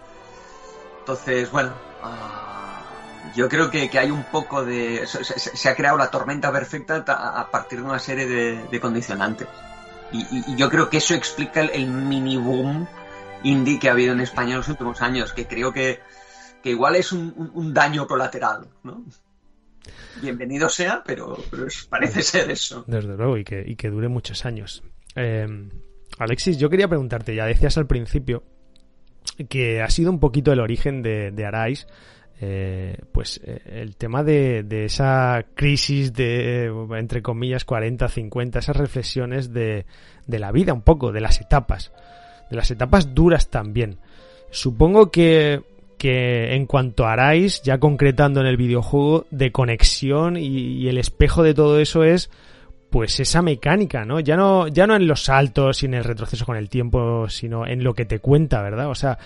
Entonces, 1.04 1.50
bueno, 1.50 1.70
ah, 2.02 2.82
yo 3.36 3.46
creo 3.46 3.70
que, 3.70 3.90
hay 3.98 4.10
un 4.10 4.24
poco 4.24 4.64
de... 4.64 5.06
Se, 5.06 5.68
ha 5.68 5.76
creado 5.76 5.98
la 5.98 6.10
tormenta 6.10 6.50
perfecta 6.50 7.04
a, 7.06 7.50
partir 7.50 7.80
de 7.80 7.84
una 7.84 7.98
serie 7.98 8.26
de, 8.26 8.80
condicionantes. 8.80 9.46
Y, 10.12 10.56
yo 10.56 10.70
creo 10.70 10.88
que 10.88 10.96
eso 10.96 11.12
explica 11.12 11.60
el, 11.60 11.88
mini 11.88 12.38
boom 12.38 12.88
indie 13.42 13.78
que 13.78 13.90
ha 13.90 13.92
habido 13.92 14.14
en 14.14 14.20
España 14.20 14.52
en 14.52 14.56
los 14.56 14.68
últimos 14.68 15.02
años, 15.02 15.34
que 15.34 15.46
creo 15.46 15.74
que, 15.74 16.00
igual 16.62 16.96
es 16.96 17.12
un, 17.12 17.74
daño 17.74 18.06
colateral, 18.06 18.66
¿no? 18.82 19.04
bienvenido 20.22 20.70
sea, 20.70 21.02
pero, 21.04 21.36
pero 21.50 21.66
parece 21.90 22.22
ser 22.22 22.50
eso. 22.50 22.82
Desde 22.86 23.14
luego, 23.14 23.36
y 23.36 23.44
que, 23.44 23.62
y 23.66 23.76
que 23.76 23.90
dure 23.90 24.08
muchos 24.08 24.46
años. 24.46 24.82
Eh, 25.16 25.68
Alexis, 26.18 26.56
yo 26.56 26.70
quería 26.70 26.88
preguntarte, 26.88 27.34
ya 27.34 27.44
decías 27.44 27.76
al 27.76 27.86
principio 27.86 28.53
que 29.48 29.82
ha 29.82 29.90
sido 29.90 30.10
un 30.10 30.20
poquito 30.20 30.52
el 30.52 30.60
origen 30.60 31.02
de, 31.02 31.30
de 31.30 31.46
Arais, 31.46 31.86
eh, 32.40 32.96
pues 33.12 33.40
eh, 33.44 33.60
el 33.66 33.96
tema 33.96 34.22
de, 34.22 34.64
esa 34.84 35.46
crisis 35.54 36.12
de, 36.12 36.72
entre 36.96 37.22
comillas, 37.22 37.64
40, 37.64 38.08
50, 38.08 38.58
esas 38.58 38.76
reflexiones 38.76 39.52
de, 39.52 39.86
de 40.26 40.38
la 40.38 40.52
vida 40.52 40.72
un 40.72 40.82
poco, 40.82 41.12
de 41.12 41.20
las 41.20 41.40
etapas, 41.40 41.92
de 42.50 42.56
las 42.56 42.70
etapas 42.70 43.14
duras 43.14 43.50
también. 43.50 43.98
Supongo 44.50 45.10
que 45.10 45.62
que 46.04 46.54
en 46.54 46.66
cuanto 46.66 47.06
a 47.06 47.14
Arais, 47.14 47.62
ya 47.62 47.78
concretando 47.78 48.42
en 48.42 48.46
el 48.46 48.58
videojuego, 48.58 49.24
de 49.30 49.52
conexión 49.52 50.36
y, 50.36 50.86
el 50.86 50.98
espejo 50.98 51.42
de 51.42 51.54
todo 51.54 51.80
eso 51.80 52.04
es 52.04 52.30
pues 52.94 53.18
esa 53.18 53.42
mecánica, 53.42 54.04
¿no? 54.04 54.20
Ya 54.20 54.36
no, 54.36 54.68
ya 54.68 54.86
no 54.86 54.94
en 54.94 55.08
los 55.08 55.24
saltos 55.24 55.82
y 55.82 55.86
en 55.86 55.94
el 55.94 56.04
retroceso 56.04 56.46
con 56.46 56.56
el 56.56 56.68
tiempo, 56.68 57.28
sino 57.28 57.66
en 57.66 57.82
lo 57.82 57.92
que 57.92 58.04
te 58.04 58.20
cuenta, 58.20 58.62
¿verdad? 58.62 58.88
O 58.88 58.94
sea, 58.94 59.18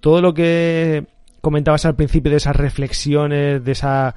todo 0.00 0.20
lo 0.20 0.34
que 0.34 1.06
comentabas 1.40 1.86
al 1.86 1.96
principio 1.96 2.30
de 2.30 2.36
esas 2.36 2.54
reflexiones, 2.54 3.64
de 3.64 3.72
esa, 3.72 4.14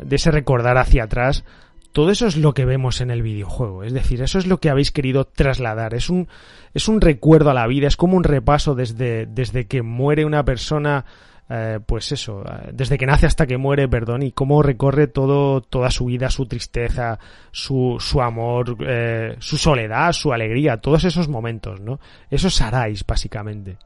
de 0.00 0.16
ese 0.16 0.32
recordar 0.32 0.78
hacia 0.78 1.04
atrás, 1.04 1.44
todo 1.92 2.10
eso 2.10 2.26
es 2.26 2.36
lo 2.36 2.52
que 2.52 2.64
vemos 2.64 3.00
en 3.00 3.12
el 3.12 3.22
videojuego. 3.22 3.84
Es 3.84 3.92
decir, 3.92 4.20
eso 4.20 4.40
es 4.40 4.48
lo 4.48 4.58
que 4.58 4.68
habéis 4.68 4.90
querido 4.90 5.26
trasladar. 5.26 5.94
Es 5.94 6.10
un, 6.10 6.26
es 6.74 6.88
un 6.88 7.00
recuerdo 7.00 7.50
a 7.50 7.54
la 7.54 7.68
vida, 7.68 7.86
es 7.86 7.96
como 7.96 8.16
un 8.16 8.24
repaso 8.24 8.74
desde, 8.74 9.26
desde 9.26 9.68
que 9.68 9.82
muere 9.82 10.24
una 10.24 10.44
persona 10.44 11.04
eh, 11.52 11.80
pues 11.84 12.12
eso, 12.12 12.44
desde 12.72 12.96
que 12.96 13.06
nace 13.06 13.26
hasta 13.26 13.44
que 13.44 13.56
muere, 13.56 13.88
perdón, 13.88 14.22
y 14.22 14.30
cómo 14.30 14.62
recorre 14.62 15.08
todo, 15.08 15.60
toda 15.60 15.90
su 15.90 16.04
vida, 16.04 16.30
su 16.30 16.46
tristeza, 16.46 17.18
su, 17.50 17.96
su 17.98 18.22
amor, 18.22 18.76
eh, 18.86 19.36
su 19.40 19.58
soledad, 19.58 20.12
su 20.12 20.32
alegría, 20.32 20.80
todos 20.80 21.02
esos 21.02 21.28
momentos, 21.28 21.80
¿no? 21.80 21.98
Eso 22.30 22.46
es 22.48 23.04
básicamente. 23.04 23.78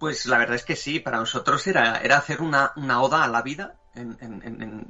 Pues 0.00 0.26
la 0.26 0.38
verdad 0.38 0.56
es 0.56 0.64
que 0.64 0.74
sí, 0.74 0.98
para 0.98 1.18
nosotros 1.18 1.64
era, 1.68 2.00
era 2.00 2.18
hacer 2.18 2.42
una, 2.42 2.72
una 2.74 3.00
oda 3.00 3.22
a 3.22 3.28
la 3.28 3.42
vida, 3.42 3.76
en, 3.94 4.18
en, 4.20 4.42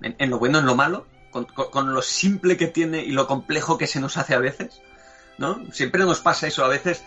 en, 0.02 0.16
en, 0.18 0.30
lo 0.30 0.38
bueno, 0.38 0.58
en 0.58 0.66
lo 0.66 0.74
malo, 0.74 1.06
con, 1.30 1.44
con, 1.44 1.70
con 1.70 1.92
lo 1.92 2.00
simple 2.00 2.56
que 2.56 2.66
tiene 2.68 3.04
y 3.04 3.10
lo 3.10 3.26
complejo 3.26 3.76
que 3.76 3.86
se 3.86 4.00
nos 4.00 4.16
hace 4.16 4.34
a 4.34 4.38
veces. 4.38 4.80
¿no? 5.38 5.70
Siempre 5.70 6.04
nos 6.04 6.20
pasa 6.20 6.46
eso, 6.46 6.64
a 6.64 6.68
veces 6.68 7.04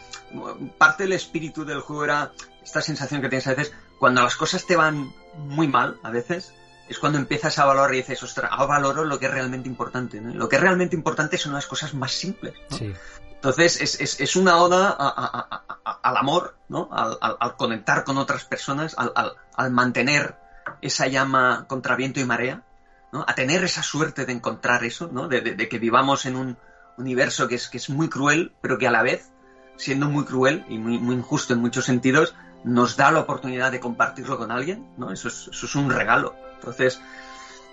parte 0.78 1.04
del 1.04 1.14
espíritu 1.14 1.66
del 1.66 1.82
juego 1.82 2.04
era 2.04 2.32
esta 2.64 2.82
sensación 2.82 3.22
que 3.22 3.30
tienes 3.30 3.48
a 3.48 3.56
veces, 3.56 3.74
cuando 4.00 4.24
las 4.24 4.36
cosas 4.36 4.66
te 4.66 4.76
van 4.76 5.14
muy 5.36 5.68
mal, 5.68 6.00
a 6.04 6.10
veces, 6.10 6.54
es 6.88 6.98
cuando 6.98 7.20
empiezas 7.20 7.60
a 7.60 7.66
valorar 7.66 7.94
y 7.94 7.98
dices, 7.98 8.24
ostras, 8.24 8.50
ahora 8.52 8.80
valoro 8.80 9.06
lo 9.06 9.20
que 9.20 9.28
es 9.28 9.32
realmente 9.32 9.70
importante, 9.70 10.20
¿no? 10.20 10.34
Lo 10.34 10.50
que 10.50 10.56
es 10.56 10.62
realmente 10.62 10.96
importante 10.96 11.38
son 11.38 11.54
las 11.54 11.68
cosas 11.68 11.94
más 11.94 12.12
simples, 12.12 12.56
¿no? 12.72 12.78
Sí. 12.78 12.94
Entonces, 13.36 13.80
es, 13.80 14.02
es, 14.02 14.20
es, 14.20 14.36
una 14.36 14.58
oda 14.58 14.90
a, 14.90 15.08
a, 15.08 15.66
a, 15.86 15.92
al 16.04 16.18
amor, 16.18 16.58
¿no? 16.68 16.90
Al, 16.92 17.18
al, 17.22 17.38
al, 17.40 17.56
conectar 17.56 18.04
con 18.04 18.18
otras 18.18 18.44
personas, 18.44 18.96
al, 18.98 19.14
al, 19.56 19.72
mantener 19.72 20.36
esa 20.82 21.08
llama 21.08 21.66
contra 21.68 21.96
viento 21.96 22.20
y 22.20 22.26
marea, 22.26 22.64
¿no? 23.14 23.24
A 23.28 23.36
tener 23.36 23.64
esa 23.64 23.82
suerte 23.82 24.26
de 24.26 24.34
encontrar 24.34 24.84
eso, 24.84 25.10
¿no? 25.12 25.28
De, 25.28 25.42
de, 25.42 25.56
de 25.56 25.70
que 25.70 25.80
vivamos 25.80 26.26
en 26.26 26.36
un 26.36 26.58
universo 26.98 27.48
que 27.48 27.56
es, 27.56 27.70
que 27.70 27.78
es 27.78 27.90
muy 27.90 28.10
cruel, 28.10 28.52
pero 28.62 28.78
que 28.78 28.88
a 28.88 28.92
la 28.92 29.04
vez, 29.04 29.32
siendo 29.78 30.10
muy 30.10 30.26
cruel 30.26 30.66
y 30.68 30.78
muy, 30.78 30.98
muy 31.00 31.16
injusto 31.16 31.54
en 31.54 31.60
muchos 31.60 31.86
sentidos, 31.86 32.36
nos 32.64 32.98
da 32.98 33.12
la 33.12 33.20
oportunidad 33.20 33.72
de 33.72 33.80
compartirlo 33.80 34.38
con 34.38 34.52
alguien, 34.52 34.88
¿no? 34.98 35.12
Eso 35.12 35.28
es, 35.28 35.50
eso 35.52 35.66
es 35.66 35.76
un 35.76 35.90
regalo. 35.90 36.36
Entonces, 36.56 37.00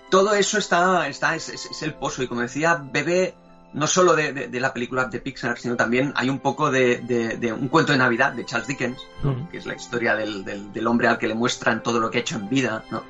todo 0.09 0.33
eso 0.33 0.57
está, 0.57 1.07
está 1.07 1.35
es, 1.35 1.49
es, 1.49 1.65
es, 1.65 1.83
el 1.83 1.93
pozo. 1.93 2.23
Y 2.23 2.27
como 2.27 2.41
decía, 2.41 2.81
bebe 2.81 3.35
no 3.73 3.85
solo 3.85 4.15
de, 4.15 4.33
de, 4.33 4.47
de, 4.47 4.59
la 4.59 4.73
película 4.73 5.05
de 5.05 5.19
Pixar, 5.19 5.57
sino 5.57 5.75
también 5.75 6.13
hay 6.15 6.29
un 6.29 6.39
poco 6.39 6.71
de, 6.71 6.97
de 6.99 7.53
un 7.53 7.67
cuento 7.67 7.91
de 7.91 7.97
Navidad 7.97 8.31
de 8.31 8.45
Charles 8.45 8.67
Dickens, 8.67 8.97
¿no? 9.23 9.49
que 9.49 9.57
es 9.57 9.65
la 9.65 9.75
historia 9.75 10.15
del, 10.15 10.45
del, 10.45 10.71
del, 10.71 10.87
hombre 10.87 11.07
al 11.07 11.17
que 11.17 11.27
le 11.27 11.35
muestran 11.35 11.83
todo 11.83 11.99
lo 11.99 12.09
que 12.09 12.19
ha 12.19 12.21
hecho 12.21 12.37
en 12.37 12.49
vida, 12.49 12.83
¿no? 12.89 13.03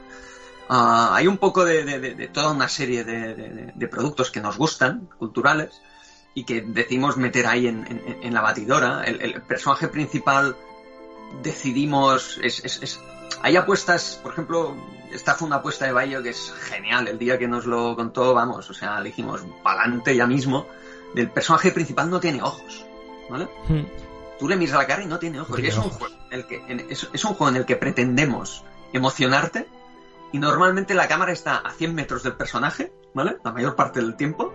Uh, 0.70 1.14
hay 1.14 1.28
un 1.28 1.38
poco 1.38 1.64
de, 1.64 2.30
toda 2.34 2.52
una 2.52 2.68
serie 2.68 3.06
de, 3.06 3.88
productos 3.88 4.32
que 4.32 4.42
nos 4.42 4.58
gustan, 4.58 5.08
culturales, 5.18 5.82
y 6.34 6.44
que 6.44 6.62
decimos 6.62 7.16
meter 7.16 7.48
ahí 7.48 7.68
en, 7.68 7.88
en, 7.88 8.20
en 8.22 8.34
la 8.34 8.42
batidora. 8.42 9.04
El, 9.06 9.22
el, 9.22 9.42
personaje 9.44 9.88
principal 9.88 10.58
decidimos. 11.42 12.40
Es, 12.44 12.64
es, 12.64 12.82
es, 12.82 13.00
Hay 13.42 13.56
apuestas, 13.56 14.20
por 14.22 14.34
ejemplo, 14.34 14.76
esta 15.12 15.36
fue 15.36 15.48
una 15.48 15.58
apuesta 15.58 15.86
de 15.86 15.92
Bayo 15.92 16.22
que 16.22 16.30
es 16.30 16.54
genial. 16.60 17.08
El 17.08 17.18
día 17.18 17.38
que 17.38 17.48
nos 17.48 17.66
lo 17.66 17.96
contó, 17.96 18.34
vamos, 18.34 18.70
o 18.70 18.74
sea, 18.74 19.00
le 19.00 19.10
dijimos 19.10 19.42
pa'lante 19.64 20.16
ya 20.16 20.28
mismo. 20.28 20.68
El 21.16 21.30
personaje 21.30 21.72
principal 21.72 22.10
no 22.10 22.20
tiene 22.20 22.42
ojos, 22.42 22.86
¿vale? 23.30 23.48
Hmm. 23.68 23.86
Tú 24.40 24.48
le 24.48 24.56
miras 24.56 24.76
a 24.76 24.80
la 24.80 24.88
cara 24.88 25.04
y 25.04 25.08
no 25.08 25.18
tiene 25.18 25.40
ojos. 25.40 25.60
Y 25.60 25.66
es, 25.66 25.78
ojos. 25.78 25.94
Un 25.94 25.98
juego 25.98 26.16
en 26.30 26.40
el 26.40 26.46
que, 26.46 26.64
en, 26.68 26.80
es, 26.90 27.10
es 27.12 27.26
un 27.26 27.34
juego 27.34 27.50
en 27.50 27.56
el 27.58 27.66
que 27.66 27.76
pretendemos 27.76 28.64
emocionarte 28.94 29.68
y 30.32 30.40
normalmente 30.40 30.94
la 30.94 31.08
cámara 31.08 31.32
está 31.32 31.58
a 31.58 31.72
100 31.72 31.96
metros 31.96 32.24
del 32.24 32.34
personaje, 32.34 32.92
¿vale? 33.14 33.38
La 33.44 33.52
mayor 33.52 33.76
parte 33.76 34.02
del 34.02 34.16
tiempo. 34.16 34.54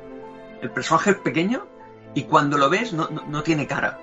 El 0.61 0.71
personaje 0.71 1.11
es 1.11 1.17
pequeño 1.17 1.67
y 2.15 2.25
cuando 2.25 2.59
lo 2.59 2.69
ves 2.71 2.93
no, 2.93 3.09
no, 3.09 3.27
no 3.27 3.43
tiene 3.43 3.67
cara, 3.67 3.99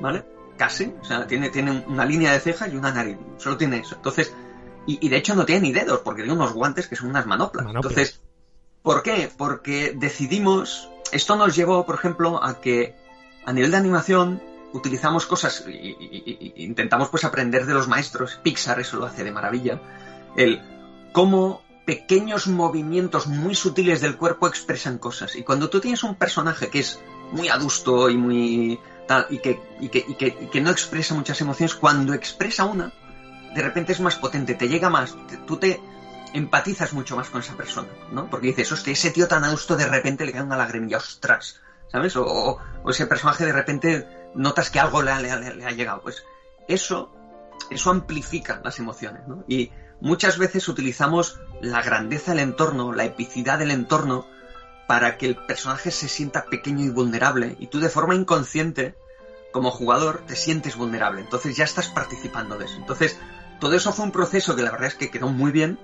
¿vale? 0.00 0.24
Casi, 0.60 0.92
o 1.00 1.04
sea, 1.06 1.26
tiene, 1.26 1.48
tiene 1.48 1.82
una 1.86 2.04
línea 2.04 2.34
de 2.34 2.38
cejas 2.38 2.70
y 2.70 2.76
una 2.76 2.92
nariz, 2.92 3.16
solo 3.38 3.56
tiene 3.56 3.78
eso. 3.78 3.94
Entonces, 3.94 4.34
y, 4.86 4.98
y 5.00 5.08
de 5.08 5.16
hecho 5.16 5.34
no 5.34 5.46
tiene 5.46 5.62
ni 5.62 5.72
dedos, 5.72 6.00
porque 6.00 6.20
tiene 6.20 6.36
unos 6.36 6.52
guantes 6.52 6.86
que 6.86 6.96
son 6.96 7.08
unas 7.08 7.24
manoplas. 7.24 7.64
manoplas. 7.64 7.90
Entonces, 7.90 8.20
¿por 8.82 9.02
qué? 9.02 9.32
Porque 9.34 9.94
decidimos, 9.96 10.90
esto 11.12 11.34
nos 11.36 11.56
llevó, 11.56 11.86
por 11.86 11.94
ejemplo, 11.94 12.44
a 12.44 12.60
que 12.60 12.94
a 13.46 13.54
nivel 13.54 13.70
de 13.70 13.78
animación 13.78 14.42
utilizamos 14.74 15.24
cosas 15.24 15.64
y, 15.66 15.70
y, 15.70 16.52
y, 16.54 16.62
intentamos 16.62 17.08
pues 17.08 17.24
aprender 17.24 17.64
de 17.64 17.72
los 17.72 17.88
maestros, 17.88 18.38
Pixar 18.42 18.80
eso 18.80 18.98
lo 18.98 19.06
hace 19.06 19.24
de 19.24 19.32
maravilla, 19.32 19.80
el 20.36 20.60
cómo 21.12 21.62
pequeños 21.86 22.48
movimientos 22.48 23.28
muy 23.28 23.54
sutiles 23.54 24.02
del 24.02 24.18
cuerpo 24.18 24.46
expresan 24.46 24.98
cosas. 24.98 25.36
Y 25.36 25.42
cuando 25.42 25.70
tú 25.70 25.80
tienes 25.80 26.02
un 26.02 26.16
personaje 26.16 26.68
que 26.68 26.80
es 26.80 27.00
muy 27.32 27.48
adusto 27.48 28.10
y 28.10 28.18
muy 28.18 28.78
y 29.28 29.38
que, 29.38 29.60
y 29.80 29.88
que, 29.88 30.04
y 30.06 30.14
que, 30.14 30.26
y 30.40 30.46
que 30.46 30.60
no 30.60 30.70
expresa 30.70 31.14
muchas 31.14 31.40
emociones, 31.40 31.74
cuando 31.74 32.14
expresa 32.14 32.64
una, 32.64 32.92
de 33.54 33.62
repente 33.62 33.92
es 33.92 34.00
más 34.00 34.16
potente, 34.16 34.54
te 34.54 34.68
llega 34.68 34.90
más, 34.90 35.16
tú 35.46 35.56
te 35.56 35.80
empatizas 36.32 36.92
mucho 36.92 37.16
más 37.16 37.28
con 37.28 37.40
esa 37.40 37.56
persona, 37.56 37.88
¿no? 38.12 38.30
Porque 38.30 38.48
dices, 38.48 38.70
hostia, 38.70 38.92
ese 38.92 39.10
tío 39.10 39.26
tan 39.26 39.44
adusto 39.44 39.76
de 39.76 39.88
repente 39.88 40.24
le 40.24 40.32
cae 40.32 40.42
una 40.42 40.56
lagrimilla, 40.56 40.98
ostras, 40.98 41.60
¿sabes? 41.90 42.14
O, 42.16 42.24
o, 42.24 42.58
o 42.84 42.90
ese 42.90 43.06
personaje 43.06 43.44
de 43.44 43.52
repente 43.52 44.06
notas 44.34 44.70
que 44.70 44.78
algo 44.78 45.02
le 45.02 45.10
ha, 45.10 45.20
le, 45.20 45.54
le 45.56 45.66
ha 45.66 45.72
llegado. 45.72 46.02
Pues 46.02 46.24
eso, 46.68 47.12
eso 47.70 47.90
amplifica 47.90 48.60
las 48.62 48.78
emociones, 48.78 49.26
¿no? 49.26 49.44
Y 49.48 49.72
muchas 50.00 50.38
veces 50.38 50.68
utilizamos 50.68 51.40
la 51.60 51.82
grandeza 51.82 52.30
del 52.30 52.40
entorno, 52.40 52.92
la 52.92 53.04
epicidad 53.04 53.58
del 53.58 53.72
entorno, 53.72 54.26
para 54.86 55.18
que 55.18 55.26
el 55.26 55.36
personaje 55.36 55.90
se 55.90 56.08
sienta 56.08 56.46
pequeño 56.46 56.84
y 56.84 56.90
vulnerable. 56.90 57.56
Y 57.60 57.68
tú 57.68 57.80
de 57.80 57.88
forma 57.88 58.14
inconsciente, 58.14 58.96
como 59.52 59.70
jugador, 59.70 60.22
te 60.26 60.36
sientes 60.36 60.76
vulnerable. 60.76 61.20
Entonces 61.20 61.56
ya 61.56 61.64
estás 61.64 61.88
participando 61.88 62.56
de 62.58 62.66
eso. 62.66 62.76
Entonces, 62.76 63.18
todo 63.60 63.74
eso 63.74 63.92
fue 63.92 64.04
un 64.04 64.12
proceso 64.12 64.56
que 64.56 64.62
la 64.62 64.70
verdad 64.70 64.88
es 64.88 64.94
que 64.94 65.10
quedó 65.10 65.28
muy 65.28 65.52
bien. 65.52 65.78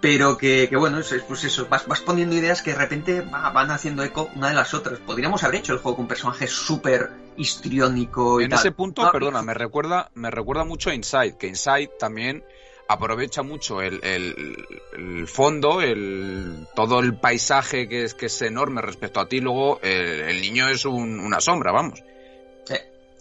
Pero 0.00 0.36
que, 0.36 0.66
que 0.68 0.76
bueno, 0.76 0.98
es, 0.98 1.14
pues 1.28 1.44
eso, 1.44 1.68
vas, 1.68 1.86
vas, 1.86 2.00
poniendo 2.00 2.34
ideas 2.34 2.60
que 2.60 2.72
de 2.72 2.76
repente 2.76 3.20
va, 3.20 3.50
van 3.50 3.70
haciendo 3.70 4.02
eco 4.02 4.28
una 4.34 4.48
de 4.48 4.54
las 4.54 4.74
otras. 4.74 4.98
Podríamos 4.98 5.44
haber 5.44 5.60
hecho 5.60 5.74
el 5.74 5.78
juego 5.78 5.94
con 5.94 6.04
un 6.04 6.08
personaje 6.08 6.48
súper 6.48 7.12
histriónico 7.36 8.40
y 8.40 8.44
En 8.44 8.50
tal. 8.50 8.58
ese 8.58 8.72
punto, 8.72 9.04
No, 9.04 9.12
perdona, 9.12 9.42
me 9.42 9.54
recuerda, 9.54 10.10
me 10.14 10.32
recuerda 10.32 10.64
mucho 10.64 10.90
a 10.90 10.94
Inside, 10.94 11.36
que 11.38 11.46
Inside 11.46 11.90
también 12.00 12.42
aprovecha 12.88 13.44
mucho 13.44 13.80
el, 13.80 14.00
el, 14.02 14.66
el, 14.94 15.28
fondo, 15.28 15.80
el, 15.80 16.66
todo 16.74 16.98
el 16.98 17.14
paisaje 17.14 17.88
que 17.88 18.02
es, 18.02 18.14
que 18.14 18.26
es 18.26 18.42
enorme 18.42 18.82
respecto 18.82 19.20
a 19.20 19.28
ti, 19.28 19.40
luego 19.40 19.78
el, 19.82 20.20
el 20.20 20.40
niño 20.40 20.68
es 20.68 20.84
un, 20.84 21.20
una 21.20 21.40
sombra, 21.40 21.70
vamos. 21.70 22.02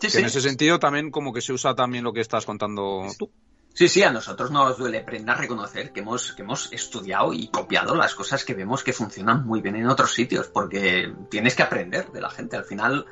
Sí. 0.02 0.07
Que 0.07 0.14
sí. 0.14 0.19
en 0.19 0.26
ese 0.26 0.41
sentido 0.41 0.80
también 0.80 1.11
como 1.11 1.32
que 1.32 1.41
se 1.41 1.53
usa 1.53 1.76
también 1.76 2.03
lo 2.03 2.11
que 2.11 2.22
estás 2.22 2.45
contando 2.45 3.06
tú. 3.18 3.32
Sí, 3.73 3.88
sí, 3.88 4.03
a 4.03 4.11
nosotros 4.11 4.52
nos 4.52 4.78
duele 4.78 5.02
prenda 5.02 5.34
reconocer 5.34 5.94
que 5.94 6.02
hemos, 6.02 6.34
que 6.34 6.41
hemos 6.41 6.72
estudiado 6.73 7.32
y 7.32 7.48
copiado 7.48 7.95
las 7.95 8.15
cosas 8.15 8.44
que 8.44 8.53
vemos 8.53 8.84
que 8.84 8.91
funcionan 8.91 9.45
muy 9.45 9.61
bien 9.61 9.78
en 9.78 9.88
otros 9.88 10.14
sitios, 10.14 10.48
porque 10.48 11.14
tienes 11.30 11.56
que 11.56 11.64
aprender 11.64 12.11
de 12.11 12.19
la 12.19 12.30
gente. 12.30 12.57
Al 12.57 12.65
final, 12.65 13.06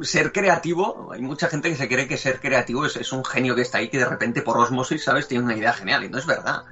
ser 0.00 0.32
creativo, 0.32 1.12
hay 1.12 1.22
mucha 1.22 1.48
gente 1.48 1.68
que 1.68 1.76
se 1.76 1.88
cree 1.88 2.08
que 2.08 2.16
ser 2.16 2.40
creativo 2.40 2.84
es, 2.84 2.96
es, 2.96 3.12
un 3.12 3.24
genio 3.24 3.54
que 3.54 3.62
está 3.62 3.78
ahí 3.78 3.90
que 3.90 3.98
de 3.98 4.06
repente 4.06 4.42
por 4.42 4.58
osmosis, 4.58 5.04
¿sabes? 5.04 5.28
Tiene 5.28 5.44
una 5.44 5.56
idea 5.56 5.72
genial 5.72 6.02
y 6.02 6.08
no 6.08 6.18
es 6.18 6.26
verdad. 6.26 6.64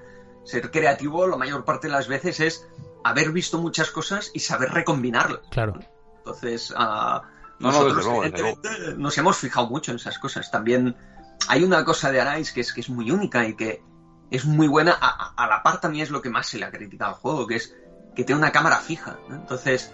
Ser 0.43 0.71
creativo 0.73 1.29
la 1.29 1.37
mayor 1.37 1.65
parte 1.65 1.87
de 1.87 1.93
las 1.93 2.09
veces 2.09 2.41
es 2.41 2.69
haber 3.05 3.31
visto 3.31 3.59
muchas 3.59 3.91
cosas 3.93 4.33
y 4.35 4.41
saber 4.41 4.71
recombinarlas. 4.71 5.43
Claro. 5.51 5.79
Entonces, 6.19 6.73
uh, 6.73 7.21
nosotros 7.61 8.07
no, 8.07 8.23
no, 8.25 8.97
nos 8.97 9.19
hemos 9.19 9.37
fijado 9.37 9.69
mucho 9.69 9.93
en 9.93 9.97
esas 9.97 10.19
cosas. 10.19 10.51
También 10.51 10.97
hay 11.49 11.63
una 11.63 11.85
cosa 11.85 12.11
de 12.11 12.21
Arais 12.21 12.53
que 12.53 12.63
es, 12.63 12.73
que 12.73 12.81
es 12.81 12.91
muy 12.91 13.11
única 13.11 13.47
y 13.47 13.55
que 13.55 13.83
es 14.31 14.45
muy 14.45 14.67
buena. 14.67 14.97
A, 15.01 15.35
a, 15.37 15.47
la 15.47 15.63
par 15.63 15.81
también 15.81 16.05
es 16.05 16.11
lo 16.11 16.23
que 16.23 16.31
más 16.31 16.47
se 16.47 16.59
le 16.59 16.65
ha 16.65 16.71
criticado 16.71 17.15
al 17.15 17.21
juego, 17.21 17.47
que 17.47 17.57
es 17.57 17.77
que 18.15 18.25
tiene 18.25 18.41
una 18.41 18.53
cámara 18.53 18.77
fija. 18.79 19.19
Entonces, 19.31 19.93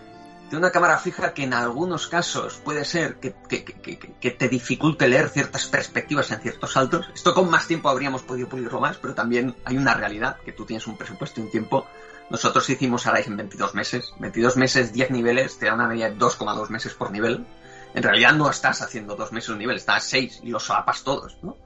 tiene 0.49 0.65
una 0.65 0.71
cámara 0.71 0.99
fija 0.99 1.35
que 1.35 1.43
en 1.43 1.55
algunos 1.55 2.07
casos 2.07 2.61
puede 2.65 2.85
ser 2.85 3.17
que, 3.17 3.35
que, 3.49 4.31
te 4.31 4.49
dificulte 4.49 5.09
leer 5.09 5.29
ciertas 5.29 5.67
perspectivas 5.67 6.31
en 6.31 6.41
ciertos 6.41 6.73
saltos. 6.73 7.09
Esto 7.15 7.35
con 7.35 7.51
más 7.51 7.67
tiempo 7.67 7.89
habríamos 7.89 8.23
podido 8.23 8.49
pulirlo 8.49 8.81
más, 8.81 8.97
pero 8.97 9.15
también 9.15 9.57
hay 9.65 9.77
una 9.77 9.95
realidad, 9.95 10.37
que 10.45 10.53
tú 10.53 10.65
tienes 10.65 10.87
un 10.87 10.97
presupuesto 10.97 11.41
y 11.41 11.45
un 11.45 11.51
tiempo. 11.51 11.87
Nosotros 12.29 12.69
hicimos 12.69 13.07
Arise 13.07 13.31
en 13.31 13.37
22 13.37 13.75
meses. 13.75 14.13
22 14.19 14.57
meses, 14.57 14.93
10 14.93 15.11
niveles, 15.11 15.59
te 15.59 15.67
da 15.67 15.75
una 15.75 15.87
media 15.87 16.11
de 16.11 16.17
2,2 16.17 16.69
meses 16.71 16.95
por 16.95 17.11
nivel. 17.11 17.47
En 17.95 18.03
realidad 18.03 18.35
no 18.35 18.51
estás 18.51 18.83
haciendo 18.83 19.15
dos 19.17 19.33
meses 19.33 19.51
un 19.51 19.59
nivel, 19.59 19.77
estás 19.77 20.05
a 20.05 20.09
6 20.09 20.41
y 20.43 20.51
los 20.51 20.65
solapas 20.65 21.03
todos, 21.03 21.39
¿no? 21.43 21.57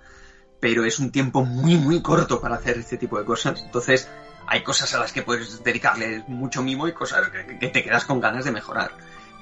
Pero 0.61 0.85
es 0.85 0.99
un 0.99 1.11
tiempo 1.11 1.45
muy, 1.45 1.77
muy 1.77 2.03
corto 2.03 2.41
para 2.41 2.57
hacer 2.57 2.78
este 2.78 2.99
tipo 2.99 3.19
de 3.19 3.24
cosas. 3.24 3.62
Entonces, 3.62 4.09
hay 4.47 4.62
cosas 4.62 4.93
a 4.95 4.99
las 4.99 5.12
que 5.12 5.23
puedes 5.23 5.65
dedicarle 5.65 6.24
mucho 6.28 6.62
mimo 6.62 6.87
y 6.87 6.93
cosas 6.93 7.31
que, 7.31 7.69
te 7.69 7.82
quedas 7.82 8.05
con 8.05 8.20
ganas 8.20 8.45
de 8.45 8.53
mejorar. 8.53 8.93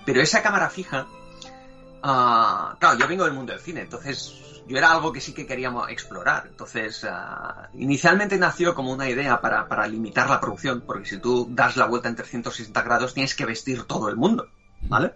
Pero 0.07 0.23
esa 0.23 0.43
cámara 0.43 0.71
fija, 0.71 1.07
uh, 1.99 2.79
claro, 2.79 2.99
yo 2.99 3.09
vengo 3.09 3.25
del 3.25 3.35
mundo 3.35 3.53
del 3.53 3.61
cine, 3.61 3.81
entonces 3.81 4.48
yo 4.69 4.77
era 4.77 4.93
algo 4.93 5.13
que 5.13 5.21
sí 5.21 5.33
que 5.33 5.47
queríamos 5.47 5.89
explorar. 5.89 6.47
Entonces, 6.49 7.03
uh, 7.05 7.77
inicialmente 7.79 8.39
nació 8.39 8.75
como 8.75 8.93
una 8.93 9.09
idea 9.09 9.41
para, 9.41 9.67
para, 9.67 9.87
limitar 9.89 10.29
la 10.29 10.41
producción, 10.41 10.83
porque 10.83 11.09
si 11.09 11.19
tú 11.19 11.49
das 11.51 11.77
la 11.77 11.87
vuelta 11.87 12.09
en 12.09 12.17
360 12.17 12.83
grados 12.83 13.15
tienes 13.15 13.35
que 13.35 13.47
vestir 13.47 13.85
todo 13.85 14.09
el 14.09 14.17
mundo, 14.17 14.49
¿vale? 14.83 15.15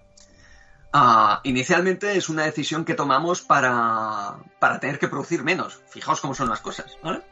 Uh, 0.94 1.36
inicialmente 1.44 2.16
es 2.16 2.28
una 2.28 2.44
decisión 2.44 2.84
que 2.84 2.94
tomamos 2.94 3.42
para, 3.42 4.36
para 4.58 4.80
tener 4.80 4.98
que 4.98 5.08
producir 5.08 5.42
menos. 5.42 5.80
Fijaos 5.88 6.20
cómo 6.20 6.34
son 6.34 6.48
las 6.48 6.60
cosas, 6.60 6.96
¿vale? 7.02 7.22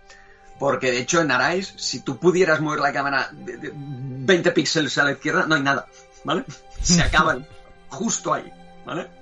Porque 0.59 0.91
de 0.91 0.99
hecho 0.99 1.23
en 1.23 1.31
Arise, 1.31 1.73
si 1.77 2.03
tú 2.03 2.19
pudieras 2.19 2.61
mover 2.61 2.81
la 2.81 2.93
cámara 2.93 3.31
de, 3.33 3.73
20 3.75 4.53
píxeles 4.53 4.97
a 4.99 5.05
la 5.05 5.13
izquierda, 5.13 5.47
no 5.47 5.55
hay 5.55 5.63
nada, 5.63 5.87
¿vale? 6.25 6.45
Se 6.83 7.03
acaban 7.03 7.47
justo 7.89 8.35
ahí, 8.35 8.53
¿vale? 8.85 9.20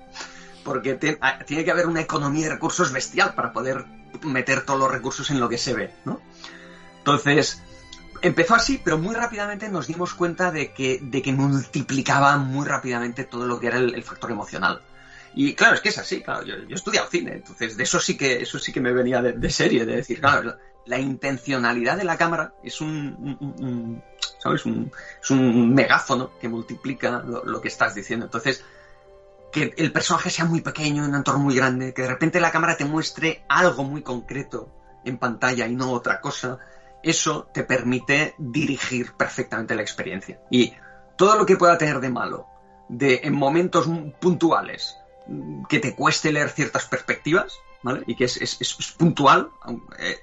Porque 0.63 1.17
ah, 1.21 1.39
tiene 1.45 1.63
que 1.63 1.71
haber 1.71 1.87
una 1.87 2.01
economía 2.01 2.45
de 2.45 2.53
recursos 2.53 2.91
bestial 2.91 3.33
para 3.33 3.53
poder 3.53 3.85
meter 4.23 4.65
todos 4.65 4.79
los 4.79 4.91
recursos 4.91 5.29
en 5.29 5.39
lo 5.39 5.49
que 5.49 5.57
se 5.57 5.73
ve, 5.73 5.93
¿no? 6.05 6.19
Entonces, 6.97 7.61
empezó 8.21 8.55
así, 8.55 8.81
pero 8.83 8.97
muy 8.97 9.15
rápidamente 9.15 9.69
nos 9.69 9.87
dimos 9.87 10.13
cuenta 10.13 10.51
de 10.51 10.73
que, 10.73 10.99
de 11.01 11.21
que 11.21 11.31
multiplicaba 11.31 12.37
muy 12.37 12.67
rápidamente 12.67 13.23
todo 13.23 13.47
lo 13.47 13.59
que 13.59 13.67
era 13.67 13.77
el, 13.77 14.03
factor 14.03 14.31
emocional. 14.31 14.81
Y 15.33 15.53
claro, 15.53 15.75
es 15.75 15.81
que 15.81 15.89
es 15.89 15.97
así, 15.97 16.21
claro, 16.21 16.43
yo, 16.43 16.55
he 16.55 16.73
estudiado 16.73 17.07
cine, 17.07 17.33
entonces 17.33 17.77
de 17.77 17.83
eso 17.83 17.99
sí 17.99 18.17
que, 18.17 18.41
eso 18.41 18.59
sí 18.59 18.73
que 18.73 18.81
me 18.81 18.91
venía 18.91 19.21
de, 19.21 19.33
de 19.33 19.49
serie, 19.49 19.85
de 19.85 19.97
decir, 19.97 20.19
claro, 20.19 20.57
la 20.89 20.99
intencionalidad 20.99 21.97
de 21.97 22.03
la 22.03 22.17
cámara 22.17 22.53
es 22.63 22.81
un, 22.81 24.01
¿sabes? 24.39 24.65
Un, 24.65 24.91
es 25.21 25.29
un 25.29 25.73
megáfono 25.73 26.31
que 26.39 26.49
multiplica 26.49 27.23
lo, 27.23 27.61
que 27.61 27.67
estás 27.67 27.93
diciendo. 27.93 28.25
Entonces, 28.25 28.63
que 29.51 29.73
el 29.77 29.91
personaje 29.91 30.29
sea 30.29 30.45
muy 30.45 30.61
pequeño, 30.61 31.05
un 31.05 31.15
entorno 31.15 31.41
muy 31.41 31.55
grande, 31.55 31.93
que 31.93 32.03
de 32.03 32.07
repente 32.07 32.39
la 32.39 32.51
cámara 32.51 32.77
te 32.77 32.85
muestre 32.85 33.43
algo 33.47 33.83
muy 33.83 34.01
concreto 34.01 34.69
en 35.05 35.17
pantalla 35.17 35.67
y 35.67 35.75
no 35.75 35.91
otra 35.91 36.21
cosa, 36.21 36.59
eso 37.03 37.49
te 37.53 37.63
permite 37.63 38.35
dirigir 38.37 39.13
perfectamente 39.13 39.75
la 39.75 39.81
experiencia. 39.81 40.39
Y 40.49 40.73
todo 41.17 41.37
lo 41.37 41.45
que 41.45 41.57
pueda 41.57 41.77
tener 41.77 41.99
de 41.99 42.09
malo, 42.09 42.47
de 42.89 43.21
en 43.23 43.33
momentos 43.33 43.89
puntuales, 44.19 44.97
que 45.67 45.79
te 45.79 45.95
cueste 45.95 46.31
leer 46.31 46.49
ciertas 46.49 46.85
perspectivas, 46.85 47.53
¿vale? 47.83 48.03
Y 48.07 48.15
que 48.15 48.25
es, 48.25 48.37
es, 48.37 48.59
es 48.59 48.91
puntual, 48.97 49.49
eh, 49.99 50.19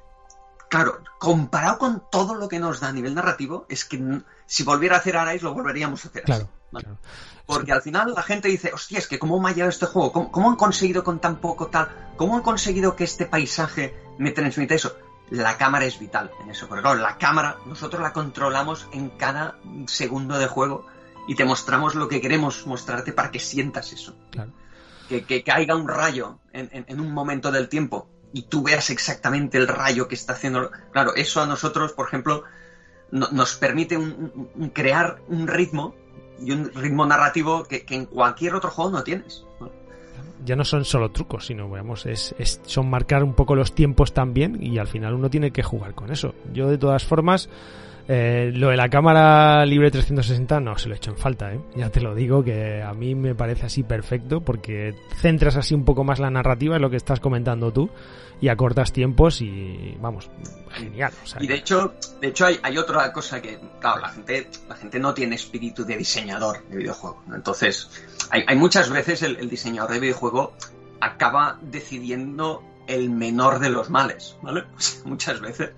claro, 0.68 1.00
comparado 1.18 1.78
con 1.78 2.02
todo 2.10 2.34
lo 2.34 2.48
que 2.48 2.58
nos 2.58 2.80
da 2.80 2.88
a 2.88 2.92
nivel 2.92 3.14
narrativo, 3.14 3.66
es 3.68 3.84
que 3.84 3.98
si 4.46 4.62
volviera 4.62 4.96
a 4.96 4.98
hacer 5.00 5.16
Arais 5.16 5.42
lo 5.42 5.54
volveríamos 5.54 6.04
a 6.04 6.08
hacer. 6.08 6.22
Claro. 6.22 6.48
Porque 7.46 7.72
al 7.72 7.82
final 7.82 8.12
la 8.14 8.22
gente 8.22 8.48
dice, 8.48 8.72
hostia, 8.72 8.98
es 8.98 9.06
que 9.06 9.18
cómo 9.18 9.40
me 9.40 9.50
ha 9.50 9.52
llegado 9.52 9.70
este 9.70 9.86
juego, 9.86 10.12
¿Cómo, 10.12 10.50
han 10.50 10.56
conseguido 10.56 11.04
con 11.04 11.20
tan 11.20 11.36
poco 11.36 11.68
tal, 11.68 12.12
cómo 12.16 12.36
han 12.36 12.42
conseguido 12.42 12.96
que 12.96 13.04
este 13.04 13.26
paisaje 13.26 13.94
me 14.18 14.32
transmita 14.32 14.74
eso. 14.74 14.96
La 15.30 15.56
cámara 15.56 15.84
es 15.84 15.98
vital 15.98 16.30
en 16.42 16.50
eso, 16.50 16.68
porque 16.68 16.82
claro, 16.82 17.00
la 17.00 17.18
cámara 17.18 17.58
nosotros 17.66 18.02
la 18.02 18.12
controlamos 18.12 18.88
en 18.92 19.10
cada 19.10 19.58
segundo 19.86 20.38
de 20.38 20.46
juego 20.46 20.86
y 21.28 21.34
te 21.34 21.44
mostramos 21.44 21.94
lo 21.94 22.08
que 22.08 22.20
queremos 22.20 22.66
mostrarte 22.66 23.12
para 23.12 23.30
que 23.30 23.40
sientas 23.40 23.92
eso. 23.92 24.16
Claro. 24.30 24.52
Que, 25.08 25.24
que 25.24 25.44
caiga 25.44 25.76
un 25.76 25.88
rayo 25.88 26.40
en 26.52 27.00
un 27.00 27.12
momento 27.12 27.52
del 27.52 27.68
tiempo 27.68 28.08
y 28.32 28.42
tú 28.42 28.62
veas 28.62 28.90
exactamente 28.90 29.56
el 29.56 29.68
rayo 29.68 30.08
que 30.08 30.14
está 30.14 30.32
haciendo. 30.34 30.70
Claro, 30.92 31.14
eso 31.14 31.40
a 31.40 31.46
nosotros, 31.46 31.92
por 31.92 32.08
ejemplo, 32.08 32.44
nos 33.10 33.54
permite 33.56 33.98
crear 34.72 35.18
un 35.28 35.46
ritmo 35.46 35.94
y 36.40 36.52
un 36.52 36.70
ritmo 36.74 37.06
narrativo 37.06 37.64
que, 37.64 37.84
en 37.90 38.06
cualquier 38.06 38.54
otro 38.54 38.70
juego 38.70 38.90
no 38.90 39.02
tienes. 39.02 39.44
Ya 40.44 40.54
no 40.54 40.64
son 40.64 40.84
solo 40.84 41.10
trucos, 41.10 41.46
sino, 41.46 41.68
veamos, 41.70 42.06
es, 42.06 42.34
son 42.66 42.90
marcar 42.90 43.24
un 43.24 43.34
poco 43.34 43.54
los 43.54 43.74
tiempos 43.74 44.12
también 44.12 44.62
y 44.62 44.78
al 44.78 44.86
final 44.86 45.14
uno 45.14 45.30
tiene 45.30 45.50
que 45.50 45.62
jugar 45.62 45.94
con 45.94 46.12
eso. 46.12 46.34
Yo, 46.52 46.68
de 46.68 46.78
todas 46.78 47.04
formas, 47.04 47.48
eh, 48.08 48.52
lo 48.54 48.68
de 48.68 48.76
la 48.76 48.88
cámara 48.88 49.66
libre 49.66 49.90
360 49.90 50.60
no 50.60 50.78
se 50.78 50.88
lo 50.88 50.94
he 50.94 50.96
hecho 50.96 51.10
en 51.10 51.18
falta, 51.18 51.52
¿eh? 51.52 51.60
ya 51.74 51.90
te 51.90 52.00
lo 52.00 52.14
digo 52.14 52.44
que 52.44 52.80
a 52.80 52.94
mí 52.94 53.16
me 53.16 53.34
parece 53.34 53.66
así 53.66 53.82
perfecto 53.82 54.40
porque 54.42 54.94
centras 55.16 55.56
así 55.56 55.74
un 55.74 55.84
poco 55.84 56.04
más 56.04 56.20
la 56.20 56.30
narrativa, 56.30 56.76
es 56.76 56.82
lo 56.82 56.88
que 56.88 56.96
estás 56.96 57.18
comentando 57.18 57.72
tú, 57.72 57.90
y 58.40 58.48
acortas 58.48 58.92
tiempos 58.92 59.40
y 59.40 59.96
vamos, 60.00 60.30
genial. 60.70 61.12
y 61.40 61.46
de 61.48 61.54
hecho, 61.54 61.94
de 62.20 62.28
hecho 62.28 62.46
hay, 62.46 62.60
hay, 62.62 62.78
otra 62.78 63.12
cosa 63.12 63.42
que, 63.42 63.58
claro, 63.80 64.02
la 64.02 64.10
gente, 64.10 64.50
la 64.68 64.76
gente 64.76 65.00
no 65.00 65.12
tiene 65.12 65.34
espíritu 65.34 65.84
de 65.84 65.96
diseñador 65.96 66.64
de 66.68 66.76
videojuego. 66.76 67.22
Entonces, 67.34 67.90
hay, 68.30 68.44
hay 68.46 68.56
muchas 68.56 68.90
veces 68.90 69.22
el, 69.22 69.36
el 69.36 69.48
diseñador 69.48 69.92
de 69.92 70.00
videojuego 70.00 70.52
acaba 71.00 71.58
decidiendo 71.62 72.62
el 72.86 73.10
menor 73.10 73.58
de 73.58 73.70
los 73.70 73.90
males, 73.90 74.36
¿vale? 74.42 74.64
muchas 75.04 75.40
veces 75.40 75.70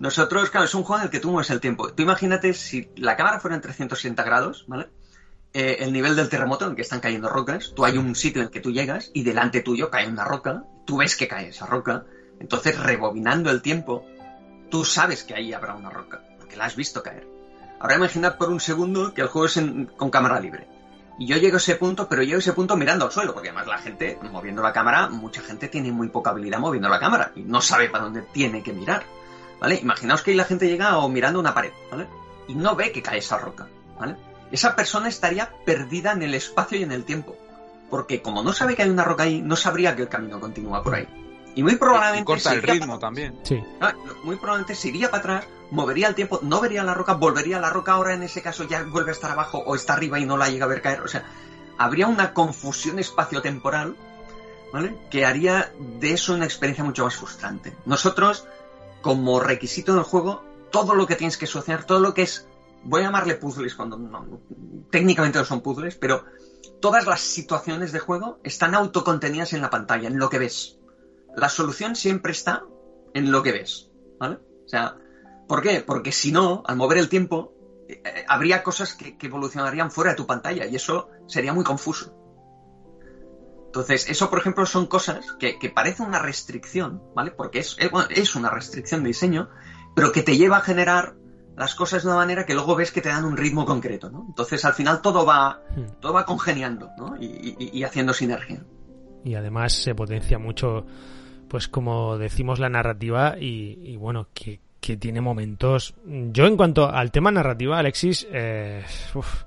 nosotros, 0.00 0.50
claro, 0.50 0.66
es 0.66 0.74
un 0.74 0.84
juego 0.84 1.00
en 1.00 1.06
el 1.06 1.10
que 1.10 1.20
tú 1.20 1.30
mueves 1.30 1.50
el 1.50 1.60
tiempo. 1.60 1.92
Tú 1.92 2.02
imagínate 2.02 2.54
si 2.54 2.90
la 2.96 3.16
cámara 3.16 3.40
fuera 3.40 3.56
en 3.56 3.62
360 3.62 4.22
grados, 4.22 4.64
¿vale? 4.68 4.88
Eh, 5.54 5.78
el 5.80 5.92
nivel 5.92 6.14
del 6.14 6.28
terremoto 6.28 6.66
en 6.66 6.70
el 6.70 6.76
que 6.76 6.82
están 6.82 7.00
cayendo 7.00 7.28
rocas, 7.28 7.72
tú 7.74 7.84
hay 7.84 7.96
un 7.96 8.14
sitio 8.14 8.42
en 8.42 8.46
el 8.46 8.52
que 8.52 8.60
tú 8.60 8.70
llegas 8.70 9.10
y 9.14 9.22
delante 9.22 9.62
tuyo 9.62 9.90
cae 9.90 10.06
una 10.06 10.24
roca, 10.24 10.64
tú 10.84 10.98
ves 10.98 11.16
que 11.16 11.26
cae 11.26 11.48
esa 11.48 11.66
roca, 11.66 12.04
entonces 12.38 12.78
rebobinando 12.78 13.50
el 13.50 13.62
tiempo, 13.62 14.04
tú 14.70 14.84
sabes 14.84 15.24
que 15.24 15.34
ahí 15.34 15.52
habrá 15.52 15.74
una 15.74 15.90
roca, 15.90 16.22
porque 16.38 16.56
la 16.56 16.66
has 16.66 16.76
visto 16.76 17.02
caer. 17.02 17.26
Ahora 17.80 17.96
imaginad 17.96 18.36
por 18.36 18.50
un 18.50 18.60
segundo 18.60 19.14
que 19.14 19.22
el 19.22 19.28
juego 19.28 19.46
es 19.46 19.60
con 19.96 20.10
cámara 20.10 20.38
libre. 20.38 20.68
Y 21.18 21.26
yo 21.26 21.36
llego 21.36 21.56
a 21.56 21.58
ese 21.58 21.76
punto, 21.76 22.08
pero 22.08 22.22
llego 22.22 22.36
a 22.36 22.40
ese 22.40 22.52
punto 22.52 22.76
mirando 22.76 23.06
al 23.06 23.12
suelo, 23.12 23.32
porque 23.32 23.48
además 23.48 23.66
la 23.66 23.78
gente, 23.78 24.18
moviendo 24.30 24.62
la 24.62 24.72
cámara, 24.72 25.08
mucha 25.08 25.40
gente 25.40 25.68
tiene 25.68 25.90
muy 25.90 26.08
poca 26.08 26.30
habilidad 26.30 26.60
moviendo 26.60 26.88
la 26.88 27.00
cámara 27.00 27.32
y 27.34 27.42
no 27.42 27.60
sabe 27.60 27.88
para 27.88 28.04
dónde 28.04 28.22
tiene 28.22 28.62
que 28.62 28.72
mirar. 28.72 29.02
¿Vale? 29.60 29.76
Imaginaos 29.76 30.22
que 30.22 30.30
ahí 30.30 30.36
la 30.36 30.44
gente 30.44 30.68
llega 30.68 30.98
o 30.98 31.08
mirando 31.08 31.40
una 31.40 31.54
pared, 31.54 31.72
¿vale? 31.90 32.06
Y 32.46 32.54
no 32.54 32.76
ve 32.76 32.92
que 32.92 33.02
cae 33.02 33.18
esa 33.18 33.38
roca, 33.38 33.68
¿vale? 33.98 34.16
Esa 34.50 34.74
persona 34.74 35.08
estaría 35.08 35.52
perdida 35.66 36.12
en 36.12 36.22
el 36.22 36.34
espacio 36.34 36.78
y 36.78 36.82
en 36.82 36.92
el 36.92 37.04
tiempo. 37.04 37.36
Porque 37.90 38.22
como 38.22 38.42
no 38.42 38.52
sabe 38.52 38.76
que 38.76 38.82
hay 38.82 38.90
una 38.90 39.04
roca 39.04 39.24
ahí, 39.24 39.40
no 39.40 39.56
sabría 39.56 39.96
que 39.96 40.02
el 40.02 40.08
camino 40.08 40.40
continúa 40.40 40.82
por 40.82 40.94
ahí. 40.94 41.06
Y 41.54 41.62
muy 41.62 41.76
probablemente... 41.76 42.24
corta 42.24 42.52
el 42.52 42.62
ritmo 42.62 42.98
también. 42.98 43.38
Sí. 43.42 43.62
Muy 44.22 44.36
probablemente 44.36 44.74
se 44.74 44.88
iría 44.88 45.10
para 45.10 45.20
atrás, 45.20 45.44
movería 45.70 46.08
el 46.08 46.14
tiempo, 46.14 46.38
no 46.42 46.60
vería 46.60 46.84
la 46.84 46.94
roca, 46.94 47.14
volvería 47.14 47.56
a 47.56 47.60
la 47.60 47.70
roca, 47.70 47.92
ahora 47.92 48.14
en 48.14 48.22
ese 48.22 48.42
caso 48.42 48.64
ya 48.64 48.82
vuelve 48.84 49.10
a 49.10 49.14
estar 49.14 49.30
abajo 49.30 49.58
o 49.58 49.74
está 49.74 49.94
arriba 49.94 50.18
y 50.18 50.24
no 50.24 50.36
la 50.36 50.48
llega 50.48 50.66
a 50.66 50.68
ver 50.68 50.82
caer. 50.82 51.00
O 51.00 51.08
sea, 51.08 51.24
habría 51.76 52.06
una 52.06 52.32
confusión 52.32 52.98
espacio-temporal, 52.98 53.96
¿vale? 54.72 54.96
Que 55.10 55.26
haría 55.26 55.72
de 55.78 56.12
eso 56.12 56.34
una 56.34 56.44
experiencia 56.44 56.84
mucho 56.84 57.04
más 57.04 57.16
frustrante. 57.16 57.74
Nosotros 57.86 58.46
como 59.02 59.40
requisito 59.40 59.94
del 59.94 60.04
juego 60.04 60.44
todo 60.70 60.94
lo 60.94 61.06
que 61.06 61.16
tienes 61.16 61.36
que 61.36 61.46
asociar, 61.46 61.84
todo 61.84 62.00
lo 62.00 62.14
que 62.14 62.22
es, 62.22 62.46
voy 62.84 63.00
a 63.00 63.04
llamarle 63.04 63.34
puzzles 63.34 63.74
cuando 63.74 63.96
no, 63.96 64.40
técnicamente 64.90 65.38
no 65.38 65.44
son 65.44 65.60
puzzles, 65.60 65.96
pero 65.96 66.24
todas 66.80 67.06
las 67.06 67.20
situaciones 67.20 67.92
de 67.92 67.98
juego 67.98 68.38
están 68.42 68.74
autocontenidas 68.74 69.52
en 69.52 69.62
la 69.62 69.70
pantalla, 69.70 70.08
en 70.08 70.18
lo 70.18 70.28
que 70.28 70.38
ves. 70.38 70.78
La 71.36 71.48
solución 71.48 71.96
siempre 71.96 72.32
está 72.32 72.64
en 73.14 73.30
lo 73.30 73.42
que 73.42 73.52
ves, 73.52 73.90
¿vale? 74.18 74.36
O 74.64 74.68
sea, 74.68 74.96
¿por 75.46 75.62
qué? 75.62 75.80
Porque 75.80 76.12
si 76.12 76.32
no, 76.32 76.62
al 76.66 76.76
mover 76.76 76.98
el 76.98 77.08
tiempo, 77.08 77.54
eh, 77.88 78.02
eh, 78.04 78.24
habría 78.28 78.62
cosas 78.62 78.94
que, 78.94 79.16
evolucionarían 79.20 79.90
fuera 79.90 80.10
de 80.10 80.16
tu 80.16 80.26
pantalla 80.26 80.66
y 80.66 80.76
eso 80.76 81.08
sería 81.26 81.52
muy 81.52 81.64
confuso. 81.64 82.14
Entonces, 83.68 84.08
eso, 84.08 84.30
por 84.30 84.38
ejemplo, 84.38 84.64
son 84.64 84.86
cosas 84.86 85.36
que, 85.38 85.58
que 85.58 85.68
parece 85.68 86.02
una 86.02 86.18
restricción, 86.18 87.02
¿vale? 87.14 87.32
Porque 87.32 87.58
es, 87.58 87.76
es 88.08 88.34
una 88.34 88.48
restricción 88.48 89.02
de 89.02 89.08
diseño, 89.08 89.50
pero 89.94 90.10
que 90.10 90.22
te 90.22 90.38
lleva 90.38 90.56
a 90.56 90.62
generar 90.62 91.16
las 91.54 91.74
cosas 91.74 92.02
de 92.02 92.08
una 92.08 92.16
manera 92.16 92.46
que 92.46 92.54
luego 92.54 92.76
ves 92.76 92.92
que 92.92 93.02
te 93.02 93.10
dan 93.10 93.26
un 93.26 93.36
ritmo 93.36 93.66
concreto, 93.66 94.08
¿no? 94.10 94.24
Entonces, 94.26 94.64
al 94.64 94.72
final 94.72 95.02
todo 95.02 95.26
va, 95.26 95.60
hmm. 95.76 96.00
todo 96.00 96.14
va 96.14 96.24
congeniando, 96.24 96.90
¿no? 96.96 97.16
Y, 97.20 97.82
haciendo 97.82 98.14
sinergia. 98.14 98.64
Y 99.22 99.34
además 99.34 99.74
se 99.74 99.94
potencia 99.94 100.38
mucho, 100.38 100.86
pues 101.48 101.68
como 101.68 102.16
decimos, 102.16 102.60
la 102.60 102.70
narrativa 102.70 103.36
y, 103.38 103.96
bueno, 103.96 104.28
que, 104.32 104.60
que 104.80 104.96
tiene 104.96 105.20
momentos. 105.20 105.94
Yo, 106.06 106.46
en 106.46 106.56
cuanto 106.56 106.88
al 106.88 107.10
tema 107.10 107.30
narrativa, 107.30 107.78
Alexis, 107.78 108.26
eh, 108.32 108.84
uf, 109.14 109.42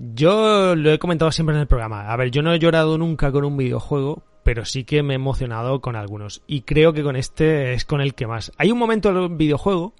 yo 0.00 0.74
lo 0.74 0.92
he 0.92 0.98
comentado 0.98 1.30
siempre 1.30 1.54
en 1.54 1.60
el 1.60 1.66
programa. 1.66 2.10
A 2.10 2.16
ver, 2.16 2.30
yo 2.30 2.42
no 2.42 2.52
he 2.52 2.58
llorado 2.58 2.96
nunca 2.96 3.30
con 3.30 3.44
un 3.44 3.56
videojuego, 3.56 4.24
pero 4.42 4.64
sí 4.64 4.84
que 4.84 5.02
me 5.02 5.14
he 5.14 5.16
emocionado 5.16 5.80
con 5.80 5.94
algunos. 5.94 6.42
Y 6.46 6.62
creo 6.62 6.92
que 6.92 7.02
con 7.02 7.16
este 7.16 7.74
es 7.74 7.84
con 7.84 8.00
el 8.00 8.14
que 8.14 8.26
más. 8.26 8.50
Hay 8.56 8.70
un 8.72 8.78
momento 8.78 9.12
del 9.12 9.36
videojuego 9.36 9.94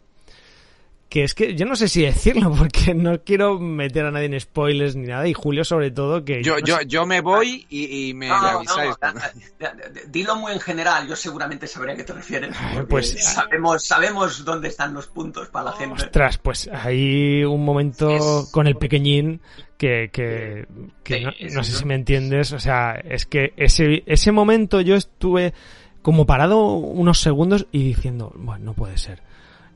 que 1.10 1.24
es 1.24 1.34
que 1.34 1.54
yo 1.56 1.66
no 1.66 1.74
sé 1.76 1.88
si 1.88 2.02
decirlo 2.02 2.50
porque 2.56 2.94
no 2.94 3.22
quiero 3.24 3.58
meter 3.58 4.06
a 4.06 4.10
nadie 4.12 4.26
en 4.26 4.40
spoilers 4.40 4.94
ni 4.96 5.08
nada 5.08 5.26
y 5.28 5.34
Julio 5.34 5.64
sobre 5.64 5.90
todo 5.90 6.24
que 6.24 6.42
yo 6.42 6.54
no 6.60 6.64
yo, 6.64 6.78
sé- 6.78 6.86
yo 6.86 7.04
me 7.04 7.20
voy 7.20 7.66
y, 7.68 8.08
y 8.10 8.14
me 8.14 8.28
No, 8.28 8.34
avisáis. 8.36 8.94
da- 9.00 9.12
da- 9.12 9.32
da- 9.58 9.74
dilo 10.08 10.36
muy 10.36 10.52
en 10.52 10.60
general, 10.60 11.06
yo 11.08 11.16
seguramente 11.16 11.66
sabré 11.66 11.92
a 11.92 11.96
qué 11.96 12.04
te 12.04 12.12
refieres. 12.14 12.56
porque 12.72 12.86
pues- 12.86 13.22
sabemos, 13.24 13.84
sabemos 13.84 14.44
dónde 14.44 14.68
están 14.68 14.94
los 14.94 15.08
puntos 15.08 15.48
para 15.48 15.66
la 15.66 15.72
gente. 15.72 16.04
Ostras, 16.04 16.38
pues 16.38 16.70
hay 16.72 17.42
un 17.44 17.64
momento 17.64 18.10
Es- 18.44 18.48
con 18.52 18.66
el 18.68 18.76
pequeñín 18.76 19.40
que, 19.76 20.10
que, 20.12 20.66
que 21.02 21.14
Sí, 21.18 21.24
no, 21.24 21.30
es- 21.40 21.54
no 21.54 21.64
sé 21.64 21.72
si 21.72 21.84
me 21.86 21.96
entiendes. 21.96 22.52
O 22.52 22.60
sea, 22.60 22.92
es 22.94 23.26
que 23.26 23.52
ese, 23.56 24.04
ese 24.06 24.30
momento 24.30 24.80
yo 24.80 24.94
estuve 24.94 25.54
como 26.02 26.24
parado 26.24 26.74
unos 26.76 27.18
segundos 27.20 27.66
y 27.72 27.82
diciendo, 27.82 28.32
bueno, 28.36 28.66
no 28.66 28.74
puede 28.74 28.96
ser. 28.96 29.22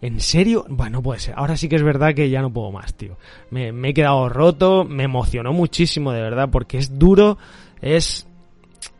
¿En 0.04 0.20
serio? 0.20 0.66
Bueno, 0.68 0.98
no 0.98 1.02
puede 1.02 1.18
ser. 1.20 1.34
Ahora 1.36 1.56
sí 1.56 1.68
que 1.68 1.76
es 1.76 1.82
verdad 1.82 2.14
que 2.14 2.28
ya 2.28 2.42
no 2.42 2.52
puedo 2.52 2.70
más, 2.70 2.92
tío. 2.94 3.16
Me, 3.50 3.72
me 3.72 3.88
he 3.88 3.94
quedado 3.94 4.28
roto, 4.28 4.84
me 4.84 5.04
emocionó 5.04 5.52
muchísimo, 5.54 6.12
de 6.12 6.20
verdad, 6.20 6.50
porque 6.50 6.76
es 6.78 6.98
duro, 6.98 7.38
es... 7.80 8.26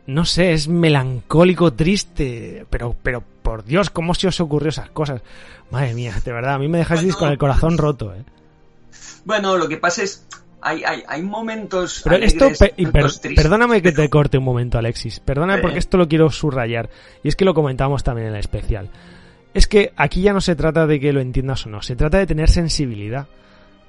No 0.07 0.25
sé, 0.25 0.53
es 0.53 0.67
melancólico, 0.67 1.73
triste, 1.73 2.65
pero, 2.69 2.95
pero 3.03 3.23
por 3.41 3.63
Dios, 3.65 3.89
¿cómo 3.89 4.13
se 4.13 4.27
os 4.27 4.39
ocurrió 4.39 4.69
esas 4.69 4.89
cosas? 4.89 5.21
Madre 5.71 5.93
mía, 5.93 6.13
de 6.23 6.31
verdad, 6.31 6.55
a 6.55 6.59
mí 6.59 6.67
me 6.67 6.77
dejáis 6.79 7.01
Bueno, 7.01 7.17
con 7.17 7.29
el 7.31 7.37
corazón 7.37 7.77
roto, 7.77 8.13
eh. 8.13 8.23
Bueno, 9.25 9.57
lo 9.57 9.67
que 9.67 9.77
pasa 9.77 10.03
es, 10.03 10.27
hay, 10.61 10.83
hay, 10.83 11.03
hay 11.07 11.21
momentos. 11.23 12.01
Pero 12.03 12.15
esto, 12.17 12.45
alegres, 12.45 12.59
per- 12.59 12.73
momentos 12.85 13.19
perdóname 13.35 13.81
que 13.81 13.91
te 13.91 14.09
corte 14.09 14.37
un 14.37 14.43
momento, 14.43 14.77
Alexis. 14.77 15.19
Perdóname 15.19 15.61
porque 15.61 15.79
esto 15.79 15.97
lo 15.97 16.07
quiero 16.07 16.29
subrayar. 16.31 16.89
Y 17.23 17.27
es 17.27 17.35
que 17.35 17.45
lo 17.45 17.53
comentamos 17.53 18.03
también 18.03 18.27
en 18.27 18.33
el 18.33 18.39
especial. 18.39 18.89
Es 19.55 19.67
que 19.67 19.93
aquí 19.95 20.21
ya 20.21 20.33
no 20.33 20.41
se 20.41 20.55
trata 20.55 20.85
de 20.85 20.99
que 20.99 21.13
lo 21.13 21.21
entiendas 21.21 21.65
o 21.65 21.69
no, 21.69 21.81
se 21.81 21.95
trata 21.95 22.19
de 22.19 22.27
tener 22.27 22.49
sensibilidad. 22.49 23.25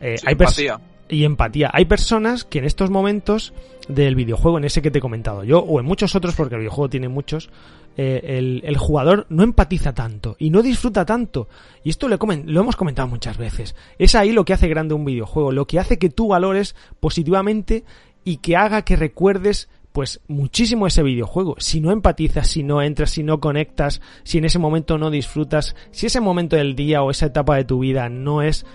Eh, 0.00 0.16
Sí, 0.16 0.26
hay 0.26 0.32
empatía. 0.32 0.80
y 1.08 1.24
empatía. 1.24 1.70
Hay 1.72 1.84
personas 1.86 2.44
que 2.44 2.60
en 2.60 2.64
estos 2.64 2.88
momentos 2.88 3.52
del 3.88 4.14
videojuego, 4.14 4.58
en 4.58 4.64
ese 4.64 4.80
que 4.80 4.90
te 4.92 4.98
he 4.98 5.00
comentado 5.02 5.42
yo, 5.44 5.58
o 5.58 5.80
en 5.80 5.86
muchos 5.86 6.14
otros, 6.14 6.34
porque 6.36 6.54
el 6.54 6.60
videojuego 6.60 6.88
tiene 6.88 7.08
muchos, 7.08 7.50
eh, 7.96 8.36
el, 8.38 8.62
el 8.64 8.76
jugador 8.76 9.26
no 9.28 9.42
empatiza 9.42 9.92
tanto 9.92 10.36
y 10.38 10.50
no 10.50 10.62
disfruta 10.62 11.04
tanto. 11.04 11.48
Y 11.82 11.90
esto 11.90 12.08
lo 12.08 12.16
hemos 12.60 12.76
comentado 12.76 13.08
muchas 13.08 13.36
veces. 13.36 13.74
Es 13.98 14.14
ahí 14.14 14.30
lo 14.32 14.44
que 14.44 14.52
hace 14.52 14.68
grande 14.68 14.94
un 14.94 15.04
videojuego, 15.04 15.50
lo 15.50 15.66
que 15.66 15.80
hace 15.80 15.98
que 15.98 16.10
tú 16.10 16.28
valores 16.28 16.76
positivamente 17.00 17.84
y 18.22 18.36
que 18.38 18.56
haga 18.56 18.82
que 18.82 18.96
recuerdes 18.96 19.68
pues 19.96 20.20
muchísimo 20.28 20.86
ese 20.86 21.02
videojuego. 21.02 21.56
Si 21.56 21.80
no 21.80 21.90
empatizas, 21.90 22.48
si 22.48 22.62
no 22.62 22.82
entras, 22.82 23.12
si 23.12 23.22
no 23.22 23.40
conectas, 23.40 24.02
si 24.24 24.36
en 24.36 24.44
ese 24.44 24.58
momento 24.58 24.98
no 24.98 25.10
disfrutas, 25.10 25.74
si 25.90 26.04
ese 26.04 26.20
momento 26.20 26.54
del 26.54 26.76
día 26.76 27.02
o 27.02 27.10
esa 27.10 27.24
etapa 27.24 27.56
de 27.56 27.64
tu 27.64 27.78
vida 27.78 28.10
no 28.10 28.42
es 28.42 28.66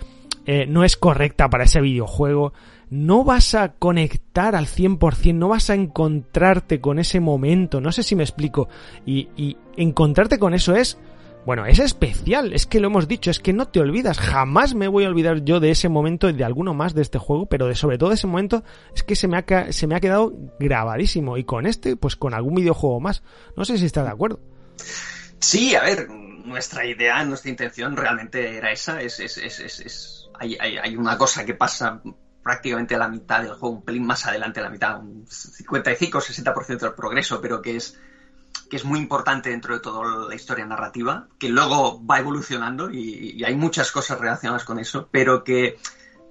eh, 0.47 0.65
no 0.65 0.83
es 0.83 0.97
correcta 0.97 1.47
para 1.47 1.65
ese 1.65 1.79
videojuego, 1.79 2.53
no 2.89 3.23
vas 3.23 3.53
a 3.53 3.73
conectar 3.73 4.55
al 4.55 4.65
100%, 4.65 5.35
no 5.35 5.49
vas 5.49 5.69
a 5.69 5.75
encontrarte 5.75 6.81
con 6.81 6.97
ese 6.97 7.19
momento, 7.19 7.81
no 7.81 7.91
sé 7.91 8.01
si 8.01 8.15
me 8.15 8.23
explico, 8.23 8.67
y, 9.05 9.27
y 9.37 9.57
encontrarte 9.77 10.39
con 10.39 10.55
eso 10.55 10.75
es, 10.75 10.97
bueno, 11.45 11.65
es 11.65 11.79
especial, 11.79 12.53
es 12.53 12.65
que 12.65 12.79
lo 12.79 12.87
hemos 12.87 13.07
dicho, 13.07 13.31
es 13.31 13.39
que 13.39 13.53
no 13.53 13.67
te 13.67 13.79
olvidas, 13.79 14.19
jamás 14.19 14.75
me 14.75 14.87
voy 14.87 15.05
a 15.05 15.09
olvidar 15.09 15.43
yo 15.43 15.59
de 15.59 15.71
ese 15.71 15.89
momento 15.89 16.29
y 16.29 16.33
de 16.33 16.43
alguno 16.43 16.73
más 16.73 16.93
de 16.93 17.01
este 17.01 17.17
juego, 17.17 17.47
pero 17.47 17.67
de 17.67 17.75
sobre 17.75 17.97
todo 17.97 18.11
ese 18.11 18.27
momento 18.27 18.63
es 18.95 19.03
que 19.03 19.15
se 19.15 19.27
me 19.27 19.37
ha, 19.37 19.71
se 19.71 19.87
me 19.87 19.95
ha 19.95 19.99
quedado 19.99 20.33
grabadísimo, 20.59 21.37
y 21.37 21.43
con 21.43 21.65
este, 21.65 21.95
pues 21.95 22.15
con 22.15 22.33
algún 22.33 22.55
videojuego 22.55 22.99
más, 22.99 23.23
no 23.57 23.65
sé 23.65 23.77
si 23.77 23.85
estás 23.85 24.05
de 24.05 24.11
acuerdo. 24.11 24.39
Sí, 25.39 25.73
a 25.75 25.81
ver, 25.81 26.07
nuestra 26.09 26.85
idea, 26.85 27.23
nuestra 27.25 27.49
intención 27.49 27.97
realmente 27.97 28.57
era 28.57 28.71
esa. 28.71 29.01
Es, 29.01 29.19
es, 29.19 29.37
es, 29.37 29.59
es, 29.59 29.79
es- 29.79 30.29
hay, 30.39 30.55
hay, 30.59 30.77
hay 30.77 30.95
una 30.95 31.17
cosa 31.17 31.45
que 31.45 31.53
pasa 31.55 32.01
prácticamente 32.43 32.95
a 32.95 32.97
la 32.99 33.07
mitad 33.07 33.41
del 33.43 33.53
juego, 33.53 33.75
un 33.77 33.83
pelín 33.83 34.05
más 34.05 34.25
adelante 34.25 34.59
a 34.59 34.63
la 34.63 34.69
mitad, 34.69 34.99
un 34.99 35.25
55-60% 35.27 36.79
del 36.79 36.93
progreso, 36.93 37.39
pero 37.41 37.61
que 37.61 37.75
es, 37.75 37.99
que 38.71 38.77
es 38.77 38.85
muy 38.85 38.99
importante 38.99 39.49
dentro 39.49 39.73
de 39.73 39.81
toda 39.81 40.29
la 40.29 40.33
historia 40.33 40.65
narrativa, 40.65 41.27
que 41.37 41.49
luego 41.49 42.01
va 42.05 42.19
evolucionando 42.19 42.89
y, 42.89 43.33
y 43.35 43.43
hay 43.43 43.53
muchas 43.53 43.91
cosas 43.91 44.17
relacionadas 44.17 44.63
con 44.63 44.79
eso, 44.79 45.09
pero 45.11 45.43
que 45.43 45.77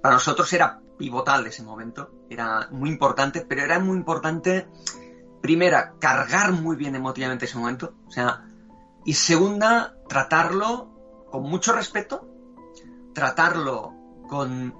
para 0.01 0.15
nosotros 0.15 0.51
era 0.51 0.79
pivotal 0.97 1.45
ese 1.45 1.61
momento, 1.61 2.25
era 2.31 2.67
muy 2.71 2.89
importante, 2.89 3.45
pero 3.47 3.61
era 3.61 3.77
muy 3.77 3.95
importante, 3.95 4.67
primera, 5.39 5.93
cargar 5.99 6.51
muy 6.51 6.75
bien 6.75 6.95
emotivamente 6.95 7.45
ese 7.45 7.59
momento, 7.59 7.93
o 8.07 8.11
sea, 8.11 8.43
y 9.05 9.13
segunda, 9.13 9.93
tratarlo 10.09 11.27
con 11.29 11.43
mucho 11.43 11.73
respeto, 11.73 12.27
tratarlo 13.13 13.93
con, 14.27 14.73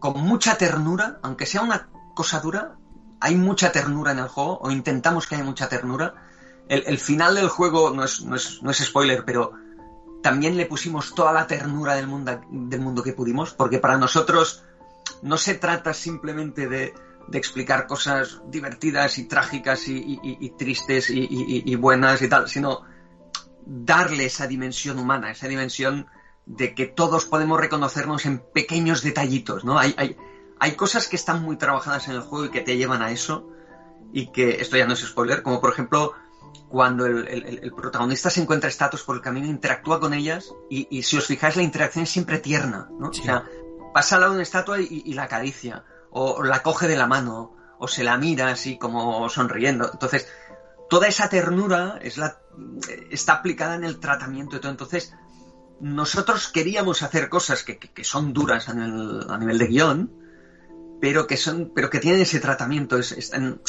con 0.00 0.20
mucha 0.22 0.58
ternura, 0.58 1.20
aunque 1.22 1.46
sea 1.46 1.62
una 1.62 1.88
cosa 2.16 2.40
dura, 2.40 2.78
hay 3.20 3.36
mucha 3.36 3.70
ternura 3.70 4.10
en 4.10 4.18
el 4.18 4.28
juego, 4.28 4.58
o 4.58 4.72
intentamos 4.72 5.28
que 5.28 5.36
haya 5.36 5.44
mucha 5.44 5.68
ternura. 5.68 6.25
El, 6.68 6.98
final 6.98 7.36
del 7.36 7.48
juego 7.48 7.90
no 7.90 8.04
es, 8.04 8.22
no, 8.22 8.34
es, 8.36 8.62
no 8.62 8.70
es 8.70 8.78
spoiler, 8.78 9.24
pero 9.24 9.52
también 10.22 10.56
le 10.56 10.66
pusimos 10.66 11.14
toda 11.14 11.32
la 11.32 11.46
ternura 11.46 11.94
del 11.94 12.08
mundo, 12.08 12.40
del 12.50 12.80
mundo 12.80 13.02
que 13.02 13.12
pudimos, 13.12 13.52
porque 13.52 13.78
para 13.78 13.98
nosotros 13.98 14.64
no 15.22 15.36
se 15.36 15.54
trata 15.54 15.94
simplemente 15.94 16.66
de, 16.68 16.92
de 17.28 17.38
explicar 17.38 17.86
cosas 17.86 18.40
divertidas 18.48 19.18
y 19.18 19.24
trágicas 19.24 19.86
y, 19.86 20.18
y- 20.22 20.50
tristes 20.58 21.10
y 21.10 21.74
buenas 21.76 22.20
y 22.22 22.28
tal, 22.28 22.48
sino 22.48 22.82
darle 23.64 24.26
esa 24.26 24.46
dimensión 24.46 24.98
humana, 24.98 25.30
esa 25.30 25.48
dimensión 25.48 26.06
de 26.46 26.74
que 26.74 26.86
todos 26.86 27.26
podemos 27.26 27.60
reconocernos 27.60 28.24
en 28.26 28.38
pequeños 28.38 29.02
detallitos, 29.02 29.64
¿no? 29.64 29.78
Hay, 29.78 29.94
hay, 29.98 30.16
hay 30.60 30.72
cosas 30.72 31.08
que 31.08 31.16
están 31.16 31.42
muy 31.42 31.56
trabajadas 31.56 32.06
en 32.08 32.14
el 32.14 32.20
juego 32.20 32.46
y 32.46 32.50
que 32.50 32.60
te 32.60 32.76
llevan 32.76 33.02
a 33.02 33.10
eso 33.10 33.48
y 34.12 34.28
que 34.30 34.60
esto 34.60 34.76
ya 34.76 34.86
no 34.86 34.92
es 34.94 35.00
spoiler, 35.00 35.42
como 35.42 35.60
por 35.60 35.72
ejemplo 35.72 36.12
cuando 36.68 37.06
el, 37.06 37.26
el- 37.28 37.60
el 37.62 37.72
protagonista 37.72 38.30
se 38.30 38.40
encuentra 38.42 38.68
estatus 38.68 39.02
por 39.02 39.16
el 39.16 39.22
camino, 39.22 39.46
interactúa 39.46 40.00
con 40.00 40.14
ellas 40.14 40.52
y, 40.70 40.86
y 40.90 41.02
si 41.02 41.16
os 41.16 41.26
fijáis 41.26 41.56
la 41.56 41.62
interacción 41.62 42.04
es 42.04 42.10
siempre 42.10 42.38
tierna, 42.38 42.88
¿no? 42.98 43.12
Sí. 43.12 43.20
O 43.22 43.24
sea, 43.24 43.44
pasa 43.94 44.16
al 44.16 44.20
lado 44.22 44.32
de 44.32 44.36
una 44.38 44.42
estatua 44.42 44.80
y, 44.80 45.02
y 45.04 45.14
la 45.14 45.24
acaricia, 45.24 45.84
o 46.10 46.42
la 46.42 46.62
coge 46.62 46.88
de 46.88 46.96
la 46.96 47.06
mano, 47.06 47.56
o 47.78 47.88
se 47.88 48.04
la 48.04 48.16
mira 48.18 48.48
así 48.48 48.78
como 48.78 49.28
sonriendo. 49.28 49.90
Entonces, 49.92 50.28
toda 50.88 51.06
esa 51.08 51.28
ternura 51.28 51.98
es 52.02 52.16
la, 52.18 52.38
está 53.10 53.34
aplicada 53.34 53.74
en 53.74 53.84
el 53.84 53.98
tratamiento 54.00 54.56
y 54.56 54.60
todo. 54.60 54.70
Entonces, 54.72 55.14
nosotros 55.80 56.48
queríamos 56.48 57.02
hacer 57.02 57.28
cosas 57.28 57.62
que, 57.62 57.78
que- 57.78 57.92
que 57.92 58.04
son 58.04 58.32
duras 58.32 58.68
a 58.68 58.74
nivel, 58.74 59.26
a 59.28 59.36
nivel 59.38 59.58
de 59.58 59.66
guion, 59.66 60.12
pero 61.00 61.26
que 61.26 61.36
son, 61.36 61.72
pero 61.74 61.90
que 61.90 61.98
tienen 61.98 62.22
ese 62.22 62.40
tratamiento, 62.40 62.96
es- 62.96 63.12
están, 63.12 63.60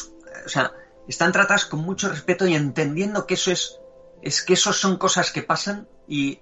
o 0.46 0.50
sea, 0.50 0.72
están 1.08 1.32
tratadas 1.32 1.66
con 1.66 1.80
mucho 1.82 2.10
respeto 2.10 2.46
y 2.46 2.56
entendiendo 2.56 3.26
que 3.26 3.36
eso 3.36 3.52
es, 3.52 3.80
es 4.22 4.42
que 4.44 4.54
eso 4.54 4.74
son 4.74 4.98
cosas 4.98 5.32
que 5.32 5.42
pasan 5.44 5.88
y 6.08 6.42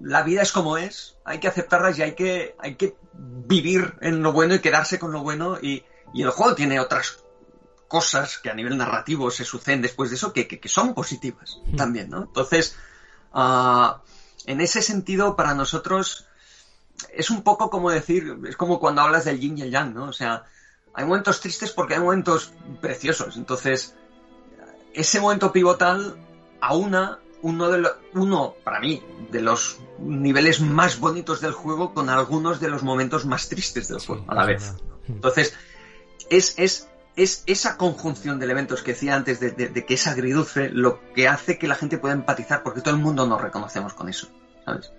la 0.00 0.22
vida 0.22 0.42
es 0.42 0.50
como 0.52 0.76
es, 0.76 1.16
hay 1.24 1.38
que 1.38 1.48
aceptarlas 1.48 1.98
y 1.98 2.02
hay 2.02 2.14
que, 2.14 2.56
hay 2.58 2.74
que 2.76 2.96
vivir 3.12 3.94
en 4.00 4.22
lo 4.22 4.32
bueno 4.32 4.54
y 4.54 4.58
quedarse 4.60 4.98
con 4.98 5.12
lo 5.12 5.22
bueno 5.22 5.58
y, 5.60 5.84
y 6.12 6.22
el 6.22 6.30
juego 6.30 6.54
tiene 6.54 6.80
otras 6.80 7.18
cosas 7.86 8.38
que 8.38 8.50
a 8.50 8.54
nivel 8.54 8.76
narrativo 8.76 9.30
se 9.30 9.44
suceden 9.44 9.82
después 9.82 10.10
de 10.10 10.16
eso 10.16 10.32
que, 10.32 10.48
que- 10.48 10.58
que 10.58 10.68
son 10.68 10.94
positivas 10.94 11.58
Hmm. 11.66 11.76
también, 11.76 12.10
¿no? 12.10 12.22
Entonces, 12.22 12.74
ah, 13.32 14.02
en 14.46 14.60
ese 14.60 14.82
sentido, 14.82 15.36
para 15.36 15.54
nosotros 15.54 16.26
es 17.12 17.30
un 17.30 17.42
poco 17.42 17.70
como 17.70 17.90
decir, 17.90 18.36
es 18.48 18.56
como 18.56 18.80
cuando 18.80 19.02
hablas 19.02 19.24
del 19.24 19.38
yin 19.38 19.58
y 19.58 19.62
el 19.62 19.70
yang, 19.70 19.94
¿no? 19.94 20.06
O 20.06 20.12
sea, 20.12 20.44
hay 20.94 21.04
momentos 21.04 21.40
tristes 21.40 21.70
porque 21.72 21.94
hay 21.94 22.00
momentos 22.00 22.52
preciosos. 22.80 23.36
Entonces, 23.36 23.94
ese 24.94 25.20
momento 25.20 25.52
pivotal 25.52 26.16
aúna 26.60 27.18
uno 27.42 27.70
de 27.70 27.78
los, 27.78 27.92
uno, 28.14 28.54
para 28.62 28.78
mí, 28.78 29.02
de 29.30 29.40
los 29.40 29.78
niveles 29.98 30.60
más 30.60 31.00
bonitos 31.00 31.40
del 31.40 31.52
juego 31.52 31.92
con 31.92 32.08
algunos 32.08 32.60
de 32.60 32.68
los 32.68 32.82
momentos 32.84 33.24
más 33.26 33.48
tristes 33.48 33.88
del 33.88 33.98
juego 33.98 34.24
a 34.28 34.34
la 34.34 34.44
vez. 34.46 34.74
Entonces, 35.08 35.54
es, 36.30 36.54
es, 36.58 36.88
es 37.16 37.42
esa 37.46 37.76
conjunción 37.76 38.38
de 38.38 38.44
elementos 38.44 38.82
que 38.82 38.92
decía 38.92 39.16
antes 39.16 39.40
de, 39.40 39.50
de- 39.50 39.68
de 39.70 39.84
que 39.84 39.94
es 39.94 40.06
agridulce 40.06 40.68
lo 40.68 41.00
que 41.14 41.26
hace 41.26 41.58
que 41.58 41.66
la 41.66 41.74
gente 41.74 41.98
pueda 41.98 42.14
empatizar, 42.14 42.62
porque 42.62 42.80
todo 42.80 42.94
el 42.94 43.00
mundo 43.00 43.26
nos 43.26 43.40
reconocemos 43.40 43.92
con 43.94 44.08
eso, 44.08 44.28
¿sabes? 44.64 44.92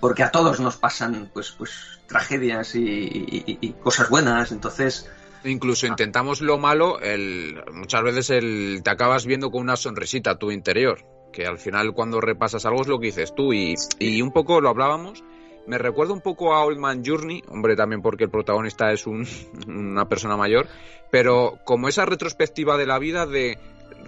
Porque 0.00 0.22
a 0.22 0.30
todos 0.30 0.60
nos 0.60 0.76
pasan, 0.76 1.30
pues, 1.32 1.52
pues, 1.58 1.72
tragedias 2.06 2.74
y, 2.74 2.80
y- 2.80 3.58
y 3.60 3.72
cosas 3.74 4.08
buenas, 4.08 4.52
entonces, 4.52 5.10
Incluso 5.44 5.86
intentamos 5.86 6.40
lo 6.40 6.58
malo, 6.58 6.98
el, 7.00 7.62
muchas 7.72 8.02
veces 8.02 8.30
el, 8.30 8.80
te 8.82 8.90
acabas 8.90 9.24
viendo 9.24 9.50
con 9.52 9.60
una 9.62 9.76
sonrisita 9.76 10.32
a 10.32 10.38
tu 10.38 10.50
interior. 10.50 11.04
que 11.32 11.46
al 11.46 11.58
final 11.58 11.92
cuando 11.92 12.20
repasas 12.20 12.64
algo 12.66 12.80
es 12.82 12.88
lo 12.88 12.98
que 12.98 13.06
dices 13.06 13.34
tú 13.34 13.52
y, 13.52 13.74
y 14.00 14.20
un 14.22 14.32
poco 14.32 14.60
lo 14.60 14.68
hablábamos. 14.70 15.22
Me 15.66 15.76
recuerda 15.78 16.12
un 16.14 16.22
poco 16.22 16.54
a 16.54 16.64
Old 16.64 16.78
Man 16.78 17.02
Journey, 17.04 17.42
hombre, 17.48 17.76
también 17.76 18.00
porque 18.02 18.24
el 18.24 18.30
protagonista 18.30 18.90
es 18.92 19.06
un, 19.06 19.26
una 19.68 20.08
persona 20.08 20.36
mayor, 20.36 20.66
pero 21.12 21.58
como 21.64 21.86
esa 21.88 22.04
retrospectiva 22.06 22.76
de 22.76 22.86
la 22.86 22.98
vida 22.98 23.26
de 23.26 23.58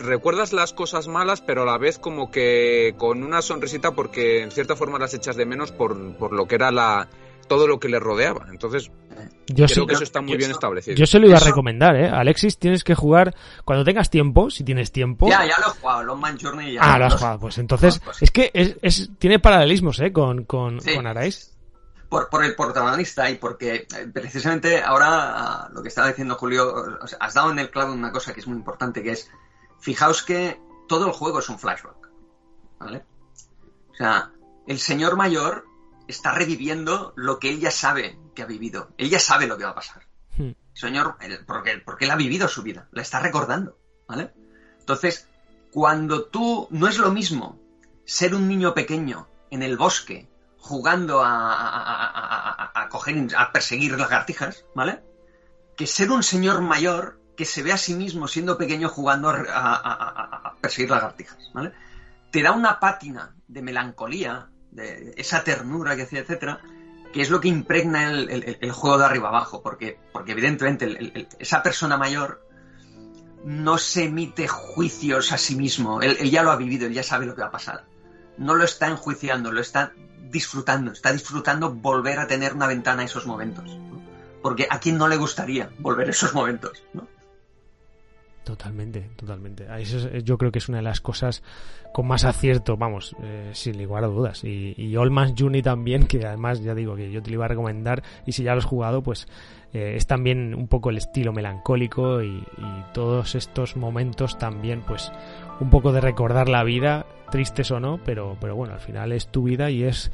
recuerdas 0.01 0.53
las 0.53 0.73
cosas 0.73 1.09
malas, 1.09 1.41
pero 1.41 1.63
a 1.63 1.67
la 1.67 1.79
vez 1.79 1.99
como 1.99 2.31
que 2.31 2.95
con 2.99 3.23
una 3.23 3.43
sonrisita 3.43 3.93
porque 3.93 4.43
en 4.43 4.51
cierta 4.51 4.77
forma 4.77 4.99
las 4.99 5.15
echas 5.15 5.37
de 5.37 5.47
menos 5.47 5.73
por, 5.73 6.17
por 6.17 6.33
lo 6.33 6.47
que 6.47 6.57
era 6.57 6.71
la 6.71 7.09
todo 7.51 7.67
lo 7.67 7.81
que 7.81 7.89
le 7.89 7.99
rodeaba. 7.99 8.47
Entonces, 8.49 8.93
yo 9.49 9.67
creo 9.67 9.85
que 9.85 9.95
eso 9.95 10.05
está 10.05 10.21
muy 10.21 10.37
bien 10.37 10.53
establecido. 10.53 10.97
Yo 10.97 11.05
se 11.05 11.19
lo 11.19 11.27
iba 11.27 11.37
a 11.37 11.41
recomendar, 11.41 11.97
¿eh? 11.97 12.09
Alexis, 12.09 12.57
tienes 12.59 12.85
que 12.85 12.95
jugar 12.95 13.35
cuando 13.65 13.85
tengas 13.85 14.09
tiempo, 14.09 14.51
si 14.51 14.63
tienes 14.63 14.93
tiempo. 14.93 15.29
Ya, 15.29 15.45
ya 15.45 15.59
lo 15.59 15.67
he 15.67 15.81
jugado, 15.81 16.05
Long 16.05 16.21
Man 16.21 16.39
Journey 16.41 16.75
ya. 16.75 16.81
Ah, 16.81 16.97
lo 16.97 17.07
has 17.07 17.15
jugado. 17.15 17.41
Pues 17.41 17.59
entonces, 17.59 18.01
es 18.21 18.31
que 18.31 18.53
es, 18.55 18.77
es, 18.83 19.11
tiene 19.19 19.41
paralelismos, 19.41 19.99
¿eh? 19.99 20.13
Con, 20.13 20.45
con, 20.45 20.81
sí. 20.81 20.95
con 20.95 21.09
Arais. 21.09 21.57
Por, 22.09 22.29
por, 22.29 22.45
el 22.45 22.55
protagonista 22.55 23.29
y 23.29 23.35
porque 23.35 23.75
eh, 23.75 24.07
precisamente 24.13 24.81
ahora 24.81 25.69
lo 25.73 25.83
que 25.83 25.89
estaba 25.89 26.07
diciendo 26.07 26.37
Julio, 26.37 26.73
o 27.03 27.07
sea, 27.09 27.19
has 27.21 27.35
dado 27.35 27.51
en 27.51 27.59
el 27.59 27.71
clavo 27.71 27.93
una 27.93 28.13
cosa 28.13 28.33
que 28.33 28.41
es 28.41 28.47
muy 28.47 28.57
importante, 28.57 29.03
que 29.03 29.11
es 29.11 29.29
Fijaos 29.81 30.23
que 30.23 30.61
todo 30.89 31.07
el 31.07 31.13
juego 31.13 31.39
es 31.39 31.49
un 31.49 31.59
flashback. 31.59 32.11
¿Vale? 32.79 33.05
O 33.91 33.95
sea, 33.95 34.33
el 34.67 34.79
señor 34.79 35.17
mayor 35.17 35.67
está 36.09 36.33
reviviendo 36.33 37.13
lo 37.17 37.39
que 37.39 37.51
él 37.51 37.61
ya 37.61 37.71
sabe 37.71 38.19
que 38.35 38.43
ha 38.43 38.47
vivido. 38.47 38.91
Él 38.99 39.11
ya 39.11 39.19
sabe 39.19 39.47
lo 39.47 39.57
que 39.57 39.65
va 39.65 39.71
a 39.71 39.75
pasar. 39.75 40.07
Hmm. 40.37 40.53
Señor, 40.73 41.17
porque, 41.47 41.79
porque 41.79 42.05
él 42.07 42.11
ha 42.11 42.17
vivido 42.17 42.49
su 42.49 42.63
vida, 42.63 42.89
la 42.93 43.03
está 43.03 43.21
recordando. 43.21 43.79
¿Vale? 44.09 44.33
Entonces, 44.81 45.29
cuando 45.71 46.25
tú 46.25 46.67
no 46.71 46.89
es 46.89 46.99
lo 46.99 47.13
mismo 47.13 47.61
ser 48.05 48.35
un 48.35 48.49
niño 48.49 48.75
pequeño 48.75 49.29
en 49.51 49.63
el 49.63 49.77
bosque 49.77 50.29
jugando 50.59 51.23
a, 51.23 51.53
a, 51.53 52.73
a, 52.75 52.83
a 52.83 52.89
coger, 52.89 53.29
a 53.37 53.53
perseguir 53.53 53.99
lagartijas, 53.99 54.65
¿vale? 54.75 55.03
Que 55.77 55.87
ser 55.87 56.11
un 56.11 56.23
señor 56.23 56.61
mayor 56.61 57.20
que 57.41 57.47
se 57.47 57.63
ve 57.63 57.73
a 57.73 57.79
sí 57.79 57.95
mismo 57.95 58.29
siendo 58.29 58.59
pequeño 58.59 58.91
jugando 58.91 59.31
a, 59.31 59.35
a, 59.35 60.49
a 60.49 60.55
perseguir 60.61 60.91
lagartijas, 60.91 61.51
¿vale? 61.55 61.73
Te 62.31 62.43
da 62.43 62.53
una 62.53 62.79
pátina 62.79 63.35
de 63.49 63.63
melancolía, 63.63 64.51
de 64.71 65.15
esa 65.17 65.43
ternura 65.43 65.97
que 65.97 66.03
hacía, 66.03 66.19
etcétera, 66.21 66.61
que 67.15 67.23
es 67.23 67.31
lo 67.31 67.41
que 67.41 67.49
impregna 67.49 68.11
el, 68.11 68.73
juego 68.73 68.99
de 68.99 69.07
arriba 69.07 69.29
abajo, 69.29 69.63
porque, 69.63 69.99
porque 70.13 70.33
evidentemente 70.33 71.27
esa 71.39 71.63
persona 71.63 71.97
mayor 71.97 72.47
no 73.43 73.79
se 73.79 74.05
emite 74.05 74.47
juicios 74.47 75.33
a 75.33 75.39
sí 75.39 75.57
mismo, 75.57 76.03
él, 76.03 76.19
ya 76.31 76.43
lo 76.43 76.51
ha 76.51 76.57
vivido, 76.57 76.89
él 76.89 76.93
ya 76.93 77.03
sabe 77.03 77.25
lo 77.25 77.35
que 77.35 77.41
va 77.41 77.47
a 77.47 77.53
pasar. 77.53 77.87
No 78.37 78.55
lo 78.55 78.65
está 78.65 78.89
enjuiciando, 78.89 79.51
lo 79.51 79.63
está 79.63 79.95
disfrutando, 80.29 80.93
está 80.93 81.11
disfrutando 81.11 81.73
volver 81.73 82.19
a 82.19 82.27
tener 82.27 82.53
una 82.53 82.67
ventana 82.67 83.01
a 83.01 83.07
esos 83.07 83.25
momentos. 83.25 83.79
Porque 84.43 84.69
a 84.69 84.79
quién 84.79 84.99
no 84.99 85.09
le 85.09 85.17
gustaría 85.17 85.71
volver 85.79 86.09
a 86.09 86.11
esos 86.11 86.35
momentos, 86.35 86.83
¿no? 86.93 87.09
Totalmente, 88.45 89.11
totalmente. 89.17 89.67
Eso 89.79 90.09
es, 90.09 90.25
yo 90.25 90.39
creo 90.39 90.51
que 90.51 90.59
es 90.59 90.69
una 90.69 90.79
de 90.79 90.83
las 90.83 91.01
cosas 91.01 91.43
con 91.93 92.07
más 92.07 92.25
acierto, 92.25 92.77
vamos, 92.77 93.15
eh, 93.23 93.51
sin 93.53 93.83
lugar 93.83 94.05
a 94.05 94.07
dudas. 94.07 94.45
Y, 94.45 94.75
y 94.77 94.97
All 94.97 95.11
Man's 95.11 95.35
Journey 95.39 95.63
también, 95.63 96.07
que 96.07 96.25
además 96.27 96.63
ya 96.63 96.75
digo 96.75 96.97
que 96.97 97.11
yo 97.11 97.23
te 97.23 97.31
lo 97.31 97.35
iba 97.35 97.45
a 97.45 97.49
recomendar 97.49 98.03
y 98.27 98.33
si 98.33 98.43
ya 98.43 98.53
lo 98.53 98.59
has 98.59 98.65
jugado, 98.65 99.03
pues 99.03 99.29
eh, 99.73 99.95
es 99.97 100.07
también 100.07 100.55
un 100.55 100.69
poco 100.69 100.91
el 100.91 100.97
estilo 100.97 101.33
melancólico 101.33 102.23
y, 102.23 102.39
y, 102.39 102.85
todos 102.93 103.35
estos 103.35 103.77
momentos 103.77 104.39
también, 104.39 104.83
pues 104.87 105.13
un 105.61 105.71
poco 105.71 105.93
de 105.93 106.01
recordar 106.01 106.49
la 106.49 106.65
vida, 106.65 107.07
tristes 107.31 107.71
o 107.71 107.79
no, 107.79 108.01
pero, 108.05 108.37
pero 108.41 108.57
bueno, 108.57 108.75
al 108.75 108.81
final 108.81 109.13
es 109.13 109.29
tu 109.29 109.45
vida 109.45 109.71
y 109.71 109.85
es 109.85 110.11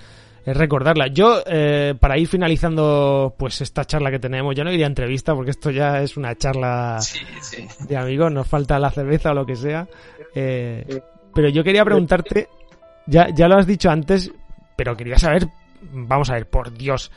es 0.47 0.57
recordarla. 0.57 1.09
Yo, 1.09 1.43
eh, 1.45 1.95
para 1.99 2.17
ir 2.17 2.29
finalizando 2.29 3.35
pues 3.37 3.61
esta 3.61 3.85
charla 3.85 4.13
que 4.13 4.21
tenemos, 4.21 4.55
ya 4.55 4.63
no 4.63 4.73
iría 4.73 4.87
a 4.87 4.89
entrevista 4.89 5.35
porque 5.35 5.51
esto 5.51 5.73
ya 5.73 6.01
es 6.01 6.17
una 6.17 6.37
charla 6.37 6.99
sí, 7.01 7.19
sí. 7.43 7.67
de 7.81 7.97
amigos, 7.97 8.31
nos 8.31 8.47
falta 8.47 8.79
la 8.79 8.93
cerveza 8.93 9.33
o 9.33 9.35
lo 9.35 9.45
que 9.45 9.57
sea. 9.57 9.89
Eh, 10.37 11.03
pero 11.35 11.49
yo 11.49 11.65
quería 11.65 11.85
preguntarte, 11.85 12.49
ya, 13.07 13.27
ya 13.35 13.49
lo 13.49 13.59
has 13.59 13.67
dicho 13.67 13.91
antes, 13.91 14.31
pero 14.77 14.97
quería 14.97 15.19
saber, 15.19 15.49
vamos 15.93 16.31
a 16.31 16.35
ver, 16.35 16.49
por 16.49 16.73
Dios, 16.73 17.11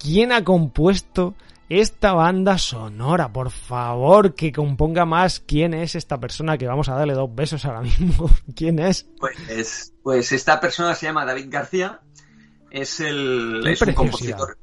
¿quién 0.00 0.32
ha 0.32 0.42
compuesto 0.42 1.36
esta 1.68 2.14
banda 2.14 2.58
sonora? 2.58 3.32
Por 3.32 3.50
favor, 3.50 4.34
que 4.34 4.50
componga 4.50 5.04
más 5.04 5.38
quién 5.38 5.72
es 5.72 5.94
esta 5.94 6.18
persona 6.18 6.58
que 6.58 6.66
vamos 6.66 6.88
a 6.88 6.96
darle 6.96 7.14
dos 7.14 7.32
besos 7.32 7.64
ahora 7.64 7.82
mismo. 7.82 8.28
¿Quién 8.56 8.80
es? 8.80 9.08
Pues, 9.20 9.94
pues 10.02 10.32
esta 10.32 10.58
persona 10.58 10.96
se 10.96 11.06
llama 11.06 11.24
David 11.24 11.46
García 11.48 12.00
es 12.72 13.00
el 13.00 13.66
es 13.66 13.82
un 13.82 13.92
compositor 13.92 14.56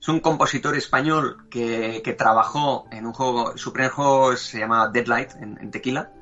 es 0.00 0.08
un 0.08 0.20
compositor 0.20 0.76
español 0.76 1.48
que, 1.50 2.00
que, 2.04 2.12
trabajó 2.12 2.86
en 2.92 3.06
un 3.06 3.12
juego 3.12 3.56
su 3.56 3.72
primer 3.72 3.90
juego 3.90 4.36
se 4.36 4.60
llama 4.60 4.88
Deadlight 4.88 5.32
en, 5.40 5.58
en, 5.60 5.70
Tequila. 5.72 6.12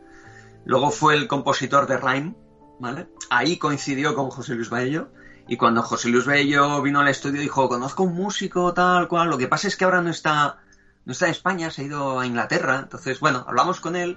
Luego 0.65 0.91
fue 0.91 1.15
el 1.15 1.29
compositor 1.29 1.87
de 1.87 1.99
Rhyme 1.99 2.35
vale 2.81 3.09
ahí 3.29 3.59
coincidió 3.59 4.15
con 4.15 4.31
José 4.31 4.55
Luis 4.55 4.71
Baello. 4.71 5.11
Y 5.47 5.59
cuando 5.59 5.83
José 5.83 6.09
Luis 6.09 6.25
Baello 6.25 6.81
vino 6.81 7.01
al 7.01 7.09
estudio 7.09 7.43
dijo 7.43 7.69
conozco 7.69 8.05
un 8.05 8.15
músico 8.15 8.73
tal 8.73 9.07
cual 9.09 9.29
lo 9.29 9.37
que 9.37 9.49
pasa 9.49 9.69
es 9.69 9.77
que 9.77 9.85
ahora 9.85 10.01
no 10.01 10.09
está 10.09 10.61
no 11.05 11.13
está 11.13 11.27
en 11.27 11.33
España 11.33 11.71
se 11.71 11.83
ha 11.83 11.85
ido 11.85 12.21
a 12.21 12.27
Inglaterra 12.27 12.81
entonces 12.85 13.21
bueno 13.21 13.45
hablamos 13.47 13.81
con 13.81 13.97
él. 13.97 14.17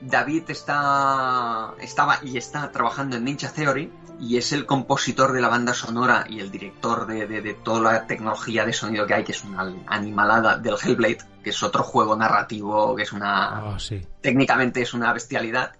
David 0.00 0.44
está 0.50 1.74
estaba 1.80 2.20
y 2.22 2.36
está 2.36 2.70
trabajando 2.70 3.16
en 3.16 3.24
Ninja 3.24 3.48
Theory 3.48 3.90
y 4.20 4.36
es 4.36 4.52
el 4.52 4.66
compositor 4.66 5.32
de 5.32 5.40
la 5.40 5.48
banda 5.48 5.74
sonora 5.74 6.26
y 6.28 6.40
el 6.40 6.50
director 6.50 7.06
de, 7.06 7.26
de, 7.26 7.40
de, 7.40 7.54
toda 7.54 7.92
la 7.92 8.06
tecnología 8.06 8.64
de 8.64 8.72
sonido 8.72 9.06
que 9.06 9.14
hay, 9.14 9.24
que 9.24 9.32
es 9.32 9.44
una 9.44 9.72
animalada 9.86 10.58
del 10.58 10.76
Hellblade, 10.82 11.18
que 11.42 11.50
es 11.50 11.62
otro 11.62 11.82
juego 11.82 12.16
narrativo, 12.16 12.94
que 12.94 13.02
es 13.02 13.12
una... 13.12 13.64
Oh, 13.64 13.78
sí. 13.78 14.06
técnicamente 14.20 14.80
es 14.82 14.94
una 14.94 15.12
bestialidad. 15.12 15.72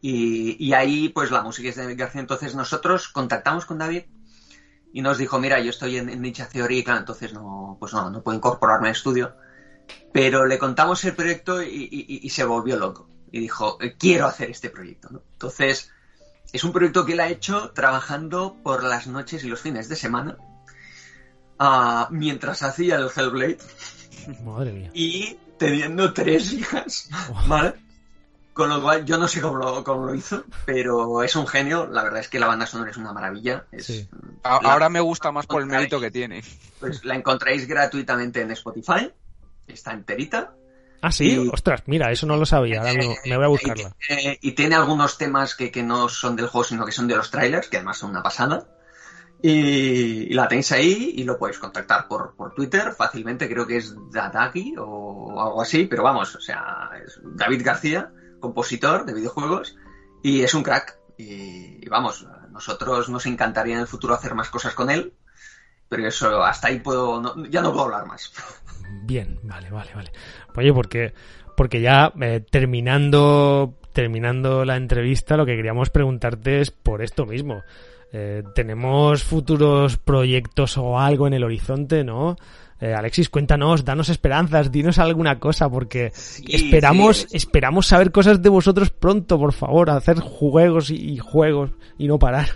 Y, 0.00 0.56
y, 0.64 0.72
ahí 0.72 1.10
pues 1.10 1.30
la 1.30 1.42
música 1.42 1.68
es 1.68 1.76
de 1.76 1.82
David 1.82 1.98
García. 1.98 2.20
Entonces 2.22 2.54
nosotros 2.54 3.08
contactamos 3.08 3.66
con 3.66 3.78
David 3.78 4.04
y 4.92 5.02
nos 5.02 5.18
dijo, 5.18 5.38
mira, 5.38 5.60
yo 5.60 5.70
estoy 5.70 5.98
en, 5.98 6.08
en 6.08 6.24
y 6.24 6.32
claro, 6.32 7.00
entonces 7.00 7.32
no, 7.34 7.76
pues 7.78 7.92
no, 7.92 8.10
no 8.10 8.22
puedo 8.22 8.36
incorporarme 8.36 8.88
al 8.88 8.94
estudio. 8.94 9.36
Pero 10.12 10.46
le 10.46 10.58
contamos 10.58 11.04
el 11.04 11.14
proyecto 11.14 11.62
y, 11.62 11.88
y, 11.90 12.20
y 12.22 12.30
se 12.30 12.44
volvió 12.44 12.76
loco. 12.76 13.08
Y 13.30 13.40
dijo, 13.40 13.78
quiero 13.98 14.26
hacer 14.26 14.50
este 14.50 14.70
proyecto. 14.70 15.08
¿no? 15.10 15.22
Entonces 15.32 15.92
es 16.52 16.64
un 16.64 16.72
proyecto 16.72 17.04
que 17.04 17.12
él 17.12 17.20
ha 17.20 17.28
hecho 17.28 17.70
trabajando 17.70 18.56
por 18.62 18.82
las 18.82 19.06
noches 19.06 19.44
y 19.44 19.48
los 19.48 19.60
fines 19.60 19.88
de 19.88 19.96
semana 19.96 20.38
uh, 21.60 22.06
mientras 22.10 22.62
hacía 22.62 22.96
el 22.96 23.08
Hellblade. 23.14 23.58
Madre 24.44 24.72
mía. 24.72 24.90
Y 24.92 25.38
teniendo 25.58 26.12
tres 26.12 26.52
hijas, 26.52 27.08
¿vale? 27.46 27.74
Con 28.52 28.68
lo 28.68 28.82
cual, 28.82 29.04
yo 29.04 29.16
no 29.16 29.28
sé 29.28 29.40
cómo 29.40 29.56
lo, 29.56 29.84
cómo 29.84 30.06
lo, 30.06 30.14
hizo, 30.14 30.44
pero 30.66 31.22
es 31.22 31.36
un 31.36 31.46
genio. 31.46 31.86
La 31.86 32.02
verdad 32.02 32.20
es 32.20 32.28
que 32.28 32.40
la 32.40 32.46
banda 32.46 32.66
sonora 32.66 32.90
es 32.90 32.96
una 32.96 33.12
maravilla. 33.12 33.64
Es, 33.70 33.86
sí. 33.86 34.08
la, 34.42 34.56
Ahora 34.56 34.88
me 34.88 35.00
gusta 35.00 35.30
más 35.30 35.46
por 35.46 35.62
el 35.62 35.68
mérito 35.68 36.00
que 36.00 36.10
tiene. 36.10 36.42
Pues 36.80 37.04
la 37.04 37.14
encontráis 37.14 37.66
gratuitamente 37.66 38.40
en 38.40 38.50
Spotify. 38.50 39.10
Está 39.66 39.92
enterita. 39.92 40.52
Ah, 41.02 41.12
sí, 41.12 41.34
y, 41.34 41.48
ostras, 41.48 41.82
mira, 41.86 42.10
eso 42.10 42.26
no 42.26 42.36
lo 42.36 42.44
sabía, 42.44 42.80
ahora 42.80 42.92
me, 42.92 43.16
me 43.24 43.36
voy 43.36 43.44
a 43.44 43.48
buscarla. 43.48 43.96
Y, 44.08 44.12
eh, 44.12 44.38
y, 44.42 44.52
tiene 44.52 44.74
algunos 44.74 45.16
temas 45.16 45.54
que, 45.54 45.70
que, 45.70 45.82
no 45.82 46.08
son 46.08 46.36
del 46.36 46.48
juego, 46.48 46.64
sino 46.64 46.84
que 46.84 46.92
son 46.92 47.08
de 47.08 47.16
los 47.16 47.30
trailers, 47.30 47.68
que 47.68 47.78
además 47.78 47.98
son 47.98 48.10
una 48.10 48.22
pasada. 48.22 48.66
Y, 49.42 50.30
y 50.30 50.34
la 50.34 50.48
tenéis 50.48 50.70
ahí 50.72 51.14
y 51.16 51.24
lo 51.24 51.38
podéis 51.38 51.58
contactar 51.58 52.06
por, 52.06 52.34
por 52.36 52.54
Twitter 52.54 52.92
fácilmente, 52.92 53.48
creo 53.48 53.66
que 53.66 53.78
es 53.78 53.94
Dadaki 54.10 54.74
o 54.78 55.40
algo 55.40 55.62
así, 55.62 55.86
pero 55.86 56.02
vamos, 56.02 56.34
o 56.34 56.40
sea, 56.40 56.90
es 57.02 57.18
David 57.22 57.62
García, 57.64 58.12
compositor 58.38 59.06
de 59.06 59.14
videojuegos, 59.14 59.76
y 60.22 60.42
es 60.42 60.52
un 60.54 60.62
crack. 60.62 60.98
Y, 61.16 61.88
vamos, 61.88 62.26
nosotros 62.50 63.08
nos 63.08 63.26
encantaría 63.26 63.74
en 63.74 63.80
el 63.80 63.86
futuro 63.86 64.14
hacer 64.14 64.34
más 64.34 64.50
cosas 64.50 64.74
con 64.74 64.90
él, 64.90 65.14
pero 65.88 66.06
eso, 66.06 66.42
hasta 66.42 66.68
ahí 66.68 66.80
puedo, 66.80 67.20
no, 67.20 67.46
ya 67.46 67.62
no 67.62 67.72
puedo 67.72 67.86
hablar 67.86 68.06
más. 68.06 68.32
Bien, 69.02 69.38
vale, 69.42 69.70
vale, 69.70 69.90
vale. 69.94 70.10
Oye, 70.56 70.72
porque, 70.72 71.12
porque 71.56 71.80
ya 71.80 72.12
eh, 72.20 72.44
terminando, 72.48 73.74
terminando 73.92 74.64
la 74.64 74.76
entrevista, 74.76 75.36
lo 75.36 75.46
que 75.46 75.56
queríamos 75.56 75.90
preguntarte 75.90 76.60
es 76.60 76.70
por 76.70 77.02
esto 77.02 77.26
mismo. 77.26 77.62
Eh, 78.12 78.42
¿Tenemos 78.54 79.22
futuros 79.22 79.96
proyectos 79.96 80.76
o 80.78 80.98
algo 80.98 81.26
en 81.26 81.34
el 81.34 81.44
horizonte, 81.44 82.02
no? 82.02 82.36
Eh, 82.80 82.94
Alexis, 82.94 83.28
cuéntanos, 83.28 83.84
danos 83.84 84.08
esperanzas, 84.08 84.72
dinos 84.72 84.98
alguna 84.98 85.38
cosa, 85.38 85.68
porque 85.68 86.10
sí, 86.14 86.44
esperamos, 86.48 87.26
sí. 87.28 87.36
esperamos 87.36 87.86
saber 87.86 88.10
cosas 88.10 88.40
de 88.40 88.48
vosotros 88.48 88.90
pronto, 88.90 89.38
por 89.38 89.52
favor, 89.52 89.90
hacer 89.90 90.18
juegos 90.18 90.90
y, 90.90 90.94
y 90.94 91.18
juegos 91.18 91.70
y 91.98 92.08
no 92.08 92.18
parar. 92.18 92.48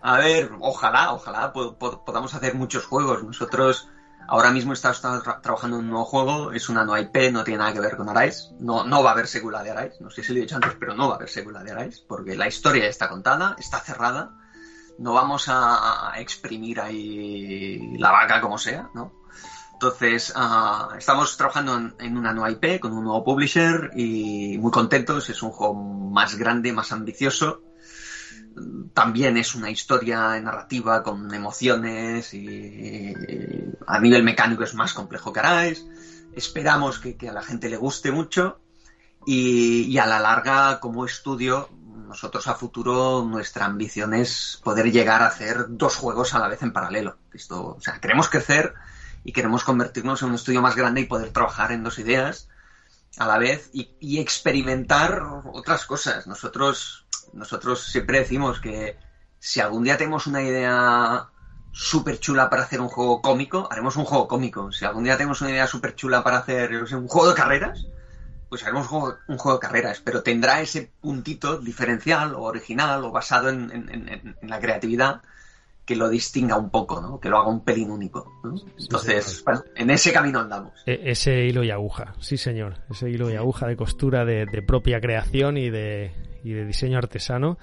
A 0.00 0.18
ver, 0.18 0.50
ojalá, 0.60 1.12
ojalá 1.12 1.52
podamos 1.52 2.34
hacer 2.34 2.54
muchos 2.54 2.86
juegos. 2.86 3.22
Nosotros 3.22 3.88
Ahora 4.30 4.50
mismo 4.50 4.74
estamos 4.74 5.00
trabajando 5.00 5.78
en 5.78 5.84
un 5.84 5.90
nuevo 5.90 6.04
juego, 6.04 6.52
es 6.52 6.68
una 6.68 6.84
nueva 6.84 7.00
IP, 7.00 7.32
no 7.32 7.44
tiene 7.44 7.58
nada 7.58 7.72
que 7.72 7.80
ver 7.80 7.96
con 7.96 8.10
Arais. 8.10 8.50
No, 8.60 8.84
no 8.84 9.02
va 9.02 9.10
a 9.10 9.12
haber 9.14 9.26
secuela 9.26 9.62
de 9.62 9.70
Arais, 9.70 9.98
no 10.00 10.10
sé 10.10 10.22
si 10.22 10.34
lo 10.34 10.38
he 10.38 10.42
dicho 10.42 10.56
antes, 10.56 10.74
pero 10.78 10.94
no 10.94 11.08
va 11.08 11.14
a 11.14 11.16
haber 11.16 11.30
secuela 11.30 11.64
de 11.64 11.72
Arais, 11.72 12.00
porque 12.06 12.36
la 12.36 12.46
historia 12.46 12.86
está 12.86 13.08
contada, 13.08 13.56
está 13.58 13.80
cerrada. 13.80 14.36
No 14.98 15.14
vamos 15.14 15.46
a 15.48 16.12
exprimir 16.16 16.78
ahí 16.78 17.96
la 17.96 18.10
vaca 18.10 18.42
como 18.42 18.58
sea, 18.58 18.90
¿no? 18.94 19.18
Entonces, 19.72 20.34
uh, 20.36 20.94
estamos 20.96 21.36
trabajando 21.36 21.76
en, 21.76 21.94
en, 22.00 22.18
una 22.18 22.32
nueva 22.32 22.50
IP 22.50 22.80
con 22.80 22.92
un 22.92 23.04
nuevo 23.04 23.24
publisher 23.24 23.92
y 23.94 24.58
muy 24.58 24.72
contentos. 24.72 25.30
Es 25.30 25.40
un 25.42 25.52
juego 25.52 25.74
más 25.74 26.36
grande, 26.36 26.72
más 26.72 26.90
ambicioso. 26.90 27.62
También 28.94 29.36
es 29.36 29.54
una 29.54 29.70
historia 29.70 30.40
narrativa 30.40 31.02
con 31.02 31.32
emociones 31.32 32.34
y 32.34 33.14
a 33.86 34.00
nivel 34.00 34.22
mecánico 34.22 34.64
es 34.64 34.74
más 34.74 34.94
complejo 34.94 35.32
que 35.32 35.40
Arais. 35.40 35.86
Esperamos 36.34 36.98
que, 36.98 37.16
que, 37.16 37.28
a 37.28 37.32
la 37.32 37.42
gente 37.42 37.68
le 37.68 37.76
guste 37.76 38.12
mucho 38.12 38.60
y, 39.26 39.98
a 39.98 40.06
la 40.06 40.20
larga, 40.20 40.80
como 40.80 41.04
estudio, 41.04 41.68
nosotros 42.08 42.46
a 42.46 42.54
futuro 42.54 43.24
nuestra 43.28 43.66
ambición 43.66 44.14
es 44.14 44.60
poder 44.64 44.90
llegar 44.90 45.22
a 45.22 45.26
hacer 45.26 45.66
dos 45.68 45.96
juegos 45.96 46.34
a 46.34 46.38
la 46.38 46.48
vez 46.48 46.62
en 46.62 46.72
paralelo. 46.72 47.18
Esto, 47.32 47.76
o 47.76 47.80
sea, 47.80 48.00
queremos 48.00 48.28
crecer 48.28 48.74
y 49.24 49.32
queremos 49.32 49.64
convertirnos 49.64 50.22
en 50.22 50.28
un 50.28 50.34
estudio 50.36 50.62
más 50.62 50.76
grande 50.76 51.02
y 51.02 51.06
poder 51.06 51.30
trabajar 51.30 51.72
en 51.72 51.82
dos 51.82 51.98
ideas 51.98 52.48
a 53.18 53.26
la 53.26 53.36
vez 53.36 53.70
y 53.72 54.18
experimentar 54.18 55.22
otras 55.52 55.84
cosas. 55.84 56.26
Nosotros, 56.26 57.07
nosotros 57.32 57.84
siempre 57.84 58.20
decimos 58.20 58.60
que 58.60 58.96
si 59.38 59.60
algún 59.60 59.84
día 59.84 59.96
tenemos 59.96 60.26
una 60.26 60.42
idea 60.42 61.28
súper 61.72 62.18
chula 62.18 62.50
para 62.50 62.62
hacer 62.62 62.80
un 62.80 62.88
juego 62.88 63.22
cómico, 63.22 63.68
haremos 63.70 63.96
un 63.96 64.04
juego 64.04 64.26
cómico. 64.26 64.72
Si 64.72 64.84
algún 64.84 65.04
día 65.04 65.16
tenemos 65.16 65.40
una 65.40 65.50
idea 65.50 65.66
súper 65.66 65.94
chula 65.94 66.24
para 66.24 66.38
hacer 66.38 66.72
un 66.94 67.08
juego 67.08 67.28
de 67.28 67.34
carreras, 67.34 67.86
pues 68.48 68.62
haremos 68.62 68.84
un 68.84 68.88
juego, 68.88 69.16
un 69.28 69.38
juego, 69.38 69.58
de 69.58 69.66
carreras, 69.66 70.00
pero 70.04 70.22
tendrá 70.22 70.60
ese 70.60 70.90
puntito 71.00 71.58
diferencial 71.58 72.34
o 72.34 72.42
original 72.42 73.04
o 73.04 73.12
basado 73.12 73.50
en, 73.50 73.70
en, 73.70 74.36
en 74.40 74.48
la 74.48 74.58
creatividad 74.58 75.22
que 75.88 75.96
lo 75.96 76.10
distinga 76.10 76.56
un 76.56 76.68
poco, 76.68 77.00
¿no? 77.00 77.18
Que 77.18 77.30
lo 77.30 77.38
haga 77.38 77.48
un 77.48 77.64
pelín 77.64 77.90
único. 77.90 78.30
¿no? 78.44 78.56
Entonces, 78.78 79.24
sí, 79.24 79.42
bueno, 79.42 79.64
en 79.74 79.88
ese 79.88 80.12
camino 80.12 80.38
andamos. 80.40 80.74
E 80.84 81.00
ese 81.10 81.46
hilo 81.46 81.64
y 81.64 81.70
aguja, 81.70 82.14
sí 82.20 82.36
señor. 82.36 82.74
Ese 82.90 83.08
hilo 83.08 83.30
y 83.30 83.36
aguja 83.36 83.66
de 83.66 83.74
costura 83.74 84.26
de, 84.26 84.44
de 84.44 84.60
propia 84.60 85.00
creación 85.00 85.56
y 85.56 85.70
de, 85.70 86.12
y 86.42 86.52
de 86.52 86.64
diseño 86.64 86.98
artesano. 86.98 87.58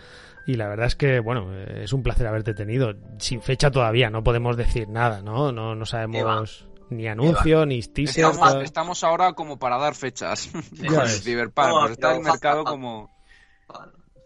Y 0.47 0.55
la 0.55 0.67
verdad 0.67 0.87
es 0.87 0.95
que, 0.95 1.19
bueno, 1.19 1.51
es 1.53 1.91
un 1.91 2.03
placer 2.03 2.27
haberte 2.27 2.53
tenido. 2.53 2.93
Sin 3.17 3.41
fecha 3.41 3.71
todavía, 3.71 4.09
no 4.09 4.23
podemos 4.23 4.57
decir 4.57 4.87
nada, 4.87 5.21
¿no? 5.21 5.51
No, 5.51 5.73
no 5.73 5.85
sabemos 5.85 6.67
ni 6.89 7.07
anuncio, 7.07 7.65
ni 7.65 7.81
teaser. 7.81 8.25
Estamos, 8.25 8.63
estamos, 8.63 9.03
ahora 9.03 9.33
como 9.33 9.57
para 9.57 9.77
dar 9.77 9.95
fechas 9.95 10.49
Cyberpunk, 11.23 11.67
no, 11.67 11.87
está 11.87 12.15
el 12.15 12.21
mercado 12.21 12.57
falta, 12.57 12.71
como... 12.71 13.09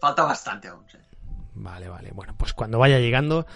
Falta 0.00 0.24
bastante 0.24 0.68
aún, 0.68 0.84
sí. 0.90 0.98
Vale, 1.54 1.88
vale. 1.88 2.10
Bueno, 2.12 2.34
pues 2.36 2.52
cuando 2.52 2.78
vaya 2.78 2.98
llegando 2.98 3.46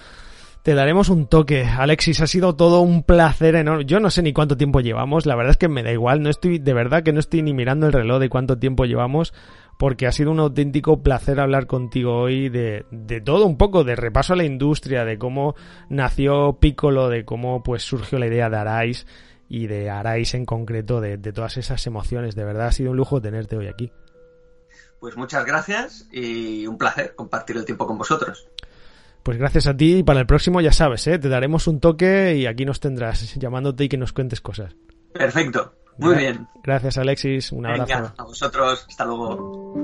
te 0.65 0.75
daremos 0.75 1.11
un 1.11 1.27
toque. 1.27 1.62
Alexis, 1.65 2.23
ha 2.23 2.27
sido 2.27 2.57
todo 2.57 2.81
un 2.81 3.03
placer 3.03 3.55
enorme. 3.55 3.85
Yo 3.85 4.01
no 4.01 4.09
sé 4.09 4.23
ni 4.23 4.33
cuánto 4.33 4.57
tiempo 4.57 4.81
llevamos, 4.81 5.27
la 5.27 5.37
verdad 5.37 5.51
es 5.51 5.57
que 5.59 5.69
me 5.69 5.83
da 5.83 5.93
igual, 5.93 6.23
no 6.23 6.31
estoy, 6.31 6.59
de 6.59 6.73
verdad 6.73 7.03
que 7.03 7.12
no 7.12 7.21
estoy 7.21 7.43
ni 7.43 7.53
mirando 7.53 7.87
el 7.87 7.93
reloj 7.93 8.19
de 8.19 8.31
cuánto 8.31 8.57
tiempo 8.57 8.87
llevamos, 8.87 9.35
porque 9.79 10.07
ha 10.07 10.13
sido 10.13 10.31
un 10.31 10.41
auténtico 10.41 11.03
placer 11.03 11.41
hablar 11.41 11.67
contigo 11.67 12.17
hoy 12.17 12.49
de, 12.49 12.87
de 12.91 13.21
todo 13.21 13.47
un 13.47 13.59
poco, 13.59 13.85
de 13.85 13.97
repaso 13.97 14.33
a 14.33 14.37
la 14.37 14.45
industria, 14.45 15.05
de 15.05 15.19
cómo 15.19 15.55
nació 15.89 16.59
Piccolo, 16.61 17.09
de 17.09 17.25
cómo 17.25 17.63
pues 17.63 17.83
surgió 17.83 18.19
la 18.19 18.27
idea 18.27 18.51
de 18.51 18.57
Arais 18.57 19.07
y 19.49 19.67
de 19.67 19.91
Arais 19.91 20.35
en 20.35 20.45
concreto, 20.47 21.01
de, 21.01 21.17
de 21.17 21.33
todas 21.33 21.57
esas 21.57 21.87
emociones. 21.87 22.35
De 22.35 22.45
verdad 22.45 22.69
ha 22.69 22.73
sido 22.73 22.93
un 22.93 22.97
lujo 22.97 23.21
tenerte 23.21 23.57
hoy 23.57 23.69
aquí. 23.69 23.93
Pues 25.01 25.17
muchas 25.17 25.45
gracias 25.45 26.09
y 26.13 26.67
un 26.67 26.79
placer 26.79 27.15
compartir 27.15 27.57
el 27.57 27.65
tiempo 27.65 27.87
con 27.87 27.99
vosotros. 27.99 28.49
Pues 29.23 29.39
gracias 29.39 29.67
a 29.67 29.77
ti 29.77 29.97
y 29.97 30.03
para 30.03 30.21
el 30.21 30.27
próximo 30.27 30.61
ya 30.61 30.73
sabes, 30.73 31.07
¿eh? 31.07 31.19
te 31.19 31.29
daremos 31.29 31.67
un 31.67 31.81
toque 31.81 32.37
y 32.37 32.47
aquí 32.47 32.65
nos 32.65 32.81
tendrás 32.81 33.35
llamándote 33.37 33.85
y 33.85 33.89
que 33.89 33.97
nos 33.97 34.13
cuentes 34.13 34.41
cosas. 34.41 34.77
Perfecto, 35.15 35.75
muy 35.99 36.16
bien. 36.16 36.49
Gracias 36.62 36.99
Alexis, 36.99 37.53
un 37.53 37.62
Venga, 37.62 37.83
abrazo. 37.83 38.15
A 38.19 38.25
vosotros, 38.25 38.87
hasta 38.89 39.05
luego. 39.05 39.75